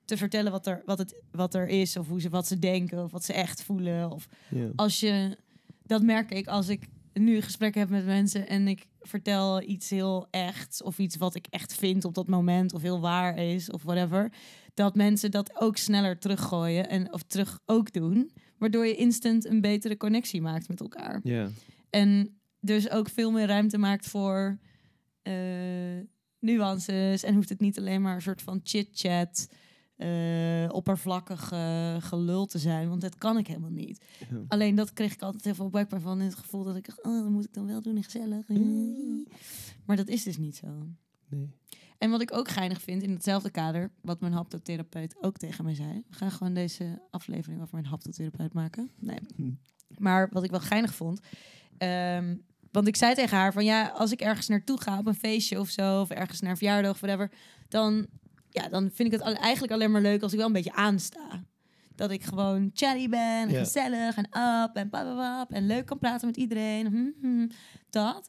te 0.04 0.16
vertellen 0.16 0.52
wat 0.52 0.66
er, 0.66 0.82
wat 0.84 0.98
het, 0.98 1.22
wat 1.30 1.54
er 1.54 1.68
is, 1.68 1.96
of 1.96 2.08
hoe 2.08 2.20
ze, 2.20 2.28
wat 2.28 2.46
ze 2.46 2.58
denken, 2.58 3.04
of 3.04 3.10
wat 3.10 3.24
ze 3.24 3.32
echt 3.32 3.62
voelen. 3.62 4.10
Of 4.10 4.28
als 4.76 5.00
je, 5.00 5.36
dat 5.82 6.02
merk 6.02 6.30
ik 6.30 6.46
als 6.46 6.68
ik 6.68 6.88
nu 7.12 7.36
een 7.36 7.42
gesprek 7.42 7.74
heb 7.74 7.88
met 7.88 8.04
mensen 8.04 8.48
en 8.48 8.68
ik 8.68 8.86
vertel 9.00 9.62
iets 9.62 9.90
heel 9.90 10.26
echt, 10.30 10.82
of 10.82 10.98
iets 10.98 11.16
wat 11.16 11.34
ik 11.34 11.46
echt 11.50 11.74
vind 11.74 12.04
op 12.04 12.14
dat 12.14 12.28
moment, 12.28 12.74
of 12.74 12.82
heel 12.82 13.00
waar 13.00 13.38
is, 13.38 13.70
of 13.70 13.82
whatever, 13.82 14.32
dat 14.74 14.94
mensen 14.94 15.30
dat 15.30 15.60
ook 15.60 15.76
sneller 15.76 16.18
teruggooien 16.18 16.88
en 16.88 17.12
of 17.12 17.22
terug 17.22 17.60
ook 17.66 17.92
doen, 17.92 18.30
waardoor 18.58 18.86
je 18.86 18.94
instant 18.94 19.44
een 19.44 19.60
betere 19.60 19.96
connectie 19.96 20.42
maakt 20.42 20.68
met 20.68 20.80
elkaar. 20.80 21.20
Ja. 21.22 21.48
En 21.90 22.38
dus 22.60 22.90
ook 22.90 23.08
veel 23.08 23.30
meer 23.30 23.46
ruimte 23.46 23.78
maakt 23.78 24.06
voor 24.06 24.58
eh, 25.22 25.34
nuances. 26.38 27.22
En 27.22 27.34
hoeft 27.34 27.48
het 27.48 27.60
niet 27.60 27.78
alleen 27.78 28.02
maar 28.02 28.14
een 28.14 28.22
soort 28.22 28.42
van 28.42 28.60
chit-chat, 28.62 29.48
eh, 29.96 30.68
oppervlakkig 30.68 31.52
gelul 31.98 32.46
te 32.46 32.58
zijn. 32.58 32.88
Want 32.88 33.00
dat 33.00 33.18
kan 33.18 33.38
ik 33.38 33.46
helemaal 33.46 33.70
niet. 33.70 34.04
Ja. 34.30 34.44
Alleen 34.48 34.74
dat 34.74 34.92
kreeg 34.92 35.12
ik 35.12 35.22
altijd 35.22 35.44
heel 35.44 35.54
veel 35.54 35.70
buikpijn 35.70 36.00
van. 36.00 36.20
In 36.20 36.26
het 36.26 36.34
gevoel 36.34 36.64
dat 36.64 36.76
ik, 36.76 36.86
dacht, 36.86 37.02
oh, 37.02 37.22
dat 37.22 37.30
moet 37.30 37.44
ik 37.44 37.54
dan 37.54 37.66
wel 37.66 37.82
doen 37.82 37.96
en 37.96 38.04
gezellig. 38.04 38.48
Maar 39.84 39.96
dat 39.96 40.08
is 40.08 40.22
dus 40.22 40.36
niet 40.36 40.56
zo. 40.56 40.66
Nee. 41.28 41.48
En 41.98 42.10
wat 42.10 42.20
ik 42.20 42.34
ook 42.36 42.48
geinig 42.48 42.80
vind 42.82 43.02
in 43.02 43.10
hetzelfde 43.10 43.50
kader, 43.50 43.90
wat 44.00 44.20
mijn 44.20 44.32
haptotherapeut 44.32 45.16
ook 45.20 45.36
tegen 45.36 45.64
mij 45.64 45.74
zei. 45.74 46.04
We 46.08 46.16
gaan 46.16 46.30
gewoon 46.30 46.54
deze 46.54 47.02
aflevering 47.10 47.60
over 47.60 47.74
mijn 47.74 47.86
haptotherapeut 47.86 48.52
maken. 48.52 48.90
Nee. 48.98 49.18
Hm. 49.36 49.50
Maar 49.98 50.28
wat 50.32 50.44
ik 50.44 50.50
wel 50.50 50.60
geinig 50.60 50.94
vond. 50.94 51.20
ehm, 51.78 52.36
want 52.72 52.86
ik 52.86 52.96
zei 52.96 53.14
tegen 53.14 53.36
haar 53.36 53.52
van 53.52 53.64
ja, 53.64 53.88
als 53.88 54.12
ik 54.12 54.20
ergens 54.20 54.48
naartoe 54.48 54.80
ga 54.80 54.98
op 54.98 55.06
een 55.06 55.14
feestje 55.14 55.60
of 55.60 55.68
zo, 55.68 56.00
of 56.00 56.10
ergens 56.10 56.40
naar 56.40 56.50
een 56.50 56.56
verjaardag 56.56 56.90
of 56.90 57.00
whatever, 57.00 57.30
dan, 57.68 58.06
ja, 58.50 58.68
dan 58.68 58.90
vind 58.92 59.12
ik 59.12 59.20
het 59.20 59.36
eigenlijk 59.38 59.72
alleen 59.72 59.90
maar 59.90 60.00
leuk 60.02 60.22
als 60.22 60.32
ik 60.32 60.38
wel 60.38 60.46
een 60.46 60.52
beetje 60.52 60.72
aansta. 60.72 61.44
Dat 61.94 62.10
ik 62.10 62.22
gewoon 62.24 62.70
chatty 62.74 63.08
ben, 63.08 63.48
en 63.48 63.54
gezellig 63.54 64.16
en 64.16 64.24
up 64.24 64.76
en 64.76 64.88
papapap 64.88 65.52
en 65.52 65.66
leuk 65.66 65.86
kan 65.86 65.98
praten 65.98 66.26
met 66.26 66.36
iedereen. 66.36 66.86
hm, 66.86 67.26
hm, 67.26 67.46
dat. 67.90 68.28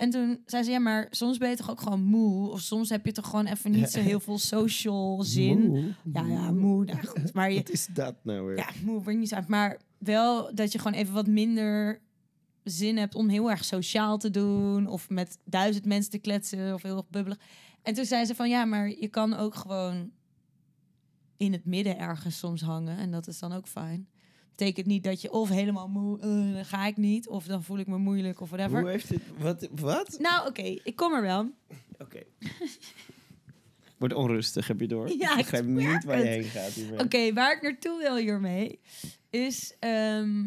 En 0.00 0.10
toen 0.10 0.42
zei 0.46 0.62
ze, 0.62 0.70
ja, 0.70 0.78
maar 0.78 1.06
soms 1.10 1.38
ben 1.38 1.50
je 1.50 1.56
toch 1.56 1.70
ook 1.70 1.80
gewoon 1.80 2.02
moe? 2.02 2.50
Of 2.50 2.60
soms 2.60 2.88
heb 2.88 3.06
je 3.06 3.12
toch 3.12 3.26
gewoon 3.30 3.46
even 3.46 3.70
niet 3.70 3.90
zo 3.90 4.00
heel 4.00 4.20
veel 4.20 4.38
social 4.38 5.22
zin? 5.22 5.66
Moe? 5.66 5.94
Ja, 6.12 6.26
ja, 6.26 6.50
moe. 6.50 6.84
Nou 6.84 7.06
goed, 7.06 7.32
maar 7.32 7.50
je, 7.50 7.56
Wat 7.62 7.70
is 7.70 7.86
dat 7.86 8.14
nou 8.22 8.46
weer? 8.46 8.56
ja, 8.56 8.68
moe 8.84 9.02
wordt 9.02 9.18
niet 9.18 9.34
uit. 9.34 9.48
Maar 9.48 9.80
wel 9.98 10.54
dat 10.54 10.72
je 10.72 10.78
gewoon 10.78 10.98
even 10.98 11.14
wat 11.14 11.26
minder 11.26 12.00
zin 12.64 12.96
hebt 12.96 13.14
om 13.14 13.28
heel 13.28 13.50
erg 13.50 13.64
sociaal 13.64 14.18
te 14.18 14.30
doen. 14.30 14.86
Of 14.86 15.08
met 15.08 15.38
duizend 15.44 15.84
mensen 15.84 16.10
te 16.10 16.18
kletsen. 16.18 16.74
Of 16.74 16.82
heel 16.82 16.96
erg 16.96 17.08
bubbelig. 17.08 17.38
En 17.82 17.94
toen 17.94 18.04
zei 18.04 18.24
ze 18.24 18.34
van 18.34 18.48
ja, 18.48 18.64
maar 18.64 18.88
je 18.88 19.08
kan 19.08 19.34
ook 19.34 19.54
gewoon 19.54 20.10
in 21.36 21.52
het 21.52 21.64
midden 21.64 21.98
ergens 21.98 22.38
soms 22.38 22.60
hangen. 22.60 22.96
En 22.96 23.10
dat 23.10 23.26
is 23.26 23.38
dan 23.38 23.52
ook 23.52 23.68
fijn. 23.68 24.08
Betekent 24.60 24.86
niet 24.86 25.04
dat 25.04 25.20
je 25.20 25.32
of 25.32 25.48
helemaal 25.48 25.88
moe, 25.88 26.18
eh, 26.20 26.54
dan 26.54 26.64
ga 26.64 26.86
ik 26.86 26.96
niet. 26.96 27.28
Of 27.28 27.46
dan 27.46 27.62
voel 27.62 27.78
ik 27.78 27.86
me 27.86 27.98
moeilijk 27.98 28.40
of 28.40 28.50
whatever. 28.50 28.80
Hoe 28.80 28.90
heeft 28.90 29.08
dit... 29.08 29.20
Wat? 29.38 29.68
Wat? 29.70 30.18
Nou, 30.18 30.48
oké, 30.48 30.62
ik 30.62 30.96
kom 30.96 31.12
er 31.12 31.22
wel. 31.22 31.50
Oké. 31.98 32.22
Wordt 33.98 34.14
onrustig, 34.14 34.66
heb 34.66 34.80
je 34.80 34.86
door? 34.86 35.08
Ja, 35.18 35.30
ik 35.30 35.36
begrijp 35.36 35.64
niet 35.64 36.04
waar 36.04 36.18
je 36.18 36.24
het. 36.24 36.32
heen 36.32 36.44
gaat. 36.44 37.00
Oké, 37.04 37.32
waar 37.32 37.56
ik 37.56 37.62
naartoe 37.62 37.98
wil 37.98 38.16
hiermee 38.16 38.80
is. 39.30 39.76
ehm, 39.78 40.46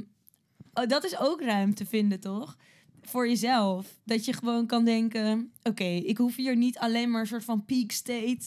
oh, 0.74 0.88
dat 0.88 1.04
is 1.04 1.20
ook 1.20 1.42
ruimte 1.42 1.86
vinden, 1.86 2.20
toch? 2.20 2.58
Voor 3.06 3.28
jezelf. 3.28 4.00
Dat 4.06 4.26
je 4.26 4.34
gewoon 4.34 4.66
kan 4.66 4.86
denken: 4.86 5.52
oké, 5.64 5.84
ik 5.84 6.18
hoef 6.18 6.36
hier 6.36 6.56
niet 6.58 6.78
alleen 6.78 7.12
maar 7.12 7.22
een 7.22 7.28
soort 7.28 7.44
van 7.44 7.66
peak 7.66 7.92
state 7.92 8.40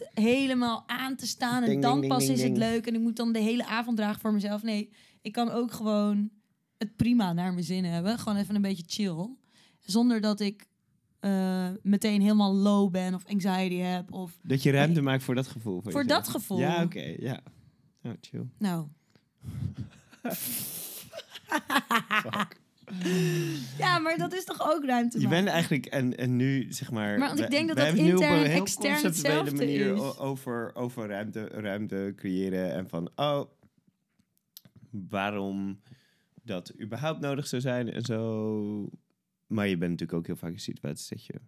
100% 0.00 0.04
helemaal 0.14 0.84
aan 0.86 1.16
te 1.16 1.26
staan. 1.26 1.62
En 1.62 1.68
Ding, 1.68 1.82
dan 1.82 2.00
ding, 2.00 2.12
pas 2.12 2.24
ding, 2.26 2.36
is 2.36 2.42
het 2.42 2.54
ding. 2.54 2.70
leuk. 2.70 2.86
En 2.86 2.94
ik 2.94 3.00
moet 3.00 3.16
dan 3.16 3.32
de 3.32 3.38
hele 3.38 3.66
avond 3.66 3.96
dragen 3.96 4.20
voor 4.20 4.32
mezelf. 4.32 4.62
Nee, 4.62 4.90
ik 5.22 5.32
kan 5.32 5.50
ook 5.50 5.72
gewoon 5.72 6.30
het 6.78 6.96
prima 6.96 7.32
naar 7.32 7.52
mijn 7.52 7.64
zin 7.64 7.84
hebben. 7.84 8.18
Gewoon 8.18 8.38
even 8.38 8.54
een 8.54 8.62
beetje 8.62 8.84
chill. 8.86 9.28
Zonder 9.80 10.20
dat 10.20 10.40
ik 10.40 10.66
eh, 11.20 11.68
meteen 11.82 12.20
helemaal 12.20 12.54
low 12.54 12.90
ben 12.90 13.14
of 13.14 13.24
anxiety 13.26 13.76
heb. 13.76 14.12
Of 14.12 14.32
Dat 14.42 14.62
je 14.62 14.70
ruimte 14.70 15.00
maakt 15.00 15.22
voor 15.22 15.34
dat 15.34 15.46
gevoel. 15.46 15.82
Voor, 15.82 15.92
voor 15.92 16.06
dat 16.06 16.28
gevoel. 16.28 16.58
Ja, 16.58 16.82
oké. 16.82 17.14
ja. 17.18 17.40
Oh, 18.02 18.12
chill. 18.20 18.46
Nou. 18.58 18.86
ja, 23.78 23.98
maar 23.98 24.16
dat 24.18 24.32
is 24.32 24.44
toch 24.44 24.70
ook 24.74 24.84
ruimte 24.84 25.18
Je 25.20 25.24
maken? 25.24 25.44
bent 25.44 25.54
eigenlijk, 25.54 25.86
en, 25.86 26.16
en 26.16 26.36
nu 26.36 26.72
zeg 26.72 26.90
maar... 26.90 27.18
Maar 27.18 27.28
want 27.28 27.38
ik 27.40 27.44
we- 27.44 27.50
denk 27.50 27.66
dat 27.68 27.76
dat 27.76 27.86
hebben 27.86 28.04
het 28.04 28.12
nu 28.12 28.16
op 28.18 28.22
intern 28.22 28.38
een 28.40 28.44
en 28.46 28.50
heel 28.52 28.60
extern 28.62 28.92
conceptuele 29.02 29.36
hetzelfde 29.38 29.64
manier 29.66 29.94
is. 29.94 30.00
o- 30.00 30.24
over, 30.24 30.74
over 30.74 31.08
ruimte, 31.08 31.44
ruimte 31.44 32.12
creëren 32.16 32.72
en 32.72 32.88
van, 32.88 33.10
oh, 33.14 33.44
waarom 34.90 35.80
dat 36.42 36.80
überhaupt 36.80 37.20
nodig 37.20 37.46
zou 37.46 37.62
zijn 37.62 37.92
en 37.92 38.02
zo. 38.04 38.88
Maar 39.46 39.68
je 39.68 39.76
bent 39.76 39.90
natuurlijk 39.90 40.18
ook 40.18 40.26
heel 40.26 40.36
vaak 40.36 40.52
in 40.52 40.60
situaties 40.60 41.08
dat 41.08 41.24
je 41.24 41.40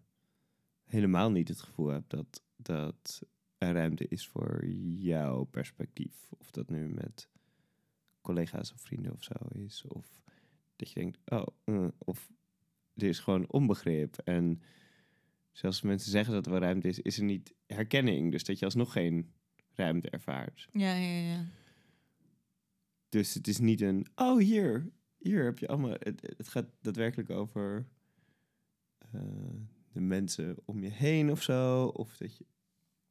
helemaal 0.85 1.31
niet 1.31 1.49
het 1.49 1.61
gevoel 1.61 1.87
hebt 1.89 2.11
dat, 2.11 2.43
dat 2.57 3.23
er 3.59 3.73
ruimte 3.73 4.07
is 4.09 4.27
voor 4.29 4.65
jouw 4.97 5.45
perspectief. 5.45 6.15
Of 6.39 6.51
dat 6.51 6.71
nu 6.71 6.89
met 6.89 7.29
collega's 8.21 8.73
of 8.73 8.81
vrienden 8.81 9.13
of 9.13 9.23
zo 9.23 9.35
is. 9.55 9.85
Of 9.89 10.07
dat 10.79 10.91
je 10.91 11.01
denkt, 11.01 11.19
oh, 11.25 11.47
eh, 11.65 11.89
of 11.99 12.31
er 12.95 13.07
is 13.09 13.19
gewoon 13.19 13.51
onbegrip. 13.51 14.19
En 14.19 14.63
zelfs 15.53 15.83
mensen 15.83 16.11
zeggen 16.11 16.35
dat 16.35 16.47
er 16.47 16.53
wel 16.53 16.61
ruimte 16.61 16.89
is, 16.89 17.01
is 17.01 17.19
er 17.19 17.25
niet 17.25 17.55
herkenning. 17.67 18.31
Dus 18.31 18.45
dat 18.45 18.59
je 18.59 18.65
alsnog 18.65 18.93
geen 18.93 19.33
ruimte 19.75 20.11
ervaart. 20.11 20.69
Ja, 20.73 20.95
ja, 20.95 21.21
ja. 21.33 21.45
Dus 23.09 23.35
het 23.35 23.49
is 23.49 23.59
niet 23.59 23.81
een, 23.81 24.07
oh 24.15 24.39
hier, 24.39 24.91
hier 25.19 25.45
heb 25.45 25.59
je 25.59 25.69
allemaal. 25.69 25.97
Het, 25.99 26.35
het 26.37 26.49
gaat 26.49 26.67
daadwerkelijk 26.81 27.31
over 27.31 27.89
eh, 28.99 29.21
de 29.93 30.01
mensen 30.01 30.57
om 30.65 30.83
je 30.83 30.91
heen 30.91 31.31
of 31.31 31.43
zo. 31.43 31.87
Of 31.87 32.17
dat 32.17 32.37
je 32.37 32.45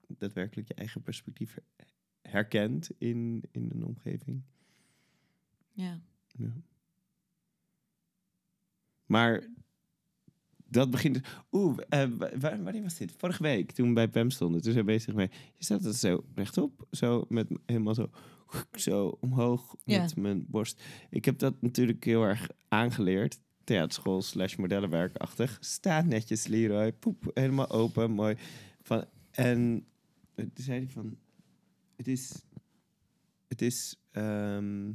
daadwerkelijk 0.08 0.68
je 0.68 0.74
eigen 0.74 1.02
perspectief 1.04 1.54
her- 1.54 1.88
herkent 2.22 2.90
in, 2.98 3.44
in 3.52 3.70
een 3.74 3.86
omgeving. 3.86 4.44
ja. 5.72 6.02
Ja. 6.40 6.54
Maar 9.08 9.48
dat 10.70 10.92
begint. 10.92 11.20
Oeh, 11.52 11.78
eh, 11.90 12.10
wa- 12.18 12.38
wa- 12.40 12.62
wanneer 12.62 12.82
was 12.84 12.98
dit? 12.98 13.12
Vorige 13.18 13.44
week, 13.44 13.72
toen 13.72 13.88
we 13.88 13.94
bij 13.94 14.08
Pam 14.08 14.30
stonden. 14.30 14.62
Toen 14.62 14.72
zijn 14.74 14.86
we 14.86 14.92
bezig 14.92 15.14
mee. 15.14 15.30
Je 15.56 15.64
staat 15.64 15.84
het 15.84 15.96
zo 15.96 16.26
rechtop, 16.36 16.88
zo 16.92 17.26
met 17.30 17.48
helemaal 17.66 17.94
zo, 17.94 18.10
zo 18.72 19.18
omhoog 19.20 19.76
Ja. 19.84 20.02
met 20.02 20.16
mijn 20.16 20.46
borst. 20.50 20.84
Ik 21.10 21.26
heb 21.26 21.40
dat 21.40 21.62
natuurlijk 21.62 22.04
heel 22.04 22.24
erg 22.24 22.50
aangeleerd. 22.68 23.40
Theaterschool 23.64 24.22
slash 24.22 24.56
modellenwerkachtig. 24.56 25.58
Staat 25.60 26.06
netjes, 26.06 26.48
Leroy. 26.48 26.92
Poep, 26.94 27.32
helemaal 27.34 27.70
open, 27.70 28.12
mooi. 28.12 28.36
Van, 28.82 29.06
en 29.32 29.86
toen 30.36 30.52
zei 30.54 30.78
hij 30.80 30.90
van... 30.90 31.18
Het 31.96 32.08
is... 32.08 32.42
Het 33.48 33.62
is... 33.62 33.96
ehm, 34.12 34.92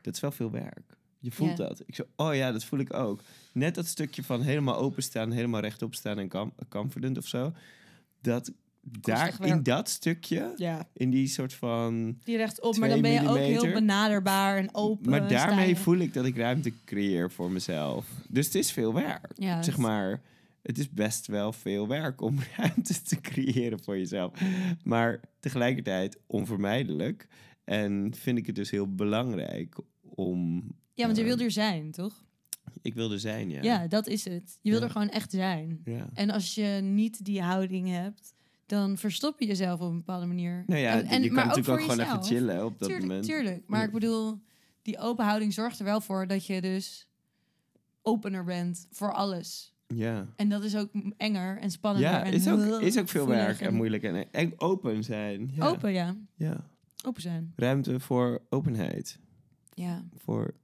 dat 0.00 0.14
is 0.14 0.20
wel 0.20 0.30
veel 0.30 0.50
werk. 0.50 0.96
Je 1.22 1.30
voelt 1.30 1.58
Ja. 1.58 1.66
dat. 1.66 1.82
Ik 1.86 1.94
zo, 1.94 2.02
oh 2.16 2.34
ja, 2.34 2.52
dat 2.52 2.64
voel 2.64 2.78
ik 2.78 2.94
ook. 2.94 3.20
Net 3.52 3.74
dat 3.74 3.86
stukje 3.86 4.22
van 4.22 4.42
helemaal 4.42 4.76
openstaan, 4.76 5.30
helemaal 5.30 5.60
rechtop 5.60 5.94
staan 5.94 6.18
en 6.18 6.28
com- 6.28 6.52
confident 6.68 7.18
of 7.18 7.26
zo. 7.26 7.52
Dat 8.20 8.52
daar 8.80 9.44
in 9.46 9.62
dat 9.62 9.88
stukje, 9.88 10.52
ja. 10.56 10.88
in 10.94 11.10
die 11.10 11.26
soort 11.26 11.54
van. 11.54 12.18
Die 12.24 12.36
rechtop, 12.36 12.76
maar 12.76 12.88
dan 12.88 13.00
ben 13.00 13.10
je 13.10 13.28
ook 13.28 13.36
heel 13.36 13.72
benaderbaar 13.72 14.56
en 14.56 14.74
open. 14.74 15.10
maar 15.10 15.28
daarmee 15.28 15.76
voel 15.76 15.96
ik 15.98 16.14
dat 16.14 16.24
ik 16.24 16.36
ruimte 16.36 16.72
creëer 16.84 17.30
voor 17.30 17.50
mezelf. 17.50 18.06
Dus 18.28 18.46
het 18.46 18.54
is 18.54 18.72
veel 18.72 18.94
werk. 18.94 19.28
Ja, 19.34 19.62
zeg 19.62 19.76
maar. 19.76 20.20
Het 20.62 20.78
is 20.78 20.90
best 20.90 21.26
wel 21.26 21.52
veel 21.52 21.88
werk 21.88 22.20
om 22.20 22.38
ruimte 22.56 23.02
te 23.02 23.20
creëren 23.20 23.82
voor 23.82 23.98
jezelf. 23.98 24.32
Maar 24.84 25.20
tegelijkertijd 25.40 26.18
onvermijdelijk. 26.26 27.26
En 27.64 28.14
vind 28.16 28.38
ik 28.38 28.46
het 28.46 28.54
dus 28.54 28.70
heel 28.70 28.94
belangrijk 28.94 29.76
om. 30.14 30.62
Ja, 30.94 31.04
want 31.04 31.16
je 31.16 31.24
wil 31.24 31.38
er 31.38 31.50
zijn, 31.50 31.90
toch? 31.90 32.24
Ik 32.82 32.94
wil 32.94 33.12
er 33.12 33.20
zijn, 33.20 33.50
ja. 33.50 33.62
Ja, 33.62 33.86
dat 33.86 34.06
is 34.06 34.24
het. 34.24 34.58
Je 34.60 34.70
wil 34.70 34.78
Ja. 34.78 34.84
er 34.84 34.90
gewoon 34.90 35.08
echt 35.08 35.30
zijn. 35.30 35.80
Ja. 35.84 36.08
En 36.14 36.30
als 36.30 36.54
je 36.54 36.80
niet 36.82 37.24
die 37.24 37.42
houding 37.42 37.88
hebt, 37.88 38.34
dan 38.66 38.98
verstop 38.98 39.40
je 39.40 39.46
jezelf 39.46 39.80
op 39.80 39.90
een 39.90 39.96
bepaalde 39.96 40.26
manier. 40.26 40.62
Nou 40.66 40.80
ja, 40.80 40.92
En- 40.92 41.06
en- 41.06 41.20
je 41.22 41.26
kan 41.26 41.36
maar 41.36 41.46
natuurlijk 41.46 41.80
ook, 41.82 41.90
gewoon 41.90 42.06
even 42.06 42.22
chillen 42.24 42.64
op 42.64 42.78
dat 42.78 42.88
tuurlijk, 42.88 43.08
moment. 43.08 43.26
tuurlijk. 43.26 43.62
Maar 43.66 43.80
Ja. 43.80 43.86
ik 43.86 43.92
bedoel, 43.92 44.40
die 44.82 44.98
open 44.98 45.24
houding 45.24 45.52
zorgt 45.52 45.78
er 45.78 45.84
wel 45.84 46.00
voor 46.00 46.26
dat 46.26 46.46
je 46.46 46.60
dus 46.60 47.06
opener 48.02 48.44
bent 48.44 48.86
voor 48.90 49.12
alles. 49.12 49.72
Ja, 49.86 50.26
En 50.36 50.48
dat 50.48 50.64
is 50.64 50.76
ook 50.76 50.90
enger 51.16 51.58
en 51.58 51.70
spannender. 51.70 52.10
ja 52.10 52.24
en 52.24 52.32
is, 52.32 52.48
ook, 52.48 52.80
is 52.80 52.98
ook 52.98 53.08
veel 53.08 53.26
werk 53.26 53.60
en 53.60 53.74
moeilijk. 53.74 54.02
En, 54.02 54.32
en 54.32 54.52
open 54.60 55.04
zijn. 55.04 55.52
Open, 55.58 55.92
ja. 55.92 56.16
Ja. 56.36 56.64
Open 57.06 57.22
zijn. 57.22 57.52
Ruimte 57.56 58.00
voor 58.00 58.42
openheid. 58.48 59.18
Ja. 59.74 60.04
Voor. 60.16 60.54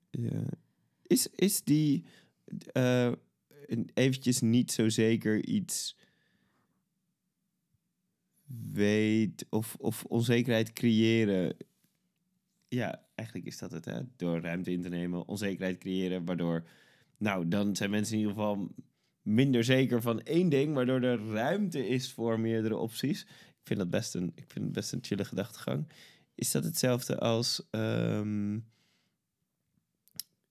Is, 1.06 1.26
is 1.34 1.62
die 1.62 2.04
een- 2.72 3.90
eventjes 3.94 4.40
niet 4.40 4.72
zo 4.72 4.88
zeker 4.88 5.44
iets 5.46 5.96
weet 8.72 9.46
of, 9.50 9.74
of 9.78 10.04
onzekerheid 10.04 10.72
creëren. 10.72 11.56
Ja, 12.68 13.06
eigenlijk 13.14 13.48
is 13.48 13.58
dat 13.58 13.70
het, 13.70 13.84
hè? 13.84 14.00
Door 14.16 14.40
ruimte 14.40 14.72
in 14.72 14.82
te 14.82 14.88
nemen, 14.88 15.28
onzekerheid 15.28 15.78
creëren, 15.78 16.24
waardoor, 16.24 16.68
nou, 17.16 17.48
dan 17.48 17.76
zijn 17.76 17.90
mensen 17.90 18.14
in 18.14 18.20
ieder 18.20 18.34
geval 18.34 18.74
minder 19.22 19.64
zeker 19.64 20.02
van 20.02 20.22
één 20.22 20.48
ding, 20.48 20.74
waardoor 20.74 21.02
er 21.02 21.26
ruimte 21.26 21.88
is 21.88 22.12
voor 22.12 22.40
meerdere 22.40 22.76
opties. 22.76 23.22
Ik 23.22 23.64
vind 23.74 23.78
dat 23.78 23.90
best 23.90 24.14
een, 24.14 24.32
ik 24.34 24.44
vind 24.48 24.64
het 24.64 24.72
best 24.74 24.92
een 24.92 25.04
chille 25.04 25.24
gedachtegang. 25.24 25.86
Is 26.34 26.50
dat 26.50 26.64
hetzelfde 26.64 27.18
als 27.18 27.66
ehm, 27.70 28.58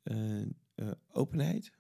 eh, 0.07 0.41
eh, 0.75 0.91
openheid? 1.11 1.71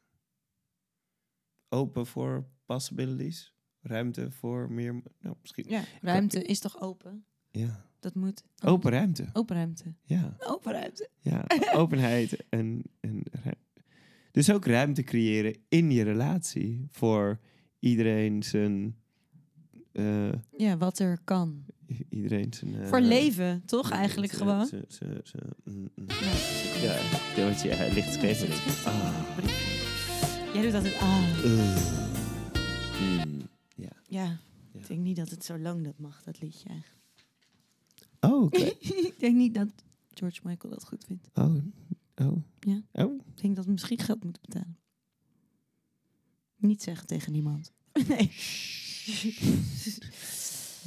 Open 1.69 2.05
voor 2.05 2.47
possibilities? 2.65 3.55
Ruimte 3.81 4.31
voor 4.31 4.71
meer... 4.71 5.01
Nou, 5.19 5.35
misschien... 5.41 5.65
Ja, 5.67 5.83
ruimte 6.01 6.43
is 6.43 6.59
toch 6.59 6.81
open? 6.81 7.25
Ja. 7.51 7.85
Dat 7.99 8.15
moet. 8.15 8.43
Open 8.63 8.91
ruimte. 8.91 9.29
Open 9.33 9.55
ruimte. 9.55 9.93
Ja. 10.03 10.35
Open 10.39 10.71
ruimte. 10.71 11.09
Ja, 11.19 11.45
openheid 11.81 12.47
en, 12.49 12.83
en 12.99 13.23
dus 14.37 14.51
ook 14.51 14.65
ruimte 14.65 15.03
creëren 15.03 15.57
in 15.67 15.91
je 15.91 16.03
relatie 16.03 16.85
voor 16.89 17.39
iedereen 17.79 18.43
zijn 18.43 18.95
eh, 19.91 20.33
Ja, 20.57 20.77
wat 20.77 20.99
er 20.99 21.19
kan. 21.23 21.65
I- 21.89 22.05
iedereen 22.09 22.53
zijn 22.53 22.75
eh, 22.75 22.87
Voor 22.87 23.01
leven, 23.01 23.63
toch 23.65 23.91
eigenlijk 23.91 24.33
zijn- 24.33 24.47
gewoon? 24.49 24.65
zijn- 24.67 24.85
zijn- 24.87 25.19
zijn- 25.23 25.53
mm, 25.63 25.89
mm. 25.95 26.05
Ja, 26.81 26.95
Ja, 27.35 27.93
ligt 27.93 28.07
geschreven. 28.07 28.47
Ah. 28.85 29.23
Jij 30.53 30.61
doet 30.63 30.73
altijd 30.73 30.95
ah. 30.95 31.43
Uh. 31.45 33.25
Mm, 33.25 33.41
ja. 33.75 33.89
Ja, 34.07 34.23
Ja. 34.23 34.39
ik 34.79 34.87
denk 34.87 34.99
niet 34.99 35.15
dat 35.15 35.29
het 35.29 35.45
zo 35.45 35.57
lang 35.59 35.83
dat 35.83 35.97
mag, 35.97 36.23
dat 36.23 36.41
liedje 36.41 36.69
eigenlijk. 36.69 37.01
Oh, 38.19 38.43
oké. 38.43 38.63
ik 39.11 39.15
denk 39.19 39.35
niet 39.35 39.53
dat 39.53 39.67
George 40.13 40.39
Michael 40.43 40.73
dat 40.73 40.83
goed 40.85 41.03
vindt. 41.07 41.27
Oh, 41.33 41.55
oh. 42.15 42.37
Ja. 42.59 42.81
Oh, 42.91 43.21
Ik 43.35 43.41
denk 43.41 43.55
dat 43.55 43.65
we 43.65 43.71
misschien 43.71 43.99
geld 43.99 44.23
moeten 44.23 44.41
betalen. 44.45 44.77
Niet 46.57 46.83
zeggen 46.83 47.07
tegen 47.07 47.31
niemand. 47.31 47.71
Nee. 48.07 48.31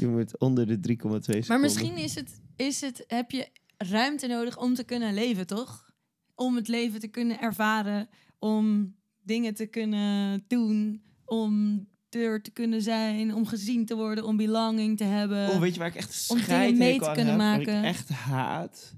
doen 0.01 0.15
we 0.15 0.21
het 0.21 0.39
onder 0.39 0.67
de 0.67 0.75
3,2 0.75 0.81
seconden. 0.81 1.45
Maar 1.47 1.61
misschien 1.61 1.97
is 1.97 2.15
het, 2.15 2.41
is 2.57 2.81
het, 2.81 3.05
heb 3.07 3.31
je 3.31 3.49
ruimte 3.77 4.27
nodig 4.27 4.59
om 4.59 4.75
te 4.75 4.85
kunnen 4.85 5.15
leven, 5.15 5.47
toch? 5.47 5.91
Om 6.35 6.57
het 6.57 6.69
leven 6.69 7.01
te 7.01 7.09
kunnen 7.09 7.41
ervaren, 7.41 8.09
om 8.39 8.95
dingen 9.23 9.55
te 9.55 9.67
kunnen 9.67 10.45
doen, 10.47 11.03
om 11.25 11.87
er 12.11 12.43
te 12.43 12.51
kunnen 12.51 12.83
zijn, 12.83 13.35
om 13.35 13.47
gezien 13.47 13.87
te 13.87 13.97
worden, 13.97 14.25
om 14.25 14.37
belonging 14.37 14.97
te 14.97 15.05
hebben. 15.05 15.49
Oh, 15.49 15.61
weet 15.61 15.73
je 15.73 15.79
waar 15.79 15.89
ik 15.89 15.95
echt 15.95 16.31
om 16.31 16.37
dingen 16.37 16.51
scheidhekel 16.51 16.87
mee 16.87 16.99
te 16.99 17.11
kunnen 17.15 17.41
heb? 17.41 17.59
Maken. 17.59 17.79
ik 17.79 17.85
echt 17.85 18.09
haat 18.09 18.95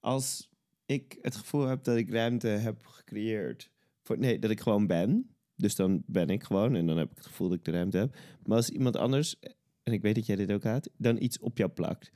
als 0.00 0.50
ik 0.86 1.18
het 1.22 1.36
gevoel 1.36 1.66
heb 1.66 1.84
dat 1.84 1.96
ik 1.96 2.10
ruimte 2.10 2.48
heb 2.48 2.86
gecreëerd. 2.86 3.70
Voor, 4.02 4.18
nee, 4.18 4.38
dat 4.38 4.50
ik 4.50 4.60
gewoon 4.60 4.86
ben. 4.86 5.34
Dus 5.56 5.74
dan 5.74 6.02
ben 6.06 6.28
ik 6.28 6.42
gewoon 6.42 6.74
en 6.74 6.86
dan 6.86 6.96
heb 6.96 7.10
ik 7.10 7.16
het 7.16 7.26
gevoel 7.26 7.48
dat 7.48 7.58
ik 7.58 7.64
de 7.64 7.70
ruimte 7.70 7.98
heb. 7.98 8.16
Maar 8.44 8.56
als 8.56 8.70
iemand 8.70 8.96
anders, 8.96 9.36
en 9.82 9.92
ik 9.92 10.02
weet 10.02 10.14
dat 10.14 10.26
jij 10.26 10.36
dit 10.36 10.52
ook 10.52 10.64
haat, 10.64 10.90
dan 10.96 11.22
iets 11.22 11.38
op 11.38 11.58
jou 11.58 11.70
plakt. 11.70 12.10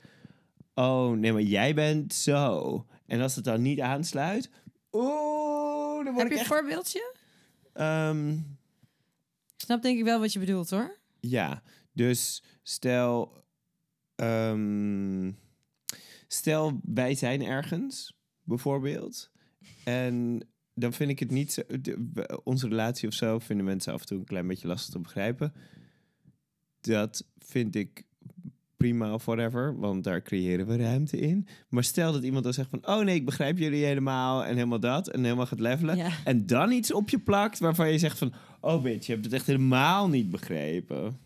Oh, 0.73 1.11
nee, 1.11 1.31
maar 1.33 1.41
jij 1.41 1.73
bent 1.73 2.13
zo. 2.13 2.85
En 3.05 3.21
als 3.21 3.35
het 3.35 3.43
dan 3.43 3.61
niet 3.61 3.79
aansluit, 3.81 4.49
oeh, 4.91 6.03
dan 6.05 6.13
word 6.13 6.17
heb 6.17 6.25
ik 6.27 6.33
je 6.33 6.39
een 6.39 6.45
voorbeeldje? 6.45 7.15
Ehm, 7.73 8.29
Ik 9.55 9.61
snap 9.71 9.81
denk 9.81 9.97
ik 9.97 10.03
wel 10.03 10.19
wat 10.19 10.33
je 10.33 10.39
bedoelt 10.39 10.69
hoor. 10.69 10.97
Ja, 11.19 11.63
dus 11.93 12.43
stel, 12.63 13.43
ehm, 14.15 15.31
stel 16.27 16.79
wij 16.83 17.15
zijn 17.15 17.41
ergens, 17.41 18.17
bijvoorbeeld, 18.43 19.31
en 19.83 20.47
dan 20.73 20.93
vind 20.93 21.09
ik 21.09 21.19
het 21.19 21.31
niet 21.31 21.53
zo, 21.53 21.61
onze 22.43 22.67
relatie 22.67 23.07
of 23.07 23.13
zo 23.13 23.39
vinden 23.39 23.65
mensen 23.65 23.93
af 23.93 23.99
en 24.01 24.07
toe 24.07 24.17
een 24.19 24.25
klein 24.25 24.47
beetje 24.47 24.67
lastig 24.67 24.93
te 24.93 24.99
begrijpen. 24.99 25.53
Dat 26.85 27.25
vind 27.39 27.75
ik 27.75 28.05
prima 28.77 29.13
of 29.13 29.25
whatever, 29.25 29.79
want 29.79 30.03
daar 30.03 30.21
creëren 30.21 30.67
we 30.67 30.77
ruimte 30.77 31.17
in. 31.17 31.47
Maar 31.69 31.83
stel 31.83 32.11
dat 32.11 32.23
iemand 32.23 32.43
dan 32.43 32.53
zegt 32.53 32.69
van, 32.69 32.87
oh 32.87 33.03
nee, 33.03 33.15
ik 33.15 33.25
begrijp 33.25 33.57
jullie 33.57 33.85
helemaal 33.85 34.45
en 34.45 34.53
helemaal 34.55 34.79
dat 34.79 35.07
en 35.07 35.23
helemaal 35.23 35.45
gaat 35.45 35.59
levelen. 35.59 35.97
Ja. 35.97 36.09
En 36.23 36.45
dan 36.45 36.71
iets 36.71 36.93
op 36.93 37.09
je 37.09 37.19
plakt 37.19 37.59
waarvan 37.59 37.91
je 37.91 37.97
zegt 37.97 38.17
van... 38.17 38.33
Oh 38.61 38.81
bitch, 38.81 39.05
je 39.05 39.13
hebt 39.13 39.25
het 39.25 39.33
echt 39.33 39.47
helemaal 39.47 40.09
niet 40.09 40.29
begrepen. 40.29 41.19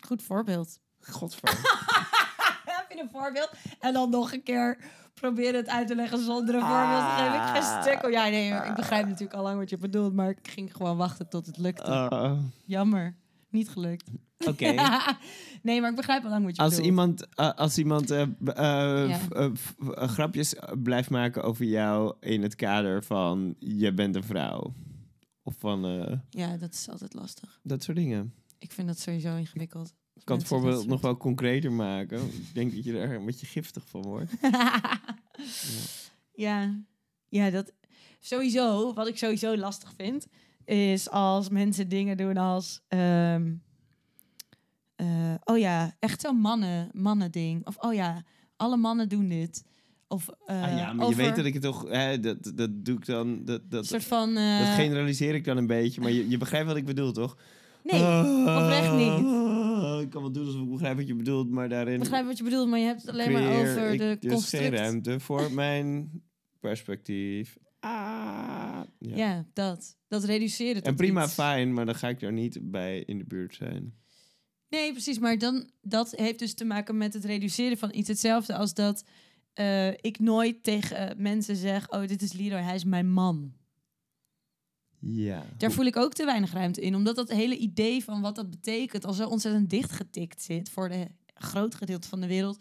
Goed 0.00 0.22
voorbeeld. 0.22 0.78
Godver. 1.00 1.48
Heb 2.64 2.86
je 2.88 3.00
een 3.00 3.10
voorbeeld? 3.12 3.50
En 3.80 3.92
dan 3.92 4.10
nog 4.10 4.32
een 4.32 4.42
keer 4.42 4.78
proberen 5.14 5.54
het 5.54 5.68
uit 5.68 5.86
te 5.86 5.94
leggen 5.94 6.18
zonder 6.18 6.54
een 6.54 6.60
voorbeeld 6.60 7.00
te 7.00 7.14
geven. 7.16 7.34
Ik 7.34 7.40
ga 7.40 7.82
stuk. 7.82 8.04
Oh 8.04 8.10
ja, 8.10 8.28
nee, 8.28 8.52
ik 8.52 8.74
begrijp 8.74 9.06
natuurlijk 9.06 9.34
al 9.34 9.42
lang 9.42 9.58
wat 9.58 9.70
je 9.70 9.78
bedoelt, 9.78 10.14
maar 10.14 10.28
ik 10.28 10.48
ging 10.48 10.76
gewoon 10.76 10.96
wachten 10.96 11.28
tot 11.28 11.46
het 11.46 11.58
lukte. 11.58 12.08
Uh, 12.12 12.32
Jammer, 12.64 13.14
niet 13.54 13.68
gelukt. 13.68 14.10
Oké. 14.46 14.74
nee, 15.62 15.80
maar 15.80 15.90
ik 15.90 15.96
begrijp 15.96 16.24
al 16.24 16.30
lang 16.30 16.44
wat 16.44 16.56
je 16.56 16.62
Als 16.62 16.70
bedoelt. 16.70 16.88
iemand, 16.88 17.26
uh, 17.40 17.52
als 17.52 17.78
iemand 17.78 18.10
uh, 18.10 18.20
uh, 18.20 18.26
Ja. 18.54 19.18
uh, 19.32 19.50
f- 19.54 19.74
uh, 19.80 19.88
grapjes 20.08 20.54
blijft 20.82 21.10
maken 21.10 21.42
over 21.42 21.64
jou 21.64 22.14
in 22.20 22.42
het 22.42 22.54
kader 22.54 23.04
van 23.04 23.54
je 23.58 23.92
bent 23.94 24.16
een 24.16 24.24
vrouw. 24.24 24.74
Of 25.42 25.54
van 25.58 25.80
Ja, 26.30 26.56
dat 26.56 26.72
is 26.74 26.88
altijd 26.88 27.14
lastig. 27.14 27.60
dat 27.62 27.82
soort 27.82 27.96
dingen. 27.96 28.34
Ik 28.58 28.72
vind 28.72 28.88
dat 28.88 28.98
sowieso 28.98 29.36
ingewikkeld. 29.36 29.94
Ik 30.14 30.24
kan 30.24 30.38
het 30.38 30.46
voorbeeld 30.46 30.86
nog 30.86 31.00
wel 31.00 31.16
concreter 31.16 31.72
maken. 31.72 32.18
Ik 32.26 32.54
denk 32.54 32.74
dat 32.74 32.84
je 32.84 32.98
er 32.98 33.14
een 33.14 33.24
beetje 33.26 33.46
giftig 33.46 33.84
van 33.88 34.02
wordt. 34.02 34.32
ja. 36.32 36.80
ja, 37.28 37.50
dat 37.50 37.72
sowieso, 38.20 38.94
wat 38.94 39.08
ik 39.08 39.18
sowieso 39.18 39.56
lastig 39.56 39.92
vind, 39.96 40.26
is 40.64 41.10
als 41.10 41.48
mensen 41.48 41.88
dingen 41.88 42.16
doen 42.16 42.36
als. 42.36 42.80
ehm, 42.88 43.52
eh, 44.96 45.34
oh 45.44 45.58
ja, 45.58 45.96
echt 45.98 46.20
zo'n 46.20 46.36
mannen, 46.36 46.90
mannen 46.92 47.30
ding. 47.30 47.66
Of 47.66 47.76
oh 47.76 47.94
ja, 47.94 48.22
alle 48.56 48.76
mannen 48.76 49.08
doen 49.08 49.28
dit. 49.28 49.64
Of, 50.08 50.28
eh, 50.46 50.62
ah, 50.62 50.78
ja, 50.78 50.92
maar 50.92 51.06
over 51.06 51.18
je 51.22 51.26
weet 51.26 51.36
dat 51.36 51.44
ik 51.44 51.52
het 51.52 51.62
toch... 51.62 51.88
Hè, 51.88 52.20
dat, 52.20 52.52
dat 52.54 52.84
doe 52.84 52.96
ik 52.96 53.06
dan... 53.06 53.44
Dat, 53.44 53.60
een 53.60 53.68
dat, 53.68 53.86
soort 53.86 54.04
van. 54.04 54.36
eh, 54.36 54.58
dat 54.58 54.68
generaliseer 54.68 55.34
ik 55.34 55.44
dan 55.44 55.56
een 55.56 55.66
beetje. 55.66 56.00
Maar 56.00 56.10
je, 56.10 56.28
je 56.28 56.36
begrijpt 56.36 56.66
wat 56.66 56.76
ik 56.76 56.84
bedoel, 56.84 57.12
toch? 57.12 57.36
nee, 57.82 58.00
oprecht 58.62 58.92
niet. 58.92 59.42
Ik 60.02 60.10
kan 60.10 60.22
wel 60.22 60.32
doen 60.32 60.46
alsof 60.46 60.62
ik 60.62 60.70
begrijp 60.70 60.96
wat 60.96 61.06
je 61.06 61.14
bedoelt, 61.14 61.50
maar 61.50 61.68
daarin 61.68 61.94
ik 61.94 62.00
begrijp 62.00 62.26
wat 62.26 62.38
je 62.38 62.44
bedoelt, 62.44 62.68
maar 62.68 62.78
je 62.78 62.84
hebt 62.86 63.00
het 63.00 63.10
alleen 63.10 63.32
maar 63.32 63.60
over 63.60 63.90
de 63.90 63.96
dus 63.98 64.18
geen 64.20 64.30
construct. 64.30 64.74
ruimte 64.74 65.20
voor 65.20 65.52
mijn 65.52 66.10
perspectief. 66.60 67.56
Ah, 67.84 68.80
ja. 68.98 69.16
Ja, 69.16 69.46
dat. 69.52 69.96
Dat 70.08 70.24
reduceert 70.24 70.76
het 70.76 70.84
En 70.84 70.94
prima, 70.94 71.24
iets. 71.24 71.34
fijn, 71.34 71.74
maar 71.74 71.86
dan 71.86 71.94
ga 71.94 72.08
ik 72.08 72.22
er 72.22 72.32
niet 72.32 72.58
bij 72.70 73.00
in 73.00 73.18
de 73.18 73.24
buurt 73.24 73.54
zijn. 73.54 73.94
Nee, 74.68 74.92
precies. 74.92 75.18
Maar 75.18 75.38
dan, 75.38 75.70
dat 75.82 76.10
heeft 76.10 76.38
dus 76.38 76.54
te 76.54 76.64
maken 76.64 76.96
met 76.96 77.14
het 77.14 77.24
reduceren 77.24 77.78
van 77.78 77.94
iets. 77.94 78.08
Hetzelfde 78.08 78.54
als 78.54 78.74
dat 78.74 79.04
eh, 79.52 79.88
ik 79.88 80.18
nooit 80.18 80.62
tegen 80.62 81.22
mensen 81.22 81.56
zeg... 81.56 81.90
oh, 81.90 82.06
dit 82.06 82.22
is 82.22 82.32
Leroy, 82.32 82.60
hij 82.60 82.74
is 82.74 82.84
mijn 82.84 83.10
man. 83.10 83.52
Ja. 84.98 85.46
Daar 85.58 85.72
voel 85.72 85.84
ik 85.86 85.96
ook 85.96 86.14
te 86.14 86.24
weinig 86.24 86.52
ruimte 86.52 86.80
in. 86.80 86.94
Omdat 86.94 87.16
dat 87.16 87.30
hele 87.30 87.56
idee 87.56 88.04
van 88.04 88.20
wat 88.20 88.36
dat 88.36 88.50
betekent... 88.50 89.04
al 89.04 89.12
zo 89.12 89.28
ontzettend 89.28 89.70
dichtgetikt 89.70 90.42
zit 90.42 90.70
voor 90.70 90.88
de 90.88 91.06
groot 91.34 91.74
gedeelte 91.74 92.08
van 92.08 92.20
de 92.20 92.26
wereld... 92.26 92.58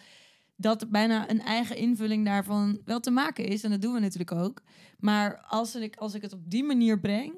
dat 0.64 0.90
bijna 0.90 1.30
een 1.30 1.42
eigen 1.42 1.78
invulling 1.78 2.26
daarvan 2.26 2.82
wel 2.86 3.00
te 3.00 3.12
maken 3.12 3.46
is. 3.46 3.64
En 3.64 3.70
dat 3.70 3.82
doen 3.82 3.94
we 3.94 4.00
natuurlijk 4.00 4.32
ook. 4.32 4.62
Maar 5.00 5.42
als 5.48 5.76
ik, 5.76 5.96
als 5.96 6.14
ik 6.14 6.22
het 6.22 6.34
op 6.34 6.50
die 6.50 6.64
manier 6.64 7.00
breng... 7.00 7.34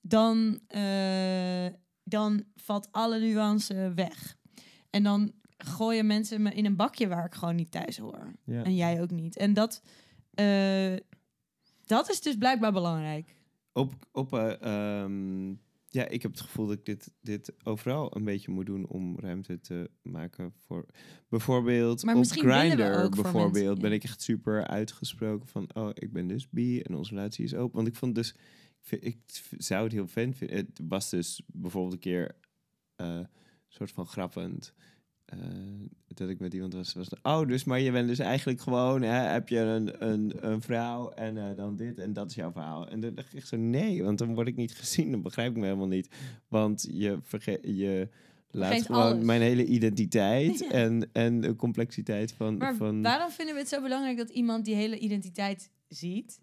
dan, 0.00 0.60
eh, 0.66 1.66
dan 2.04 2.44
valt 2.56 2.88
alle 2.90 3.18
nuance 3.18 3.92
weg. 3.94 4.36
En 4.90 5.02
dan 5.02 5.32
gooien 5.56 6.06
mensen 6.06 6.42
me 6.42 6.54
in 6.54 6.64
een 6.64 6.76
bakje 6.76 7.08
waar 7.08 7.24
ik 7.24 7.34
gewoon 7.34 7.56
niet 7.56 7.70
thuis 7.70 7.98
hoor. 7.98 8.32
Ja. 8.44 8.62
En 8.62 8.74
jij 8.74 9.02
ook 9.02 9.10
niet. 9.10 9.36
En 9.36 9.54
dat, 9.54 9.82
eh, 10.34 10.96
dat 11.84 12.10
is 12.10 12.20
dus 12.20 12.36
blijkbaar 12.36 12.72
belangrijk. 12.72 13.34
Op, 13.72 13.92
op 14.12 14.32
eh, 14.32 14.62
ehm, 14.62 15.54
ja, 15.92 16.08
ik 16.08 16.22
heb 16.22 16.30
het 16.30 16.40
gevoel 16.40 16.66
dat 16.66 16.78
ik 16.78 16.84
dit, 16.84 17.12
dit 17.20 17.52
overal 17.62 18.16
een 18.16 18.24
beetje 18.24 18.50
moet 18.50 18.66
doen 18.66 18.86
om 18.86 19.18
ruimte 19.18 19.60
te 19.60 19.90
maken 20.02 20.52
voor 20.58 20.86
bijvoorbeeld 21.28 22.02
Maar 22.02 22.16
op 22.16 22.24
Grindr 22.24 23.08
bijvoorbeeld 23.08 23.80
ben 23.80 23.92
ik 23.92 24.04
echt 24.04 24.22
super 24.22 24.66
uitgesproken 24.66 25.48
van 25.48 25.74
oh 25.74 25.90
ik 25.94 26.12
ben 26.12 26.26
dus 26.26 26.48
bi 26.48 26.80
en 26.80 26.94
onze 26.94 27.14
relatie 27.14 27.44
is 27.44 27.54
open. 27.54 27.76
Want 27.76 27.88
ik 27.88 27.96
vond 27.96 28.14
dus 28.14 28.34
ik, 28.88 29.02
ik 29.02 29.18
zou 29.56 29.82
het 29.82 29.92
heel 29.92 30.06
fijn 30.06 30.34
vinden. 30.34 30.56
Het 30.56 30.80
was 30.88 31.10
dus 31.10 31.42
bijvoorbeeld 31.46 31.92
een 31.92 31.98
keer 31.98 32.36
eh 32.96 33.20
soort 33.68 33.90
van 33.90 34.06
grappend 34.06 34.74
eh, 35.30 35.38
dat 36.14 36.28
ik 36.28 36.40
met 36.40 36.54
iemand 36.54 36.74
was, 36.74 36.94
was 36.94 37.08
oh, 37.22 37.46
dus 37.48 37.64
maar 37.64 37.80
je 37.80 37.92
bent 37.92 38.08
dus 38.08 38.18
eigenlijk 38.18 38.60
gewoon, 38.60 39.02
hè, 39.02 39.12
heb 39.28 39.48
je 39.48 39.58
een, 39.58 40.08
een, 40.08 40.32
een 40.40 40.62
vrouw 40.62 41.10
en 41.10 41.36
eh, 41.36 41.56
dan 41.56 41.76
dit 41.76 41.98
en 41.98 42.12
dat 42.12 42.28
is 42.30 42.34
jouw 42.34 42.52
verhaal. 42.52 42.88
En 42.88 43.00
dan 43.00 43.14
dacht 43.14 43.34
ik 43.34 43.44
zo, 43.44 43.56
nee, 43.56 44.02
want 44.02 44.18
dan 44.18 44.34
word 44.34 44.46
ik 44.48 44.56
niet 44.56 44.74
gezien, 44.74 45.10
dan 45.10 45.22
begrijp 45.22 45.50
ik 45.50 45.56
me 45.56 45.64
helemaal 45.64 45.86
niet. 45.86 46.08
Want 46.48 46.88
je, 46.92 47.18
verge- 47.22 47.60
je 47.76 48.08
Laat 48.50 48.82
gewoon 48.82 49.02
alles. 49.02 49.24
mijn 49.24 49.40
hele 49.40 49.64
identiteit 49.64 50.58
Ja. 50.70 50.70
en, 50.70 51.08
en 51.12 51.40
de 51.40 51.56
complexiteit 51.56 52.32
van... 52.32 52.56
Maar 52.56 52.74
van 52.76 53.02
waarom 53.02 53.30
vinden 53.30 53.54
we 53.54 53.60
het 53.60 53.68
zo 53.70 53.82
belangrijk 53.82 54.16
dat 54.16 54.30
iemand 54.30 54.64
die 54.64 54.74
hele 54.74 54.98
identiteit 54.98 55.70
ziet? 55.88 56.40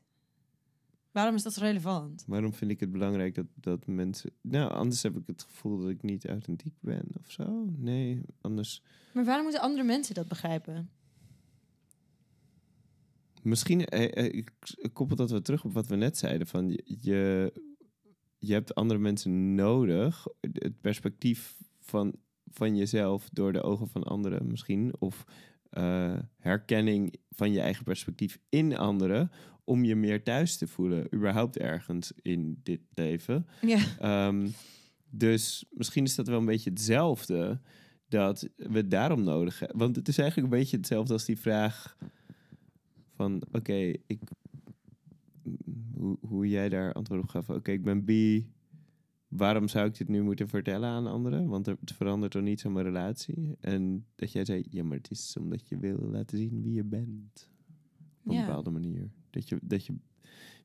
Waarom 1.17 1.35
is 1.35 1.43
dat 1.43 1.55
relevant? 1.55 2.23
Waarom 2.27 2.53
vind 2.53 2.71
ik 2.71 2.79
het 2.79 2.91
belangrijk 2.91 3.35
dat, 3.35 3.45
dat 3.55 3.87
mensen... 3.87 4.31
Nou, 4.41 4.71
anders 4.71 5.03
heb 5.03 5.17
ik 5.17 5.27
het 5.27 5.43
gevoel 5.43 5.79
dat 5.79 5.89
ik 5.89 6.01
niet 6.01 6.27
authentiek 6.27 6.73
ben 6.79 7.03
of 7.19 7.31
zo. 7.31 7.65
Nee, 7.77 8.21
anders... 8.41 8.83
Maar 9.13 9.25
waarom 9.25 9.43
moeten 9.43 9.61
andere 9.61 9.83
mensen 9.83 10.15
dat 10.15 10.27
begrijpen? 10.27 10.89
Misschien, 13.41 13.85
eh, 13.85 14.25
eh, 14.25 14.33
ik 14.33 14.51
koppel 14.93 15.15
dat 15.15 15.29
wel 15.29 15.41
terug 15.41 15.65
op 15.65 15.73
wat 15.73 15.87
we 15.87 15.95
net 15.95 16.17
zeiden. 16.17 16.47
Van 16.47 16.69
je, 16.69 16.83
je, 16.85 17.53
je 18.37 18.53
hebt 18.53 18.75
andere 18.75 18.99
mensen 18.99 19.55
nodig. 19.55 20.27
Het 20.39 20.81
perspectief 20.81 21.57
van, 21.79 22.15
van 22.51 22.75
jezelf 22.75 23.29
door 23.29 23.53
de 23.53 23.61
ogen 23.61 23.87
van 23.87 24.03
anderen 24.03 24.47
misschien. 24.47 24.93
Of 24.99 25.25
eh, 25.69 26.17
herkenning 26.37 27.15
van 27.29 27.51
je 27.51 27.59
eigen 27.59 27.83
perspectief 27.83 28.39
in 28.49 28.77
anderen. 28.77 29.31
Om 29.67 29.83
je 29.83 29.95
meer 29.95 30.23
thuis 30.23 30.57
te 30.57 30.67
voelen. 30.67 31.15
Überhaupt 31.15 31.57
ergens 31.57 32.11
in 32.21 32.59
dit 32.63 32.81
leven. 32.93 33.47
Ja. 33.61 33.79
Ehm, 33.99 34.47
dus 35.09 35.65
misschien 35.71 36.03
is 36.03 36.15
dat 36.15 36.27
wel 36.27 36.39
een 36.39 36.45
beetje 36.45 36.69
hetzelfde 36.69 37.61
dat 38.07 38.49
we 38.55 38.87
daarom 38.87 39.23
nodig 39.23 39.59
hebben. 39.59 39.77
Want 39.77 39.95
het 39.95 40.07
is 40.07 40.17
eigenlijk 40.17 40.51
een 40.53 40.59
beetje 40.59 40.77
hetzelfde 40.77 41.13
als 41.13 41.25
die 41.25 41.37
vraag 41.39 41.97
van, 43.13 43.41
oké, 43.51 43.73
ik, 44.05 44.19
hoe, 45.93 46.17
hoe 46.21 46.47
jij 46.47 46.69
daar 46.69 46.93
antwoord 46.93 47.21
op 47.21 47.29
gaf. 47.29 47.49
Oké, 47.49 47.71
ik 47.71 47.83
ben 47.83 48.05
bi. 48.05 48.51
Waarom 49.27 49.67
zou 49.67 49.87
ik 49.87 49.97
dit 49.97 50.07
nu 50.07 50.21
moeten 50.21 50.47
vertellen 50.47 50.89
aan 50.89 51.07
anderen? 51.07 51.47
Want 51.47 51.65
het 51.65 51.91
verandert 51.93 52.31
toch 52.31 52.41
niets 52.41 52.65
aan 52.65 52.71
mijn 52.73 52.85
relatie? 52.85 53.55
En 53.59 54.05
dat 54.15 54.31
jij 54.31 54.45
zei, 54.45 54.63
ja, 54.69 54.83
maar 54.83 54.97
het 54.97 55.11
is 55.11 55.35
omdat 55.39 55.67
je 55.67 55.77
wil 55.77 55.97
laten 56.11 56.37
zien 56.37 56.61
wie 56.61 56.73
je 56.73 56.83
bent. 56.83 57.49
Op 58.23 58.31
een 58.31 58.33
Ja. 58.33 58.45
bepaalde 58.45 58.69
manier. 58.69 59.11
Dat 59.37 59.49
je, 59.49 59.57
dat 59.61 59.85
je 59.85 59.93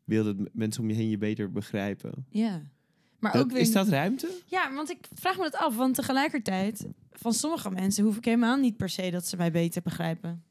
wil 0.04 0.24
dat 0.24 0.36
mensen 0.52 0.82
om 0.82 0.88
je 0.88 0.94
heen 0.94 1.08
je 1.08 1.18
beter 1.18 1.52
begrijpen. 1.52 2.26
Ja. 2.28 2.62
Maar 3.18 3.32
Dat- 3.32 3.42
ook 3.42 3.50
weer... 3.50 3.60
is 3.60 3.72
dat 3.72 3.88
ruimte? 3.88 4.30
Ja, 4.46 4.72
want 4.74 4.90
ik 4.90 5.08
vraag 5.14 5.36
me 5.36 5.42
dat 5.42 5.56
af. 5.56 5.76
Want 5.76 5.94
tegelijkertijd, 5.94 6.86
van 7.12 7.32
sommige 7.32 7.70
mensen 7.70 8.04
hoef 8.04 8.16
ik 8.16 8.24
helemaal 8.24 8.56
niet 8.56 8.76
per 8.76 8.88
se 8.88 9.10
dat 9.10 9.26
ze 9.26 9.36
mij 9.36 9.50
beter 9.52 9.82
begrijpen. 9.82 10.42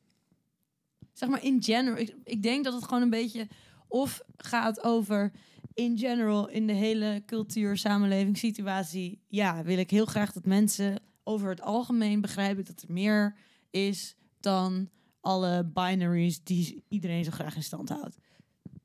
Zeg 1.13 1.29
maar 1.29 1.43
in 1.43 1.63
general. 1.63 1.97
Ik, 1.97 2.15
ik 2.23 2.43
denk 2.43 2.63
dat 2.63 2.73
het 2.73 2.83
gewoon 2.83 3.01
een 3.01 3.09
beetje 3.09 3.47
of 3.87 4.21
gaat 4.37 4.83
over 4.83 5.31
in 5.73 5.97
general 5.97 6.49
in 6.49 6.67
de 6.67 6.73
hele 6.73 7.23
cultuur, 7.25 7.77
samenleving, 7.77 8.37
situatie. 8.37 9.19
Ja, 9.27 9.63
wil 9.63 9.77
ik 9.77 9.89
heel 9.89 10.05
graag 10.05 10.31
dat 10.33 10.45
mensen 10.45 10.99
over 11.23 11.49
het 11.49 11.61
algemeen 11.61 12.21
begrijpen 12.21 12.65
dat 12.65 12.81
er 12.81 12.93
meer 12.93 13.35
is 13.69 14.15
dan 14.39 14.89
alle 15.21 15.65
binaries 15.73 16.43
die 16.43 16.83
iedereen 16.87 17.23
zo 17.23 17.31
graag 17.31 17.55
in 17.55 17.63
stand 17.63 17.89
houdt. 17.89 18.17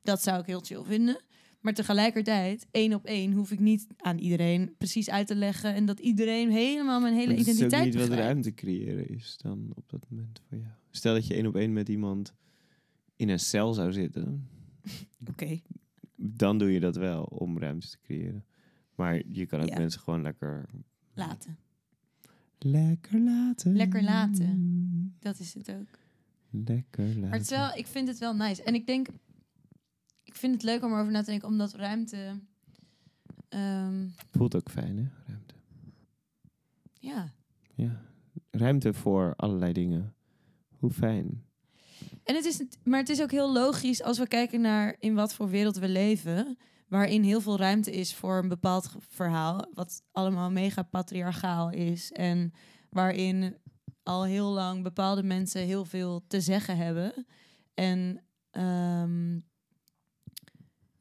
Dat 0.01 0.21
zou 0.23 0.39
ik 0.39 0.45
heel 0.45 0.59
chill 0.61 0.83
vinden. 0.83 1.21
Maar 1.61 1.73
tegelijkertijd, 1.73 2.67
één 2.71 2.93
op 2.93 3.05
één, 3.05 3.31
hoef 3.31 3.51
ik 3.51 3.59
niet 3.59 3.87
aan 3.97 4.17
iedereen 4.17 4.75
precies 4.77 5.09
uit 5.09 5.27
te 5.27 5.35
leggen. 5.35 5.73
En 5.73 5.85
dat 5.85 5.99
iedereen 5.99 6.51
helemaal 6.51 6.99
mijn 6.99 7.13
hele 7.13 7.27
Maar 7.27 7.37
het 7.37 7.47
is 7.47 7.53
ook 7.53 7.57
identiteit 7.57 7.85
niet 7.85 7.93
wat 7.95 8.07
begrijpt. 8.07 8.31
ruimte 8.31 8.53
creëren 8.53 9.09
is 9.09 9.37
dan 9.41 9.71
op 9.75 9.89
dat 9.89 10.05
moment 10.09 10.41
voor 10.47 10.57
jou. 10.57 10.69
Stel 10.91 11.13
dat 11.13 11.27
je 11.27 11.33
één 11.33 11.45
op 11.47 11.55
één 11.55 11.73
met 11.73 11.89
iemand 11.89 12.33
in 13.15 13.29
een 13.29 13.39
cel 13.39 13.73
zou 13.73 13.93
zitten, 13.93 14.47
Oké. 15.29 15.59
dan 16.15 16.57
doe 16.57 16.71
je 16.71 16.79
dat 16.79 16.95
wel 16.95 17.23
om 17.23 17.59
ruimte 17.59 17.89
te 17.89 17.97
creëren. 18.03 18.45
Maar 18.95 19.21
je 19.27 19.45
kan 19.45 19.61
ook 19.61 19.69
Ja. 19.69 19.77
mensen 19.77 20.01
gewoon 20.01 20.21
lekker... 20.21 20.65
Laten. 21.13 21.57
Lekker 22.59 23.19
laten. 23.19 23.75
Lekker 23.75 24.03
laten. 24.03 25.15
Dat 25.19 25.39
is 25.39 25.53
het 25.53 25.71
ook. 25.71 25.99
Lekker 26.49 27.05
laten. 27.05 27.19
Maar 27.29 27.39
het 27.39 27.49
wel, 27.49 27.71
ik 27.73 27.87
vind 27.87 28.07
het 28.07 28.17
wel 28.17 28.35
nice. 28.35 28.63
En 28.63 28.73
ik 28.75 28.85
denk, 28.87 29.07
ik 30.23 30.35
vind 30.35 30.53
het 30.53 30.63
leuk 30.63 30.83
om 30.83 30.93
erover 30.93 31.11
na 31.11 31.19
te 31.23 31.29
denken, 31.29 31.47
omdat 31.47 31.73
ruimte. 31.73 32.39
ehm, 33.49 34.07
Voelt 34.31 34.55
ook 34.55 34.69
fijn, 34.69 34.97
hè? 34.97 35.05
Ruimte. 35.27 35.53
ja. 36.99 37.33
Ja. 37.75 38.01
Ruimte 38.51 38.93
voor 38.93 39.33
allerlei 39.35 39.73
dingen. 39.73 40.15
Hoe 40.79 40.91
fijn. 40.91 41.45
En 42.23 42.35
het 42.35 42.45
is, 42.45 42.63
maar 42.83 42.99
het 42.99 43.09
is 43.09 43.21
ook 43.21 43.31
heel 43.31 43.53
logisch 43.53 44.03
als 44.03 44.17
we 44.17 44.27
kijken 44.27 44.61
naar 44.61 44.95
in 44.99 45.13
wat 45.15 45.33
voor 45.33 45.49
wereld 45.49 45.77
we 45.77 45.87
leven. 45.89 46.57
Waarin 46.87 47.23
heel 47.23 47.41
veel 47.41 47.57
ruimte 47.57 47.91
is 47.91 48.15
voor 48.15 48.37
een 48.37 48.47
bepaald 48.47 48.95
verhaal. 49.09 49.67
Wat 49.73 50.03
allemaal 50.11 50.51
mega 50.51 50.81
patriarchaal 50.83 51.69
is. 51.69 52.11
En 52.11 52.51
waarin 52.89 53.55
al 54.07 54.25
heel 54.25 54.49
lang 54.49 54.83
bepaalde 54.83 55.23
mensen 55.23 55.61
heel 55.61 55.85
veel 55.85 56.23
te 56.27 56.41
zeggen 56.41 56.77
hebben. 56.77 57.25
En 57.73 58.23
ehm, 58.51 59.39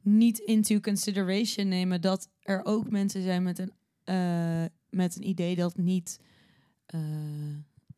niet 0.00 0.38
into 0.38 0.80
consideration 0.80 1.68
nemen 1.68 2.00
dat 2.00 2.28
er 2.40 2.64
ook 2.64 2.90
mensen 2.90 3.22
zijn 3.22 3.42
met 3.42 3.58
een, 3.58 3.72
eh, 4.04 4.64
met 4.90 5.16
een 5.16 5.28
idee 5.28 5.56
dat 5.56 5.76
niet 5.76 6.20
eh, 6.86 7.00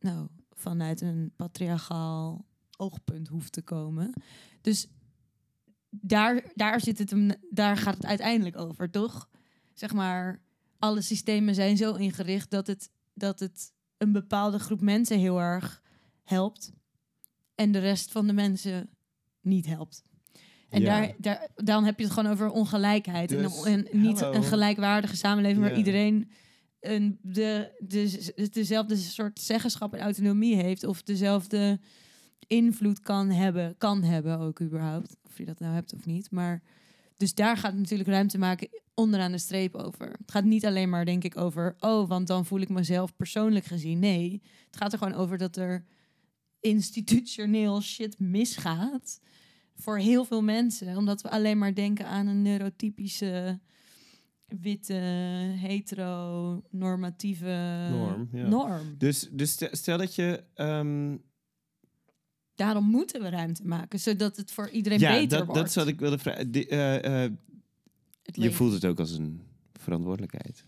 nou, 0.01 0.29
vanuit 0.53 1.01
een 1.01 1.33
patriarchaal 1.37 2.45
oogpunt 2.77 3.29
hoeft 3.29 3.53
te 3.53 3.63
komen. 3.63 4.13
Dus 4.61 4.89
daar, 5.91 6.53
daar, 6.55 6.81
zit 6.81 6.99
het 6.99 7.39
daar 7.51 7.77
gaat 7.77 7.95
het 7.95 8.07
uiteindelijk 8.07 8.57
over, 8.57 8.91
toch? 8.91 9.29
Zeg 9.75 9.93
maar, 9.93 10.41
alle 10.79 11.01
systemen 11.01 11.55
zijn 11.55 11.77
zo 11.77 11.95
ingericht 11.95 12.51
dat 12.51 12.67
het, 12.67 12.91
dat 13.15 13.41
het 13.41 13.73
een 13.99 14.13
bepaalde 14.13 14.59
groep 14.59 14.81
mensen 14.81 15.19
heel 15.19 15.41
erg 15.41 15.83
helpt 16.25 16.73
en 17.55 17.73
de 17.73 17.79
rest 17.79 18.13
van 18.13 18.27
de 18.27 18.33
mensen 18.33 18.91
niet 19.41 19.67
helpt. 19.67 20.03
En 20.69 20.81
Ja. 20.81 21.01
daar, 21.01 21.15
daar, 21.19 21.49
dan 21.55 21.85
heb 21.85 21.99
je 21.99 22.05
het 22.05 22.13
gewoon 22.13 22.33
over 22.33 22.51
ongelijkheid. 22.51 23.29
Dus, 23.29 23.65
en, 23.65 23.89
en 23.91 24.01
niet 24.01 24.21
een 24.21 24.43
gelijkwaardige 24.43 25.17
samenleving 25.17 25.61
waar 25.61 25.77
iedereen 25.77 26.31
een, 26.81 27.19
de, 27.23 27.77
de, 27.79 28.49
dezelfde 28.53 28.97
soort 28.97 29.41
zeggenschap 29.41 29.95
en 29.95 30.01
autonomie 30.01 30.57
heeft. 30.57 30.85
Of 30.85 31.03
dezelfde 31.03 31.81
invloed 32.47 33.01
kan 33.01 33.31
hebben. 33.31 33.75
Kan 33.79 34.03
hebben 34.03 34.39
ook 34.39 34.61
überhaupt. 34.61 35.17
Of 35.23 35.39
je 35.39 35.45
dat 35.45 35.59
nou 35.59 35.75
hebt 35.75 35.95
of 35.95 36.07
niet. 36.07 36.31
Maar 36.31 36.63
dus 37.19 37.35
daar 37.35 37.57
gaat 37.57 37.75
natuurlijk 37.75 38.09
ruimte 38.09 38.39
maken 38.39 38.69
onderaan 38.95 39.33
de 39.33 39.39
streep 39.39 39.75
over. 39.75 40.07
Het 40.07 40.31
gaat 40.31 40.45
niet 40.45 40.67
alleen 40.67 40.89
maar, 40.89 41.05
denk 41.05 41.25
ik, 41.25 41.37
over... 41.37 41.77
oh, 41.81 42.09
want 42.09 42.27
dan 42.27 42.47
voel 42.47 42.61
ik 42.61 42.69
mezelf 42.69 43.17
persoonlijk 43.17 43.65
gezien. 43.65 43.99
Nee, 43.99 44.43
het 44.67 44.77
gaat 44.77 44.93
er 44.93 44.99
gewoon 44.99 45.15
over 45.15 45.39
dat 45.39 45.57
er 45.57 45.85
institutioneel 46.61 47.81
shit 47.81 48.19
misgaat... 48.19 49.21
voor 49.75 49.99
heel 49.99 50.25
veel 50.25 50.43
mensen. 50.43 50.97
Omdat 50.97 51.23
we 51.23 51.31
alleen 51.31 51.59
maar 51.59 51.75
denken 51.75 52.07
aan 52.07 52.27
een 52.27 52.43
neurotypische... 52.43 53.61
witte, 54.47 54.95
hetero-normatieve 55.59 57.87
Norm, 57.91 58.29
ja. 58.33 58.49
norm. 58.49 58.95
Dus, 58.99 59.29
dus 59.31 59.51
stel, 59.51 59.69
stel 59.73 59.99
dat 59.99 60.15
je... 60.15 60.45
ehm, 60.55 61.17
Daarom 62.59 62.85
moeten 62.85 63.23
we 63.23 63.29
ruimte 63.29 63.67
maken, 63.67 64.01
zodat 64.01 64.37
het 64.37 64.51
voor 64.53 64.69
iedereen 64.71 64.99
ja, 64.99 65.11
beter 65.13 65.29
dat, 65.29 65.47
wordt. 65.47 65.61
dat 65.61 65.69
is 65.69 65.75
wat 65.75 65.87
ik 65.87 66.01
wilde 66.01 66.19
vragen. 66.19 66.51
Die, 66.51 66.67
eh, 66.69 67.25
eh, 67.25 67.33
je 68.23 68.53
voelt 68.53 68.73
het 68.73 68.85
ook 68.85 68.99
als 68.99 69.11
een 69.19 69.43
verantwoordelijkheid. 69.73 70.65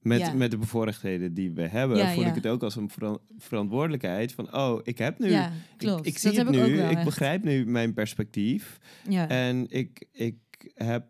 Met, 0.00 0.18
Ja. 0.20 0.32
met 0.32 0.50
de 0.50 0.58
bevoorrechtheden 0.58 1.34
die 1.34 1.50
we 1.52 1.62
hebben, 1.68 1.96
Ja, 1.96 2.12
voel 2.12 2.22
ja. 2.22 2.28
ik 2.28 2.34
het 2.34 2.46
ook 2.46 2.62
als 2.62 2.76
een 2.76 2.90
veran- 2.90 3.20
verantwoordelijkheid. 3.38 4.32
Van, 4.32 4.54
oh, 4.54 4.80
ik 4.82 4.98
heb 4.98 5.18
nu... 5.18 5.30
ja, 5.30 5.46
ik, 5.46 5.52
klopt. 5.76 6.06
ik 6.06 6.18
zie 6.18 6.32
dat 6.32 6.46
het 6.46 6.54
ik 6.54 6.66
nu, 6.66 6.76
wel 6.76 6.90
ik 6.90 6.96
echt. 6.96 7.04
begrijp 7.04 7.44
nu 7.44 7.66
mijn 7.66 7.94
perspectief. 7.94 8.78
Ja. 9.08 9.28
En 9.28 9.66
ik, 9.70 10.06
ik, 10.12 10.36
heb, 10.74 11.06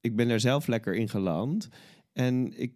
ik 0.00 0.16
ben 0.16 0.28
er 0.28 0.40
zelf 0.40 0.66
lekker 0.66 0.94
in 0.94 1.08
geland. 1.08 1.68
En 2.12 2.60
ik 2.60 2.74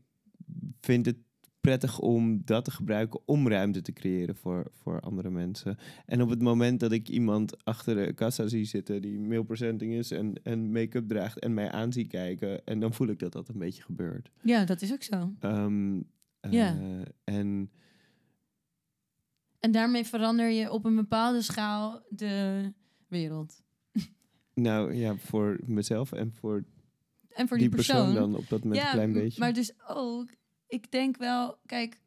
vind 0.81 1.07
het 1.07 1.17
prettig 1.65 1.99
om 1.99 2.43
dat 2.45 2.65
te 2.65 2.71
gebruiken 2.71 3.21
om 3.25 3.49
ruimte 3.49 3.83
te 3.83 3.93
creëren 3.93 4.37
voor, 4.37 4.71
voor 4.71 5.01
andere 5.01 5.31
mensen. 5.31 5.79
En 6.07 6.23
op 6.23 6.29
het 6.29 6.43
moment 6.43 6.81
dat 6.81 6.93
ik 6.93 7.09
iemand 7.09 7.65
achter 7.65 7.95
de 7.95 8.13
kassa 8.13 8.47
zie 8.47 8.65
zitten 8.65 9.03
die 9.03 9.19
mailpresenting 9.19 9.93
is 9.93 10.11
en, 10.11 10.35
en 10.43 10.73
make-up 10.73 11.09
draagt 11.09 11.39
en 11.39 11.55
mij 11.55 11.71
aan 11.71 11.93
zie 11.93 12.07
kijken, 12.07 12.67
en 12.67 12.81
dan 12.81 12.95
voel 12.95 13.09
ik 13.09 13.19
dat 13.19 13.33
dat 13.33 13.49
een 13.49 13.59
beetje 13.59 13.83
gebeurt. 13.83 14.31
ja, 14.43 14.65
dat 14.65 14.83
is 14.83 14.93
ook 14.93 15.03
zo. 15.03 15.33
Ehm, 15.41 16.01
eh, 16.41 16.53
Ja. 16.53 16.77
En 17.25 17.71
En 19.61 19.71
daarmee 19.71 20.05
verander 20.05 20.49
je 20.49 20.71
op 20.71 20.85
een 20.85 20.97
bepaalde 20.97 21.43
schaal 21.43 22.03
de 22.09 22.63
wereld. 23.09 23.63
nou 24.55 24.95
ja, 24.95 25.17
voor 25.17 25.59
mezelf 25.67 26.13
en 26.13 26.33
voor, 26.33 26.65
En 27.29 27.49
voor 27.49 27.59
die 27.59 27.69
die, 27.69 27.77
persoon, 27.77 28.15
dan 28.15 28.37
op 28.37 28.49
dat 28.49 28.65
moment 28.65 28.83
ja, 28.83 28.87
een 28.87 28.95
klein 28.95 29.13
beetje. 29.13 29.41
maar 29.41 29.53
dus 29.53 29.73
ook, 29.89 30.29
ik 30.67 30.91
denk 30.91 31.17
wel, 31.17 31.59
kijk, 31.67 32.01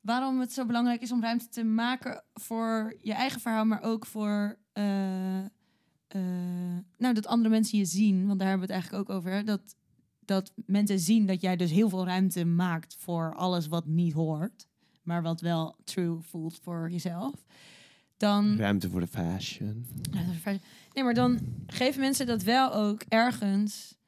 waarom 0.00 0.40
het 0.40 0.52
zo 0.52 0.66
belangrijk 0.66 1.00
is 1.00 1.12
om 1.12 1.22
ruimte 1.22 1.48
te 1.48 1.64
maken 1.64 2.24
voor 2.34 2.96
je 3.00 3.12
eigen 3.12 3.40
verhaal, 3.40 3.64
maar 3.64 3.82
ook 3.82 4.06
voor, 4.06 4.58
eh, 4.72 5.44
eh, 6.06 6.78
nou, 6.98 7.14
dat 7.14 7.26
andere 7.26 7.50
mensen 7.50 7.78
je 7.78 7.84
zien, 7.84 8.26
want 8.26 8.38
daar 8.38 8.48
hebben 8.48 8.68
we 8.68 8.72
het 8.74 8.82
eigenlijk 8.82 9.10
ook 9.10 9.16
over, 9.16 9.30
hè? 9.30 9.42
dat, 9.42 9.76
dat 10.24 10.52
mensen 10.66 10.98
zien 10.98 11.26
dat 11.26 11.40
jij 11.40 11.56
dus 11.56 11.70
heel 11.70 11.88
veel 11.88 12.06
ruimte 12.06 12.44
maakt 12.44 12.96
voor 12.98 13.34
alles 13.34 13.66
wat 13.66 13.86
niet 13.86 14.12
hoort, 14.12 14.66
maar 15.02 15.22
wat 15.22 15.40
wel 15.40 15.76
true 15.84 16.20
voelt 16.20 16.58
voor 16.62 16.90
jezelf, 16.90 17.44
dan 18.16 18.56
Ruimte 18.56 18.90
voor 18.90 19.00
de 19.00 19.06
fashion. 19.06 19.86
Nee, 20.92 21.04
maar 21.04 21.14
dan 21.14 21.38
geven 21.66 22.00
mensen 22.00 22.26
dat 22.26 22.42
wel 22.42 22.74
ook 22.74 23.02
ergens 23.08 23.98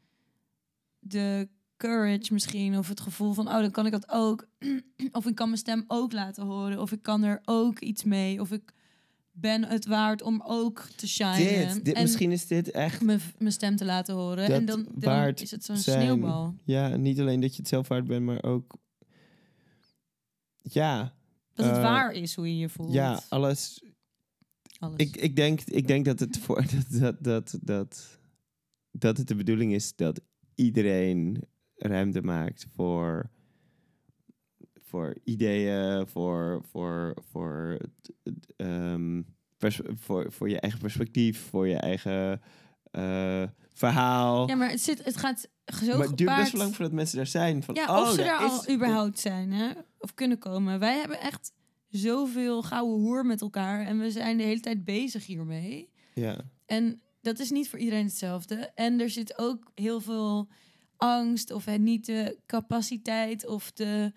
de 0.99 1.49
courage 1.77 2.33
misschien 2.33 2.79
of 2.79 2.89
het 2.89 3.01
gevoel 3.01 3.33
van 3.33 3.49
oh 3.49 3.61
dan 3.61 3.71
kan 3.71 3.87
ik 3.87 3.93
dat 3.93 4.09
ook 4.11 4.49
of 5.13 5.27
ik 5.27 5.35
kan 5.35 5.47
mijn 5.47 5.59
stem 5.59 5.85
ook 5.87 6.13
laten 6.13 6.45
horen 6.45 6.81
of 6.81 6.93
ik 6.93 7.03
kan 7.03 7.23
er 7.23 7.41
ook 7.45 7.79
iets 7.79 8.05
mee 8.05 8.41
of 8.41 8.53
ik 8.53 8.73
ben 9.37 9.65
het 9.65 9.87
waard 9.87 10.23
om 10.23 10.43
ook 10.47 10.89
te 10.97 11.09
shinen 11.09 11.75
Dit, 11.75 11.85
dit 11.85 11.95
en 11.95 12.03
misschien 12.03 12.33
is 12.33 12.47
dit 12.47 12.71
echt... 12.71 13.03
mijn 13.03 13.53
stem 13.53 13.77
te 13.77 13.85
laten 13.85 14.15
horen. 14.15 14.47
en 14.47 14.65
dan, 14.65 14.87
dan 14.95 15.15
waard 15.15 15.41
is 15.41 15.51
het 15.51 15.65
zo'n 15.65 15.77
sneeuwbal. 15.77 16.55
Ja, 16.65 16.97
niet 16.97 17.21
alleen 17.21 17.41
dat 17.41 17.51
je 17.55 17.61
het 17.61 17.69
zelf 17.69 17.89
waard 17.89 18.07
bent, 18.07 18.25
maar 18.25 18.43
ook... 18.43 18.75
Ja, 20.61 21.15
dat 21.55 21.67
het 21.67 21.77
Eh, 21.77 21.83
waar 21.83 22.13
is 22.13 22.35
hoe 22.35 22.49
je 22.49 22.59
je 22.59 22.69
voelt. 22.69 22.93
ja, 22.93 23.23
alles. 23.29 23.85
Alles. 24.79 24.97
Ik, 24.97 25.17
ik, 25.17 25.37
denk, 25.37 25.61
ik 25.61 25.87
denk 25.87 26.05
dat 26.05 26.21
het 26.21 26.39
voor 26.39 26.65
dat, 26.75 27.01
dat, 27.01 27.25
dat, 27.25 27.59
dat, 27.63 28.19
dat 28.91 29.17
het 29.17 29.29
de 29.29 29.35
bedoeling 29.35 29.73
is 29.73 29.97
dat 29.97 30.21
iedereen 30.55 31.43
ruimte 31.89 32.23
maakt 32.23 32.67
voor, 32.75 33.31
voor 34.81 35.17
ideeën, 35.25 36.07
voor, 36.07 36.63
voor, 36.71 37.17
voor, 37.31 37.79
ehm, 38.57 39.23
voor, 39.95 40.33
voor 40.33 40.49
je 40.49 40.61
eigen 40.61 40.81
perspectief, 40.81 41.41
voor 41.41 41.69
je 41.69 41.77
eigen 41.77 42.41
eh, 42.91 43.43
verhaal. 43.73 44.49
ja 44.49 44.55
maar 44.55 44.71
het 44.71 44.81
zit 44.81 45.05
het 45.05 45.17
gaat 45.17 45.49
zo 45.83 45.99
maar 45.99 46.07
het 46.07 46.17
duurt 46.17 46.37
best 46.37 46.53
wel 46.53 46.61
lang 46.61 46.75
voordat 46.75 46.95
mensen 46.95 47.17
daar 47.17 47.27
zijn. 47.27 47.63
Van, 47.63 47.75
Ja, 47.75 47.97
oh, 47.97 48.03
of 48.03 48.11
ze 48.11 48.17
daar 48.17 48.43
er 48.43 48.49
al 48.49 48.71
überhaupt 48.71 49.19
zijn, 49.19 49.53
hè? 49.53 49.71
Of 49.99 50.15
kunnen 50.15 50.39
komen. 50.39 50.79
Wij 50.79 50.99
hebben 50.99 51.21
echt 51.21 51.53
zoveel 51.89 52.63
gouden 52.63 53.01
hoer 53.01 53.27
met 53.27 53.41
elkaar. 53.41 53.87
En 53.87 53.99
we 53.99 54.11
zijn 54.11 54.37
de 54.37 54.43
hele 54.43 54.61
tijd 54.61 54.85
bezig 54.85 55.27
hiermee. 55.27 55.91
Ja. 56.15 56.37
En 56.67 57.03
dat 57.21 57.39
is 57.39 57.51
niet 57.51 57.69
voor 57.69 57.79
iedereen 57.79 58.05
hetzelfde. 58.05 58.55
En 58.75 59.01
er 59.01 59.11
zit 59.11 59.39
ook 59.39 59.71
heel 59.75 60.01
veel 60.01 60.49
angst 60.97 61.51
of 61.51 61.65
het 61.65 61.81
niet 61.81 62.07
de 62.07 62.39
capaciteit 62.47 63.47
of 63.47 63.73
de, 63.73 64.13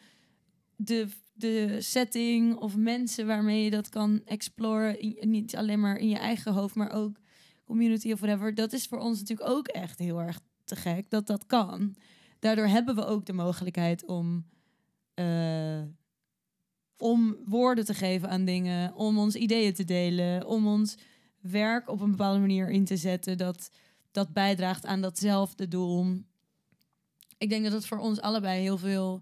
de, 0.75 1.07
de 1.33 1.81
setting 1.81 2.55
of 2.55 2.75
mensen 2.75 3.27
waarmee 3.27 3.63
je 3.63 3.69
dat 3.69 3.89
kan 3.89 4.21
exploren. 4.25 5.15
Niet 5.19 5.55
alleen 5.55 5.79
maar 5.79 5.97
in 5.97 6.09
je 6.09 6.17
eigen 6.17 6.53
hoofd, 6.53 6.75
maar 6.75 6.91
ook 6.91 7.17
community 7.65 8.11
of 8.11 8.19
whatever. 8.19 8.55
Dat 8.55 8.73
is 8.73 8.85
voor 8.85 8.99
ons 8.99 9.19
natuurlijk 9.19 9.49
ook 9.49 9.67
echt 9.67 9.99
heel 9.99 10.21
erg 10.21 10.39
te 10.63 10.75
gek 10.75 11.09
dat 11.09 11.27
dat 11.27 11.45
kan. 11.45 11.95
Daardoor 12.39 12.67
hebben 12.67 12.95
we 12.95 13.05
ook 13.05 13.25
de 13.25 13.33
mogelijkheid 13.33 14.05
om, 14.05 14.45
eh, 15.13 15.81
om 16.97 17.37
woorden 17.45 17.85
te 17.85 17.93
geven 17.93 18.29
aan 18.29 18.45
dingen, 18.45 18.95
om 18.95 19.17
ons 19.17 19.35
ideeën 19.35 19.73
te 19.73 19.83
delen, 19.83 20.45
om 20.45 20.67
ons 20.67 20.97
werk 21.41 21.89
op 21.89 22.01
een 22.01 22.11
bepaalde 22.11 22.39
manier 22.39 22.69
in 22.69 22.85
te 22.85 22.97
zetten 22.97 23.37
dat 23.37 23.69
dat 24.11 24.33
bijdraagt 24.33 24.85
aan 24.85 25.01
datzelfde 25.01 25.67
doel. 25.67 26.05
Ik 27.37 27.49
denk 27.49 27.63
dat 27.63 27.73
het 27.73 27.85
voor 27.85 27.97
ons 27.97 28.21
allebei 28.21 28.61
heel 28.61 28.77
veel 28.77 29.21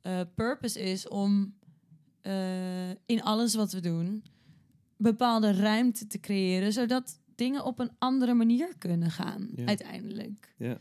eh, 0.00 0.20
purpose 0.34 0.80
is 0.80 1.08
om 1.08 1.54
eh, 2.20 2.90
in 2.90 3.22
alles 3.22 3.54
wat 3.54 3.72
we 3.72 3.80
doen 3.80 4.24
bepaalde 4.96 5.52
ruimte 5.52 6.06
te 6.06 6.20
creëren, 6.20 6.72
zodat 6.72 7.20
dingen 7.34 7.64
op 7.64 7.78
een 7.78 7.90
andere 7.98 8.34
manier 8.34 8.68
kunnen 8.78 9.10
gaan 9.10 9.50
uiteindelijk. 9.64 10.54
Ja. 10.56 10.80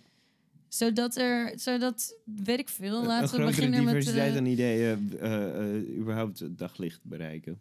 Zodat 0.67 1.15
er, 1.15 1.59
zodat, 1.59 2.15
weet 2.25 2.59
ik 2.59 2.69
veel, 2.69 3.05
laten 3.05 3.39
we 3.39 3.45
beginnen 3.45 3.83
met... 3.83 3.93
diversiteit 3.93 4.31
eh, 4.31 4.37
aan 4.37 4.45
ideeën 4.45 5.11
überhaupt 5.97 6.57
daglicht 6.57 6.99
bereiken. 7.03 7.59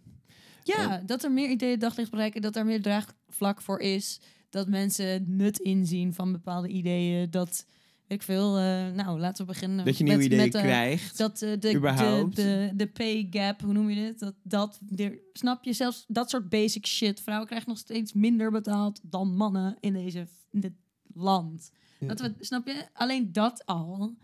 Ja, 0.65 1.03
dat 1.07 1.25
er 1.25 1.33
meer 1.33 1.51
ideeën 1.51 1.79
daglicht 1.79 2.11
bereiken, 2.11 2.43
dat 2.43 2.57
er 2.57 2.65
meer 2.67 2.83
draagvlak 2.83 3.61
voor 3.61 3.81
is. 3.81 4.21
Dat 4.51 4.69
mensen 4.69 5.37
nut 5.37 5.59
inzien 5.59 6.15
van 6.15 6.33
bepaalde 6.33 6.69
ideeën. 6.69 7.31
Dat, 7.31 7.67
ik 8.11 8.23
veel, 8.23 8.59
eh, 8.59 8.91
nou, 8.91 9.19
laten 9.21 9.47
we 9.47 9.53
beginnen 9.53 9.85
Dat 9.85 9.99
je 9.99 10.05
nieuwe 10.05 10.19
met, 10.19 10.27
ideeën 10.27 10.45
met, 10.45 10.55
eh, 10.55 10.63
krijgt. 10.63 11.19
Dat 11.19 11.43
eh, 11.43 11.51
de, 11.51 11.59
de, 11.59 11.75
überhaupt. 11.75 12.37
de, 12.37 12.71
de 12.75 12.87
pay 12.87 13.27
gap, 13.31 13.61
hoe 13.61 13.73
noem 13.73 13.91
je 13.91 13.95
dit? 13.95 14.19
Dat, 14.19 14.35
dat, 14.43 14.79
de, 14.83 15.31
snap 15.33 15.65
je, 15.65 15.73
zelfs 15.73 16.05
dat 16.09 16.31
soort 16.31 16.49
basic 16.49 16.87
shit. 16.87 17.21
Vrouwen 17.21 17.47
krijgen 17.47 17.69
nog 17.69 17.79
steeds 17.79 18.13
minder 18.13 18.51
betaald 18.51 19.01
dan 19.03 19.37
mannen 19.37 19.77
in, 19.81 19.93
deze, 19.93 20.27
in 20.51 20.61
dit 20.61 20.73
land. 21.15 21.71
Ja. 21.99 22.07
Dat 22.07 22.21
we, 22.21 22.35
snap 22.41 22.67
je? 22.67 22.89
Alleen 22.93 23.33
dat 23.33 23.67
al, 23.67 24.17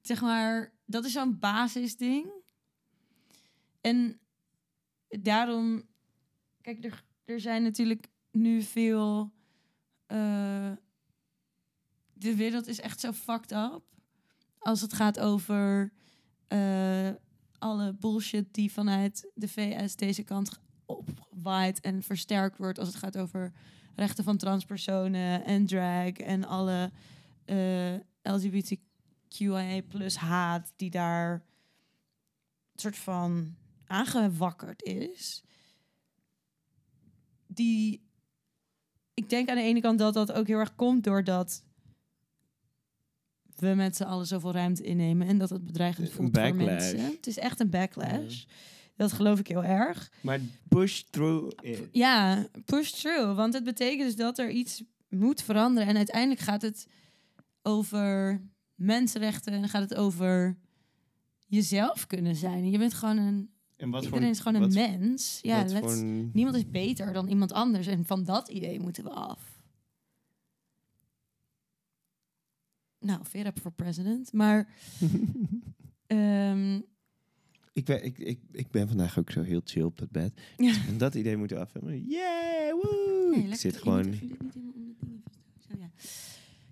zeg 0.00 0.20
maar, 0.20 0.72
dat 0.84 1.04
is 1.04 1.12
zo'n 1.12 1.38
basisding. 1.38 2.30
En 3.80 4.18
daarom, 5.08 5.82
kijk, 6.60 6.84
er, 6.84 7.04
er 7.24 7.40
zijn 7.40 7.62
natuurlijk 7.62 8.08
nu 8.30 8.62
veel. 8.62 9.32
eh, 10.06 10.72
de 12.18 12.34
wereld 12.36 12.66
is 12.66 12.80
echt 12.80 13.00
zo 13.00 13.12
fucked 13.12 13.52
up. 13.52 13.82
Als 14.58 14.80
het 14.80 14.92
gaat 14.92 15.18
over 15.18 15.92
eh, 16.48 17.10
alle 17.58 17.92
bullshit 17.92 18.54
die 18.54 18.72
vanuit 18.72 19.30
de 19.34 19.48
VS 19.48 19.96
deze 19.96 20.22
kant 20.22 20.60
opwaait 20.86 21.80
en 21.80 22.02
versterkt 22.02 22.58
wordt. 22.58 22.78
Als 22.78 22.88
het 22.88 22.96
gaat 22.96 23.18
over 23.18 23.52
rechten 23.94 24.24
van 24.24 24.36
transpersonen 24.36 25.44
en 25.44 25.66
drag 25.66 26.12
en 26.12 26.44
alle 26.44 26.90
eh 27.44 27.94
LGBTQIA 28.22 29.82
plus 29.88 30.16
haat 30.16 30.72
die 30.76 30.90
daar 30.90 31.44
soort 32.74 32.96
van 32.96 33.56
aangewakkerd 33.86 34.82
is. 34.82 35.42
Die, 37.46 38.08
ik 39.14 39.28
denk 39.28 39.48
aan 39.48 39.56
de 39.56 39.62
ene 39.62 39.80
kant 39.80 39.98
dat 39.98 40.14
dat 40.14 40.32
ook 40.32 40.46
heel 40.46 40.58
erg 40.58 40.74
komt 40.74 41.04
doordat 41.04 41.64
we 43.60 43.66
met 43.74 43.96
z'n 43.96 44.02
allen 44.02 44.26
zoveel 44.26 44.52
ruimte 44.52 44.82
innemen 44.82 45.26
en 45.26 45.38
dat 45.38 45.50
het 45.50 45.64
bedreigend 45.64 46.10
voelt 46.10 46.30
voor 46.38 46.42
mensen. 46.66 47.00
Het 47.16 47.26
is 47.26 47.38
echt 47.38 47.60
een 47.60 47.70
backlash. 47.70 48.44
Dat 48.96 49.12
geloof 49.12 49.38
ik 49.38 49.46
heel 49.48 49.64
erg. 49.64 50.12
Maar 50.20 50.40
push 50.68 51.00
through 51.10 51.52
it. 51.62 51.88
Ja, 51.92 52.46
push 52.64 52.90
through. 52.90 53.36
Want 53.36 53.54
het 53.54 53.64
betekent 53.64 54.02
dus 54.06 54.16
dat 54.16 54.38
er 54.38 54.50
iets 54.50 54.82
moet 55.08 55.42
veranderen. 55.42 55.88
En 55.88 55.96
uiteindelijk 55.96 56.40
gaat 56.40 56.62
het 56.62 56.86
over 57.62 58.40
mensenrechten 58.74 59.52
en 59.52 59.68
gaat 59.68 59.82
het 59.82 59.94
over 59.94 60.56
jezelf 61.46 62.06
kunnen 62.06 62.36
zijn. 62.36 62.70
Je 62.70 62.78
bent 62.78 62.94
gewoon 62.94 63.16
een. 63.16 63.50
En 63.76 63.90
wat 63.90 64.02
iedereen 64.04 64.22
voor, 64.24 64.30
is 64.34 64.40
gewoon 64.40 64.60
wat- 64.60 64.74
een 64.74 64.98
mens. 65.00 65.38
Ja, 65.42 65.62
wat 65.62 65.70
let's- 65.72 65.84
voor 65.84 65.92
een- 66.02 66.30
niemand 66.32 66.56
is 66.56 66.70
beter 66.70 67.12
dan 67.12 67.28
iemand 67.28 67.52
anders. 67.52 67.86
En 67.86 68.04
van 68.04 68.24
dat 68.24 68.48
idee 68.48 68.80
moeten 68.80 69.04
we 69.04 69.10
af. 69.10 69.57
Nou, 73.00 73.20
Vera 73.22 73.52
voor 73.62 73.72
president. 73.72 74.32
Maar. 74.32 74.68
ehm, 76.06 76.80
ik, 77.72 77.84
ben, 77.84 78.04
ik, 78.04 78.18
ik, 78.18 78.40
ik 78.52 78.70
ben 78.70 78.88
vandaag 78.88 79.18
ook 79.18 79.30
zo 79.30 79.42
heel 79.42 79.60
chill 79.64 79.82
op 79.82 79.98
het 79.98 80.10
bed. 80.10 80.40
ja. 80.56 80.74
En 80.86 80.98
dat 80.98 81.14
idee 81.14 81.36
moeten 81.36 81.56
we 81.56 81.62
af 81.62 81.72
hebben. 81.72 82.08
Yeah, 82.08 82.72
woe! 82.72 83.32
Nee, 83.36 83.48
ik 83.48 83.54
zit 83.54 83.76
gewoon, 83.76 84.04
je 84.04 84.10
niet 84.20 84.56
om 84.56 84.94
ja. 85.78 85.90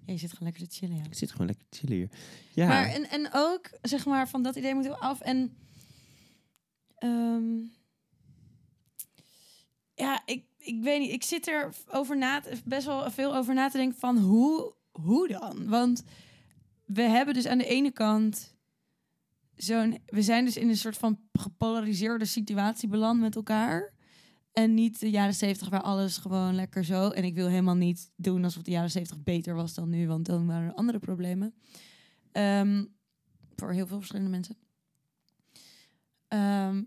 ja, 0.04 0.12
je 0.12 0.18
zit 0.18 0.32
gewoon 0.32 0.48
lekker 0.48 0.68
te 0.68 0.74
chillen, 0.74 0.96
ja. 0.96 1.04
ik 1.04 1.14
zit 1.14 1.30
gewoon 1.30 1.46
lekker 1.46 1.66
te 1.68 1.78
chillen 1.78 1.96
hier. 1.96 2.10
Ja, 2.54 2.66
Maar 2.66 2.86
en, 2.86 3.08
en 3.10 3.28
ook, 3.32 3.70
zeg 3.82 4.06
maar, 4.06 4.28
van 4.28 4.42
dat 4.42 4.56
idee 4.56 4.74
moeten 4.74 4.92
we 4.92 4.98
af. 4.98 5.20
En 5.20 5.56
ehm, 6.98 7.58
ja, 9.94 10.22
ik, 10.26 10.44
ik 10.58 10.82
weet 10.82 11.00
niet. 11.00 11.12
Ik 11.12 11.22
zit 11.22 11.48
er 11.48 11.74
over 11.88 12.18
na, 12.18 12.42
best 12.64 12.86
wel 12.86 13.10
veel 13.10 13.36
over 13.36 13.54
na 13.54 13.68
te 13.68 13.76
denken 13.76 13.98
van 13.98 14.18
hoe, 14.18 14.74
hoe 14.96 15.28
dan? 15.28 15.68
Want 15.68 16.02
we 16.84 17.02
hebben 17.02 17.34
dus 17.34 17.46
aan 17.46 17.58
de 17.58 17.66
ene 17.66 17.90
kant 17.90 18.54
zo'n... 19.54 19.98
We 20.06 20.22
zijn 20.22 20.44
dus 20.44 20.56
in 20.56 20.68
een 20.68 20.76
soort 20.76 20.96
van 20.96 21.18
gepolariseerde 21.32 22.24
situatie 22.24 22.88
beland 22.88 23.20
met 23.20 23.36
elkaar. 23.36 23.94
En 24.52 24.74
niet 24.74 25.00
de 25.00 25.10
jaren 25.10 25.34
zeventig 25.34 25.68
waar 25.68 25.82
alles 25.82 26.16
gewoon 26.16 26.54
lekker 26.54 26.84
zo. 26.84 27.10
En 27.10 27.24
ik 27.24 27.34
wil 27.34 27.48
helemaal 27.48 27.74
niet 27.74 28.10
doen 28.16 28.44
alsof 28.44 28.62
de 28.62 28.70
jaren 28.70 28.90
zeventig 28.90 29.22
beter 29.22 29.54
was 29.54 29.74
dan 29.74 29.88
nu. 29.88 30.06
Want 30.06 30.26
dan 30.26 30.46
waren 30.46 30.68
er 30.68 30.74
andere 30.74 30.98
problemen. 30.98 31.54
Ehm, 32.32 32.84
voor 33.56 33.72
heel 33.72 33.86
veel 33.86 33.98
verschillende 33.98 34.30
mensen. 34.30 34.56
Ehm, 36.28 36.82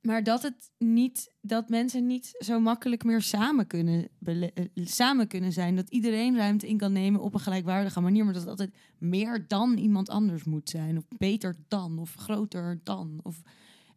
maar 0.00 0.22
dat 0.22 0.42
het 0.42 0.70
niet, 0.78 1.32
dat 1.40 1.68
mensen 1.68 2.06
niet 2.06 2.34
zo 2.38 2.60
makkelijk 2.60 3.04
meer 3.04 3.22
samen 3.22 3.66
kunnen, 3.66 4.08
eh, 4.24 4.64
samen 4.74 5.28
kunnen 5.28 5.52
zijn. 5.52 5.76
Dat 5.76 5.90
iedereen 5.90 6.36
ruimte 6.36 6.68
in 6.68 6.76
kan 6.76 6.92
nemen 6.92 7.20
op 7.20 7.34
een 7.34 7.40
gelijkwaardige 7.40 8.00
manier. 8.00 8.24
Maar 8.24 8.32
dat 8.32 8.42
het 8.42 8.50
altijd 8.50 8.74
meer 8.98 9.44
dan 9.48 9.76
iemand 9.76 10.08
anders 10.08 10.44
moet 10.44 10.68
zijn. 10.68 10.96
Of 10.96 11.04
beter 11.08 11.56
dan. 11.68 11.98
Of 11.98 12.14
groter 12.14 12.80
dan. 12.82 13.20
Of, 13.22 13.42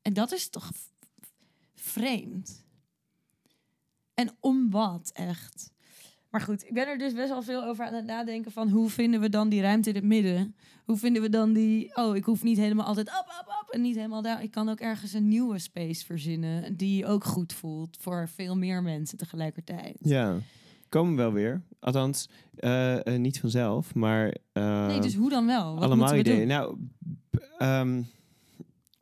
en 0.01 0.13
dat 0.13 0.31
is 0.31 0.49
toch 0.49 0.71
vreemd. 1.75 2.65
En 4.13 4.37
om 4.39 4.69
wat 4.69 5.11
echt? 5.13 5.70
Maar 6.32 6.41
goed, 6.41 6.67
ik 6.67 6.73
ben 6.73 6.88
er 6.88 6.97
dus 6.97 7.13
best 7.13 7.29
wel 7.29 7.41
veel 7.41 7.63
over 7.63 7.86
aan 7.86 7.93
het 7.93 8.05
nadenken 8.05 8.51
van 8.51 8.69
hoe 8.69 8.89
vinden 8.89 9.19
we 9.19 9.29
dan 9.29 9.49
die 9.49 9.61
ruimte 9.61 9.89
in 9.89 9.95
het 9.95 10.03
midden? 10.03 10.55
Hoe 10.86 10.97
vinden 10.97 11.21
we 11.21 11.29
dan 11.29 11.53
die, 11.53 11.95
oh, 11.95 12.15
ik 12.15 12.23
hoef 12.23 12.43
niet 12.43 12.57
helemaal 12.57 12.86
altijd 12.86 13.07
op, 13.07 13.25
op, 13.41 13.55
op 13.61 13.69
en 13.69 13.82
niet 13.82 13.95
helemaal 13.95 14.21
daar. 14.21 14.43
Ik 14.43 14.51
kan 14.51 14.69
ook 14.69 14.79
ergens 14.79 15.13
een 15.13 15.27
nieuwe 15.27 15.59
space 15.59 16.05
verzinnen 16.05 16.77
die 16.77 17.05
ook 17.05 17.23
goed 17.23 17.53
voelt 17.53 17.97
voor 17.99 18.29
veel 18.34 18.57
meer 18.57 18.84
mensen 18.84 19.17
tegelijkertijd. 19.17 19.97
Ja, 20.01 20.38
komen 20.89 21.15
wel 21.15 21.32
weer. 21.34 21.61
Althans, 21.79 22.29
eh, 22.55 23.05
eh, 23.05 23.19
niet 23.19 23.39
vanzelf, 23.39 23.95
maar... 23.95 24.36
eh, 24.53 24.86
nee, 24.86 24.99
dus 24.99 25.15
hoe 25.15 25.29
dan 25.29 25.45
wel? 25.45 25.73
Wat 25.73 25.84
allemaal 25.84 26.11
we 26.11 26.17
ideeën. 26.17 26.47
Nou, 26.47 26.77
ehm, 27.57 28.01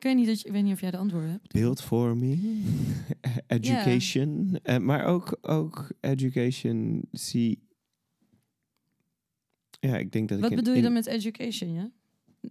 Ik 0.00 0.06
weet 0.06 0.16
niet, 0.16 0.26
dat 0.26 0.40
je, 0.40 0.46
ik 0.46 0.52
weet 0.52 0.62
niet 0.62 0.72
of 0.72 0.80
jij 0.80 0.90
de 0.90 0.96
antwoorden 0.96 1.30
hebt. 1.30 1.52
beeldvorming, 1.52 2.64
education, 3.46 4.58
eh, 4.62 4.78
maar 4.78 5.04
ook, 5.04 5.38
ook 5.40 5.92
education. 6.00 7.08
Zie. 7.12 7.62
Ja, 9.80 9.96
ik 9.96 10.12
denk 10.12 10.28
dat 10.28 10.38
ik 10.38 10.44
Wat 10.44 10.54
bedoel 10.54 10.74
je 10.74 10.82
dan 10.82 10.92
met 10.92 11.06
education, 11.06 11.72
ja? 11.72 11.90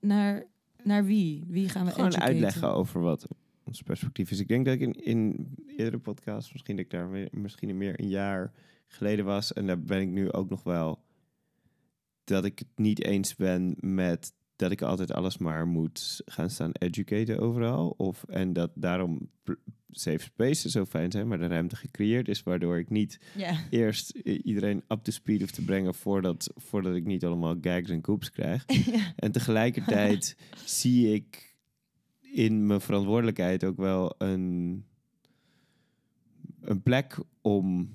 Naar, 0.02 0.46
naar 0.84 1.06
wie? 1.06 1.44
Wie 1.48 1.70
gaan 1.70 1.86
we 1.86 1.92
gewoon 1.92 2.08
educaten? 2.08 2.34
uitleggen 2.34 2.74
over 2.74 3.02
wat 3.02 3.28
ons 3.64 3.82
perspectief 3.82 4.32
is. 4.32 4.40
Ik 4.40 4.48
denk 4.48 4.66
dat 4.66 4.74
ik 4.74 4.82
in, 4.82 4.94
in 4.94 5.48
eerdere 5.68 6.00
podcasts, 6.00 6.52
misschien 6.52 6.76
dat 6.76 6.86
ik 6.86 6.92
daar 6.92 7.30
misschien 7.32 7.78
meer 7.78 8.00
een 8.00 8.10
jaar 8.10 8.52
geleden 8.88 9.26
was, 9.26 9.54
en 9.54 9.68
daar 9.68 9.82
ben 9.82 10.02
ik 10.02 10.10
nu 10.10 10.32
ook 10.32 10.50
nog 10.50 10.64
wel, 10.64 11.04
dat 12.24 12.46
ik 12.46 12.60
het 12.60 12.68
niet 12.76 13.04
eens 13.04 13.36
ben 13.36 13.76
met 13.80 14.34
dat 14.60 14.72
ik 14.72 14.82
altijd 14.82 15.12
alles 15.12 15.38
maar 15.38 15.68
moet 15.68 16.22
gaan 16.26 16.50
staan 16.50 16.72
educaten 16.72 17.40
overal. 17.40 17.94
Of, 17.98 18.24
en 18.24 18.54
dat 18.54 18.72
daarom 18.76 19.30
safe 19.92 20.20
spaces 20.20 20.72
zo 20.72 20.86
fijn 20.86 21.12
zijn, 21.12 21.28
maar 21.28 21.40
de 21.40 21.48
ruimte 21.48 21.76
gecreëerd 21.76 22.28
is, 22.28 22.44
waardoor 22.44 22.78
ik 22.80 22.90
niet 22.90 23.20
eerst 23.70 24.10
iedereen 24.24 24.84
up 24.88 25.04
to 25.04 25.12
speed 25.12 25.40
hoef 25.40 25.52
te 25.52 25.64
brengen 25.64 25.94
voordat, 25.94 26.52
voordat 26.56 26.96
ik 26.96 27.06
niet 27.06 27.26
allemaal 27.26 27.56
gags 27.62 27.90
en 27.90 28.02
coops 28.02 28.32
krijg. 28.32 28.64
ja. 28.96 29.14
En 29.16 29.32
tegelijkertijd 29.32 30.38
zie 30.66 31.14
ik 31.14 31.56
in 32.22 32.68
mijn 32.68 32.82
verantwoordelijkheid 32.82 33.64
ook 33.64 33.78
wel 33.78 34.16
een, 34.18 34.84
een 36.62 36.82
plek 36.82 37.18
om 37.42 37.94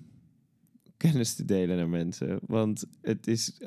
kennis 0.97 1.35
te 1.35 1.45
delen 1.45 1.77
naar 1.77 1.89
mensen. 1.89 2.39
Want 2.47 2.85
het 3.03 3.27
is, 3.27 3.61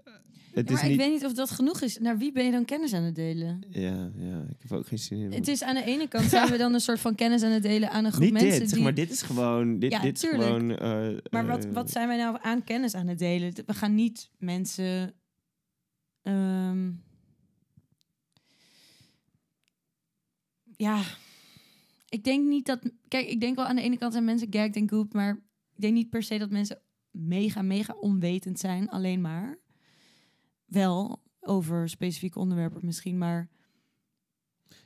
het 0.58 0.70
Ja, 0.70 0.76
is 0.76 0.82
maar 0.82 0.90
niet... 0.92 1.00
ik 1.00 1.06
weet 1.06 1.14
niet 1.14 1.26
of 1.26 1.34
dat 1.34 1.50
genoeg 1.50 1.82
is. 1.82 1.98
Naar 1.98 2.18
wie 2.18 2.32
ben 2.32 2.46
je 2.46 2.52
dan 2.52 2.66
kennis 2.66 2.94
aan 2.94 3.04
het 3.04 3.16
delen? 3.16 3.64
Ja, 3.70 4.12
ja, 4.16 4.42
ik 4.50 4.56
heb 4.62 4.72
ook 4.72 4.88
geen 4.88 5.00
zin 5.00 5.20
in. 5.20 5.32
Het 5.32 5.48
is 5.48 5.64
aan 5.64 5.76
de 5.76 5.84
ene 5.84 6.08
kant 6.08 6.30
zijn 6.30 6.52
we 6.52 6.58
dan 6.58 6.74
een 6.74 6.80
soort 6.80 7.00
van 7.00 7.16
kennis 7.16 7.44
aan 7.44 7.52
het 7.52 7.64
delen 7.64 7.92
aan 7.92 8.06
een 8.06 8.12
groep 8.12 8.24
niet 8.24 8.34
mensen. 8.34 8.60
dit, 8.60 8.74
die... 8.74 8.84
maar 8.84 8.94
dit 8.94 9.12
is 9.12 9.22
gewoon... 9.22 9.80
Dit, 9.80 9.92
Ja, 9.92 10.00
dit 10.02 10.24
is 10.24 10.30
gewoon... 10.30 10.78
eh, 10.78 11.18
Maar 11.30 11.46
wat, 11.46 11.66
eh, 11.66 11.72
wat 11.72 11.92
zijn 11.92 12.08
wij 12.08 12.18
nou 12.18 12.38
aan 12.42 12.64
kennis 12.64 12.94
aan 12.96 13.08
het 13.08 13.20
delen? 13.20 13.54
We 13.66 13.74
gaan 13.74 13.96
niet 13.96 14.30
mensen. 14.38 15.14
ehm, 16.22 16.92
ja, 20.78 21.02
ik 22.10 22.24
denk 22.24 22.48
niet 22.48 22.66
dat. 22.66 22.80
Kijk, 23.08 23.28
ik 23.28 23.40
denk 23.40 23.56
wel 23.56 23.66
aan 23.66 23.76
de 23.76 23.82
ene 23.82 23.98
kant 23.98 24.12
zijn 24.14 24.26
mensen 24.26 24.48
gagged 24.52 24.76
en 24.76 24.90
goop, 24.90 25.14
maar 25.14 25.32
ik 25.76 25.82
denk 25.82 25.94
niet 25.94 26.10
per 26.10 26.24
se 26.24 26.38
dat 26.38 26.50
mensen 26.50 26.82
mega, 27.12 27.62
mega 27.62 27.94
onwetend 28.00 28.60
zijn, 28.60 28.90
alleen 28.90 29.22
maar. 29.22 29.58
Wel 30.68 31.22
over 31.42 31.90
specifieke 31.90 32.40
onderwerpen 32.40 32.82
misschien, 32.86 33.18
maar 33.18 33.48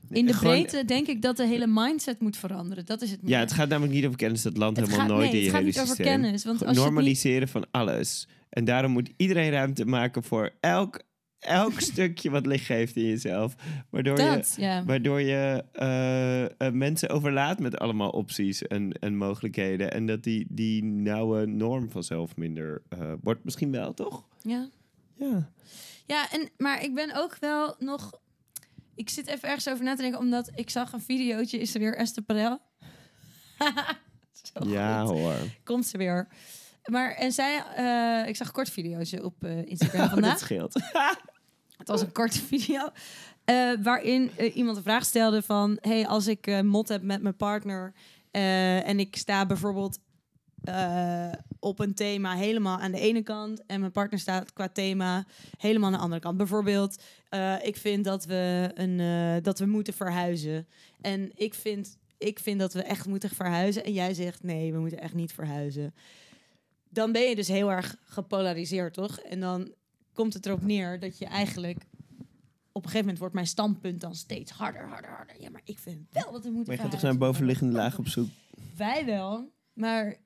in 0.09 0.25
de 0.25 0.33
gewoon- 0.33 0.53
breedte 0.53 0.85
denk 0.85 1.07
ik 1.07 1.21
dat 1.21 1.37
de 1.37 1.45
hele 1.47 1.67
mindset 1.67 2.19
moet 2.19 2.37
veranderen. 2.37 2.85
Dat 2.85 3.01
is 3.01 3.11
het. 3.11 3.19
Ja, 3.25 3.39
het 3.39 3.51
gaat 3.53 3.69
namelijk 3.69 3.93
niet 3.93 4.05
over 4.05 4.17
kennis. 4.17 4.41
Dat 4.41 4.57
land 4.57 4.77
Het 4.77 4.85
helemaal 4.85 5.07
gaat- 5.07 5.15
nooit 5.17 5.31
nee, 5.31 5.39
in 5.39 5.45
je 5.45 5.51
het 5.51 5.55
gaat 5.55 5.63
hele 5.65 5.73
niet 5.73 5.81
over 5.83 5.95
systeem. 5.95 6.21
kennis, 6.21 6.43
want 6.45 6.65
als 6.65 6.75
niet- 6.75 6.85
Normaliseren 6.85 7.47
van 7.47 7.65
alles. 7.71 8.27
En 8.49 8.65
daarom 8.65 8.91
moet 8.91 9.09
iedereen 9.17 9.51
ruimte 9.51 9.85
maken 9.85 10.23
voor 10.23 10.49
elk, 10.59 11.01
elk 11.39 11.79
stukje 11.91 12.29
wat 12.29 12.45
licht 12.45 12.65
geeft 12.65 12.95
in 12.95 13.05
jezelf. 13.05 13.55
Waardoor 13.89 14.19
je, 14.19 14.43
ja. 14.57 14.85
waardoor 14.85 15.21
je 15.21 15.63
eh, 15.71 16.43
eh, 16.43 16.73
mensen 16.73 17.09
overlaat 17.09 17.59
met 17.59 17.77
allemaal 17.77 18.09
opties 18.09 18.61
en, 18.67 18.91
en 18.91 19.15
mogelijkheden. 19.17 19.91
En 19.91 20.05
dat 20.05 20.23
die, 20.23 20.45
die 20.49 20.83
nauwe 20.83 21.45
norm 21.45 21.89
vanzelf 21.91 22.35
minder 22.37 22.81
eh, 22.89 23.13
wordt. 23.21 23.43
Misschien 23.43 23.71
wel, 23.71 23.93
toch? 23.93 24.27
ja. 24.41 24.69
Ja. 25.29 25.49
Ja, 26.05 26.31
en, 26.31 26.49
maar 26.57 26.83
ik 26.83 26.93
ben 26.93 27.15
ook 27.15 27.37
wel 27.39 27.75
nog... 27.79 28.11
Ik 28.95 29.09
zit 29.09 29.27
even 29.27 29.47
ergens 29.47 29.67
over 29.69 29.83
na 29.83 29.95
te 29.95 30.01
denken, 30.01 30.19
omdat 30.19 30.51
ik 30.55 30.69
zag 30.69 30.93
een 30.93 31.01
videootje. 31.01 31.59
Is 31.59 31.73
er 31.73 31.79
weer 31.79 31.95
Esther 31.97 32.23
Perel? 32.23 32.59
Ja 34.65 35.05
goed. 35.05 35.17
hoor. 35.17 35.33
Komt 35.63 35.85
ze 35.85 35.97
weer. 35.97 36.27
Maar, 36.85 37.11
en 37.11 37.31
zij... 37.31 37.63
eh, 37.75 38.27
ik 38.29 38.35
zag 38.35 38.47
een 38.47 38.53
kort 38.53 38.69
videootje 38.69 39.23
op 39.23 39.43
eh, 39.43 39.65
Instagram 39.71 40.01
Oh, 40.01 40.09
vandaag. 40.09 40.31
dat 40.31 40.39
scheelt. 40.39 40.73
Het 41.77 41.87
was 41.87 42.01
een 42.01 42.11
korte 42.11 42.39
video. 42.41 42.89
eh, 43.45 43.71
waarin 43.81 44.31
iemand 44.53 44.77
een 44.77 44.83
vraag 44.83 45.05
stelde 45.05 45.41
van... 45.41 45.77
Hey, 45.81 46.07
als 46.07 46.27
ik 46.27 46.63
mot 46.63 46.87
heb 46.87 47.01
met 47.03 47.21
mijn 47.21 47.35
partner... 47.35 47.93
en 48.31 48.99
ik 48.99 49.15
sta 49.15 49.45
bijvoorbeeld 49.45 49.99
eh, 50.63 51.31
op 51.59 51.79
een 51.79 51.93
thema 51.93 52.35
helemaal 52.35 52.79
aan 52.79 52.91
de 52.91 52.99
ene 52.99 53.21
kant... 53.21 53.65
en 53.65 53.79
mijn 53.79 53.91
partner 53.91 54.19
staat 54.19 54.53
qua 54.53 54.69
thema 54.69 55.25
helemaal 55.57 55.87
aan 55.87 55.95
de 55.95 56.03
andere 56.03 56.21
kant. 56.21 56.37
Bijvoorbeeld, 56.37 57.03
eh, 57.29 57.55
ik 57.63 57.77
vind 57.77 58.03
dat 58.03 58.25
we, 58.25 58.71
een, 58.73 58.99
eh, 58.99 59.43
dat 59.43 59.59
we 59.59 59.65
moeten 59.65 59.93
verhuizen. 59.93 60.67
En 61.01 61.31
ik 61.35 61.53
vind, 61.53 61.97
ik 62.17 62.39
vind 62.39 62.59
dat 62.59 62.73
we 62.73 62.81
echt 62.81 63.07
moeten 63.07 63.29
verhuizen. 63.29 63.83
En 63.83 63.93
jij 63.93 64.13
zegt, 64.13 64.43
nee, 64.43 64.73
we 64.73 64.79
moeten 64.79 64.99
echt 64.99 65.13
niet 65.13 65.33
verhuizen. 65.33 65.93
Dan 66.89 67.11
ben 67.11 67.21
je 67.21 67.35
dus 67.35 67.47
heel 67.47 67.71
erg 67.71 67.95
gepolariseerd, 68.03 68.93
toch? 68.93 69.19
En 69.19 69.39
dan 69.39 69.73
komt 70.13 70.33
het 70.33 70.45
erop 70.45 70.61
neer 70.61 70.99
dat 70.99 71.17
je 71.17 71.25
eigenlijk... 71.25 71.77
Op 72.73 72.83
een 72.83 72.89
gegeven 72.89 72.99
moment 72.99 73.19
wordt 73.19 73.33
mijn 73.33 73.47
standpunt 73.47 74.01
dan 74.01 74.15
steeds 74.15 74.51
harder, 74.51 74.87
harder, 74.87 75.09
harder. 75.09 75.41
Ja, 75.41 75.49
maar 75.49 75.61
ik 75.63 75.79
vind 75.79 76.07
wel 76.11 76.31
dat 76.31 76.43
we 76.43 76.49
moeten 76.49 76.67
Maar 76.67 76.75
je 76.75 76.81
gaat 76.81 76.91
toch 76.91 77.01
naar 77.01 77.17
bovenliggende 77.17 77.73
laag 77.73 77.97
op 77.97 78.07
zoek? 78.07 78.27
Wij 78.77 79.05
wel, 79.05 79.51
maar 79.73 80.17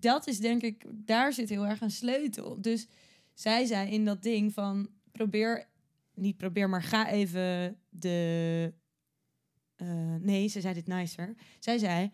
dat 0.00 0.26
is 0.26 0.38
denk 0.38 0.62
ik, 0.62 0.84
daar 0.90 1.32
zit 1.32 1.48
heel 1.48 1.66
erg 1.66 1.80
een 1.80 1.90
sleutel. 1.90 2.60
Dus 2.60 2.86
zij 3.34 3.64
zei 3.64 3.90
in 3.90 4.04
dat 4.04 4.22
ding 4.22 4.52
van 4.52 4.88
probeer, 5.12 5.68
niet 6.14 6.36
probeer, 6.36 6.68
maar 6.68 6.82
ga 6.82 7.10
even 7.10 7.78
de. 7.88 8.72
eh, 9.76 10.14
nee, 10.20 10.48
ze 10.48 10.60
zei 10.60 10.74
dit 10.74 10.86
nicer. 10.86 11.34
Zij 11.58 11.78
zei: 11.78 12.10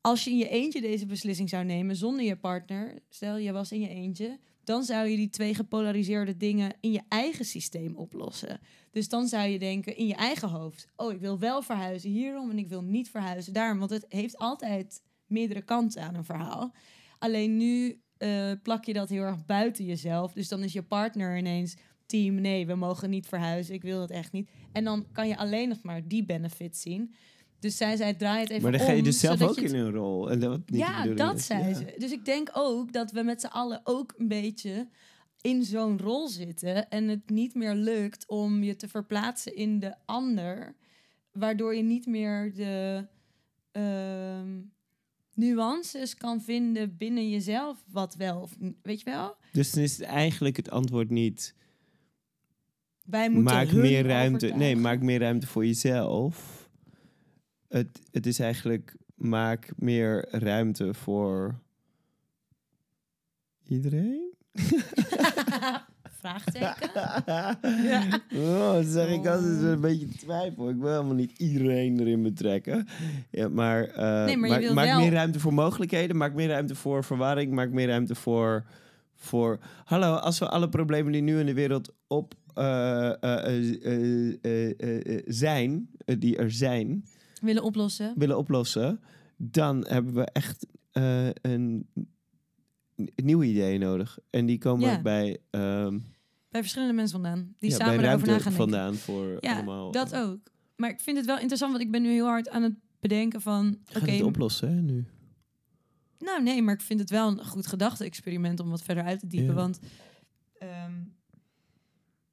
Als 0.00 0.24
je 0.24 0.30
in 0.30 0.36
je 0.36 0.48
eentje 0.48 0.80
deze 0.80 1.06
beslissing 1.06 1.48
zou 1.48 1.64
nemen 1.64 1.96
zonder 1.96 2.24
je 2.24 2.36
partner, 2.36 2.98
stel 3.08 3.36
je 3.36 3.52
was 3.52 3.72
in 3.72 3.80
je 3.80 3.88
eentje, 3.88 4.38
dan 4.64 4.84
zou 4.84 5.08
je 5.08 5.16
die 5.16 5.30
twee 5.30 5.54
gepolariseerde 5.54 6.36
dingen 6.36 6.72
in 6.80 6.92
je 6.92 7.02
eigen 7.08 7.44
systeem 7.44 7.96
oplossen. 7.96 8.60
Dus 8.90 9.08
dan 9.08 9.28
zou 9.28 9.48
je 9.48 9.58
denken 9.58 9.96
in 9.96 10.06
je 10.06 10.14
eigen 10.14 10.48
hoofd: 10.48 10.86
Oh, 10.96 11.12
ik 11.12 11.20
wil 11.20 11.38
wel 11.38 11.62
verhuizen 11.62 12.10
hierom 12.10 12.50
en 12.50 12.58
ik 12.58 12.68
wil 12.68 12.82
niet 12.82 13.10
verhuizen 13.10 13.52
daarom. 13.52 13.78
Want 13.78 13.90
het 13.90 14.06
heeft 14.08 14.38
altijd 14.38 15.02
meerdere 15.26 15.62
kanten 15.62 16.02
aan 16.02 16.14
een 16.14 16.24
verhaal. 16.24 16.74
Alleen 17.24 17.56
nu 17.56 18.00
eh, 18.16 18.52
plak 18.62 18.84
je 18.84 18.92
dat 18.92 19.08
heel 19.08 19.22
erg 19.22 19.46
buiten 19.46 19.84
jezelf. 19.84 20.32
Dus 20.32 20.48
dan 20.48 20.62
is 20.62 20.72
je 20.72 20.82
partner 20.82 21.38
ineens 21.38 21.76
team: 22.06 22.34
nee, 22.34 22.66
we 22.66 22.74
mogen 22.74 23.10
niet 23.10 23.26
verhuizen. 23.26 23.74
Ik 23.74 23.82
wil 23.82 23.98
dat 23.98 24.10
echt 24.10 24.32
niet. 24.32 24.50
En 24.72 24.84
dan 24.84 25.06
kan 25.12 25.28
je 25.28 25.36
alleen 25.36 25.68
nog 25.68 25.82
maar 25.82 26.08
die 26.08 26.24
benefit 26.24 26.76
zien. 26.76 27.14
Dus 27.58 27.76
zij 27.76 27.96
zei: 27.96 28.16
draai 28.16 28.40
het 28.40 28.50
even 28.50 28.62
Maar 28.62 28.72
dan 28.72 28.80
om. 28.80 28.86
ga 28.86 28.92
je 28.92 29.02
dus 29.02 29.18
zelf 29.20 29.42
ook 29.42 29.56
in 29.56 29.74
een 29.74 29.90
rol. 29.90 30.30
En 30.30 30.40
dat 30.40 30.70
niet 30.70 30.80
ja, 30.80 31.06
dat 31.06 31.36
is. 31.36 31.46
zei 31.46 31.68
Ja. 31.68 31.74
ze. 31.74 31.94
Dus 31.98 32.12
ik 32.12 32.24
denk 32.24 32.50
ook 32.52 32.92
dat 32.92 33.10
we 33.10 33.22
met 33.22 33.40
z'n 33.40 33.46
allen 33.46 33.80
ook 33.84 34.14
een 34.16 34.28
beetje 34.28 34.88
in 35.40 35.64
zo'n 35.64 35.98
rol 35.98 36.28
zitten 36.28 36.88
en 36.88 37.08
het 37.08 37.30
niet 37.30 37.54
meer 37.54 37.74
lukt 37.74 38.28
om 38.28 38.62
je 38.62 38.76
te 38.76 38.88
verplaatsen 38.88 39.56
in 39.56 39.78
de 39.78 39.94
ander, 40.04 40.74
waardoor 41.32 41.74
je 41.74 41.82
niet 41.82 42.06
meer 42.06 42.54
de 42.54 43.06
ehm, 43.72 44.60
nuances 45.34 46.14
kan 46.14 46.40
vinden 46.42 46.96
binnen 46.96 47.30
jezelf, 47.30 47.84
wat 47.90 48.14
wel 48.14 48.40
of 48.40 48.56
weet 48.82 49.00
je 49.00 49.10
wel. 49.10 49.36
Dus 49.52 49.70
dan 49.72 49.82
is 49.82 49.96
het 49.96 50.06
eigenlijk 50.06 50.56
het 50.56 50.70
antwoord 50.70 51.10
niet... 51.10 51.54
Wij 53.04 53.30
moeten 53.30 53.54
maak 53.54 53.72
meer 53.72 54.06
ruimte. 54.06 54.46
Nee, 54.46 54.76
maak 54.76 55.00
meer 55.00 55.20
ruimte 55.20 55.46
voor 55.46 55.66
jezelf. 55.66 56.68
Het, 57.68 58.00
het 58.10 58.26
is 58.26 58.38
eigenlijk 58.38 58.96
maak 59.14 59.72
meer 59.76 60.28
ruimte 60.30 60.94
voor 60.94 61.60
iedereen. 63.68 64.34
Vraagteken. 66.24 66.90
ja. 67.90 68.20
Oh, 68.34 68.72
dat 68.72 68.86
zeg 68.86 69.08
ik 69.08 69.26
altijd 69.26 69.62
Oh. 69.62 69.68
een 69.68 69.80
beetje 69.80 70.08
twijfel. 70.08 70.68
Ik 70.68 70.76
wil 70.76 70.90
helemaal 70.90 71.14
niet 71.14 71.38
iedereen 71.38 72.00
erin 72.00 72.22
betrekken. 72.22 72.86
Ja, 73.30 73.48
maar 73.48 73.84
eh, 73.84 74.24
Nee, 74.24 74.36
maar 74.36 74.48
je 74.48 74.54
maak, 74.54 74.60
wil 74.60 74.74
maak 74.74 74.84
wel- 74.86 75.00
meer 75.00 75.12
ruimte 75.12 75.40
voor 75.40 75.54
mogelijkheden. 75.54 76.16
Maak 76.16 76.34
meer 76.34 76.48
ruimte 76.48 76.74
voor 76.74 77.04
verwarring. 77.04 77.52
Maak 77.52 77.70
meer 77.70 77.86
ruimte 77.86 78.14
voor... 78.14 78.64
voor 79.14 79.58
hallo, 79.84 80.14
als 80.14 80.38
we 80.38 80.48
alle 80.48 80.68
problemen 80.68 81.12
die 81.12 81.22
nu 81.22 81.38
in 81.40 81.46
de 81.46 81.54
wereld 81.54 81.92
op 82.06 82.34
eh, 82.54 83.22
eh, 83.22 85.22
zijn, 85.26 85.88
die 86.18 86.36
er 86.36 86.50
zijn, 86.50 87.04
Willen 87.40 87.62
oplossen. 87.62 88.12
willen 88.16 88.38
oplossen, 88.38 89.00
dan 89.36 89.84
hebben 89.88 90.14
we 90.14 90.24
echt 90.32 90.66
een, 91.42 91.86
nieuwe 93.14 93.44
ideeën 93.44 93.80
nodig. 93.80 94.18
En 94.30 94.46
die 94.46 94.58
komen 94.58 94.88
Ja. 94.88 95.02
bij, 95.02 95.38
ehm 95.50 95.98
Bij 96.54 96.62
verschillende 96.62 96.94
mensen 96.94 97.22
vandaan. 97.22 97.54
Die 97.58 97.70
ja, 97.70 97.76
samen 97.76 97.96
bij 97.96 98.04
ruimte 98.04 98.26
na 98.26 98.32
gaan 98.32 98.42
denken. 98.42 98.58
vandaan 98.58 98.94
voor 98.94 99.36
Ja, 99.40 99.54
allemaal. 99.54 99.92
Dat 99.92 100.12
eh, 100.12 100.20
ook. 100.20 100.38
Maar 100.76 100.90
ik 100.90 101.00
vind 101.00 101.16
het 101.16 101.26
wel 101.26 101.38
interessant, 101.38 101.72
want 101.72 101.84
ik 101.84 101.90
ben 101.90 102.02
nu 102.02 102.10
heel 102.10 102.26
hard 102.26 102.48
aan 102.48 102.62
het 102.62 102.74
bedenken 103.00 103.40
van... 103.40 103.78
Oké, 103.96 104.10
het 104.10 104.22
oplossen 104.22 104.68
hè, 104.68 104.80
nu? 104.80 105.04
nou 106.18 106.42
nee, 106.42 106.62
maar 106.62 106.74
ik 106.74 106.80
vind 106.80 107.00
het 107.00 107.10
wel 107.10 107.28
een 107.28 107.44
goed 107.44 107.66
gedachte-experiment 107.66 108.60
om 108.60 108.70
wat 108.70 108.82
verder 108.82 109.04
uit 109.04 109.20
te 109.20 109.26
diepen. 109.26 109.54
Ja. 109.54 109.54
Want 109.54 109.78
ehm, 110.58 110.92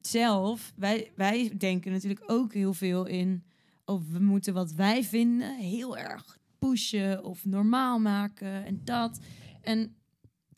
zelf, 0.02 0.74
wij, 0.76 1.12
wij 1.16 1.54
denken 1.58 1.92
natuurlijk 1.92 2.24
ook 2.28 2.54
heel 2.54 2.74
veel 2.74 3.06
in... 3.06 3.44
Oh, 3.86 4.02
we 4.12 4.20
moeten 4.20 4.54
wat 4.54 4.72
wij 4.72 5.04
vinden 5.04 5.56
heel 5.56 5.98
erg 5.98 6.38
pushen 6.60 7.24
of 7.24 7.46
normaal 7.46 8.00
maken 8.00 8.66
en 8.66 8.82
dat. 8.84 9.20
En 9.62 9.96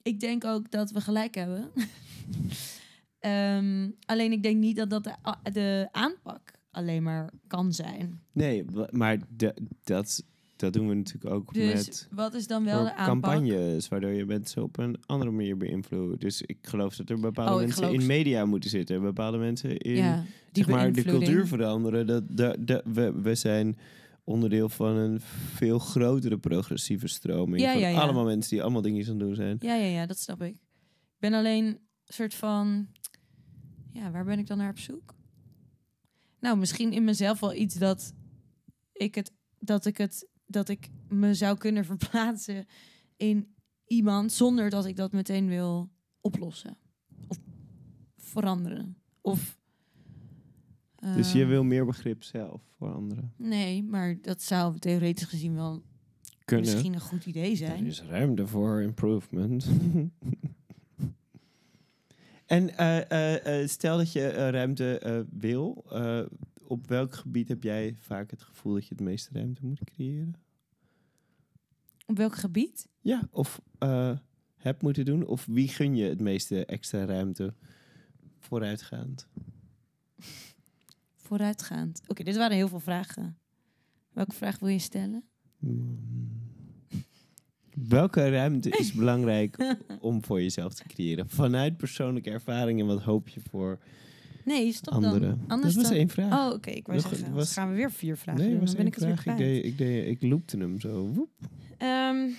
ik 0.01 0.20
denk 0.20 0.45
ook 0.45 0.72
dat 0.72 0.91
we 0.91 1.01
gelijk 1.01 1.36
hebben. 1.36 1.72
Ehm, 3.24 3.90
alleen 4.06 4.32
ik 4.32 4.44
denk 4.44 4.58
niet 4.58 4.76
dat 4.76 4.90
dat 4.90 5.04
de, 5.54 5.88
aanpak 5.92 6.52
alleen 6.72 7.04
maar 7.04 7.30
kan 7.48 7.74
zijn. 7.74 8.22
Nee, 8.32 8.66
maar 8.92 9.18
de- 9.38 9.54
dat, 9.84 10.24
dat 10.56 10.74
doen 10.74 10.88
we 10.88 10.94
natuurlijk 10.94 11.34
ook 11.36 11.54
Dus 11.54 11.74
met 11.86 12.08
wat 12.12 12.34
is 12.34 12.48
dan 12.48 12.64
wel 12.64 12.84
de 12.84 12.96
aanpak? 12.96 13.06
campagnes, 13.06 13.88
waardoor 13.88 14.12
je 14.12 14.26
mensen 14.26 14.64
op 14.64 14.78
een 14.78 14.98
andere 15.06 15.32
manier 15.32 15.58
beïnvloedt. 15.58 16.22
Dus 16.22 16.42
ik 16.42 16.58
geloof 16.62 16.96
dat 16.96 17.10
er 17.10 17.20
bepaalde 17.20 17.52
Oh, 17.54 17.58
mensen 17.60 17.84
geloof- 17.84 18.00
in 18.00 18.06
media 18.06 18.46
moeten 18.46 18.70
zitten, 18.70 19.02
bepaalde 19.02 19.38
mensen 19.38 19.78
in 19.78 19.96
ja, 19.96 20.24
die 20.52 20.64
zeg 20.64 20.76
maar, 20.76 20.92
de 20.94 21.04
cultuur 21.04 21.48
veranderen. 21.48 22.08
Dat, 22.08 22.24
dat, 22.38 22.68
dat, 22.68 22.82
we, 22.86 23.22
we 23.22 23.36
zijn 23.36 23.78
onderdeel 24.24 24.70
van 24.70 24.96
een 24.96 25.20
veel 25.54 25.80
grotere 25.80 26.38
progressieve 26.38 27.08
stroming. 27.08 27.62
Ja, 27.62 27.72
van 27.72 27.82
ja, 27.82 28.02
allemaal 28.02 28.26
mensen 28.26 28.50
die 28.52 28.62
allemaal 28.62 28.82
dingen 28.82 29.04
aan 29.06 29.10
het 29.10 29.20
doen 29.20 29.36
zijn. 29.36 29.58
Ja, 29.60 29.76
ja, 29.76 29.86
ja, 29.88 30.06
dat 30.06 30.18
snap 30.20 30.42
ik. 30.42 30.54
Ik 30.54 31.20
ben 31.20 31.34
alleen 31.34 31.66
een 31.66 31.80
soort 32.06 32.34
van... 32.34 32.88
Ja, 33.94 34.12
waar 34.12 34.26
ben 34.26 34.39
ik 34.39 34.48
dan 34.48 34.58
naar 34.58 34.70
op 34.70 34.80
zoek? 34.80 35.16
Nou, 36.39 36.58
misschien 36.58 36.94
in 36.94 37.04
mezelf 37.04 37.39
wel 37.39 37.54
iets 37.54 37.76
dat 37.76 38.14
ik 38.94 39.16
het... 39.16 39.32
Dat 39.60 39.86
ik 39.86 39.98
het... 39.98 40.28
Dat 40.46 40.70
ik 40.70 40.89
me 41.08 41.34
zou 41.34 41.58
kunnen 41.58 41.86
verplaatsen 41.96 42.66
in 43.18 43.56
iemand... 43.86 44.32
zonder 44.32 44.70
dat 44.70 44.86
ik 44.86 44.96
dat 44.96 45.12
meteen 45.12 45.48
wil 45.48 45.89
oplossen. 46.22 46.78
Of 47.28 47.39
veranderen. 48.18 48.98
Of... 49.22 49.58
Dus 50.96 51.32
je 51.32 51.39
ehm, 51.39 51.50
wil 51.50 51.64
meer 51.64 51.86
begrip 51.86 52.24
zelf 52.24 52.62
voor 52.78 52.94
anderen. 52.94 53.34
Nee, 53.38 53.84
maar 53.84 54.22
dat 54.22 54.41
zou 54.41 54.80
theoretisch 54.80 55.26
gezien 55.26 55.56
wel 55.56 55.84
Kunnen. 56.46 56.66
misschien 56.72 56.94
een 56.94 57.00
goed 57.00 57.26
idee 57.26 57.52
Er 57.52 57.58
zijn. 57.58 57.86
is 57.86 58.02
ruimte 58.02 58.48
voor 58.48 58.82
improvement. 58.82 59.68
en 62.54 62.78
eh, 62.78 63.12
eh, 63.12 63.62
eh, 63.62 63.68
stel 63.70 63.97
dat 63.97 64.12
je 64.12 64.49
ruimte 64.49 65.26
wil. 65.30 65.86
op 66.68 66.88
welk 66.88 67.14
gebied 67.14 67.47
heb 67.47 67.64
jij 67.64 67.95
vaak 67.99 68.32
het 68.32 68.41
gevoel 68.41 68.74
dat 68.74 68.84
je 68.88 68.95
het 68.95 69.04
meeste 69.04 69.30
ruimte 69.34 69.66
moet 69.66 69.84
creëren? 69.84 70.34
Op 72.06 72.18
welk 72.18 72.36
gebied? 72.36 72.88
Ja, 73.01 73.28
of 73.32 73.62
hebt 74.56 74.82
moeten 74.82 75.06
doen? 75.06 75.26
Of 75.26 75.45
wie 75.45 75.68
gun 75.68 75.95
je 75.95 76.10
het 76.10 76.22
meeste 76.22 76.66
extra 76.66 77.06
ruimte 77.06 77.54
vooruitgaand? 78.39 79.28
Vooruitgaand. 81.16 82.01
Oké, 82.08 82.24
dit 82.24 82.36
waren 82.36 82.56
heel 82.56 82.68
veel 82.68 82.80
vragen. 82.80 83.38
Welke 84.10 84.36
vraag 84.36 84.60
wil 84.60 84.70
je 84.70 84.80
stellen? 84.80 85.24
Hmm. 85.60 86.43
Welke 87.76 88.30
ruimte 88.30 88.70
is 88.70 88.94
belangrijk 89.02 89.76
om 90.00 90.24
voor 90.24 90.42
jezelf 90.42 90.74
te 90.74 90.84
creëren? 90.88 91.30
Vanuit 91.30 91.78
persoonlijke 91.78 92.30
ervaring 92.30 92.80
en 92.80 92.86
wat 92.86 93.02
hoop 93.02 93.28
je 93.28 93.42
voor 93.50 93.80
Nee, 94.46 94.74
stop 94.74 94.94
anderen? 94.94 95.22
dan. 95.22 95.40
Anders 95.48 95.74
dat 95.74 95.82
was 95.82 95.92
dan... 95.92 96.00
één 96.00 96.10
vraag. 96.10 96.48
Oh, 96.48 96.54
oké. 96.54 96.70
Ik 96.70 96.88
wou 96.88 97.00
zeggen, 97.00 97.34
was- 97.34 97.54
gaan 97.54 97.70
we 97.70 97.76
weer 97.76 97.92
vier 97.92 98.18
vragen 98.18 98.42
nee, 98.42 98.58
doen. 98.58 98.66
Dan 98.66 98.76
ben 98.76 98.86
ik 98.88 98.96
het 98.96 99.04
weer 99.04 99.16
kwijt. 99.16 99.40
Ik, 99.40 99.46
deed, 99.46 99.66
ik, 99.66 99.78
deed, 99.78 100.08
ik 100.08 100.30
loopte 100.30 100.58
hem 100.58 100.80
zo. 100.80 101.08
Woep. 101.08 101.30
Ehm, 101.78 102.30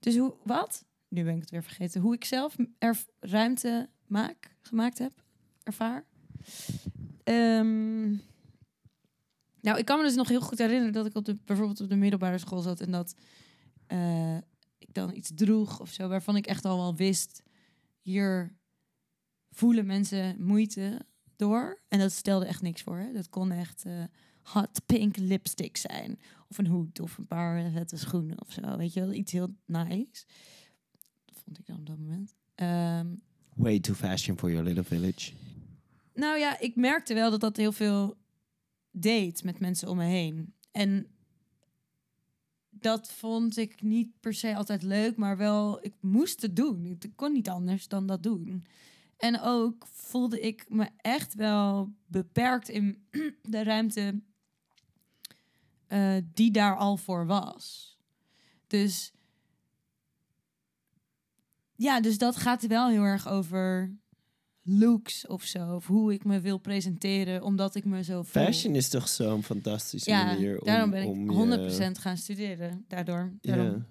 dus 0.00 0.16
hoe, 0.16 0.34
wat? 0.42 0.84
Nu 1.08 1.24
ben 1.24 1.34
ik 1.34 1.40
het 1.40 1.50
weer 1.50 1.62
vergeten. 1.62 2.00
Hoe 2.00 2.14
ik 2.14 2.24
zelf 2.24 2.56
er 2.78 3.04
ruimte 3.20 3.88
maak, 4.06 4.56
gemaakt 4.60 4.98
heb, 4.98 5.12
ervaar. 5.62 6.04
Ehm, 7.24 8.14
nou, 9.66 9.78
ik 9.78 9.84
kan 9.84 9.98
me 9.98 10.04
dus 10.04 10.14
nog 10.14 10.28
heel 10.28 10.40
goed 10.40 10.58
herinneren 10.58 10.92
dat 10.92 11.06
ik 11.06 11.14
op 11.14 11.24
de, 11.24 11.36
bijvoorbeeld 11.44 11.80
op 11.80 11.88
de 11.88 11.96
middelbare 11.96 12.38
school 12.38 12.60
zat 12.60 12.80
en 12.80 12.90
dat 12.90 13.14
eh, 13.86 14.36
ik 14.78 14.94
dan 14.94 15.14
iets 15.14 15.30
droeg 15.34 15.80
of 15.80 15.90
zo, 15.90 16.08
waarvan 16.08 16.36
ik 16.36 16.46
echt 16.46 16.64
al 16.64 16.76
wel 16.76 16.94
wist, 16.96 17.42
hier 18.00 18.56
voelen 19.50 19.86
mensen 19.86 20.36
moeite 20.38 21.06
door. 21.36 21.80
En 21.88 21.98
dat 21.98 22.12
stelde 22.12 22.46
echt 22.46 22.62
niks 22.62 22.82
voor. 22.82 22.96
Hè? 22.96 23.12
Dat 23.12 23.28
kon 23.28 23.52
echt 23.52 23.84
eh, 23.84 24.04
hot 24.42 24.80
pink 24.86 25.16
lipstick 25.16 25.76
zijn. 25.76 26.18
Of 26.48 26.58
een 26.58 26.66
hoed 26.66 27.00
of 27.00 27.18
een 27.18 27.26
paar 27.26 27.70
vette 27.70 27.96
schoenen 27.96 28.40
of 28.40 28.52
zo. 28.52 28.76
Weet 28.76 28.92
je 28.92 29.00
wel, 29.00 29.12
iets 29.12 29.32
heel 29.32 29.54
nice. 29.64 30.24
Dat 31.24 31.38
vond 31.44 31.58
ik 31.58 31.66
dan 31.66 31.76
op 31.76 31.86
dat 31.86 31.98
moment. 31.98 32.34
Ehm, 32.54 33.06
Way 33.54 33.80
too 33.80 33.94
fashion 33.94 34.38
for 34.38 34.50
your 34.50 34.64
little 34.64 34.84
village. 34.84 35.32
nou 36.14 36.38
ja, 36.38 36.60
ik 36.60 36.76
merkte 36.76 37.14
wel 37.14 37.30
dat 37.30 37.40
dat 37.40 37.56
heel 37.56 37.72
veel 37.72 38.16
deed 39.00 39.44
met 39.44 39.60
mensen 39.60 39.88
om 39.88 39.96
me 39.96 40.04
heen. 40.04 40.54
En 40.70 41.06
dat 42.70 43.12
vond 43.12 43.56
ik 43.56 43.82
niet 43.82 44.20
per 44.20 44.34
se 44.34 44.56
altijd 44.56 44.82
leuk, 44.82 45.16
maar 45.16 45.36
wel, 45.36 45.84
ik 45.84 45.94
moest 46.00 46.42
het 46.42 46.56
doen. 46.56 46.84
Ik 46.84 47.12
kon 47.14 47.32
niet 47.32 47.48
anders 47.48 47.88
dan 47.88 48.06
dat 48.06 48.22
doen. 48.22 48.66
En 49.16 49.40
ook 49.40 49.86
voelde 49.86 50.40
ik 50.40 50.64
me 50.68 50.88
echt 50.96 51.34
wel 51.34 51.94
beperkt 52.06 52.68
in 52.68 53.06
de 53.42 53.62
ruimte 53.62 54.20
eh, 55.86 56.16
die 56.34 56.50
daar 56.50 56.76
al 56.76 56.96
voor 56.96 57.26
was. 57.26 57.96
Dus 58.66 59.12
ja, 61.74 62.00
dus 62.00 62.18
dat 62.18 62.36
gaat 62.36 62.66
wel 62.66 62.88
heel 62.88 63.02
erg 63.02 63.28
over 63.28 63.96
looks 64.66 65.26
of 65.26 65.42
zo. 65.42 65.74
Of 65.74 65.86
hoe 65.86 66.12
ik 66.12 66.24
me 66.24 66.40
wil 66.40 66.58
presenteren, 66.58 67.42
omdat 67.42 67.74
ik 67.74 67.84
me 67.84 68.04
zo 68.04 68.22
voel. 68.22 68.44
Fashion 68.44 68.74
is 68.74 68.88
toch 68.88 69.08
zo'n 69.08 69.42
fantastische 69.42 70.10
ja, 70.10 70.24
manier 70.24 70.58
om... 70.58 70.66
daarom 70.66 70.90
ben 70.90 71.02
ik 71.02 71.08
om 71.08 71.50
100% 71.92 72.00
gaan 72.00 72.16
studeren. 72.16 72.84
Daardoor. 72.88 73.32
Ja. 73.40 73.86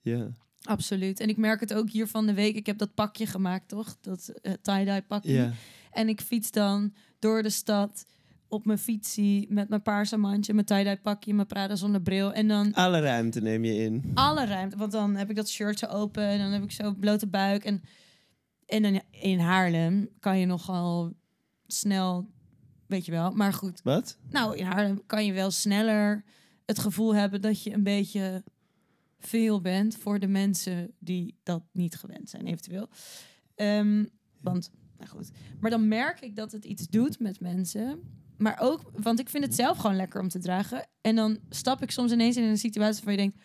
ja. 0.00 0.36
Absoluut. 0.62 1.20
En 1.20 1.28
ik 1.28 1.36
merk 1.36 1.60
het 1.60 1.74
ook 1.74 1.90
hier 1.90 2.06
van 2.06 2.26
de 2.26 2.34
week. 2.34 2.56
Ik 2.56 2.66
heb 2.66 2.78
dat 2.78 2.94
pakje 2.94 3.26
gemaakt, 3.26 3.68
toch? 3.68 3.96
Dat 4.00 4.28
eh, 4.28 4.52
tie-dye 4.62 5.02
pakje. 5.02 5.52
En 5.90 6.08
ik 6.08 6.20
fiets 6.20 6.50
dan 6.50 6.94
door 7.18 7.42
de 7.42 7.50
stad 7.50 8.06
op 8.48 8.66
mijn 8.66 8.78
fietsie 8.78 9.46
met 9.50 9.68
mijn 9.68 9.82
paarse 9.82 10.16
mandje, 10.16 10.54
mijn 10.54 10.66
tie-dye 10.66 10.98
pakje, 11.02 11.34
mijn 11.34 11.46
Prada 11.46 11.76
zonnebril. 11.76 12.32
En 12.32 12.48
dan 12.48 12.74
Alle 12.74 13.00
ruimte 13.00 13.40
neem 13.40 13.64
je 13.64 13.74
in. 13.74 14.10
alle 14.14 14.46
ruimte. 14.46 14.76
Want 14.76 14.92
dan 14.92 15.14
heb 15.14 15.30
ik 15.30 15.36
dat 15.36 15.48
shirt 15.48 15.78
zo 15.78 15.86
open 15.86 16.22
en 16.22 16.38
dan 16.38 16.52
heb 16.52 16.62
ik 16.62 16.72
zo 16.72 16.94
blote 16.94 17.26
buik. 17.26 17.64
En, 17.64 17.82
en 18.72 19.02
in 19.10 19.38
Haarlem 19.38 20.08
kan 20.18 20.38
je 20.38 20.46
nogal 20.46 21.12
snel, 21.66 22.28
weet 22.86 23.04
je 23.04 23.12
wel. 23.12 23.30
Maar 23.30 23.52
goed, 23.52 23.80
Wat? 23.82 24.18
nou 24.30 24.56
in 24.56 24.64
Haarlem 24.64 25.06
kan 25.06 25.24
je 25.24 25.32
wel 25.32 25.50
sneller 25.50 26.24
het 26.66 26.78
gevoel 26.78 27.14
hebben 27.14 27.40
dat 27.40 27.62
je 27.62 27.72
een 27.72 27.82
beetje 27.82 28.44
veel 29.18 29.60
bent 29.60 29.96
voor 29.96 30.18
de 30.18 30.26
mensen 30.26 30.92
die 30.98 31.38
dat 31.42 31.62
niet 31.72 31.96
gewend 31.96 32.30
zijn, 32.30 32.46
eventueel. 32.46 32.88
Ehm, 33.54 34.04
want, 34.40 34.70
nou 34.98 35.10
goed. 35.10 35.30
Maar 35.60 35.70
dan 35.70 35.88
merk 35.88 36.20
ik 36.20 36.36
dat 36.36 36.52
het 36.52 36.64
iets 36.64 36.88
doet 36.88 37.18
met 37.18 37.40
mensen. 37.40 38.00
Maar 38.36 38.58
ook, 38.60 38.90
want 38.94 39.20
ik 39.20 39.28
vind 39.28 39.44
het 39.44 39.54
zelf 39.54 39.78
gewoon 39.78 39.96
lekker 39.96 40.20
om 40.20 40.28
te 40.28 40.38
dragen. 40.38 40.86
En 41.00 41.16
dan 41.16 41.38
stap 41.48 41.82
ik 41.82 41.90
soms 41.90 42.12
ineens 42.12 42.36
in 42.36 42.42
een 42.44 42.58
situatie 42.58 43.04
waar 43.04 43.12
je 43.12 43.18
denkt... 43.18 43.42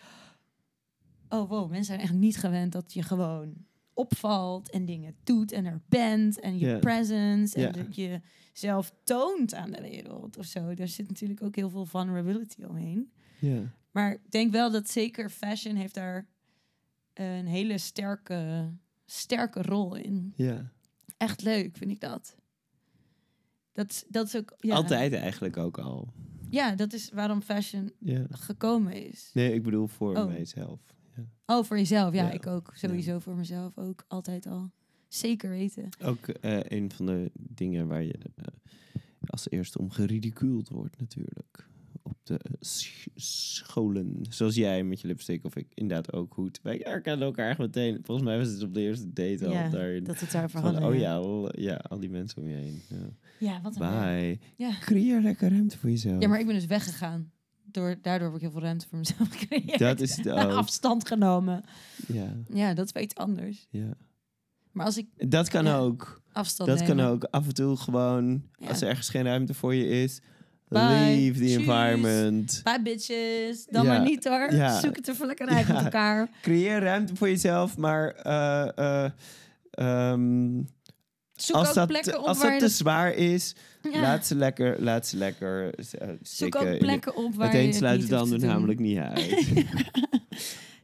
Oh, 1.29 1.49
wow, 1.49 1.69
mensen 1.69 1.85
zijn 1.85 1.99
echt 1.99 2.13
niet 2.13 2.37
gewend 2.37 2.71
dat 2.71 2.93
je 2.93 3.03
gewoon 3.03 3.66
opvalt 3.97 4.69
en 4.69 4.85
dingen 4.85 5.15
doet 5.23 5.51
en 5.51 5.65
er 5.65 5.81
bent 5.89 6.39
en 6.39 6.57
je 6.57 6.79
presence 6.79 7.65
en 7.65 7.71
dat 7.71 7.95
je 7.95 8.21
zelf 8.53 8.93
toont 9.03 9.53
aan 9.53 9.71
de 9.71 9.81
wereld 9.81 10.37
of 10.37 10.45
zo. 10.45 10.73
Daar 10.73 10.87
zit 10.87 11.07
natuurlijk 11.07 11.43
ook 11.43 11.55
heel 11.55 11.69
veel 11.69 11.85
vulnerability 11.85 12.63
omheen. 12.63 13.11
Ja. 13.39 13.61
Maar 13.91 14.11
ik 14.11 14.31
denk 14.31 14.51
wel 14.51 14.71
dat 14.71 14.89
zeker 14.89 15.29
fashion 15.29 15.75
heeft 15.75 15.93
daar 15.93 16.27
een 17.13 17.45
hele 17.47 17.77
sterke, 17.77 18.71
sterke 19.05 19.61
rol 19.61 19.95
in. 19.95 20.33
Ja. 20.35 20.71
Echt 21.17 21.41
leuk, 21.43 21.77
vind 21.77 21.91
ik 21.91 21.99
dat. 21.99 22.35
Dat, 23.73 24.05
dat 24.09 24.27
is 24.27 24.35
ook... 24.35 24.53
Ja, 24.57 24.75
Altijd 24.75 25.13
eigenlijk 25.13 25.57
ook 25.57 25.77
al. 25.77 26.13
Ja, 26.49 26.75
dat 26.75 26.93
is 26.93 27.09
waarom 27.11 27.41
fashion 27.41 27.91
gekomen 28.29 29.07
is. 29.09 29.29
Nee, 29.33 29.53
ik 29.53 29.63
bedoel 29.63 29.87
voor 29.87 30.15
Oh. 30.17 30.27
mijzelf. 30.27 30.79
Oh, 31.49 31.63
voor 31.63 31.77
jezelf. 31.77 32.13
Ja, 32.13 32.23
Ja. 32.25 32.31
ik 32.31 32.47
ook. 32.47 32.71
Sowieso 32.75 33.19
voor 33.19 33.35
mezelf 33.35 33.77
ook. 33.77 34.05
Altijd 34.07 34.47
al. 34.47 34.71
Zeker 35.07 35.49
weten. 35.49 35.89
Ook 36.03 36.27
eh, 36.27 36.59
een 36.63 36.91
van 36.91 37.05
de 37.05 37.31
dingen 37.33 37.87
waar 37.87 38.03
je 38.03 38.13
eh, 38.35 38.45
als 39.27 39.49
eerste 39.49 39.79
om 39.79 39.89
geridicueld 39.91 40.69
wordt 40.69 40.99
natuurlijk. 40.99 41.67
Op 42.01 42.17
de 42.23 42.39
sch- 42.59 43.07
scholen. 43.15 44.17
Zoals 44.29 44.55
jij 44.55 44.83
met 44.83 45.01
je 45.01 45.07
lipstick 45.07 45.43
of 45.45 45.55
ik 45.55 45.67
inderdaad 45.73 46.13
ook 46.13 46.33
goed. 46.33 46.59
Wij 46.63 46.79
herkennen 46.83 47.25
elkaar 47.25 47.49
echt 47.49 47.59
meteen. 47.59 47.99
Volgens 48.03 48.27
mij 48.27 48.37
was 48.37 48.47
het 48.47 48.63
op 48.63 48.73
de 48.73 48.81
eerste 48.81 49.13
date 49.13 49.45
al 49.45 49.51
Ja, 49.53 49.69
daarin. 49.69 50.03
Dat 50.03 50.19
het 50.19 50.51
Van, 50.51 50.61
hadden. 50.61 50.83
oh 50.83 50.95
ja, 50.95 51.15
al, 51.15 51.59
ja, 51.59 51.75
al 51.75 51.99
die 51.99 52.09
mensen 52.09 52.41
om 52.41 52.47
je 52.47 52.55
heen. 52.55 52.81
Ja. 53.39 53.61
Wat 53.61 53.75
een. 53.79 53.89
Bye. 53.89 54.39
Ja. 54.55 54.71
Creëer 54.79 55.21
lekker 55.21 55.49
ruimte 55.49 55.77
voor 55.77 55.89
jezelf. 55.89 56.21
ja, 56.21 56.27
maar 56.27 56.39
ik 56.39 56.45
ben 56.45 56.55
dus 56.55 56.65
weggegaan. 56.65 57.31
Door, 57.71 57.95
daardoor 58.01 58.27
heb 58.27 58.35
ik 58.35 58.41
heel 58.41 58.51
veel 58.51 58.61
ruimte 58.61 58.87
voor 58.89 58.97
mezelf 58.97 59.29
gecreëerd. 59.37 59.79
Dat 59.79 59.99
is 59.99 60.15
het 60.17 60.29
ook. 60.31 60.51
Afstand 60.51 61.07
genomen. 61.07 61.63
Ja, 62.07 62.33
Ja, 62.53 62.73
dat 62.73 62.85
is 62.85 62.91
wel 62.91 63.03
iets 63.03 63.15
anders. 63.15 63.67
ja. 63.69 63.93
Maar 64.71 64.85
als 64.85 64.97
ik 64.97 65.07
Dat 65.29 65.49
kan 65.49 65.65
Ja. 65.65 65.77
ook. 65.77 66.21
afstand 66.31 66.69
Dat 66.69 66.83
kan 66.83 66.99
ook. 66.99 67.23
Af 67.23 67.47
en 67.47 67.53
toe 67.53 67.77
gewoon, 67.77 68.43
Ja. 68.59 68.67
als 68.67 68.81
er 68.81 68.87
ergens 68.87 69.09
geen 69.09 69.23
ruimte 69.23 69.53
voor 69.53 69.75
je 69.75 69.87
is, 70.03 70.21
Bye. 70.67 70.79
leave 70.79 71.39
the 71.39 71.45
Tjus. 71.45 71.55
environment. 71.55 72.61
Bye 72.63 72.81
bitches. 72.83 73.65
Dan 73.65 73.83
Ja. 73.85 73.89
maar 73.91 74.01
niet 74.01 74.23
hoor. 74.27 74.53
Ja. 74.53 74.79
Zoek 74.79 74.95
het 74.95 75.07
er 75.07 75.15
voor 75.15 75.25
lekker 75.25 75.47
uit 75.47 75.67
met 75.67 75.83
elkaar. 75.83 76.29
Creëer 76.41 76.79
ruimte 76.79 77.15
voor 77.15 77.27
jezelf, 77.29 77.77
maar 77.77 78.09
ehm, 79.71 80.61
Zoek 81.37 81.55
als 81.55 81.67
ook 81.69 81.73
dat, 81.75 81.87
plekken 81.87 82.19
op 82.19 82.25
als 82.25 82.37
waar 82.41 82.51
dat 82.51 82.59
te 82.59 82.67
zwaar 82.75 83.13
is, 83.13 83.55
dat- 83.81 83.93
Ja. 83.93 84.01
laat 84.01 84.25
ze 84.25 84.35
lekker, 84.35 84.81
laat 84.83 85.07
ze 85.07 85.17
lekker 85.17 85.73
eh, 85.75 86.09
Zoek 86.21 86.55
ook 86.55 86.77
plekken 86.77 87.15
op 87.15 87.33
waar 87.35 87.45
Het 87.47 87.55
je 87.55 87.61
een 87.61 87.67
het 87.67 87.75
sluit 87.75 88.01
het 88.01 88.09
hoeft 88.11 88.29
te 88.29 88.33
ander 88.33 88.47
namelijk 88.47 88.79
niet 88.79 88.97
uit. 89.09 89.53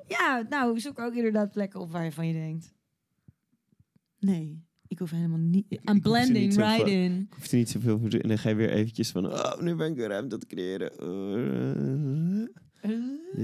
Ja, 0.07 0.45
nou, 0.49 0.79
zoek 0.79 0.99
ook 0.99 1.13
inderdaad 1.15 1.51
plekken 1.51 1.79
op 1.79 1.91
waar 1.91 2.03
je 2.03 2.11
van 2.11 2.27
je 2.27 2.33
denkt. 2.33 2.73
Nee, 4.19 4.63
ik 4.87 4.99
hoef 4.99 5.11
helemaal 5.11 5.37
niet... 5.37 5.65
I'm 5.69 5.79
ze 5.93 5.99
blending 5.99 6.45
niet 6.45 6.55
right 6.57 6.87
in. 6.87 7.19
Ik 7.21 7.33
hoef 7.33 7.51
er 7.51 7.57
niet 7.57 7.69
zoveel 7.69 7.99
voor 7.99 8.09
En 8.09 8.27
dan 8.27 8.37
ga 8.37 8.49
je 8.49 8.55
weer 8.55 8.69
eventjes 8.71 9.11
van, 9.11 9.25
oh, 9.33 9.59
nu 9.61 9.75
ben 9.75 9.91
ik 9.91 9.97
ruimte 9.97 10.35
aan 10.35 10.39
het 10.39 10.47
creëren. 10.47 10.91
Eh, 12.81 12.91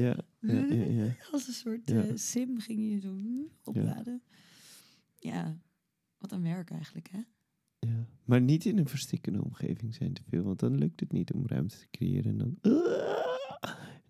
ja, 0.01 0.15
ja, 0.39 0.65
ja, 0.69 0.83
ja. 1.03 1.15
Als 1.31 1.47
een 1.47 1.53
soort 1.53 1.91
eh, 1.91 2.01
sim 2.15 2.59
ging 2.59 2.89
je 2.91 2.99
zo 2.99 3.15
opladen. 3.63 4.21
Ja. 5.15 5.57
Wat 6.19 6.31
een 6.31 6.43
werk 6.43 6.71
eigenlijk, 6.71 7.09
hè? 7.11 7.19
Ja. 7.79 8.05
Maar 8.23 8.41
niet 8.41 8.65
in 8.65 8.77
een 8.77 8.87
verstikkende 8.87 9.43
omgeving 9.43 9.95
zijn 9.95 10.13
te 10.13 10.21
veel, 10.29 10.43
want 10.43 10.59
dan 10.59 10.77
lukt 10.77 10.99
het 10.99 11.11
niet 11.11 11.33
om 11.33 11.47
ruimte 11.47 11.77
te 11.77 11.87
creëren. 11.91 12.31
En 12.31 12.37
dan, 12.37 12.57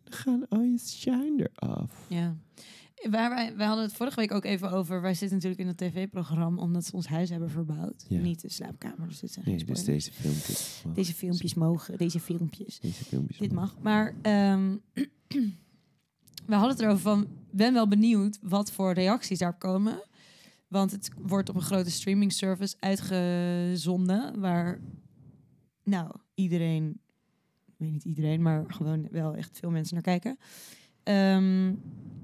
dan 0.03 0.13
gaan 0.13 0.47
al 0.47 0.61
je 0.61 0.77
shine 0.77 1.49
eraf. 1.53 2.05
Ja. 2.09 2.37
Waar 3.09 3.29
wij, 3.29 3.55
wij 3.55 3.65
hadden 3.67 3.85
het 3.85 3.93
vorige 3.93 4.19
week 4.19 4.31
ook 4.31 4.43
even 4.43 4.71
over. 4.71 5.01
Wij 5.01 5.13
zitten 5.13 5.37
natuurlijk 5.37 5.61
in 5.61 5.67
het 5.67 5.77
tv-programma 5.77 6.61
omdat 6.61 6.85
ze 6.85 6.93
ons 6.93 7.07
huis 7.07 7.29
hebben 7.29 7.49
verbouwd. 7.49 8.05
Ja. 8.07 8.19
Niet 8.19 8.41
de 8.41 8.49
slaapkamer, 8.49 9.07
dus 9.07 9.19
dit 9.19 9.31
zijn 9.31 9.45
Nee, 9.45 9.63
dus 9.63 9.83
deze 9.83 10.11
filmpjes. 10.11 10.81
mag. 10.85 10.93
Deze 10.93 11.13
filmpjes 11.13 11.53
mogen, 11.53 11.97
deze 11.97 12.19
filmpjes. 12.19 12.79
Deze 12.79 13.03
filmpjes. 13.03 13.37
Dit 13.37 13.51
mag. 13.51 13.73
mag. 13.73 13.83
Maar 13.83 14.15
ehm, 14.21 14.75
we 16.47 16.55
hadden 16.55 16.69
het 16.69 16.79
erover 16.79 16.99
van... 17.01 17.27
ben 17.51 17.73
wel 17.73 17.87
benieuwd 17.87 18.39
wat 18.41 18.71
voor 18.71 18.93
reacties 18.93 19.39
daarop 19.39 19.59
komen. 19.59 20.01
Want 20.69 20.91
het 20.91 21.11
wordt 21.21 21.49
op 21.49 21.55
een 21.55 21.61
grote 21.61 21.91
streaming 21.91 22.33
service 22.33 22.75
uitgezonden... 22.79 24.39
waar, 24.39 24.79
nou, 25.83 26.11
iedereen... 26.33 26.99
Ik 27.65 27.73
weet 27.77 27.91
niet 27.91 28.05
iedereen, 28.05 28.41
maar 28.41 28.63
gewoon 28.67 29.07
wel 29.11 29.35
echt 29.35 29.57
veel 29.59 29.69
mensen 29.69 29.93
naar 29.93 30.03
kijken. 30.03 30.37
Zo- 31.03 32.18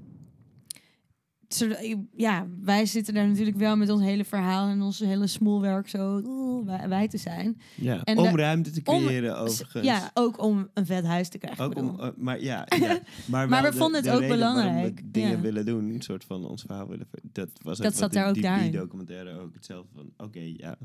ja, 2.16 2.46
wij 2.60 2.86
zitten 2.86 3.14
daar 3.14 3.28
natuurlijk 3.28 3.56
wel 3.56 3.76
met 3.76 3.90
ons 3.90 4.02
hele 4.02 4.24
verhaal... 4.24 4.68
en 4.68 4.82
ons 4.82 4.98
hele 4.98 5.26
smoelwerk 5.26 5.88
zo 5.88 6.22
oeh, 6.24 6.86
wij, 6.88 7.08
te 7.08 7.16
zijn. 7.18 7.60
Ja, 7.74 8.02
En 8.04 8.18
om 8.18 8.24
de- 8.24 8.36
ruimte 8.42 8.70
te 8.70 8.80
om- 8.84 9.04
creëren 9.04 9.38
overigens. 9.38 9.84
Ja, 9.84 10.10
ook 10.14 10.42
om 10.42 10.68
een 10.74 10.86
vet 10.86 11.04
huis 11.04 11.28
te 11.28 11.38
krijgen. 11.38 11.64
Ook 11.64 11.74
om, 11.76 12.00
eh, 12.00 12.08
maar 12.16 12.40
ja, 12.40 12.66
ja. 12.80 12.98
Maar, 13.26 13.62
we 13.62 13.72
vonden 13.72 14.04
het 14.04 14.12
ook 14.14 14.28
belangrijk, 14.28 15.00
We 15.00 15.10
dingen 15.10 15.30
ja. 15.30 15.40
willen 15.40 15.66
doen, 15.66 15.88
een 15.88 16.02
soort 16.02 16.24
van 16.24 16.46
ons 16.48 16.62
verhaal 16.62 16.88
willen. 16.88 17.06
Dat 17.32 17.48
was 17.62 17.78
Dat 17.78 17.86
ook 17.86 17.92
zat 17.98 18.12
daar 18.12 18.22
in 18.22 18.28
ook 18.28 18.34
die, 18.34 18.42
daarin. 18.42 18.70
die 18.70 18.80
documentaire 18.80 19.38
ook 19.40 19.54
hetzelfde 19.54 19.88
van. 19.94 20.26
Oké, 20.26 20.40
ja, 20.56 20.76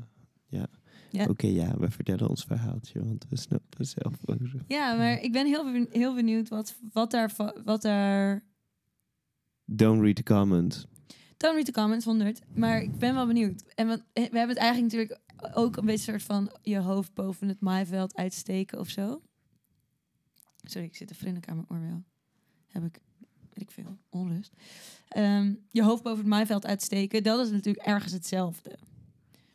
ja, 0.48 0.66
Ja. 1.10 1.24
Oké, 1.28 1.46
ja, 1.46 1.74
we 1.78 1.90
vertellen 1.90 2.28
ons 2.28 2.44
verhaaltje, 2.44 3.04
want 3.04 3.26
we 3.28 3.36
snappen 3.36 3.86
zelf. 3.86 4.14
ook. 4.24 4.36
Ja, 4.66 4.94
maar 4.94 5.20
ik 5.20 5.32
ben 5.32 5.46
heel, 5.46 5.86
heel 5.90 6.14
benieuwd 6.14 6.48
wat, 6.48 6.74
wat, 6.92 7.10
daar, 7.10 7.30
wat 7.64 7.82
daar... 7.82 8.42
Don't 9.64 10.00
read 10.00 10.16
the 10.16 10.22
comment. 10.22 10.86
Don't 11.36 11.54
read 11.54 11.66
the 11.66 11.72
comments, 11.72 12.04
100. 12.04 12.40
Maar 12.54 12.82
ik 12.82 12.98
ben 12.98 13.14
wel 13.14 13.26
benieuwd. 13.26 13.62
En 13.74 13.86
want, 13.86 14.00
eh, 14.12 14.30
we 14.30 14.38
hebben 14.38 14.48
het 14.48 14.56
eigenlijk 14.56 14.92
natuurlijk 14.92 15.20
ook 15.54 15.76
een 15.76 15.84
beetje 15.84 16.10
soort 16.10 16.22
van 16.22 16.50
je 16.62 16.78
hoofd 16.78 17.14
boven 17.14 17.48
het 17.48 17.60
maaiveld 17.60 18.16
uitsteken 18.16 18.78
of 18.78 18.88
zo. 18.88 19.22
Sorry, 20.62 20.86
ik 20.86 20.96
zit 20.96 21.10
een 21.10 21.16
vriendelijk 21.16 21.48
aan 21.48 21.56
mijn 21.56 21.70
oorbel. 21.70 22.04
Heb 22.66 22.84
ik, 22.84 23.00
weet 23.52 23.62
ik 23.62 23.70
veel, 23.70 23.98
onrust. 24.08 24.52
Ehm, 25.08 25.54
je 25.70 25.82
hoofd 25.82 26.02
boven 26.02 26.18
het 26.18 26.28
maaiveld 26.28 26.66
uitsteken, 26.66 27.22
dat 27.22 27.46
is 27.46 27.52
natuurlijk 27.52 27.86
ergens 27.86 28.12
hetzelfde. 28.12 28.78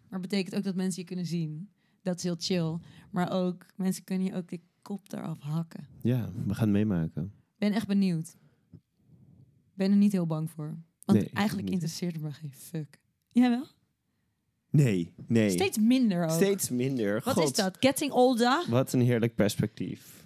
Maar 0.10 0.20
betekent 0.20 0.56
ook 0.56 0.64
dat 0.64 0.76
mensen 0.76 1.02
je 1.02 1.08
kunnen 1.08 1.26
zien. 1.26 1.70
Dat 2.02 2.18
is 2.18 2.24
heel 2.24 2.36
chill. 2.38 2.78
Maar 3.12 3.32
ook, 3.32 3.66
mensen 3.76 4.04
kunnen 4.04 4.28
je 4.28 4.36
ook 4.36 4.48
de 4.48 4.60
kop 4.82 5.14
eraf 5.14 5.40
hakken. 5.40 5.88
Ja, 6.02 6.32
we 6.46 6.54
gaan 6.54 6.64
het 6.64 6.78
meemaken. 6.78 7.34
ben 7.58 7.72
echt 7.72 7.88
benieuwd. 7.88 8.36
Ben 9.78 9.92
er 9.92 9.98
niet 9.98 10.12
heel 10.12 10.28
bang 10.28 10.50
voor. 10.50 10.78
Want 11.06 11.20
Nee, 11.20 11.30
eigenlijk 11.34 11.70
interesseert 11.70 12.14
het 12.14 12.22
me 12.22 12.32
geen 12.32 12.54
fuck. 12.54 13.00
Jawel? 13.30 13.66
Nee, 14.70 15.14
nee. 15.28 15.50
Steeds 15.50 15.78
minder 15.78 16.24
ook. 16.24 16.30
Steeds 16.30 16.70
minder. 16.70 17.22
Wat 17.24 17.34
God, 17.34 17.44
is 17.44 17.54
dat? 17.54 17.78
Getting 17.80 18.12
older? 18.12 18.64
Wat 18.70 18.94
een 18.94 19.02
heerlijk 19.02 19.36
perspectief. 19.36 20.26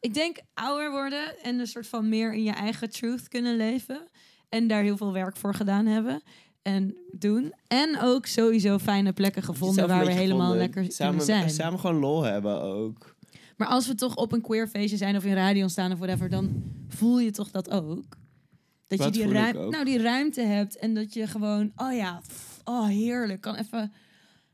Ik 0.00 0.14
denk 0.14 0.40
ouder 0.54 0.90
worden 0.90 1.42
en 1.42 1.58
een 1.58 1.66
soort 1.66 1.86
van 1.86 2.08
meer 2.08 2.34
in 2.34 2.42
je 2.42 2.52
eigen 2.52 2.90
truth 2.90 3.28
kunnen 3.28 3.56
leven. 3.56 4.08
En 4.48 4.68
daar 4.68 4.82
heel 4.82 4.96
veel 4.96 5.12
werk 5.12 5.36
voor 5.36 5.54
gedaan 5.54 5.86
hebben. 5.86 6.22
En 6.62 6.96
doen. 7.10 7.52
En 7.66 8.00
ook 8.00 8.26
sowieso 8.26 8.78
fijne 8.78 9.12
plekken 9.12 9.42
gevonden 9.42 9.88
waar 9.88 10.04
we 10.04 10.12
helemaal 10.12 10.52
gevonden. 10.52 10.58
lekker 10.58 10.92
samen, 10.92 11.16
kunnen 11.16 11.38
zijn. 11.40 11.50
Samen 11.50 11.80
gewoon 11.80 11.96
lol 11.98 12.22
hebben 12.22 12.60
ook. 12.62 13.14
Maar 13.56 13.68
als 13.68 13.86
we 13.86 13.94
toch 13.94 14.16
op 14.16 14.32
een 14.32 14.40
queer 14.40 14.68
feestje 14.68 14.96
zijn 14.96 15.16
of 15.16 15.24
in 15.24 15.34
radio 15.34 15.68
staan 15.68 15.92
of 15.92 15.98
whatever, 15.98 16.28
dan 16.28 16.62
voel 16.88 17.20
je 17.20 17.30
toch 17.30 17.50
dat 17.50 17.70
ook. 17.70 18.16
Dat 18.98 19.14
je 19.14 19.22
die, 19.22 19.32
ruim- 19.32 19.68
nou, 19.70 19.84
die 19.84 19.98
ruimte 19.98 20.40
hebt 20.40 20.76
en 20.78 20.94
dat 20.94 21.14
je 21.14 21.26
gewoon, 21.26 21.72
oh 21.76 21.92
ja, 21.92 22.20
pff, 22.26 22.60
oh 22.64 22.86
heerlijk, 22.86 23.40
kan 23.40 23.54
even 23.54 23.92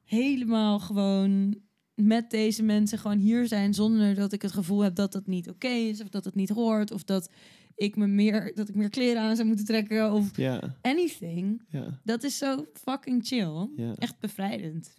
helemaal 0.04 0.78
gewoon 0.78 1.56
met 1.94 2.30
deze 2.30 2.62
mensen 2.62 2.98
gewoon 2.98 3.18
hier 3.18 3.46
zijn 3.46 3.74
zonder 3.74 4.14
dat 4.14 4.32
ik 4.32 4.42
het 4.42 4.52
gevoel 4.52 4.80
heb 4.80 4.94
dat 4.94 5.12
dat 5.12 5.26
niet 5.26 5.48
oké 5.48 5.68
is 5.68 6.00
of 6.02 6.08
dat 6.08 6.24
het 6.24 6.34
niet 6.34 6.48
hoort 6.48 6.90
of 6.90 7.04
dat 7.04 7.30
ik 7.74 7.96
me 7.96 8.06
meer 8.06 8.52
dat 8.54 8.68
ik 8.68 8.74
meer 8.74 8.88
kleren 8.90 9.22
aan 9.22 9.36
zou 9.36 9.48
moeten 9.48 9.66
trekken 9.66 10.12
of 10.12 10.36
Ja, 10.36 10.76
anything. 10.80 11.62
ja, 11.68 12.00
Dat 12.04 12.22
is 12.22 12.38
zo 12.38 12.66
fucking 12.72 13.26
chill. 13.26 13.68
Echt 13.98 14.18
bevrijdend 14.18 14.98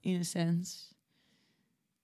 in 0.00 0.14
een 0.14 0.24
sens. 0.24 0.94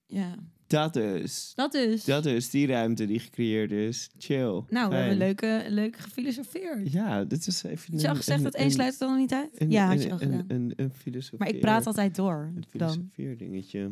Ja, 0.07 0.35
Dat 0.69 0.97
is. 0.97 1.53
dat 1.55 1.75
is. 1.75 2.05
Dat 2.05 2.27
is 2.27 2.51
die 2.51 2.67
ruimte 2.67 3.07
die 3.07 3.19
gecreëerd 3.19 3.71
is. 3.71 4.09
Chill. 4.19 4.63
Nou, 4.69 4.89
we 4.89 4.95
hebben 4.95 5.17
leuke, 5.17 5.65
leuke 5.69 6.03
gefilosofeerd. 6.03 6.93
Ja, 6.93 7.25
dit 7.25 7.47
is 7.47 7.63
even. 7.63 7.93
Had 7.93 8.01
je 8.01 8.09
al 8.09 8.15
gezegd 8.15 8.43
dat 8.43 8.55
één 8.55 8.71
sluit 8.71 8.91
het 8.91 8.99
dan 8.99 9.17
niet 9.17 9.33
uit? 9.33 9.49
Een, 9.55 9.71
ja, 9.71 9.87
had 9.87 10.03
je 10.03 10.11
al 10.11 10.19
gedaan. 10.19 10.45
Een, 10.49 10.73
een, 10.77 10.91
filosofeer- 10.91 11.39
maar 11.39 11.49
ik 11.49 11.61
praat 11.61 11.87
altijd 11.87 12.15
door. 12.17 12.53
Een 12.57 12.65
filosofeerdingetje. 12.71 13.91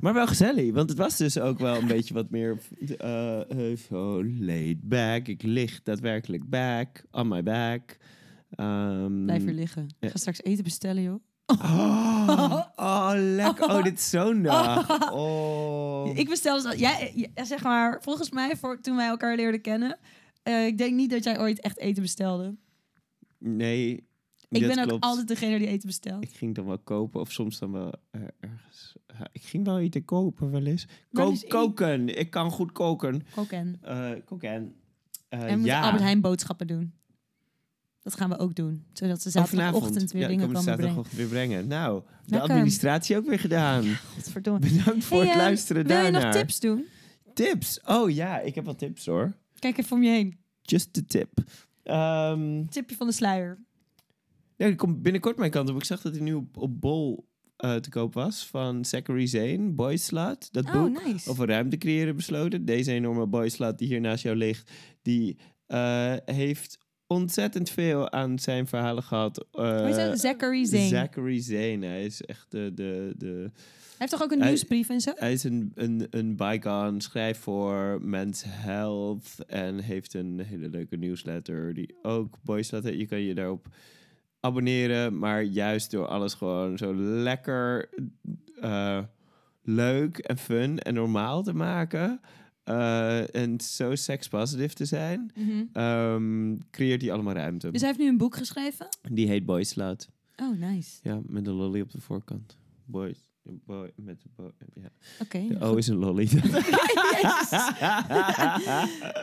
Maar 0.00 0.14
wel 0.14 0.26
gezellig, 0.26 0.72
want 0.72 0.88
het 0.88 0.98
was 0.98 1.16
dus 1.16 1.38
ook 1.38 1.58
wel 1.58 1.76
een 1.76 1.86
beetje 1.86 2.14
wat 2.14 2.30
meer 2.30 2.58
eh, 2.98 3.40
zo 3.88 4.24
laid 4.24 4.88
back. 4.88 5.26
Ik 5.28 5.42
lig 5.42 5.82
daadwerkelijk 5.82 6.50
back, 6.50 7.04
on 7.10 7.28
my 7.28 7.42
back. 7.42 7.96
Ehm, 8.56 9.24
Blijf 9.24 9.44
hier 9.44 9.52
liggen. 9.54 9.88
Ik 10.00 10.10
ga 10.10 10.18
straks 10.18 10.42
eten 10.42 10.64
bestellen, 10.64 11.02
joh. 11.02 11.22
Oh, 11.46 12.62
oh, 12.76 13.10
lekker. 13.14 13.64
Oh, 13.64 13.82
dit 13.82 13.98
is 13.98 14.10
zo'n 14.10 14.42
dag. 14.52 15.12
Oh. 15.12 16.10
Ik 16.14 16.28
bestel. 16.28 16.74
Jij, 16.76 17.12
ja, 17.34 17.44
zeg 17.44 17.62
maar, 17.62 18.02
volgens 18.02 18.30
mij, 18.30 18.56
voor, 18.56 18.80
toen 18.80 18.96
wij 18.96 19.06
elkaar 19.06 19.36
leerden 19.36 19.60
kennen. 19.60 19.98
eh, 20.42 20.66
ik 20.66 20.78
denk 20.78 20.94
niet 20.94 21.10
dat 21.10 21.24
jij 21.24 21.40
ooit 21.40 21.60
echt 21.60 21.78
eten 21.78 22.02
bestelde. 22.02 22.54
Nee, 23.38 24.06
Ik 24.48 24.66
ben 24.66 24.78
ook 24.78 24.86
klopt. 24.88 25.04
altijd 25.04 25.28
degene 25.28 25.58
die 25.58 25.66
eten 25.66 25.86
bestelt. 25.86 26.22
Ik 26.22 26.30
ging 26.32 26.54
dan 26.54 26.66
wel 26.66 26.78
kopen, 26.78 27.20
of 27.20 27.32
soms 27.32 27.58
dan 27.58 27.72
wel 27.72 27.92
ergens. 28.40 28.92
Ik 29.32 29.42
ging 29.42 29.64
wel 29.64 29.78
eten 29.78 30.04
kopen, 30.04 30.50
wel 30.50 30.64
eens. 30.66 30.86
Ko- 31.12 31.32
i- 31.32 31.46
koken. 31.48 32.18
Ik 32.18 32.30
kan 32.30 32.50
goed 32.50 32.72
koken. 32.72 33.22
Koken. 33.34 33.78
Eh 33.82 34.10
koken. 34.24 34.74
Eh, 35.28 35.42
en 35.44 35.64
ja. 35.64 35.80
Albert 35.82 36.02
Heijn 36.02 36.20
boodschappen 36.20 36.66
doen. 36.66 36.92
Dat 38.02 38.14
gaan 38.16 38.28
we 38.30 38.38
ook 38.38 38.54
doen. 38.54 38.84
Zodat 38.92 39.22
ze 39.22 39.28
Oh, 39.28 39.34
zaterdagochtend 39.34 40.12
weer 40.12 40.22
ja, 40.22 40.28
dingen 40.28 40.46
komen 40.46 40.62
zaterdagochtend 40.62 41.16
weer 41.16 41.26
brengen. 41.26 41.66
Nou, 41.66 42.02
de 42.26 42.40
administratie 42.40 43.16
ook 43.16 43.26
weer 43.26 43.38
gedaan. 43.38 43.84
Godverdomme. 44.14 44.60
Bedankt 44.60 45.04
voor 45.04 45.18
Hey, 45.18 45.26
het 45.26 45.36
eh, 45.36 45.42
luisteren 45.42 45.86
Wil 45.86 45.96
je 45.96 46.02
daarnaar. 46.02 46.22
nog 46.22 46.32
tips 46.34 46.60
doen? 46.60 46.84
Tips? 47.34 47.80
Oh 47.84 48.10
ja, 48.10 48.40
ik 48.40 48.54
heb 48.54 48.64
wel 48.64 48.74
tips 48.74 49.06
hoor. 49.06 49.32
Kijk 49.58 49.78
even 49.78 49.96
om 49.96 50.02
je 50.02 50.10
heen. 50.10 50.38
Just 50.62 50.98
a 50.98 51.00
tip. 51.06 51.30
Ehm 51.82 52.64
Tipje 52.66 52.96
van 52.96 53.06
de 53.06 53.12
sluier. 53.12 53.58
ja, 54.56 54.66
die 54.66 54.76
komt 54.76 55.02
binnenkort 55.02 55.36
mijn 55.36 55.50
kant 55.50 55.70
op. 55.70 55.76
Ik 55.76 55.84
zag 55.84 56.00
dat 56.02 56.12
hij 56.12 56.22
nu 56.22 56.34
op, 56.34 56.56
op 56.56 56.80
Bol 56.80 57.28
eh, 57.56 57.74
te 57.74 57.88
koop 57.90 58.14
was 58.14 58.46
van 58.46 58.84
Zachary 58.84 59.26
Zane, 59.26 59.70
Boy 59.70 59.96
Slut. 59.96 60.48
Dat 60.52 60.64
Oh, 60.64 60.72
boek 60.72 61.04
nice. 61.04 61.30
over 61.30 61.48
ruimte 61.48 61.76
creëren 61.76 62.16
besloten. 62.16 62.64
Deze 62.64 62.92
enorme 62.92 63.26
Boy 63.26 63.48
Slut 63.48 63.78
die 63.78 63.88
hier 63.88 64.00
naast 64.00 64.22
jou 64.22 64.36
ligt, 64.36 64.70
die 65.02 65.38
eh, 65.66 66.14
heeft 66.24 66.78
ontzettend 67.12 67.70
veel 67.70 68.10
aan 68.10 68.38
zijn 68.38 68.66
verhalen 68.66 69.02
gehad. 69.02 69.46
Uh? 69.54 70.12
Zachary 70.14 70.64
Zane. 70.64 70.86
Zachary 70.86 71.40
Zane. 71.40 71.86
Hij 71.86 72.04
is 72.04 72.22
echt 72.22 72.46
de... 72.50 72.72
de, 72.74 73.14
de 73.16 73.26
Hij 73.26 74.10
heeft 74.10 74.10
toch 74.12 74.22
ook 74.22 74.32
een 74.32 74.38
Hij- 74.38 74.48
nieuwsbrief 74.48 74.88
en 74.88 75.00
zo? 75.00 75.12
hij 75.14 75.32
is 75.32 75.44
een, 75.44 75.72
een, 75.74 76.06
een 76.10 76.36
bygone, 76.36 77.02
schrijft 77.02 77.40
voor 77.40 77.98
Men's 78.02 78.42
Health 78.46 79.36
en 79.46 79.78
heeft 79.78 80.14
een 80.14 80.40
hele 80.40 80.68
leuke 80.68 80.96
newsletter 80.96 81.74
die 81.74 81.94
ook 82.02 82.38
Boys 82.42 82.70
heet. 82.70 82.84
Je 82.84 83.06
kan 83.06 83.20
je 83.20 83.34
daarop 83.34 83.66
abonneren, 84.40 85.18
maar 85.18 85.42
juist 85.42 85.90
door 85.90 86.06
alles 86.06 86.34
gewoon 86.34 86.78
zo 86.78 86.94
lekker 86.94 87.88
eh, 88.60 88.98
leuk 89.62 90.18
en 90.18 90.38
fun 90.38 90.78
en 90.78 90.94
normaal 90.94 91.42
te 91.42 91.54
maken 91.54 92.20
eh, 92.64 93.34
en 93.34 93.60
zo 93.60 93.94
sex-positive 93.94 94.74
te 94.74 94.84
zijn, 94.84 95.30
Mhm. 95.34 95.62
ehm, 95.72 96.56
creëert 96.70 97.02
hij 97.02 97.12
allemaal 97.12 97.34
ruimte. 97.34 97.70
Dus 97.70 97.80
hij 97.80 97.88
heeft 97.90 98.02
nu 98.02 98.08
een 98.08 98.16
boek 98.16 98.36
geschreven? 98.36 98.88
Die 99.12 99.26
heet 99.28 99.44
Boys 99.46 99.68
Slut. 99.68 100.08
Oh, 100.36 100.58
nice. 100.58 100.90
Ja, 101.02 101.20
met 101.26 101.46
een 101.46 101.52
lolly 101.54 101.80
op 101.80 101.90
de 101.90 102.00
voorkant. 102.00 102.56
Boys. 102.84 103.30
Boy, 103.66 103.90
met 103.96 104.22
de 104.22 104.28
boy, 104.36 104.50
ja. 104.74 104.90
De 105.48 105.60
O 105.60 105.74
is 105.76 105.86
een 105.88 105.96
lolly. 105.96 106.22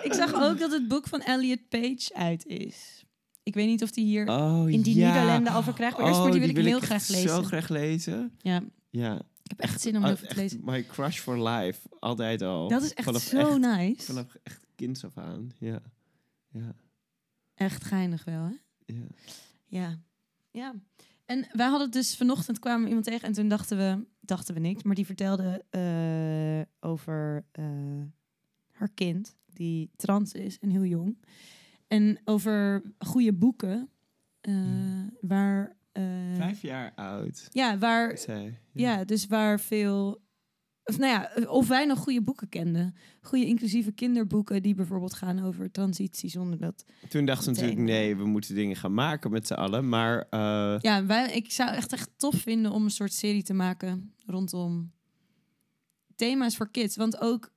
Ik 0.04 0.14
zag 0.14 0.34
ook 0.34 0.60
dat 0.60 0.72
het 0.72 0.88
boek 0.88 1.08
van 1.08 1.22
Elliot 1.22 1.70
Page 1.70 2.10
uit 2.14 2.46
is. 2.46 3.04
Ik 3.44 3.54
weet 3.54 3.68
niet 3.68 3.84
of 3.84 3.92
die 3.92 4.06
hier 4.06 4.28
Oh, 4.30 4.70
in 4.70 4.82
die 4.82 4.96
ja. 4.96 5.12
Nederlanden 5.14 5.54
al 5.54 5.64
verkrijgbaar 5.64 6.10
is, 6.10 6.18
maar 6.18 6.26
Oh, 6.26 6.32
die 6.32 6.40
wil 6.40 6.50
ik 6.50 6.58
heel 6.58 6.78
echt 6.78 6.86
graag 6.86 7.08
lezen. 7.08 7.30
Zo 7.30 7.44
graag 7.44 7.70
lezen. 7.70 8.32
Ja, 8.38 8.62
Ja. 8.90 9.22
Ik 9.50 9.58
heb 9.58 9.60
echt 9.60 9.82
zin 9.82 9.96
om 9.96 10.02
veel 10.02 10.28
te 10.28 10.36
lezen. 10.36 10.62
My 10.64 10.84
crush 10.84 11.20
for 11.20 11.48
life. 11.50 11.80
Altijd 12.00 12.42
al. 12.42 12.68
Dat 12.68 12.84
is 12.84 12.94
echt 12.94 13.06
vanaf 13.06 13.22
zo 13.22 13.38
echt, 13.38 13.58
nice. 13.58 14.06
Vanaf 14.06 14.36
echt 14.44 14.66
kinds 14.76 15.06
af 15.06 15.18
aan. 15.18 15.52
Ja. 15.58 15.82
Ja. 16.52 16.76
Echt 17.56 17.84
geinig 17.84 18.24
wel, 18.24 18.44
hè? 18.44 18.56
ja. 18.86 19.06
Ja. 19.66 20.00
Ja. 20.52 20.76
En 21.26 21.48
wij 21.52 21.68
hadden 21.68 21.92
dus 21.92 22.16
vanochtend 22.16 22.60
kwamen 22.60 22.88
iemand 22.88 23.06
tegen 23.06 23.28
en 23.28 23.34
toen 23.34 23.48
dachten 23.48 23.78
we, 23.78 24.06
dachten 24.20 24.54
we 24.54 24.60
niks, 24.60 24.84
maar 24.84 24.96
die 24.96 25.06
vertelde 25.06 25.66
eh, 25.70 26.90
over 26.90 27.46
eh, 27.52 27.66
haar 28.72 28.90
kind 28.94 29.36
die 29.46 29.92
trans 29.96 30.34
is 30.34 30.60
en 30.60 30.70
heel 30.70 30.86
jong. 30.86 31.18
En 31.88 32.20
over 32.26 32.82
goede 32.98 33.34
boeken 33.34 33.90
eh, 34.42 34.54
waar 35.22 35.78
Vijf 36.36 36.62
jaar 36.62 36.92
oud. 36.96 37.48
ja, 37.52 37.78
waar 37.78 38.18
Zij. 38.18 38.60
ja, 38.74 39.04
dus 39.04 39.28
waar 39.28 39.60
veel 39.60 40.28
of 40.90 40.98
nou 40.98 41.12
ja, 41.12 41.48
of 41.48 41.68
wij 41.68 41.86
nog 41.86 42.00
goede 42.00 42.22
boeken 42.22 42.50
kenden. 42.50 42.96
Goede 43.22 43.46
inclusieve 43.46 43.92
kinderboeken 43.92 44.64
die 44.64 44.76
bijvoorbeeld 44.76 45.14
gaan 45.14 45.44
over 45.44 45.72
transitie 45.72 46.30
zonder 46.30 46.60
dat 46.60 46.86
Toen 47.10 47.26
dachten 47.26 47.56
ze 47.56 47.62
natuurlijk, 47.62 47.90
nee, 47.90 48.16
we 48.16 48.26
moeten 48.26 48.56
dingen 48.56 48.76
gaan 48.76 48.94
maken 48.94 49.32
met 49.32 49.48
z'n 49.48 49.54
allen. 49.54 49.90
Maar 49.90 50.28
eh, 50.30 50.76
Ja, 50.80 51.06
wij, 51.06 51.32
ik 51.32 51.52
zou 51.52 51.70
echt 51.70 51.94
echt 51.94 52.10
tof 52.18 52.36
vinden 52.36 52.72
om 52.72 52.84
een 52.84 52.92
soort 52.92 53.14
serie 53.14 53.44
te 53.44 53.54
maken 53.54 54.14
rondom 54.26 54.92
thema's 56.16 56.56
voor 56.56 56.72
kids. 56.72 56.96
Want 56.96 57.22
ook, 57.22 57.52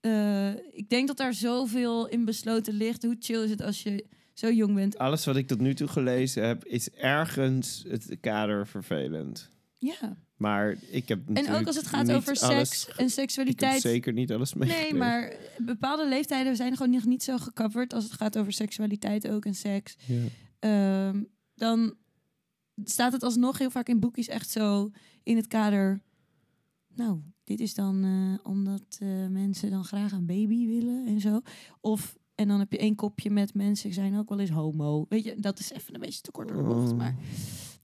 eh, 0.00 0.54
ik 0.54 0.88
denk 0.88 1.06
dat 1.06 1.16
daar 1.16 1.34
zoveel 1.34 2.08
in 2.08 2.24
besloten 2.24 2.74
ligt. 2.74 3.02
Hoe 3.02 3.16
chill 3.18 3.42
is 3.42 3.50
het 3.50 3.62
als 3.62 3.82
je 3.82 4.06
zo 4.38 4.52
jong 4.52 4.74
bent? 4.74 4.98
alles 4.98 5.24
wat 5.24 5.36
ik 5.36 5.46
tot 5.46 5.60
nu 5.60 5.74
toe 5.74 5.88
gelezen 5.88 6.46
heb, 6.46 6.64
is 6.64 6.90
ergens 6.90 7.84
het 7.88 8.16
kader 8.20 8.66
vervelend. 8.66 9.50
Ja. 9.78 10.16
Maar 10.36 10.76
ik 10.90 11.08
heb 11.08 11.20
En 11.32 11.50
ook 11.52 11.66
als 11.66 11.76
het 11.76 11.86
gaat 11.86 12.12
over 12.12 12.36
seks 12.36 12.86
en 12.86 12.92
Ik 12.92 12.98
heb 12.98 13.08
seksualiteit. 13.08 13.80
zeker 13.80 14.12
niet 14.12 14.32
alles 14.32 14.52
Nee, 14.52 14.68
meegekregen. 14.68 14.96
maar 14.98 15.32
bepaalde 15.58 16.08
leeftijden 16.08 16.56
zijn 16.56 16.76
gewoon 16.76 16.92
nog 16.92 17.04
niet 17.04 17.22
zo 17.22 17.36
gecoverd 17.38 17.92
als 17.94 18.04
het 18.04 18.12
gaat 18.12 18.38
over 18.38 18.52
seksualiteit 18.52 19.28
ook 19.28 19.44
en 19.44 19.54
seks. 19.54 19.96
Ja. 20.06 20.24
Ehm, 20.58 21.22
dan 21.54 21.94
staat 22.84 23.12
het 23.12 23.22
alsnog 23.22 23.58
heel 23.58 23.70
vaak 23.70 23.88
in 23.88 24.00
boekjes 24.00 24.28
echt 24.28 24.50
zo 24.50 24.90
in 25.22 25.36
het 25.36 25.46
kader. 25.46 26.00
Nou, 26.94 27.20
dit 27.44 27.60
is 27.60 27.74
dan 27.74 28.04
eh, 28.04 28.46
omdat 28.50 28.98
eh, 29.00 29.08
mensen 29.26 29.70
dan 29.70 29.84
graag 29.84 30.12
een 30.12 30.26
baby 30.26 30.66
willen 30.66 31.06
en 31.06 31.20
zo. 31.20 31.40
Of 31.80 32.16
en 32.38 32.48
dan 32.48 32.58
heb 32.58 32.72
je 32.72 32.78
één 32.78 32.94
kopje 32.94 33.30
met 33.30 33.54
mensen 33.54 33.92
zijn 33.92 34.16
ook 34.18 34.28
wel 34.28 34.38
eens 34.40 34.50
homo. 34.50 35.06
Weet 35.08 35.24
je, 35.24 35.34
dat 35.40 35.58
is 35.58 35.72
even 35.72 35.94
een 35.94 36.00
beetje 36.00 36.20
te 36.20 36.30
kort 36.30 36.48
door 36.48 36.56
de 36.56 36.62
bocht, 36.62 36.90
Oh. 36.90 36.96
maar 36.96 37.16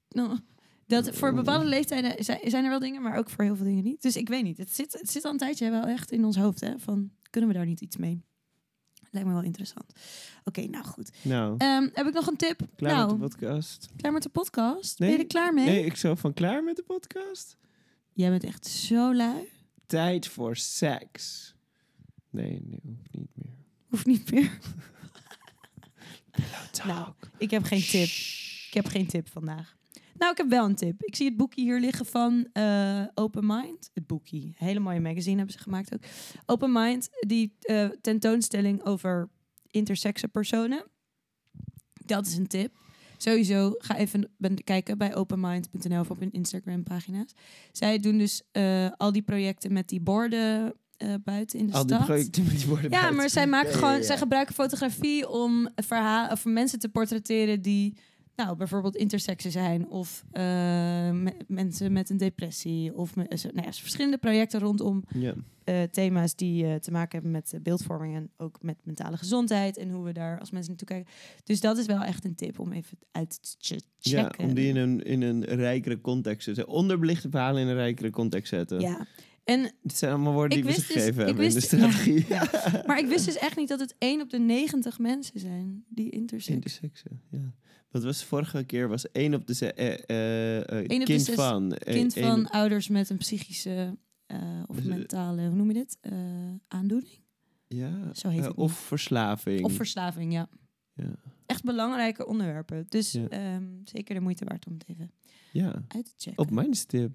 nou, 0.08 0.38
dat 0.86 1.10
voor 1.16 1.34
bepaalde 1.34 1.64
leeftijden 1.64 2.24
zijn, 2.24 2.64
er 2.64 2.68
wel 2.70 2.78
dingen, 2.78 3.02
maar 3.02 3.18
ook 3.18 3.30
voor 3.30 3.44
heel 3.44 3.56
veel 3.56 3.64
dingen 3.66 3.84
niet. 3.84 4.02
Dus 4.02 4.16
ik 4.16 4.28
weet 4.28 4.42
niet. 4.42 4.58
Het 4.58 4.74
zit, 4.74 4.92
het 4.92 5.10
zit 5.10 5.24
al 5.24 5.30
een 5.30 5.38
tijdje 5.38 5.70
wel 5.70 5.84
echt 5.84 6.10
in 6.10 6.24
ons 6.24 6.36
hoofd, 6.36 6.60
hè? 6.60 6.78
Van 6.78 7.10
kunnen 7.30 7.50
we 7.50 7.56
daar 7.56 7.66
niet 7.66 7.80
iets 7.80 7.96
mee? 7.96 8.22
Lijkt 9.10 9.28
me 9.28 9.34
wel 9.34 9.42
interessant. 9.42 9.92
Oké, 10.44 10.60
nou 10.66 10.84
goed. 10.84 11.10
Nou, 11.22 11.54
Ehm, 11.58 11.88
heb 11.92 12.06
ik 12.06 12.12
nog 12.14 12.26
een 12.26 12.36
tip? 12.36 12.60
klaar 12.76 12.92
nou, 12.94 13.18
met 13.18 13.30
de 13.30 13.38
podcast. 13.38 13.88
Klaar 13.96 14.12
met 14.12 14.22
de 14.22 14.28
podcast? 14.28 14.98
Nee. 14.98 15.08
Ben 15.08 15.18
je 15.18 15.24
er 15.24 15.28
klaar 15.30 15.54
mee? 15.54 15.64
Nee, 15.66 15.84
ik 15.84 15.96
zo 15.96 16.14
van 16.14 16.32
klaar 16.32 16.64
met 16.64 16.76
de 16.76 16.82
podcast. 16.82 17.56
Jij 18.12 18.30
bent 18.30 18.44
echt 18.44 18.66
zo 18.66 19.14
lui. 19.14 19.48
Tijd 19.86 20.26
voor 20.26 20.56
seks. 20.56 21.54
Nee, 22.30 22.60
nee, 22.64 22.80
hoeft 22.84 23.12
niet. 23.12 23.33
Hoeft 23.94 24.06
niet 24.06 24.30
meer. 24.30 24.58
Nou, 26.86 27.12
ik 27.38 27.50
heb 27.50 27.62
geen 27.62 27.82
tip. 27.82 28.08
Ik 28.66 28.70
heb 28.70 28.86
geen 28.86 29.06
tip 29.06 29.28
vandaag. 29.28 29.76
Nou, 30.18 30.32
ik 30.32 30.36
heb 30.36 30.48
wel 30.48 30.64
een 30.64 30.74
tip. 30.74 31.02
Ik 31.02 31.16
zie 31.16 31.26
het 31.26 31.36
boekje 31.36 31.62
hier 31.62 31.80
liggen 31.80 32.06
van 32.06 32.48
eh, 32.52 33.02
Open 33.14 33.46
Mind. 33.46 33.90
Het 33.92 34.06
boekje. 34.06 34.52
Hele 34.56 34.80
mooie 34.80 35.00
magazine 35.00 35.36
hebben 35.36 35.54
ze 35.54 35.62
gemaakt 35.62 35.94
ook. 35.94 36.00
Open 36.46 36.72
Mind, 36.72 37.08
die 37.20 37.56
eh, 37.60 37.88
tentoonstelling 38.00 38.84
over 38.84 39.28
intersexe 39.70 40.28
personen. 40.28 40.84
Dat 41.92 42.26
is 42.26 42.36
een 42.36 42.46
tip. 42.46 42.76
Sowieso 43.16 43.74
ga 43.78 43.96
even 43.96 44.30
ben- 44.36 44.64
kijken 44.64 44.98
bij 44.98 45.14
openmind.nl 45.14 46.00
of 46.00 46.10
op 46.10 46.18
hun 46.18 46.32
Instagram 46.32 46.82
pagina's. 46.82 47.34
Zij 47.72 47.98
doen 47.98 48.18
dus 48.18 48.42
eh, 48.52 48.90
al 48.96 49.12
die 49.12 49.22
projecten 49.22 49.72
met 49.72 49.88
die 49.88 50.00
borden 50.00 50.74
eh, 50.96 51.14
buiten 51.24 51.58
in 51.58 51.66
de 51.66 51.72
Al 51.72 51.86
die 51.86 51.94
stad. 51.94 52.06
projecten 52.06 52.44
met 52.44 52.58
die 52.58 52.66
worden 52.66 52.90
Ja, 52.90 52.96
buiten. 52.96 53.16
maar 53.16 53.30
zij 53.30 53.46
maken 53.46 53.72
gewoon, 53.72 53.96
ja. 53.96 54.02
zij 54.02 54.16
gebruiken 54.18 54.54
fotografie 54.54 55.28
om 55.28 55.68
verhaal 55.76 56.30
of 56.30 56.44
mensen 56.44 56.78
te 56.78 56.88
portretteren 56.88 57.62
die, 57.62 57.96
nou, 58.36 58.56
bijvoorbeeld 58.56 58.96
intersexe 58.96 59.50
zijn 59.50 59.88
of 59.88 60.24
eh, 60.32 60.42
me- 61.10 61.36
mensen 61.46 61.92
met 61.92 62.10
een 62.10 62.16
depressie 62.16 62.94
of 62.96 63.16
me, 63.16 63.24
nou 63.52 63.66
ja, 63.66 63.72
verschillende 63.72 64.18
projecten 64.18 64.60
rondom 64.60 65.04
Ja. 65.14 65.34
eh, 65.64 65.82
thema's 65.82 66.34
die 66.34 66.78
te 66.78 66.90
maken 66.90 67.10
hebben 67.12 67.30
met 67.30 67.54
beeldvorming 67.62 68.14
en 68.16 68.30
ook 68.36 68.58
met 68.62 68.76
mentale 68.82 69.16
gezondheid 69.16 69.76
en 69.76 69.90
hoe 69.90 70.04
we 70.04 70.12
daar 70.12 70.40
als 70.40 70.50
mensen 70.50 70.68
naartoe 70.70 70.88
kijken. 70.88 71.12
Dus 71.44 71.60
dat 71.60 71.78
is 71.78 71.86
wel 71.86 72.00
echt 72.02 72.24
een 72.24 72.34
tip 72.34 72.58
om 72.58 72.72
even 72.72 72.98
uit 73.12 73.38
te 73.42 73.56
che- 73.58 73.80
ja, 73.98 74.22
checken. 74.22 74.44
om 74.44 74.54
die 74.54 74.68
in 74.68 74.76
een, 74.76 75.02
in 75.02 75.22
een 75.22 75.44
rijkere 75.44 76.00
context 76.00 76.46
te 76.46 76.54
zetten. 76.54 76.74
Onderbelichte 76.74 77.30
verhalen 77.30 77.62
in 77.62 77.68
een 77.68 77.74
rijkere 77.74 78.10
context 78.10 78.48
zetten. 78.48 78.80
Ja. 78.80 79.06
En 79.44 79.72
Dit 79.82 79.96
zijn 79.96 80.12
allemaal 80.12 80.32
woorden 80.32 80.56
die 80.56 80.66
we 80.66 80.72
ze 80.72 80.76
dus- 80.80 80.86
gegeven 80.86 81.24
hebben 81.24 81.44
in 81.44 81.50
de 81.50 81.54
ja, 81.54 81.60
strategie. 81.60 82.24
ja. 82.28 82.82
Maar 82.86 82.98
ik 82.98 83.06
wist 83.06 83.24
dus 83.24 83.38
echt 83.38 83.56
niet 83.56 83.68
dat 83.68 83.80
het 83.80 83.94
1 83.98 84.20
op 84.20 84.30
de 84.30 84.38
90 84.38 84.98
mensen 84.98 85.40
zijn 85.40 85.84
die 85.88 86.10
intersex. 86.10 86.54
Intersexe, 86.54 87.08
ja. 87.30 87.52
Wat 87.90 88.04
was 88.04 88.24
vorige 88.24 88.64
keer? 88.64 88.88
Was 88.88 89.10
één 89.12 89.34
op 89.34 89.46
de 89.46 89.54
ze- 89.54 89.72
eh, 89.72 89.92
eh, 90.06 90.82
eh, 90.82 90.88
de 90.88 91.04
kind 91.04 91.22
zes 91.22 91.34
van. 91.34 91.76
kind 91.84 92.14
van 92.14 92.48
ouders 92.50 92.88
met 92.88 93.10
een 93.10 93.16
psychische 93.16 93.96
of 94.66 94.76
Dus, 94.76 94.84
mentale, 94.84 95.46
hoe 95.46 95.56
noem 95.56 95.68
je 95.68 95.74
dit? 95.74 95.98
Aandoening? 96.68 97.22
ja, 97.68 98.14
Zo 98.14 98.28
heet 98.28 98.44
het 98.44 98.54
of 98.54 98.72
verslaving. 98.72 99.64
Of 99.64 99.72
verslaving, 99.72 100.32
ja. 100.32 100.48
ja. 100.94 101.14
Echt 101.46 101.62
belangrijke 101.64 102.26
onderwerpen. 102.26 102.86
Dus 102.88 103.14
ehm, 103.14 103.64
zeker 103.84 104.14
de 104.14 104.20
moeite 104.20 104.44
waard 104.44 104.66
om 104.66 104.72
het 104.72 104.84
even 104.88 105.10
ja, 105.54 105.82
uit 105.88 106.04
te 106.04 106.12
checken. 106.16 106.44
op 106.44 106.50
mijn. 106.50 106.74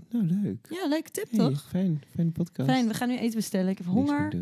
Nou, 0.09 0.25
leuk. 0.25 0.67
Ja, 0.69 0.87
leuke 0.87 1.09
tip 1.11 1.29
Hey, 1.29 1.39
toch? 1.39 1.67
Fijn, 1.69 2.01
fijne 2.15 2.31
podcast. 2.31 2.69
Fijn, 2.69 2.87
we 2.87 2.93
gaan 2.93 3.07
nu 3.07 3.17
eten 3.17 3.35
bestellen. 3.35 3.69
Ik 3.69 3.77
heb 3.77 3.87
honger. 3.87 4.33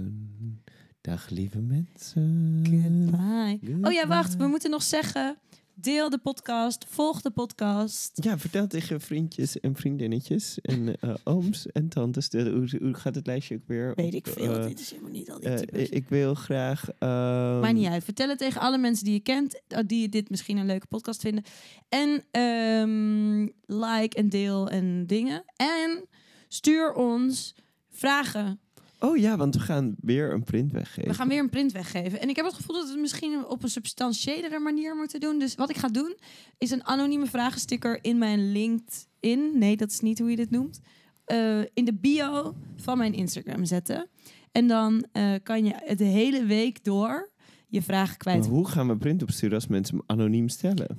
Dag 1.01 1.29
lieve 1.29 1.59
mensen. 1.61 2.59
Goodbye. 2.63 3.87
Oh 3.87 3.91
ja, 3.91 4.07
wacht. 4.07 4.35
We 4.35 4.47
moeten 4.47 4.69
nog 4.69 4.83
zeggen... 4.83 5.37
Deel 5.79 6.09
de 6.09 6.17
podcast. 6.17 6.85
Volg 6.89 7.21
de 7.21 7.31
podcast. 7.31 8.11
Ja, 8.23 8.37
vertel 8.37 8.67
tegen 8.67 8.95
je 8.95 9.01
vriendjes 9.01 9.59
en 9.59 9.75
vriendinnetjes 9.75 10.59
en 10.61 10.99
eh, 10.99 11.13
ooms 11.33 11.67
en 11.71 11.87
tantes. 11.89 12.29
De, 12.29 12.49
hoe, 12.49 12.77
hoe 12.81 12.93
gaat 12.93 13.15
het 13.15 13.27
lijstje 13.27 13.55
ook 13.55 13.67
weer? 13.67 13.91
Weet 13.95 14.13
ik 14.13 14.27
veel. 14.27 14.55
eh, 14.55 14.67
Dit 14.67 14.79
is 14.79 14.89
helemaal 14.89 15.11
niet 15.11 15.31
al 15.31 15.39
die 15.39 15.49
eh, 15.49 15.55
types. 15.55 15.89
ik 15.89 16.09
wil 16.09 16.33
graag... 16.33 16.89
ehm, 16.99 17.59
Maakt 17.59 17.73
niet 17.73 17.87
uit. 17.87 18.03
Vertel 18.03 18.29
het 18.29 18.37
tegen 18.37 18.61
alle 18.61 18.77
mensen 18.77 19.05
die 19.05 19.13
je 19.13 19.19
kent, 19.19 19.61
die 19.85 20.09
dit 20.09 20.29
misschien 20.29 20.57
een 20.57 20.65
leuke 20.65 20.87
podcast 20.87 21.21
vinden. 21.21 21.43
En 21.89 22.23
ehm, 22.31 23.41
like 23.65 24.17
en 24.17 24.29
deel 24.29 24.69
en 24.69 25.07
dingen. 25.07 25.43
En 25.55 26.05
stuur 26.47 26.93
ons 26.93 27.55
vragen. 27.89 28.59
Oh 28.99 29.17
ja, 29.17 29.37
want 29.37 29.55
we 29.55 29.61
gaan 29.61 29.95
weer 30.01 30.33
een 30.33 30.43
print 30.43 30.71
weggeven. 30.71 31.09
We 31.09 31.15
gaan 31.15 31.27
weer 31.27 31.39
een 31.39 31.49
print 31.49 31.71
weggeven. 31.71 32.21
En 32.21 32.29
ik 32.29 32.35
heb 32.35 32.45
het 32.45 32.53
gevoel 32.53 32.75
dat 32.75 32.85
we 32.85 32.91
het 32.91 32.99
misschien 33.01 33.45
op 33.45 33.63
een 33.63 33.69
substantiëlere 33.69 34.59
manier 34.59 34.95
moeten 34.95 35.19
doen. 35.19 35.39
Dus 35.39 35.55
wat 35.55 35.69
ik 35.69 35.77
ga 35.77 35.87
doen, 35.87 36.15
is 36.57 36.71
een 36.71 36.83
anonieme 36.83 37.25
vragensticker 37.25 38.03
in 38.03 38.17
mijn 38.17 38.51
LinkedIn. 38.51 39.57
Nee, 39.57 39.77
dat 39.77 39.91
is 39.91 39.99
niet 39.99 40.19
hoe 40.19 40.29
je 40.29 40.35
dit 40.35 40.49
noemt. 40.49 40.79
eh, 41.25 41.59
in 41.73 41.85
de 41.85 41.93
bio 41.93 42.55
van 42.75 42.97
mijn 42.97 43.13
Instagram 43.13 43.65
zetten. 43.65 44.07
En 44.51 44.67
dan 44.67 45.05
eh, 45.11 45.33
kan 45.43 45.65
je 45.65 45.73
het 45.75 45.97
de 45.97 46.03
hele 46.03 46.45
week 46.45 46.83
door 46.83 47.29
je 47.67 47.81
vragen 47.81 48.17
kwijt. 48.17 48.39
Maar 48.39 48.49
hoe 48.49 48.67
gaan 48.67 48.87
we 48.87 48.97
print 48.97 49.21
opsturen 49.23 49.55
als 49.55 49.67
mensen 49.67 49.95
hem 49.95 50.03
anoniem 50.19 50.49
stellen? 50.49 50.97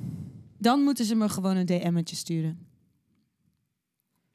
Dan 0.59 0.81
moeten 0.83 1.05
ze 1.05 1.15
me 1.15 1.29
gewoon 1.29 1.57
een 1.57 1.67
DM'tje 1.67 2.17
sturen. 2.17 2.67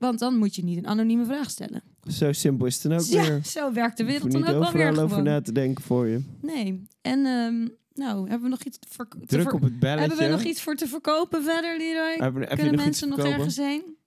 Want 0.04 0.20
dan 0.20 0.38
moet 0.38 0.56
je 0.56 0.64
niet 0.64 0.78
een 0.78 0.88
anonieme 0.88 1.26
vraag 1.26 1.50
stellen. 1.50 1.82
Zo 2.10 2.32
simpel 2.32 2.66
is 2.66 2.74
het 2.74 2.92
dan 2.92 3.00
ook 3.00 3.06
ja, 3.06 3.22
weer. 3.22 3.46
zo 3.46 3.74
werkt 3.74 3.98
de 3.98 4.04
wereld 4.04 4.32
dan 4.32 4.42
ook 4.42 4.48
wel 4.48 4.60
weer 4.60 4.88
overal 4.88 5.04
over 5.04 5.18
gewoon. 5.18 5.24
na 5.24 5.42
te 5.42 5.52
denken 5.52 5.84
voor 5.84 6.08
je. 6.08 6.24
Nee. 6.42 6.84
En 7.02 7.26
ehm, 7.26 7.68
nou, 7.94 8.30
hebben 8.30 8.42
we 8.42 8.50
nog 8.50 8.64
iets 8.64 8.80
te 8.80 8.88
Druk 9.26 9.54
op 9.54 9.62
het 9.62 9.80
belletje. 9.80 10.08
Hebben 10.08 10.18
we 10.18 10.32
nog 10.32 10.44
iets 10.44 10.62
voor 10.62 10.76
te 10.76 10.88
verkopen 10.88 11.44
verder, 11.44 11.78
Leroy? 11.78 12.16
Hebben- 12.18 12.42
heb 12.42 12.58
Kunnen 12.58 12.76
nog 12.76 12.84
mensen 12.84 13.10
nog 13.10 13.20
ergens 13.20 13.58
heen? 13.58 13.98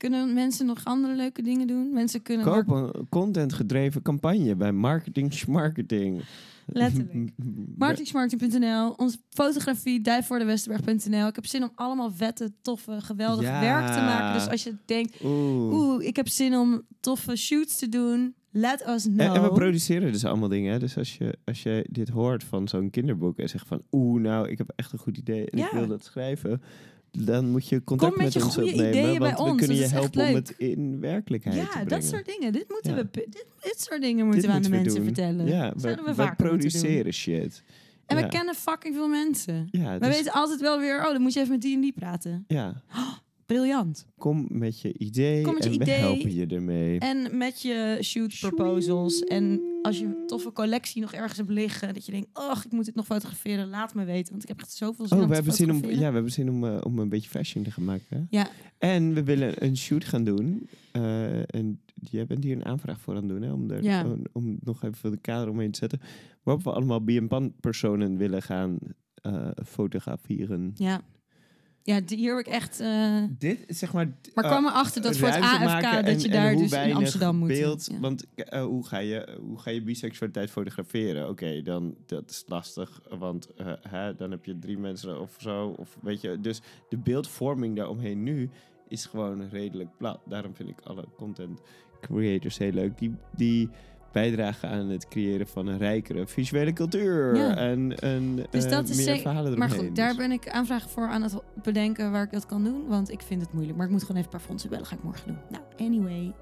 Kunnen 0.00 0.34
mensen 0.34 0.66
nog 0.66 0.84
andere 0.84 1.14
leuke 1.14 1.42
dingen 1.42 1.66
doen? 1.66 1.92
Mensen 1.92 2.22
kunnen 2.22 2.46
Koop 2.46 2.66
mark- 2.66 2.94
een 2.94 3.06
content-gedreven 3.08 4.02
campagne 4.02 4.56
bij 4.56 4.72
Marketing 4.72 5.32
Schmarketing. 5.32 6.22
Letterlijk. 6.66 7.30
marketingsmarketing.nl, 7.76 8.90
onze 8.96 9.18
fotografie, 9.28 10.00
dijvoordewesterberg.nl. 10.00 11.26
Ik 11.26 11.34
heb 11.34 11.46
zin 11.46 11.62
om 11.62 11.70
allemaal 11.74 12.10
vette, 12.12 12.52
toffe, 12.62 13.00
geweldig 13.00 13.44
Ja. 13.44 13.60
werk 13.60 13.86
te 13.86 14.00
maken. 14.00 14.38
Dus 14.40 14.48
als 14.48 14.62
je 14.62 14.74
denkt, 14.84 15.16
Oeh. 15.24 15.72
oeh, 15.72 16.06
ik 16.06 16.16
heb 16.16 16.28
zin 16.28 16.54
om 16.56 16.82
toffe 17.00 17.36
shoots 17.36 17.76
te 17.78 17.88
doen, 17.88 18.34
let 18.50 18.86
us 18.88 19.02
know. 19.02 19.20
En, 19.20 19.34
en 19.34 19.42
we 19.42 19.52
produceren 19.52 20.12
dus 20.12 20.24
allemaal 20.24 20.48
dingen. 20.48 20.72
Hè? 20.72 20.78
Dus 20.78 20.96
als 20.98 21.16
je, 21.16 21.38
als 21.44 21.62
je 21.62 21.86
dit 21.90 22.08
hoort 22.08 22.44
van 22.44 22.68
zo'n 22.68 22.90
kinderboek 22.90 23.38
en 23.38 23.48
zegt 23.48 23.66
van... 23.66 23.82
Oeh, 23.92 24.22
nou, 24.22 24.48
ik 24.48 24.58
heb 24.58 24.72
echt 24.76 24.92
een 24.92 24.98
goed 24.98 25.16
idee 25.18 25.50
en 25.50 25.58
ik 25.58 25.70
Ja. 25.72 25.78
wil 25.78 25.86
dat 25.86 26.04
schrijven. 26.04 26.62
Dan 27.12 27.50
moet 27.50 27.68
je 27.68 27.84
contact 27.84 28.12
Kom 28.14 28.22
met 28.24 28.32
je 28.32 28.44
ons 28.44 28.54
goede 28.54 28.70
opnemen. 28.70 28.90
ideeën 28.90 29.18
bij 29.18 29.28
want 29.28 29.38
we 29.38 29.44
ons, 29.44 29.58
kunnen 29.58 29.76
je 29.76 29.86
helpen 29.86 30.28
om 30.28 30.34
het 30.34 30.54
in 30.58 31.00
werkelijkheid 31.00 31.56
te 31.56 31.62
ja, 31.62 31.68
brengen. 31.68 31.88
dat 31.88 32.04
soort 32.04 32.26
dingen. 32.26 32.52
Dit 32.52 32.68
moeten 32.68 32.90
Ja. 32.90 32.96
we, 32.96 33.08
dit, 33.10 33.44
dit 33.62 33.80
soort 33.80 34.00
dingen 34.00 34.24
moeten 34.26 34.40
Dit 34.42 34.50
we 34.50 34.56
aan 34.56 34.62
de 34.62 34.68
moeten 34.68 34.92
mensen 34.92 35.04
doen. 35.04 35.14
vertellen. 35.14 35.46
Ja, 35.46 36.14
we, 36.14 36.32
produceren 36.36 37.12
shit. 37.12 37.62
En 38.06 38.16
Ja. 38.16 38.22
we 38.22 38.28
kennen 38.28 38.54
fucking 38.54 38.94
veel 38.94 39.08
mensen. 39.08 39.68
Ja, 39.70 39.98
We 39.98 40.06
dus- 40.06 40.16
weten 40.16 40.32
altijd 40.32 40.60
wel 40.60 40.78
weer, 40.78 40.98
oh, 41.06 41.12
dan 41.12 41.20
moet 41.22 41.32
je 41.32 41.38
even 41.40 41.52
met 41.52 41.60
die 41.62 41.74
en 41.74 41.80
die 41.80 41.92
praten. 41.92 42.44
ja, 42.48 42.82
Briljant. 43.54 44.06
kom 44.18 44.46
met 44.48 44.80
je 44.80 44.98
idee 44.98 45.42
Kom 45.42 45.54
met 45.54 45.64
je 45.64 45.70
en 45.70 45.78
we 45.78 45.90
helpen 45.90 46.34
je 46.34 46.46
ermee. 46.46 46.98
En 46.98 47.36
met 47.36 47.62
je 47.62 47.98
shoot 48.02 48.36
proposals. 48.40 49.20
En 49.20 49.60
als 49.82 49.98
je 49.98 50.04
een 50.04 50.26
toffe 50.26 50.52
collectie 50.52 51.00
nog 51.02 51.12
ergens 51.12 51.36
hebt 51.36 51.50
liggen, 51.50 51.94
dat 51.94 52.06
je 52.06 52.12
denkt, 52.12 52.28
oh, 52.32 52.60
ik 52.64 52.72
moet 52.72 52.84
dit 52.84 52.94
nog 52.94 53.06
fotograferen, 53.06 53.68
laat 53.68 53.94
me 53.94 54.04
weten. 54.04 54.30
Want 54.30 54.42
ik 54.42 54.48
heb 54.48 54.58
echt 54.60 54.72
zoveel 54.72 55.06
zin 55.06 55.18
Oh, 55.20 55.28
we 55.28 55.34
hebben 55.34 55.52
zin 55.52 55.70
om, 55.70 55.84
ja, 55.84 55.96
we 56.08 56.14
hebben 56.14 56.32
zin 56.32 56.48
om, 56.50 56.64
eh, 56.64 56.78
om 56.82 56.98
een 56.98 57.08
beetje 57.08 57.30
fashion 57.30 57.64
te 57.64 57.70
gaan 57.70 57.84
maken. 57.84 58.26
Ja. 58.30 58.48
En 58.78 59.14
we 59.14 59.22
willen 59.22 59.64
een 59.64 59.76
shoot 59.76 60.04
gaan 60.04 60.24
doen. 60.24 60.68
eh, 60.92 61.54
en 61.54 61.80
jij 62.10 62.26
bent 62.26 62.44
hier 62.44 62.56
een 62.56 62.64
aanvraag 62.64 63.00
voor 63.00 63.14
aan 63.14 63.20
het 63.22 63.28
doen, 63.28 63.42
hè? 63.42 63.52
Om, 63.52 63.70
er, 63.70 63.82
Ja. 63.82 64.04
om, 64.04 64.22
om 64.32 64.58
nog 64.62 64.82
even 64.84 65.10
de 65.10 65.20
kader 65.20 65.48
omheen 65.48 65.70
te 65.70 65.78
zetten. 65.78 66.00
Waarop 66.42 66.64
we 66.64 66.72
allemaal 66.72 67.04
BNPan-personen 67.04 68.16
willen 68.16 68.42
gaan 68.42 68.78
eh, 69.14 69.48
fotograferen. 69.66 70.70
Ja. 70.74 71.00
Ja, 71.82 72.00
hier 72.06 72.36
heb 72.36 72.46
ik 72.46 72.52
echt... 72.52 72.80
eh, 72.80 73.22
Dit 73.38 73.64
zeg 73.66 73.92
maar... 73.92 74.06
maar 74.34 74.44
eh, 74.44 74.50
kwam 74.50 74.66
erachter 74.66 75.02
dat 75.02 75.16
voor 75.16 75.28
het 75.28 75.40
AFK, 75.42 76.06
dat 76.06 76.22
je 76.22 76.28
en 76.28 76.34
daar 76.34 76.56
dus 76.56 76.72
in 76.72 76.94
Amsterdam 76.94 77.36
moet. 77.36 77.48
Beeld, 77.48 77.88
Ja. 77.92 77.98
Want 78.00 78.24
eh, 78.34 78.62
hoe, 78.64 78.86
ga 78.86 78.98
je, 78.98 79.38
hoe 79.40 79.58
ga 79.58 79.70
je 79.70 79.82
biseksualiteit 79.82 80.50
fotograferen? 80.50 81.28
Oké, 81.28 81.62
dan 81.62 81.94
dat 82.06 82.30
is 82.30 82.44
lastig, 82.46 83.00
want 83.18 83.54
eh, 83.56 83.72
hè, 83.88 84.14
dan 84.14 84.30
heb 84.30 84.44
je 84.44 84.58
drie 84.58 84.78
mensen 84.78 85.20
of 85.20 85.34
zo. 85.38 85.74
Of, 85.78 85.98
weet 86.02 86.20
je, 86.20 86.40
dus 86.40 86.60
de 86.88 86.96
beeldvorming 86.98 87.76
daaromheen 87.76 88.22
nu 88.22 88.50
is 88.88 89.06
gewoon 89.06 89.48
redelijk 89.48 89.88
plat. 89.96 90.20
Daarom 90.26 90.54
vind 90.54 90.68
ik 90.68 90.80
alle 90.84 91.04
content 91.16 91.60
creators 92.00 92.58
heel 92.58 92.72
leuk. 92.72 92.98
Die, 92.98 93.14
die 93.36 93.68
bijdragen 94.12 94.68
aan 94.68 94.88
het 94.88 95.08
creëren 95.08 95.46
van 95.46 95.66
een 95.66 95.78
rijkere 95.78 96.26
visuele 96.26 96.72
cultuur. 96.72 97.36
Ja. 97.36 97.56
En, 97.56 97.98
en 97.98 98.46
Dus 98.50 98.64
eh, 98.64 98.70
dat 98.70 98.88
is 98.88 99.04
meer 99.06 99.18
verhalen 99.18 99.58
Maar 99.58 99.70
goed, 99.70 99.96
daar 99.96 100.14
ben 100.16 100.32
ik 100.32 100.48
aanvragen 100.48 100.90
voor 100.90 101.08
aan 101.08 101.22
het 101.22 101.34
bedenken 101.62 102.10
waar 102.10 102.22
ik 102.24 102.32
dat 102.32 102.46
kan 102.46 102.64
doen. 102.64 102.86
Want 102.88 103.10
ik 103.10 103.20
vind 103.26 103.40
het 103.42 103.52
moeilijk. 103.52 103.76
Maar 103.76 103.86
ik 103.86 103.92
moet 103.92 104.00
gewoon 104.00 104.16
even 104.16 104.30
een 104.32 104.38
paar 104.38 104.46
fondsen 104.48 104.70
bellen. 104.70 104.86
Ga 104.86 104.94
ik 104.94 105.02
morgen 105.02 105.26
doen. 105.26 105.38
Nou, 105.48 105.62
anyway. 105.78 106.32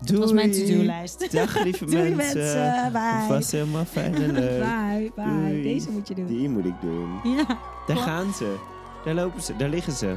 Dat 0.00 0.18
was 0.18 0.32
mijn 0.32 0.50
Doei. 0.50 0.66
to-do-lijst. 0.66 1.32
Dag 1.32 1.62
lieve 1.64 1.84
Doei 1.84 2.14
mensen. 2.14 2.38
mensen. 2.38 2.92
Bye. 2.92 3.28
Was 3.28 3.52
helemaal 3.52 3.84
fijn 3.84 4.14
en 4.14 4.32
leuk. 4.40 4.58
Bye, 4.60 5.12
bye. 5.14 5.24
Doei. 5.24 5.62
Deze 5.62 5.90
moet 5.90 6.08
je 6.08 6.14
doen. 6.14 6.26
Die 6.26 6.48
moet 6.48 6.64
ik 6.64 6.80
doen. 6.80 7.20
Ja, 7.36 7.58
Daar 7.86 7.96
gaan 7.96 8.32
ze. 8.32 8.56
Daar 9.04 9.14
lopen 9.14 9.42
ze. 9.42 9.56
Daar 9.56 9.68
liggen 9.68 9.92
ze. 9.92 10.16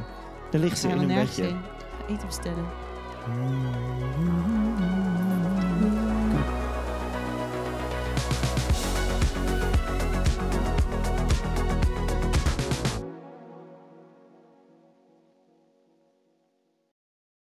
Daar 0.50 0.60
liggen 0.60 0.78
ze 0.78 0.88
in 0.88 0.98
een 0.98 1.06
bedje. 1.06 1.44
Ga 1.44 2.06
eten 2.08 2.26
bestellen. 2.26 2.64
Mm. 3.28 4.67